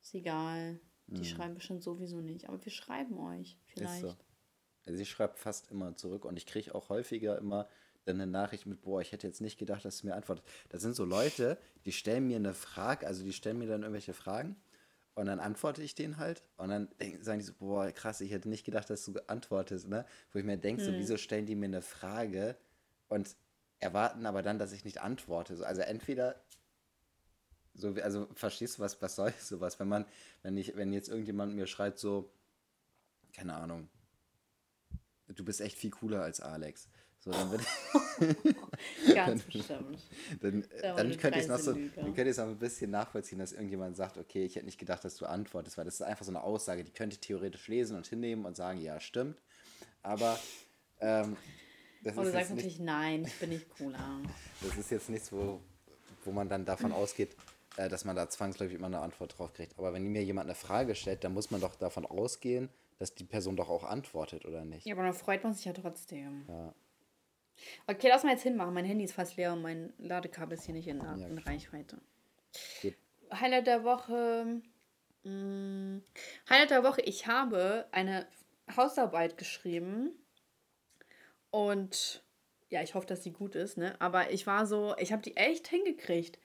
ist 0.00 0.14
egal. 0.14 0.80
Die 1.06 1.24
schreiben 1.24 1.54
bestimmt 1.54 1.82
sowieso 1.82 2.20
nicht. 2.20 2.48
Aber 2.48 2.64
wir 2.64 2.70
schreiben 2.70 3.18
euch 3.18 3.58
vielleicht. 3.66 4.02
Hm. 4.02 4.08
Ist 4.08 4.16
so. 4.16 4.24
Also 4.86 5.02
ich 5.02 5.10
schreibe 5.10 5.36
fast 5.36 5.70
immer 5.70 5.96
zurück 5.96 6.24
und 6.24 6.36
ich 6.36 6.46
kriege 6.46 6.74
auch 6.74 6.88
häufiger 6.88 7.36
immer 7.38 7.68
dann 8.04 8.20
eine 8.20 8.30
Nachricht 8.30 8.64
mit, 8.64 8.80
boah, 8.80 9.00
ich 9.00 9.12
hätte 9.12 9.26
jetzt 9.26 9.40
nicht 9.40 9.58
gedacht, 9.58 9.84
dass 9.84 10.00
du 10.00 10.06
mir 10.06 10.14
antwortest. 10.14 10.46
Das 10.70 10.80
sind 10.80 10.96
so 10.96 11.04
Leute, 11.04 11.58
die 11.84 11.92
stellen 11.92 12.26
mir 12.26 12.36
eine 12.36 12.54
Frage, 12.54 13.06
also 13.06 13.22
die 13.22 13.32
stellen 13.32 13.58
mir 13.58 13.68
dann 13.68 13.82
irgendwelche 13.82 14.14
Fragen 14.14 14.56
und 15.14 15.26
dann 15.26 15.38
antworte 15.38 15.82
ich 15.82 15.94
denen 15.94 16.16
halt 16.16 16.42
und 16.56 16.70
dann 16.70 16.88
sagen 17.20 17.40
die 17.40 17.44
so, 17.44 17.52
boah, 17.58 17.90
krass, 17.92 18.22
ich 18.22 18.30
hätte 18.30 18.48
nicht 18.48 18.64
gedacht, 18.64 18.88
dass 18.88 19.04
du 19.04 19.12
antwortest, 19.28 19.88
ne? 19.88 20.06
Wo 20.32 20.38
ich 20.38 20.44
mir 20.46 20.56
denke, 20.56 20.82
so, 20.82 20.92
wieso 20.92 21.18
stellen 21.18 21.44
die 21.44 21.56
mir 21.56 21.66
eine 21.66 21.82
Frage 21.82 22.56
und 23.08 23.36
erwarten 23.80 24.26
aber 24.26 24.42
dann, 24.42 24.58
dass 24.58 24.72
ich 24.72 24.84
nicht 24.84 25.00
antworte. 25.00 25.56
So, 25.56 25.64
Also 25.64 25.80
entweder 25.82 26.36
so, 27.74 27.94
also 28.02 28.28
verstehst 28.34 28.78
du 28.78 28.82
was, 28.82 29.00
was 29.00 29.16
soll 29.16 29.32
sowas, 29.40 29.80
wenn 29.80 29.88
man, 29.88 30.04
wenn 30.42 30.56
ich, 30.56 30.76
wenn 30.76 30.92
jetzt 30.92 31.08
irgendjemand 31.08 31.54
mir 31.54 31.66
schreibt 31.66 31.98
so, 31.98 32.30
keine 33.32 33.54
Ahnung, 33.54 33.88
du 35.28 35.44
bist 35.44 35.60
echt 35.60 35.78
viel 35.78 35.90
cooler 35.90 36.22
als 36.22 36.40
Alex. 36.40 36.88
So, 37.22 37.30
dann, 37.30 37.50
wird, 37.50 37.60
Ganz 39.14 39.42
bestimmt. 39.44 40.00
dann, 40.40 40.64
dann 40.80 40.96
eine 40.96 41.16
könnte 41.18 41.38
ich 41.38 41.44
es 41.44 41.50
noch 41.50 41.58
so, 41.58 41.74
dann 41.74 42.14
könnte 42.14 42.30
ich 42.30 42.36
noch 42.38 42.46
ein 42.46 42.58
bisschen 42.58 42.90
nachvollziehen, 42.90 43.38
dass 43.38 43.52
irgendjemand 43.52 43.94
sagt, 43.94 44.16
okay, 44.16 44.46
ich 44.46 44.56
hätte 44.56 44.64
nicht 44.64 44.78
gedacht, 44.78 45.04
dass 45.04 45.16
du 45.16 45.26
antwortest, 45.26 45.76
weil 45.76 45.84
das 45.84 45.94
ist 45.94 46.02
einfach 46.02 46.24
so 46.24 46.30
eine 46.30 46.42
Aussage, 46.42 46.82
die 46.82 46.92
könnte 46.92 47.14
ich 47.14 47.20
theoretisch 47.20 47.68
lesen 47.68 47.96
und 47.98 48.06
hinnehmen 48.06 48.46
und 48.46 48.56
sagen, 48.56 48.80
ja, 48.80 48.98
stimmt. 49.00 49.38
Aber 50.02 50.38
ähm, 51.00 51.36
das, 52.02 52.16
Und 52.16 52.24
du 52.24 52.30
sagst 52.30 52.50
jetzt 52.50 52.56
nicht, 52.56 52.78
natürlich, 52.78 52.80
nein, 52.80 53.24
ich 53.24 53.38
bin 53.38 53.50
nicht 53.50 53.68
cooler. 53.78 54.20
das 54.62 54.76
ist 54.76 54.90
jetzt 54.90 55.08
nichts, 55.10 55.32
wo, 55.32 55.60
wo 56.24 56.32
man 56.32 56.48
dann 56.48 56.64
davon 56.64 56.92
ausgeht, 56.92 57.36
äh, 57.76 57.88
dass 57.88 58.04
man 58.04 58.16
da 58.16 58.28
zwangsläufig 58.28 58.74
immer 58.76 58.86
eine 58.86 59.00
Antwort 59.00 59.38
drauf 59.38 59.52
kriegt. 59.52 59.78
Aber 59.78 59.92
wenn 59.92 60.04
mir 60.04 60.22
jemand 60.22 60.46
eine 60.46 60.54
Frage 60.54 60.94
stellt, 60.94 61.24
dann 61.24 61.34
muss 61.34 61.50
man 61.50 61.60
doch 61.60 61.74
davon 61.76 62.06
ausgehen, 62.06 62.68
dass 62.98 63.14
die 63.14 63.24
Person 63.24 63.56
doch 63.56 63.68
auch 63.68 63.84
antwortet, 63.84 64.44
oder 64.44 64.64
nicht? 64.64 64.86
Ja, 64.86 64.94
aber 64.94 65.04
dann 65.04 65.14
freut 65.14 65.42
man 65.44 65.54
sich 65.54 65.64
ja 65.64 65.72
trotzdem. 65.72 66.44
Ja. 66.48 66.74
Okay, 67.86 68.08
lass 68.08 68.24
mal 68.24 68.32
jetzt 68.32 68.42
hinmachen. 68.42 68.72
Mein 68.74 68.84
Handy 68.84 69.04
ist 69.04 69.12
fast 69.12 69.36
leer 69.36 69.52
und 69.52 69.62
mein 69.62 69.92
Ladekabel 69.98 70.56
ist 70.56 70.64
hier 70.64 70.74
nicht 70.74 70.88
in, 70.88 71.00
in 71.00 71.36
Ja. 71.36 71.42
Reichweite. 71.44 71.98
Gut. 72.82 72.94
Highlight 73.32 73.66
der 73.66 73.84
Woche. 73.84 74.60
Mh, 75.24 76.00
Highlight 76.48 76.70
der 76.70 76.82
Woche. 76.82 77.02
Ich 77.02 77.26
habe 77.26 77.86
eine 77.92 78.26
Hausarbeit 78.76 79.36
geschrieben. 79.36 80.12
Und 81.50 82.22
ja, 82.68 82.82
ich 82.82 82.94
hoffe, 82.94 83.06
dass 83.06 83.22
sie 83.22 83.32
gut 83.32 83.54
ist, 83.54 83.76
ne? 83.76 83.94
Aber 84.00 84.30
ich 84.30 84.46
war 84.46 84.66
so, 84.66 84.94
ich 84.98 85.12
habe 85.12 85.22
die 85.22 85.36
echt 85.36 85.68
hingekriegt. 85.68 86.38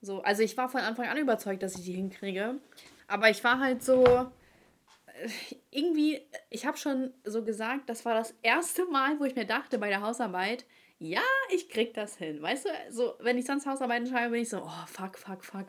So, 0.00 0.22
also 0.22 0.42
ich 0.42 0.56
war 0.56 0.68
von 0.68 0.80
Anfang 0.80 1.06
an 1.06 1.18
überzeugt, 1.18 1.62
dass 1.62 1.76
ich 1.76 1.84
die 1.84 1.92
hinkriege. 1.92 2.60
Aber 3.06 3.30
ich 3.30 3.42
war 3.44 3.58
halt 3.60 3.82
so, 3.82 4.04
äh, 4.04 5.28
irgendwie, 5.70 6.20
ich 6.50 6.66
habe 6.66 6.76
schon 6.76 7.12
so 7.24 7.44
gesagt, 7.44 7.88
das 7.88 8.04
war 8.04 8.14
das 8.14 8.34
erste 8.42 8.86
Mal, 8.86 9.18
wo 9.18 9.24
ich 9.24 9.34
mir 9.34 9.46
dachte 9.46 9.78
bei 9.78 9.88
der 9.88 10.02
Hausarbeit, 10.02 10.64
ja, 10.98 11.22
ich 11.50 11.68
krieg 11.68 11.94
das 11.94 12.16
hin. 12.16 12.42
Weißt 12.42 12.66
du, 12.66 12.70
so, 12.90 13.14
wenn 13.20 13.38
ich 13.38 13.46
sonst 13.46 13.66
Hausarbeiten 13.66 14.06
schreibe, 14.08 14.32
bin 14.32 14.42
ich 14.42 14.48
so, 14.48 14.62
oh, 14.62 14.86
fuck, 14.86 15.16
fuck, 15.18 15.44
fuck. 15.44 15.66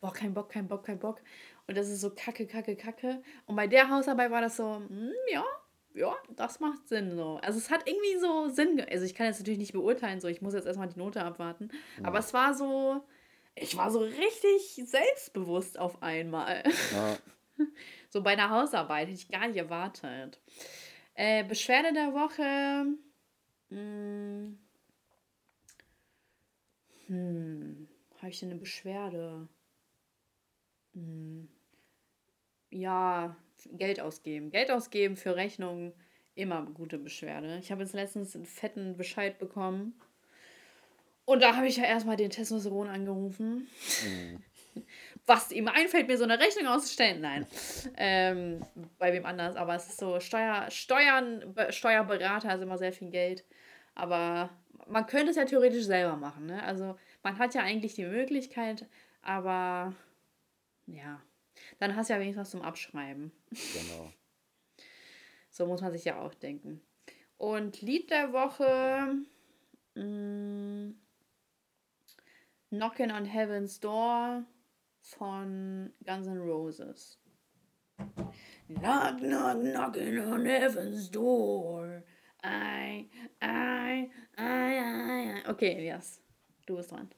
Boah, 0.00 0.12
kein 0.12 0.34
Bock, 0.34 0.50
kein 0.50 0.66
Bock, 0.66 0.84
kein 0.84 0.98
Bock. 0.98 1.20
Und 1.68 1.76
das 1.76 1.88
ist 1.88 2.00
so 2.00 2.10
kacke, 2.10 2.46
kacke, 2.46 2.74
kacke. 2.74 3.22
Und 3.46 3.54
bei 3.54 3.68
der 3.68 3.88
Hausarbeit 3.88 4.30
war 4.32 4.40
das 4.40 4.56
so, 4.56 4.76
hm, 4.76 5.12
ja, 5.30 5.44
ja, 5.94 6.14
das 6.36 6.60
macht 6.60 6.88
Sinn 6.88 7.16
so. 7.16 7.38
Also 7.42 7.58
es 7.58 7.70
hat 7.70 7.88
irgendwie 7.88 8.18
so 8.18 8.48
Sinn. 8.48 8.84
Also 8.90 9.04
ich 9.04 9.14
kann 9.14 9.26
jetzt 9.26 9.38
natürlich 9.38 9.58
nicht 9.58 9.72
beurteilen, 9.72 10.20
so 10.20 10.28
ich 10.28 10.42
muss 10.42 10.54
jetzt 10.54 10.66
erstmal 10.66 10.88
die 10.88 10.98
Note 10.98 11.22
abwarten. 11.22 11.70
Aber 12.02 12.18
es 12.18 12.32
war 12.32 12.54
so, 12.54 13.04
ich 13.54 13.76
war 13.76 13.90
so 13.90 14.00
richtig 14.00 14.82
selbstbewusst 14.84 15.78
auf 15.78 16.02
einmal. 16.02 16.62
Ja. 16.92 17.16
So 18.10 18.22
bei 18.22 18.32
einer 18.32 18.50
Hausarbeit 18.50 19.08
hätte 19.08 19.16
ich 19.16 19.28
gar 19.28 19.46
nicht 19.48 19.56
erwartet. 19.56 20.38
Äh, 21.14 21.44
Beschwerde 21.44 21.94
der 21.94 22.12
Woche. 22.12 22.86
Hm, 23.70 24.58
hm, 27.06 27.88
habe 28.18 28.30
ich 28.30 28.40
denn 28.40 28.50
eine 28.50 28.58
Beschwerde? 28.58 29.48
Hm, 30.92 31.48
ja, 32.70 33.36
Geld 33.72 34.00
ausgeben. 34.00 34.50
Geld 34.50 34.70
ausgeben 34.70 35.16
für 35.16 35.36
Rechnungen, 35.36 35.92
immer 36.34 36.62
gute 36.62 36.98
Beschwerde. 36.98 37.58
Ich 37.60 37.70
habe 37.70 37.82
jetzt 37.82 37.92
letztens 37.94 38.34
einen 38.34 38.46
fetten 38.46 38.96
Bescheid 38.96 39.38
bekommen. 39.38 39.94
Und 41.24 41.42
da 41.42 41.56
habe 41.56 41.68
ich 41.68 41.76
ja 41.76 41.84
erstmal 41.84 42.16
den 42.16 42.30
Testosteron 42.30 42.88
angerufen. 42.88 43.68
Was 45.26 45.52
ihm 45.52 45.68
einfällt, 45.68 46.08
mir 46.08 46.18
so 46.18 46.24
eine 46.24 46.40
Rechnung 46.40 46.66
auszustellen. 46.66 47.20
Nein. 47.20 47.46
Ähm, 47.96 48.60
bei 48.98 49.12
wem 49.12 49.24
anders. 49.26 49.54
Aber 49.54 49.74
es 49.74 49.88
ist 49.88 49.98
so, 49.98 50.18
Steuer, 50.18 50.70
Steuern, 50.70 51.54
Be- 51.54 51.70
Steuerberater 51.72 52.54
ist 52.54 52.62
immer 52.62 52.78
sehr 52.78 52.92
viel 52.92 53.10
Geld. 53.10 53.44
Aber 53.94 54.50
man 54.88 55.06
könnte 55.06 55.30
es 55.30 55.36
ja 55.36 55.44
theoretisch 55.44 55.84
selber 55.84 56.16
machen. 56.16 56.46
Ne? 56.46 56.62
Also 56.64 56.96
man 57.22 57.38
hat 57.38 57.54
ja 57.54 57.62
eigentlich 57.62 57.94
die 57.94 58.06
Möglichkeit, 58.06 58.86
aber 59.20 59.94
ja. 60.86 61.20
Dann 61.78 61.96
hast 61.96 62.10
du 62.10 62.14
ja 62.14 62.20
wenigstens 62.20 62.42
was 62.42 62.50
zum 62.50 62.62
Abschreiben. 62.62 63.32
Genau. 63.50 64.12
So 65.54 65.66
muss 65.66 65.82
man 65.82 65.92
sich 65.92 66.06
ja 66.06 66.18
auch 66.18 66.32
denken. 66.32 66.80
Und 67.36 67.82
Lied 67.82 68.08
der 68.10 68.32
Woche. 68.32 69.16
Mh, 69.94 70.94
Knockin' 72.70 73.10
on 73.10 73.26
Heaven's 73.26 73.78
Door 73.78 74.44
von 75.02 75.92
Guns 76.06 76.26
N' 76.26 76.38
Roses. 76.38 77.18
Knock, 78.68 79.18
knock, 79.18 79.60
knocking 79.60 80.18
on 80.20 80.46
heaven's 80.46 81.10
door. 81.10 82.02
I, 82.42 83.08
I, 83.42 84.10
I, 84.38 84.78
I, 84.78 85.40
I. 85.44 85.50
Okay, 85.50 85.74
Elias, 85.76 86.20
du 86.66 86.76
bist 86.76 86.90
dran. 86.90 87.10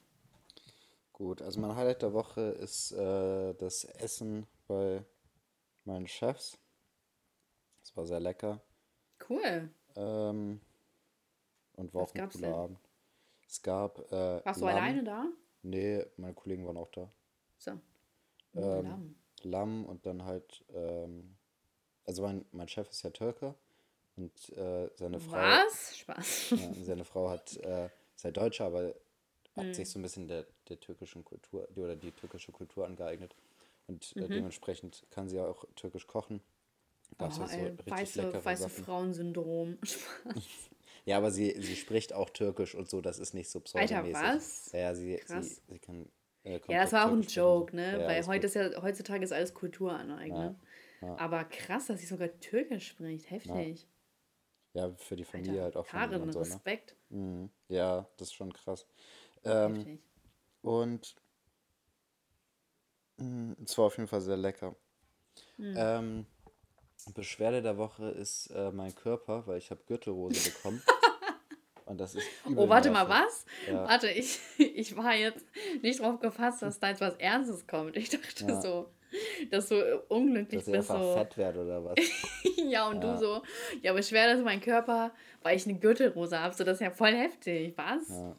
Gut, 1.15 1.43
also 1.43 1.61
mein 1.61 1.77
Highlight 1.77 2.03
der 2.03 2.13
Woche 2.13 2.41
ist 2.41 2.91
äh, 2.91 3.55
das 3.55 3.85
Essen 3.85 4.49
bei 4.67 5.05
meinen 5.85 6.09
Chefs. 6.09 6.59
Das 7.81 7.97
war 7.97 8.05
sehr 8.05 8.19
lecker. 8.19 8.61
Cool. 9.29 9.71
Ähm, 9.95 10.61
und 11.77 11.95
war 11.95 12.03
Was 12.03 12.11
auch 12.11 12.15
ein 12.17 12.31
cooler 12.31 12.49
denn? 12.49 12.55
Abend. 12.55 12.79
Es 13.49 13.63
gab. 13.63 14.01
Äh, 14.11 14.45
Warst 14.45 14.61
du 14.61 14.65
Lamm. 14.67 14.75
alleine 14.75 15.05
da? 15.05 15.27
Nee, 15.63 16.05
meine 16.17 16.35
Kollegen 16.35 16.67
waren 16.67 16.77
auch 16.79 16.91
da. 16.91 17.09
So. 17.59 17.71
Ähm, 18.57 18.85
Lamm. 18.85 19.15
Lamm 19.45 19.85
und 19.87 20.05
dann 20.07 20.25
halt. 20.25 20.65
Ähm, 20.75 21.37
also 22.07 22.23
mein, 22.23 22.45
mein 22.51 22.69
Chef 22.69 22.91
ist 22.91 23.05
ja 23.05 23.11
Türke 23.11 23.55
und 24.17 24.51
äh, 24.51 24.91
seine 24.97 25.21
Frau. 25.21 25.37
Was? 25.37 25.97
Spaß. 25.97 26.51
Ja, 26.51 26.85
seine 26.85 27.05
Frau 27.05 27.31
hat, 27.31 27.57
äh, 27.59 27.89
ist 28.17 28.25
ja 28.25 28.33
Deutsche, 28.33 28.65
aber 28.65 28.95
Hat 29.57 29.75
sich 29.75 29.89
so 29.89 29.99
ein 29.99 30.03
bisschen 30.03 30.27
der, 30.29 30.47
der 30.69 30.81
türkischen 30.81 31.25
Kultur, 31.25 31.69
die, 31.75 31.81
oder 31.81 31.97
die 31.97 32.11
türkische 32.11 32.53
Kultur 32.53 32.87
angeeignet. 32.87 33.35
Und 33.87 34.15
Mhm. 34.17 34.23
äh, 34.23 34.29
dementsprechend 34.29 35.05
kann 35.11 35.29
sie 35.29 35.39
auch 35.41 35.65
türkisch 35.77 36.07
kochen. 36.07 36.41
Gab's 37.19 37.37
Oh, 37.37 37.45
so 37.47 37.47
ey, 37.53 37.73
richtig 37.87 37.91
weiße, 37.91 38.45
weiße. 38.45 38.83
Frauensyndrom. 38.83 39.79
Ja, 41.07 41.19
aber 41.19 41.31
sie, 41.31 41.55
sie 41.61 41.77
spricht 41.77 42.15
auch 42.15 42.31
Türkisch 42.31 42.75
und 42.75 42.89
so, 42.89 43.03
das 43.03 43.19
ist 43.19 43.35
nicht 43.35 43.51
so 43.51 43.61
Alter, 43.75 43.97
pseudomäßig. 43.97 44.23
was? 44.25 44.73
Ja, 44.73 44.79
ja, 44.81 44.95
sie, 44.95 45.21
sie, 45.27 45.43
sie 45.69 45.79
kann. 45.79 46.09
Äh, 46.45 46.59
Ja, 46.67 46.83
das 46.83 46.93
war 46.93 47.07
auch 47.09 47.13
ein. 47.13 47.23
Joke, 47.23 47.77
ne? 47.77 48.01
Ja, 48.01 48.09
Weil 48.09 48.27
heute 48.27 48.47
ist 48.47 48.55
ja, 48.55 48.83
heutzutage 48.83 49.23
ist 49.23 49.33
alles 49.33 49.53
Kulturaneignung. 49.53 50.57
Aber 51.19 51.45
krass, 51.45 51.87
dass 51.87 52.01
sie 52.01 52.07
sogar 52.07 52.29
Türkisch 52.41 52.89
spricht. 52.89 53.31
Heftig. 53.31 53.87
Ja, 54.73 54.91
für 54.97 55.15
die 55.17 55.25
Familie 55.25 55.63
halt 55.63 55.77
auch 55.77 55.87
Karin, 55.87 56.23
und 56.23 56.33
so, 56.33 56.41
ne? 56.41 56.47
Respekt. 56.47 56.97
Mhm. 57.11 57.51
Ja, 57.69 58.09
das 58.17 58.29
ist 58.29 58.35
schon 58.35 58.53
krass. 58.53 58.87
Ähm, 59.45 59.99
und 60.63 61.15
mh, 63.19 63.57
es 63.65 63.77
war 63.79 63.87
auf 63.87 63.97
jeden 63.97 64.09
Fall 64.09 64.21
sehr 64.21 64.37
lecker. 64.37 64.75
Hm. 65.57 65.75
Ähm, 65.77 66.27
Beschwerde 67.15 67.61
der 67.63 67.77
Woche 67.77 68.09
ist 68.11 68.47
äh, 68.51 68.71
mein 68.73 68.95
Körper, 68.95 69.47
weil 69.47 69.59
ich 69.59 69.71
habe 69.71 69.83
Gürtelrose 69.87 70.41
bekommen. 70.51 70.83
und 71.87 71.99
das 71.99 72.15
ist 72.15 72.27
Oh, 72.57 72.69
warte 72.69 72.91
mal, 72.91 73.09
was? 73.09 73.45
Ja. 73.67 73.85
Warte, 73.85 74.09
ich, 74.09 74.39
ich 74.59 74.97
war 74.97 75.15
jetzt 75.15 75.45
nicht 75.83 76.01
drauf 76.01 76.21
gefasst, 76.21 76.63
dass 76.63 76.81
da 76.81 76.89
jetzt 76.91 77.01
was 77.01 77.15
Ernstes 77.17 77.67
kommt. 77.67 77.97
Ich 77.97 78.09
dachte 78.11 78.45
Ja. 78.47 78.61
so, 78.61 78.91
dass 79.51 79.69
du 79.69 79.75
äh, 79.77 80.01
unglücklich 80.09 80.61
Dass 80.61 80.69
ich 80.69 80.75
bist. 80.75 80.91
einfach 80.91 81.03
So. 81.03 81.13
fett 81.19 81.37
werde 81.37 81.61
oder 81.65 81.85
was? 81.85 81.99
Ja, 82.67 82.89
und 82.89 83.03
Ja. 83.05 83.13
du 83.13 83.19
so, 83.19 83.43
ja, 83.83 83.91
aber 83.93 84.03
schwer, 84.03 84.33
dass 84.33 84.43
mein 84.43 84.61
Körper, 84.61 85.13
weil 85.43 85.57
ich 85.57 85.67
eine 85.67 85.79
Gürtelrose 85.79 86.41
habe. 86.41 86.55
So, 86.55 86.65
das 86.65 86.79
ist 86.79 86.81
ja 86.81 86.91
voll 86.91 87.13
heftig. 87.15 87.77
Was? 87.77 88.09
Ja. 88.09 88.37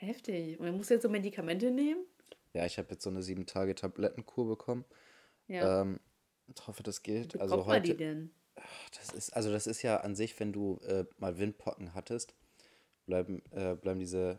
Heftig. 0.00 0.58
Und 0.58 0.66
dann 0.66 0.76
musst 0.76 0.90
du 0.90 0.94
jetzt 0.94 1.02
so 1.02 1.08
Medikamente 1.08 1.70
nehmen? 1.70 2.04
Ja, 2.54 2.64
ich 2.66 2.78
habe 2.78 2.88
jetzt 2.90 3.02
so 3.02 3.10
eine 3.10 3.22
sieben 3.22 3.46
Tage 3.46 3.74
Tablettenkur 3.74 4.48
bekommen. 4.48 4.84
Ja. 5.46 5.82
Ähm, 5.82 6.00
ich 6.54 6.66
hoffe, 6.66 6.82
das 6.82 7.02
geht. 7.02 7.34
Wie 7.34 7.38
Also 7.38 7.56
man 7.56 7.82
die 7.82 7.90
heute, 7.90 7.94
denn? 7.96 8.30
das 8.96 9.12
ist, 9.12 9.30
also 9.36 9.52
das 9.52 9.66
ist 9.66 9.82
ja 9.82 9.98
an 9.98 10.14
sich, 10.16 10.38
wenn 10.40 10.52
du 10.52 10.78
äh, 10.86 11.04
mal 11.18 11.38
Windpocken 11.38 11.94
hattest, 11.94 12.34
bleiben, 13.06 13.42
äh, 13.52 13.74
bleiben 13.74 14.00
diese 14.00 14.38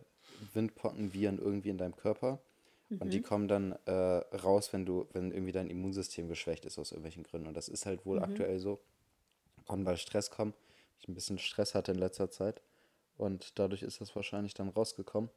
Windpockenviren 0.53 1.37
irgendwie 1.37 1.69
in 1.69 1.77
deinem 1.77 1.95
Körper. 1.95 2.41
Und 2.89 3.05
Mhm. 3.05 3.09
die 3.11 3.21
kommen 3.21 3.47
dann 3.47 3.71
äh, 3.85 3.91
raus, 4.35 4.73
wenn 4.73 4.85
du, 4.85 5.07
wenn 5.13 5.31
irgendwie 5.31 5.53
dein 5.53 5.67
Immunsystem 5.69 6.27
geschwächt 6.27 6.65
ist 6.65 6.77
aus 6.79 6.91
irgendwelchen 6.91 7.23
Gründen. 7.23 7.47
Und 7.47 7.53
das 7.55 7.69
ist 7.69 7.85
halt 7.85 8.05
Mhm. 8.05 8.09
wohl 8.09 8.19
aktuell 8.19 8.59
so. 8.59 8.81
Kann 9.67 9.85
weil 9.85 9.97
Stress 9.97 10.31
kommen. 10.31 10.53
Ich 10.99 11.07
ein 11.07 11.13
bisschen 11.13 11.37
Stress 11.37 11.75
hatte 11.75 11.91
in 11.93 11.99
letzter 11.99 12.29
Zeit. 12.31 12.61
Und 13.15 13.57
dadurch 13.59 13.83
ist 13.83 14.01
das 14.01 14.15
wahrscheinlich 14.15 14.53
dann 14.55 14.67
rausgekommen. 14.69 15.29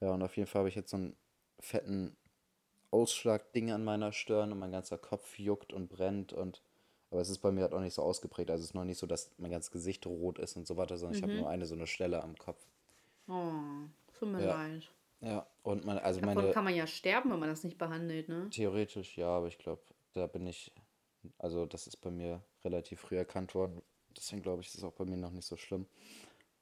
Ja, 0.00 0.12
und 0.12 0.22
auf 0.22 0.36
jeden 0.36 0.48
Fall 0.48 0.60
habe 0.60 0.68
ich 0.68 0.74
jetzt 0.74 0.90
so 0.90 0.96
einen 0.96 1.16
fetten 1.60 2.16
Ausschlag-Ding 2.90 3.72
an 3.72 3.84
meiner 3.84 4.12
Stirn 4.12 4.52
und 4.52 4.58
mein 4.58 4.72
ganzer 4.72 4.98
Kopf 4.98 5.38
juckt 5.38 5.72
und 5.72 5.88
brennt 5.88 6.32
und 6.32 6.62
aber 7.10 7.20
es 7.20 7.30
ist 7.30 7.38
bei 7.40 7.52
mir 7.52 7.62
halt 7.62 7.74
auch 7.74 7.80
nicht 7.80 7.94
so 7.94 8.02
ausgeprägt. 8.02 8.50
Also 8.50 8.62
es 8.64 8.70
ist 8.70 8.74
noch 8.74 8.84
nicht 8.84 8.98
so, 8.98 9.06
dass 9.06 9.32
mein 9.38 9.50
ganzes 9.52 9.70
Gesicht 9.70 10.06
rot 10.06 10.38
ist 10.40 10.56
und 10.56 10.66
so 10.66 10.76
weiter, 10.76 10.98
sondern 10.98 11.12
ich 11.14 11.22
Mhm. 11.22 11.24
habe 11.24 11.36
nur 11.36 11.48
eine 11.48 11.66
so 11.66 11.74
eine 11.76 11.86
Stelle 11.86 12.22
am 12.24 12.36
Kopf. 12.36 12.66
Oh, 13.28 13.88
tut 14.14 14.28
mir 14.30 14.40
Ja. 14.40 14.46
leid. 14.46 14.90
Ja, 15.20 15.46
und 15.62 15.84
meine, 15.84 16.02
also 16.04 16.20
Davon 16.20 16.26
meine, 16.26 16.50
kann 16.50 16.64
man 16.64 16.74
ja 16.74 16.88
sterben, 16.88 17.30
wenn 17.30 17.38
man 17.38 17.48
das 17.48 17.62
nicht 17.62 17.78
behandelt, 17.78 18.28
ne? 18.28 18.50
theoretisch 18.50 19.16
ja, 19.16 19.28
aber 19.28 19.48
ich 19.48 19.58
glaube, 19.58 19.82
da 20.12 20.26
bin 20.26 20.46
ich, 20.46 20.72
also 21.38 21.66
das 21.66 21.86
ist 21.86 21.96
bei 21.98 22.10
mir 22.10 22.42
relativ 22.64 23.00
früh 23.00 23.16
erkannt 23.16 23.54
worden. 23.54 23.82
Deswegen 24.16 24.42
glaube 24.42 24.62
ich, 24.62 24.68
ist 24.68 24.76
es 24.76 24.84
auch 24.84 24.92
bei 24.92 25.04
mir 25.04 25.16
noch 25.16 25.30
nicht 25.32 25.46
so 25.46 25.56
schlimm. 25.56 25.86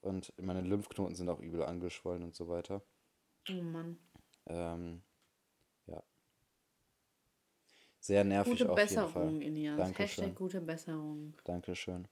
Und 0.03 0.33
meine 0.41 0.63
Lymphknoten 0.63 1.15
sind 1.17 1.29
auch 1.29 1.41
übel 1.41 1.65
angeschwollen 1.65 2.23
und 2.25 2.35
so 2.35 2.49
weiter. 2.49 2.83
Oh 3.51 3.53
Mann. 3.63 3.99
Ähm, 4.47 5.03
ja. 5.87 6.03
Sehr 8.01 8.25
nervig 8.25 8.59
Gute 8.59 8.71
auf 8.71 8.79
jeden 8.79 8.89
Fall. 8.89 9.05
Besserung, 9.07 9.41
Ilias. 9.41 9.77
Dankeschön. 9.77 10.07
Hashtag 10.25 10.35
gute 10.35 10.61
Besserung. 10.61 11.35
Dankeschön. 11.45 12.09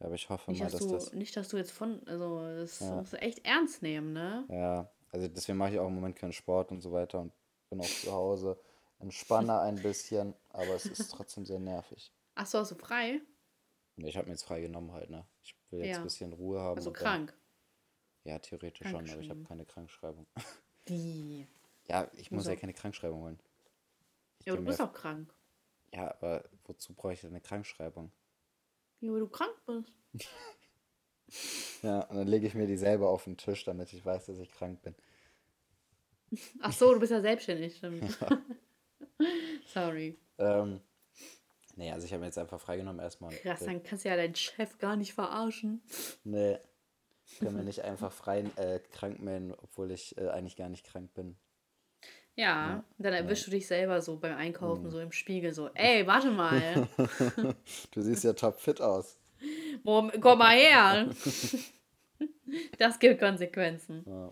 Ja, 0.00 0.06
aber 0.06 0.14
ich 0.14 0.28
hoffe 0.28 0.50
Nicht 0.50 0.60
mal, 0.60 0.70
dass, 0.70 0.80
dass 0.80 0.88
du, 0.88 0.94
das. 0.94 1.12
nicht, 1.12 1.36
dass 1.36 1.48
du 1.48 1.56
jetzt 1.56 1.72
von, 1.72 2.06
also 2.06 2.40
das 2.40 2.80
Ja. 2.80 2.94
musst 2.96 3.12
du 3.12 3.16
echt 3.20 3.44
ernst 3.44 3.82
nehmen, 3.82 4.12
ne? 4.12 4.44
Ja, 4.48 4.90
also 5.10 5.26
deswegen 5.28 5.58
mache 5.58 5.72
ich 5.72 5.78
auch 5.78 5.88
im 5.88 5.94
Moment 5.94 6.16
keinen 6.16 6.32
Sport 6.32 6.70
und 6.70 6.80
so 6.80 6.92
weiter 6.92 7.20
und 7.20 7.32
bin 7.70 7.80
auch 7.80 7.84
zu 7.86 8.12
Hause. 8.12 8.60
Entspanne 9.00 9.58
ein 9.60 9.76
bisschen, 9.82 10.34
aber 10.50 10.74
es 10.74 10.86
ist 10.86 11.10
trotzdem 11.12 11.44
sehr 11.46 11.58
nervig. 11.58 12.12
Ach 12.34 12.46
so, 12.46 12.58
hast 12.58 12.70
du 12.70 12.76
frei? 12.76 13.20
Ich 13.96 14.16
habe 14.16 14.26
mir 14.26 14.32
jetzt 14.34 14.44
frei 14.44 14.60
genommen 14.60 14.92
halt, 14.92 15.10
ne? 15.10 15.26
Ich 15.42 15.56
will 15.70 15.80
jetzt 15.80 15.88
Ja. 15.90 15.96
ein 15.98 16.04
bisschen 16.04 16.32
Ruhe 16.32 16.60
haben. 16.60 16.76
Also 16.76 16.90
und 16.90 16.96
dann- 16.96 17.02
krank. 17.26 17.34
Ja, 18.28 18.38
theoretisch 18.38 18.90
schon, 18.90 19.08
aber 19.08 19.20
ich 19.20 19.30
habe 19.30 19.42
keine 19.44 19.64
Krankschreibung. 19.64 20.26
Wie? 20.84 21.46
Ja, 21.86 22.10
ich 22.12 22.30
muss 22.30 22.44
Wieso? 22.44 22.50
ja 22.50 22.56
keine 22.56 22.74
Krankschreibung 22.74 23.22
holen. 23.22 23.38
Ich 24.40 24.46
Ja, 24.46 24.52
aber 24.52 24.60
du 24.60 24.66
bist 24.68 24.82
auch 24.82 24.92
krank. 24.92 25.32
Ja, 25.94 26.10
aber 26.10 26.44
wozu 26.66 26.92
brauche 26.92 27.14
ich 27.14 27.22
denn 27.22 27.30
eine 27.30 27.40
Krankschreibung? 27.40 28.12
Ja, 29.00 29.12
weil 29.12 29.20
du 29.20 29.28
krank 29.28 29.54
bist. 29.66 29.92
Ja, 31.82 32.00
und 32.06 32.16
dann 32.16 32.26
lege 32.26 32.46
ich 32.46 32.54
mir 32.54 32.66
die 32.66 32.78
selber 32.78 33.10
auf 33.10 33.24
den 33.24 33.36
Tisch, 33.36 33.62
damit 33.64 33.92
ich 33.92 34.04
weiß, 34.04 34.26
dass 34.26 34.38
ich 34.38 34.50
krank 34.50 34.80
bin. 34.80 34.94
Ach 36.62 36.72
so, 36.72 36.92
du 36.94 36.98
bist 36.98 37.12
ja 37.12 37.20
selbstständig, 37.20 37.76
stimmt. 37.76 38.02
Sorry. 39.66 40.18
Ähm, 40.38 40.80
nee, 41.76 41.92
also 41.92 42.06
ich 42.06 42.12
habe 42.12 42.20
mir 42.20 42.26
jetzt 42.26 42.38
einfach 42.38 42.58
freigenommen 42.58 43.00
erstmal. 43.00 43.36
Krass, 43.36 43.60
dann 43.60 43.82
kannst 43.82 44.06
du 44.06 44.08
ja 44.08 44.16
deinen 44.16 44.34
Chef 44.34 44.78
gar 44.78 44.96
nicht 44.96 45.12
verarschen. 45.12 45.82
Nee. 46.24 46.58
Ich 47.30 47.40
kann 47.40 47.54
mir 47.54 47.62
nicht 47.62 47.82
einfach 47.82 48.10
frei 48.12 48.44
äh, 48.56 48.80
krank 48.92 49.20
melden, 49.20 49.52
obwohl 49.62 49.90
ich 49.90 50.16
äh, 50.18 50.28
eigentlich 50.28 50.56
gar 50.56 50.68
nicht 50.68 50.84
krank 50.86 51.12
bin. 51.14 51.36
Ja, 52.34 52.84
dann 52.98 53.12
erwischst 53.12 53.46
du 53.48 53.50
dich 53.50 53.66
selber 53.66 54.00
so 54.00 54.16
beim 54.16 54.32
Mhm. 54.32 54.38
Einkaufen, 54.38 54.90
so 54.90 55.00
im 55.00 55.10
Spiegel, 55.12 55.52
so, 55.52 55.68
ey, 55.74 56.06
warte 56.06 56.30
mal, 56.30 56.86
Du 57.92 58.00
siehst 58.00 58.24
ja 58.24 58.32
top 58.32 58.60
fit 58.60 58.80
aus. 58.80 59.18
Mom, 59.84 60.10
komm 60.20 60.38
mal 60.38 60.56
her. 60.56 61.08
Das 62.78 62.98
gibt 62.98 63.20
Konsequenzen. 63.20 64.04
Ja. 64.06 64.30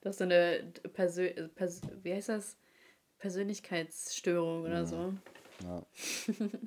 Das 0.00 0.14
ist 0.14 0.18
so 0.18 0.24
eine 0.24 0.72
Persö 0.94 1.28
Pers 1.54 1.82
wie 2.02 2.12
heißt 2.12 2.28
das? 2.30 2.56
Persönlichkeitsstörung 3.18 4.64
oder 4.64 4.82
Mhm. 4.82 4.86
so. 4.86 5.14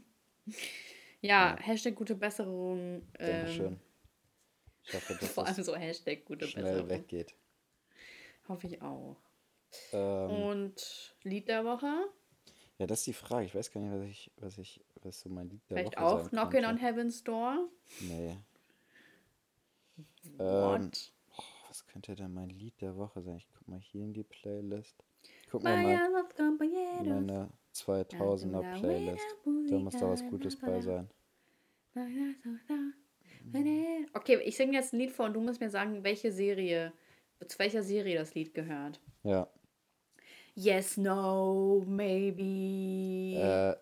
Ja, 1.21 1.55
Ja, 1.55 1.57
Hashtag 1.59 1.95
gute 1.95 2.15
Besserung. 2.15 3.01
Ähm, 3.19 3.27
Dankeschön. 3.41 3.79
Ich 4.89 4.95
hoffe, 4.95 5.15
dass 5.19 5.29
vor 5.31 5.45
allem 5.45 5.63
so 5.63 5.75
Hashtag 5.75 6.25
gute 6.25 6.47
schnell 6.47 6.63
Besserung. 6.63 6.89
weggeht. 6.89 7.35
Hoffe 8.47 8.67
ich 8.67 8.81
auch. 8.81 9.17
Ähm, 9.93 10.29
Und 10.31 11.15
Lied 11.23 11.47
der 11.47 11.63
Woche? 11.63 12.09
ja, 12.79 12.87
das 12.87 12.99
ist 12.99 13.07
die 13.07 13.13
Frage. 13.13 13.45
Ich 13.45 13.53
weiß 13.55 13.71
gar 13.71 13.81
nicht, 13.81 13.93
was 13.93 14.03
ich, 14.09 14.31
was 14.37 14.57
ich, 14.57 14.81
was 15.01 15.19
so 15.21 15.29
mein 15.29 15.49
Lied 15.49 15.61
der 15.69 15.77
Vielleicht 15.77 15.95
Woche 15.97 16.05
auch 16.05 16.21
sein 16.21 16.29
Knockin' 16.29 16.65
on 16.65 16.77
Heaven's 16.77 17.23
Door? 17.23 17.69
Nee. 18.01 18.37
Ähm, 19.97 20.37
What? 20.37 21.11
was 21.67 21.85
könnte 21.85 22.15
denn 22.15 22.33
mein 22.33 22.49
Lied 22.49 22.81
der 22.81 22.97
Woche 22.97 23.21
sein? 23.21 23.37
Ich 23.37 23.47
guck 23.55 23.67
mal 23.67 23.79
hier 23.79 24.03
in 24.03 24.13
die 24.13 24.23
Playlist. 24.23 24.95
Guck 25.51 25.63
mal 25.63 25.75
meine 25.83 27.49
2000er 27.73 28.79
Playlist. 28.79 29.25
Da 29.69 29.77
muss 29.77 29.93
da 29.97 30.09
was 30.09 30.25
Gutes 30.27 30.59
bei 30.59 30.81
sein. 30.81 31.09
Okay, 34.13 34.39
ich 34.43 34.57
singe 34.57 34.73
jetzt 34.73 34.93
ein 34.93 34.99
Lied 34.99 35.11
vor 35.11 35.25
und 35.25 35.33
du 35.33 35.41
musst 35.41 35.61
mir 35.61 35.69
sagen, 35.69 36.03
welche 36.03 36.31
Serie, 36.31 36.93
zu 37.47 37.59
welcher 37.59 37.83
Serie 37.83 38.17
das 38.17 38.35
Lied 38.35 38.53
gehört. 38.53 38.99
Ja. 39.23 39.47
Yes, 40.55 40.97
no, 40.97 41.83
maybe. 41.87 43.39
Äh, 43.39 43.75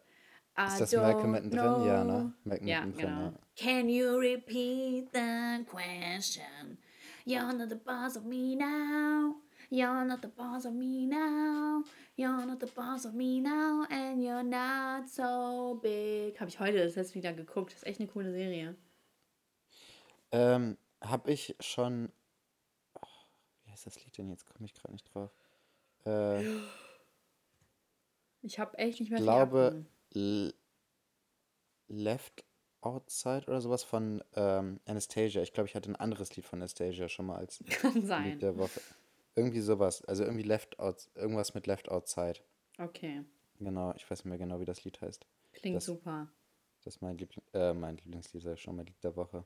ist 0.67 0.81
das 0.81 0.93
Malcolm 0.93 1.31
mittendrin? 1.31 1.85
Ja, 1.85 2.03
ne? 2.03 2.11
know. 2.11 2.31
Malcolm 2.43 2.67
Ja, 2.67 2.81
mittendrin, 2.81 3.07
genau. 3.07 3.21
ja. 3.21 3.33
Can 3.55 3.89
you 3.89 4.17
repeat 4.17 5.09
the 5.13 5.63
question? 5.65 6.77
You're 7.25 7.53
not 7.53 7.69
the 7.69 7.75
boss 7.75 8.15
of 8.15 8.25
me 8.25 8.55
now. 8.55 9.35
You're 9.69 10.05
not 10.05 10.21
the 10.21 10.29
boss 10.29 10.65
of 10.65 10.73
me 10.73 11.05
now. 11.05 11.83
You're 12.15 12.45
not 12.45 12.59
the 12.59 12.67
boss 12.67 13.05
of 13.05 13.13
me 13.13 13.41
now. 13.41 13.85
And 13.89 14.23
you're 14.23 14.43
not 14.43 15.09
so 15.09 15.79
big. 15.81 16.39
Habe 16.39 16.49
ich 16.49 16.59
heute 16.59 16.77
das 16.83 16.95
jetzt 16.95 17.15
wieder 17.15 17.33
geguckt. 17.33 17.73
Das 17.73 17.79
ist 17.79 17.87
echt 17.87 17.99
eine 17.99 18.07
coole 18.07 18.31
Serie. 18.31 18.75
Ähm, 20.31 20.77
hab 21.01 21.27
ich 21.27 21.55
schon. 21.59 22.11
Oh, 22.95 23.07
wie 23.65 23.71
heißt 23.71 23.85
das 23.85 24.03
Lied 24.03 24.17
denn? 24.17 24.29
Jetzt 24.29 24.45
komme 24.45 24.65
ich 24.65 24.73
gerade 24.73 24.93
nicht 24.93 25.05
drauf. 25.13 25.31
Äh, 26.05 26.43
Ich 28.41 28.59
habe 28.59 28.77
echt 28.77 28.99
nicht 28.99 29.09
mehr 29.09 29.19
viel 29.19 29.25
glaube 29.25 29.85
Left 31.89 32.43
Outside 32.81 33.45
oder 33.47 33.59
sowas 33.61 33.83
von 33.83 34.23
ähm, 34.35 34.79
Anastasia. 34.85 35.41
Ich 35.41 35.51
glaube, 35.53 35.67
ich 35.67 35.75
hatte 35.75 35.89
ein 35.91 35.95
anderes 35.95 36.35
Lied 36.35 36.45
von 36.45 36.59
Anastasia 36.59 37.09
schon 37.09 37.25
mal 37.27 37.37
als 37.37 37.63
Kann 37.69 37.93
Lied 37.93 38.05
sein. 38.07 38.39
der 38.39 38.57
Woche. 38.57 38.81
Irgendwie 39.35 39.61
sowas. 39.61 40.03
Also 40.05 40.23
irgendwie 40.23 40.43
Left 40.43 40.79
Out, 40.79 41.09
irgendwas 41.15 41.53
mit 41.53 41.67
Left 41.67 41.89
Outside. 41.89 42.39
Okay. 42.77 43.23
Genau, 43.59 43.93
ich 43.95 44.09
weiß 44.09 44.19
nicht 44.19 44.29
mehr 44.29 44.37
genau, 44.37 44.59
wie 44.59 44.65
das 44.65 44.83
Lied 44.83 45.01
heißt. 45.01 45.25
Klingt 45.53 45.77
Das- 45.77 45.85
super. 45.85 46.29
Das 46.83 46.95
ist 46.95 47.01
mein, 47.01 47.17
Liebling 47.17 47.43
äh, 47.53 47.73
mein 47.73 47.97
Lieblingslied, 47.97 48.45
ich 48.45 48.61
schon, 48.61 48.75
mein 48.75 48.85
Lied 48.85 49.03
der 49.03 49.15
Woche. 49.15 49.43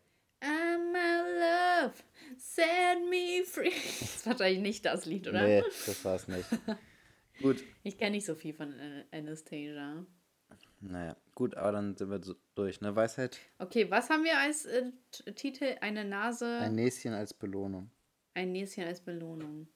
Love, 1.84 1.94
set 2.38 3.00
me 3.10 3.44
free. 3.46 3.72
Das 4.00 4.16
ist 4.16 4.26
wahrscheinlich 4.28 4.62
nicht 4.62 4.86
das 4.86 5.06
Lied, 5.06 5.28
oder? 5.28 5.44
Nee, 5.44 5.62
das 5.86 6.04
war 6.06 6.16
es 6.16 6.28
nicht. 6.28 6.46
Gut. 7.42 7.64
Ich 7.84 7.98
kenne 7.98 8.12
nicht 8.12 8.26
so 8.26 8.36
viel 8.36 8.54
von 8.54 8.72
An- 8.74 9.04
Anastasia. 9.12 10.06
Naja, 10.84 11.16
gut, 11.36 11.56
aber 11.56 11.74
dann 11.74 11.96
sind 11.96 12.10
wir 12.10 12.22
so 12.24 12.36
durch, 12.56 12.82
ne? 12.82 12.96
Weisheit? 12.96 13.38
Okay, 13.60 13.90
was 13.90 14.10
haben 14.10 14.24
wir 14.24 14.38
als 14.38 14.66
äh, 14.66 14.92
Titel? 15.36 15.76
Eine 15.80 16.04
Nase, 16.06 16.58
Ein 16.58 16.74
Näschen 16.76 17.14
als 17.14 17.34
Belohnung. 17.34 17.90
ein 18.34 18.52
Näschen 18.52 18.84
als 18.86 19.00
Belohnung. 19.00 19.68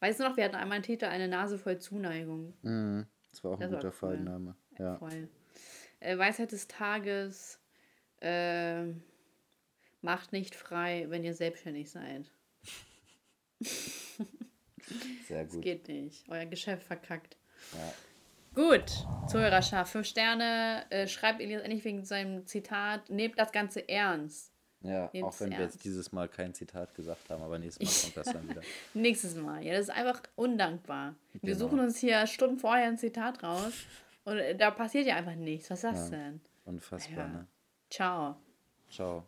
Weißt 0.00 0.20
du 0.20 0.24
noch, 0.24 0.36
wir 0.36 0.44
hatten 0.44 0.56
einmal 0.56 0.76
einen 0.76 0.84
Titel, 0.84 1.06
eine 1.06 1.28
Nase 1.28 1.58
voll 1.58 1.78
Zuneigung. 1.78 2.54
Mhm. 2.62 3.06
Das 3.30 3.42
war 3.42 3.52
auch 3.52 3.54
ein 3.54 3.60
Das 3.60 3.70
war 3.72 3.78
guter 3.78 3.88
cool. 3.88 3.92
Folgenname. 3.92 4.56
Ja. 4.78 4.96
Voll. 4.98 5.28
Äh, 6.00 6.18
Weisheit 6.18 6.52
des 6.52 6.68
Tages. 6.68 7.58
Äh, 8.20 8.84
macht 10.02 10.32
nicht 10.32 10.54
frei, 10.54 11.06
wenn 11.08 11.24
ihr 11.24 11.34
selbstständig 11.34 11.90
seid. 11.90 12.30
Sehr 15.26 15.44
Das 15.44 15.52
gut. 15.52 15.62
geht 15.62 15.88
nicht. 15.88 16.28
Euer 16.28 16.46
Geschäft 16.46 16.82
verkackt. 16.84 17.36
Ja. 17.72 17.92
Gut, 18.54 18.90
Zuhörerschaft, 19.28 19.92
fünf 19.92 20.06
Sterne. 20.06 20.84
Äh, 20.90 21.06
schreibt 21.06 21.40
Elias 21.40 21.62
endlich 21.62 21.84
wegen 21.84 22.04
seinem 22.04 22.46
Zitat. 22.46 23.08
Nehmt 23.10 23.38
das 23.38 23.52
Ganze 23.52 23.88
ernst. 23.88 24.52
Ja, 24.82 25.06
auch 25.08 25.12
Nehmt's 25.12 25.40
wenn 25.42 25.50
wir 25.50 25.60
jetzt 25.60 25.84
dieses 25.84 26.10
Mal 26.10 26.26
kein 26.28 26.54
Zitat 26.54 26.94
gesagt 26.94 27.28
haben, 27.28 27.42
aber 27.42 27.58
nächstes 27.58 27.86
Mal 27.86 28.02
kommt 28.02 28.16
das 28.16 28.32
dann 28.32 28.48
wieder. 28.48 28.62
Nächstes 28.94 29.34
Mal. 29.36 29.62
Ja, 29.62 29.74
das 29.74 29.82
ist 29.82 29.90
einfach 29.90 30.22
undankbar. 30.36 31.14
Wir 31.34 31.54
Genau. 31.54 31.58
suchen 31.58 31.80
uns 31.80 31.98
hier 31.98 32.26
Stunden 32.26 32.58
vorher 32.58 32.88
ein 32.88 32.96
Zitat 32.96 33.42
raus 33.42 33.74
und 34.24 34.38
äh, 34.38 34.56
da 34.56 34.70
passiert 34.70 35.06
ja 35.06 35.16
einfach 35.16 35.34
nichts. 35.34 35.68
Was 35.70 35.84
ist 35.84 35.92
das 35.92 36.10
Ja. 36.10 36.16
denn? 36.16 36.40
Unfassbar, 36.64 37.18
Ja. 37.18 37.28
ne? 37.28 37.46
Ciao. 37.90 38.36
Ciao. 38.90 39.26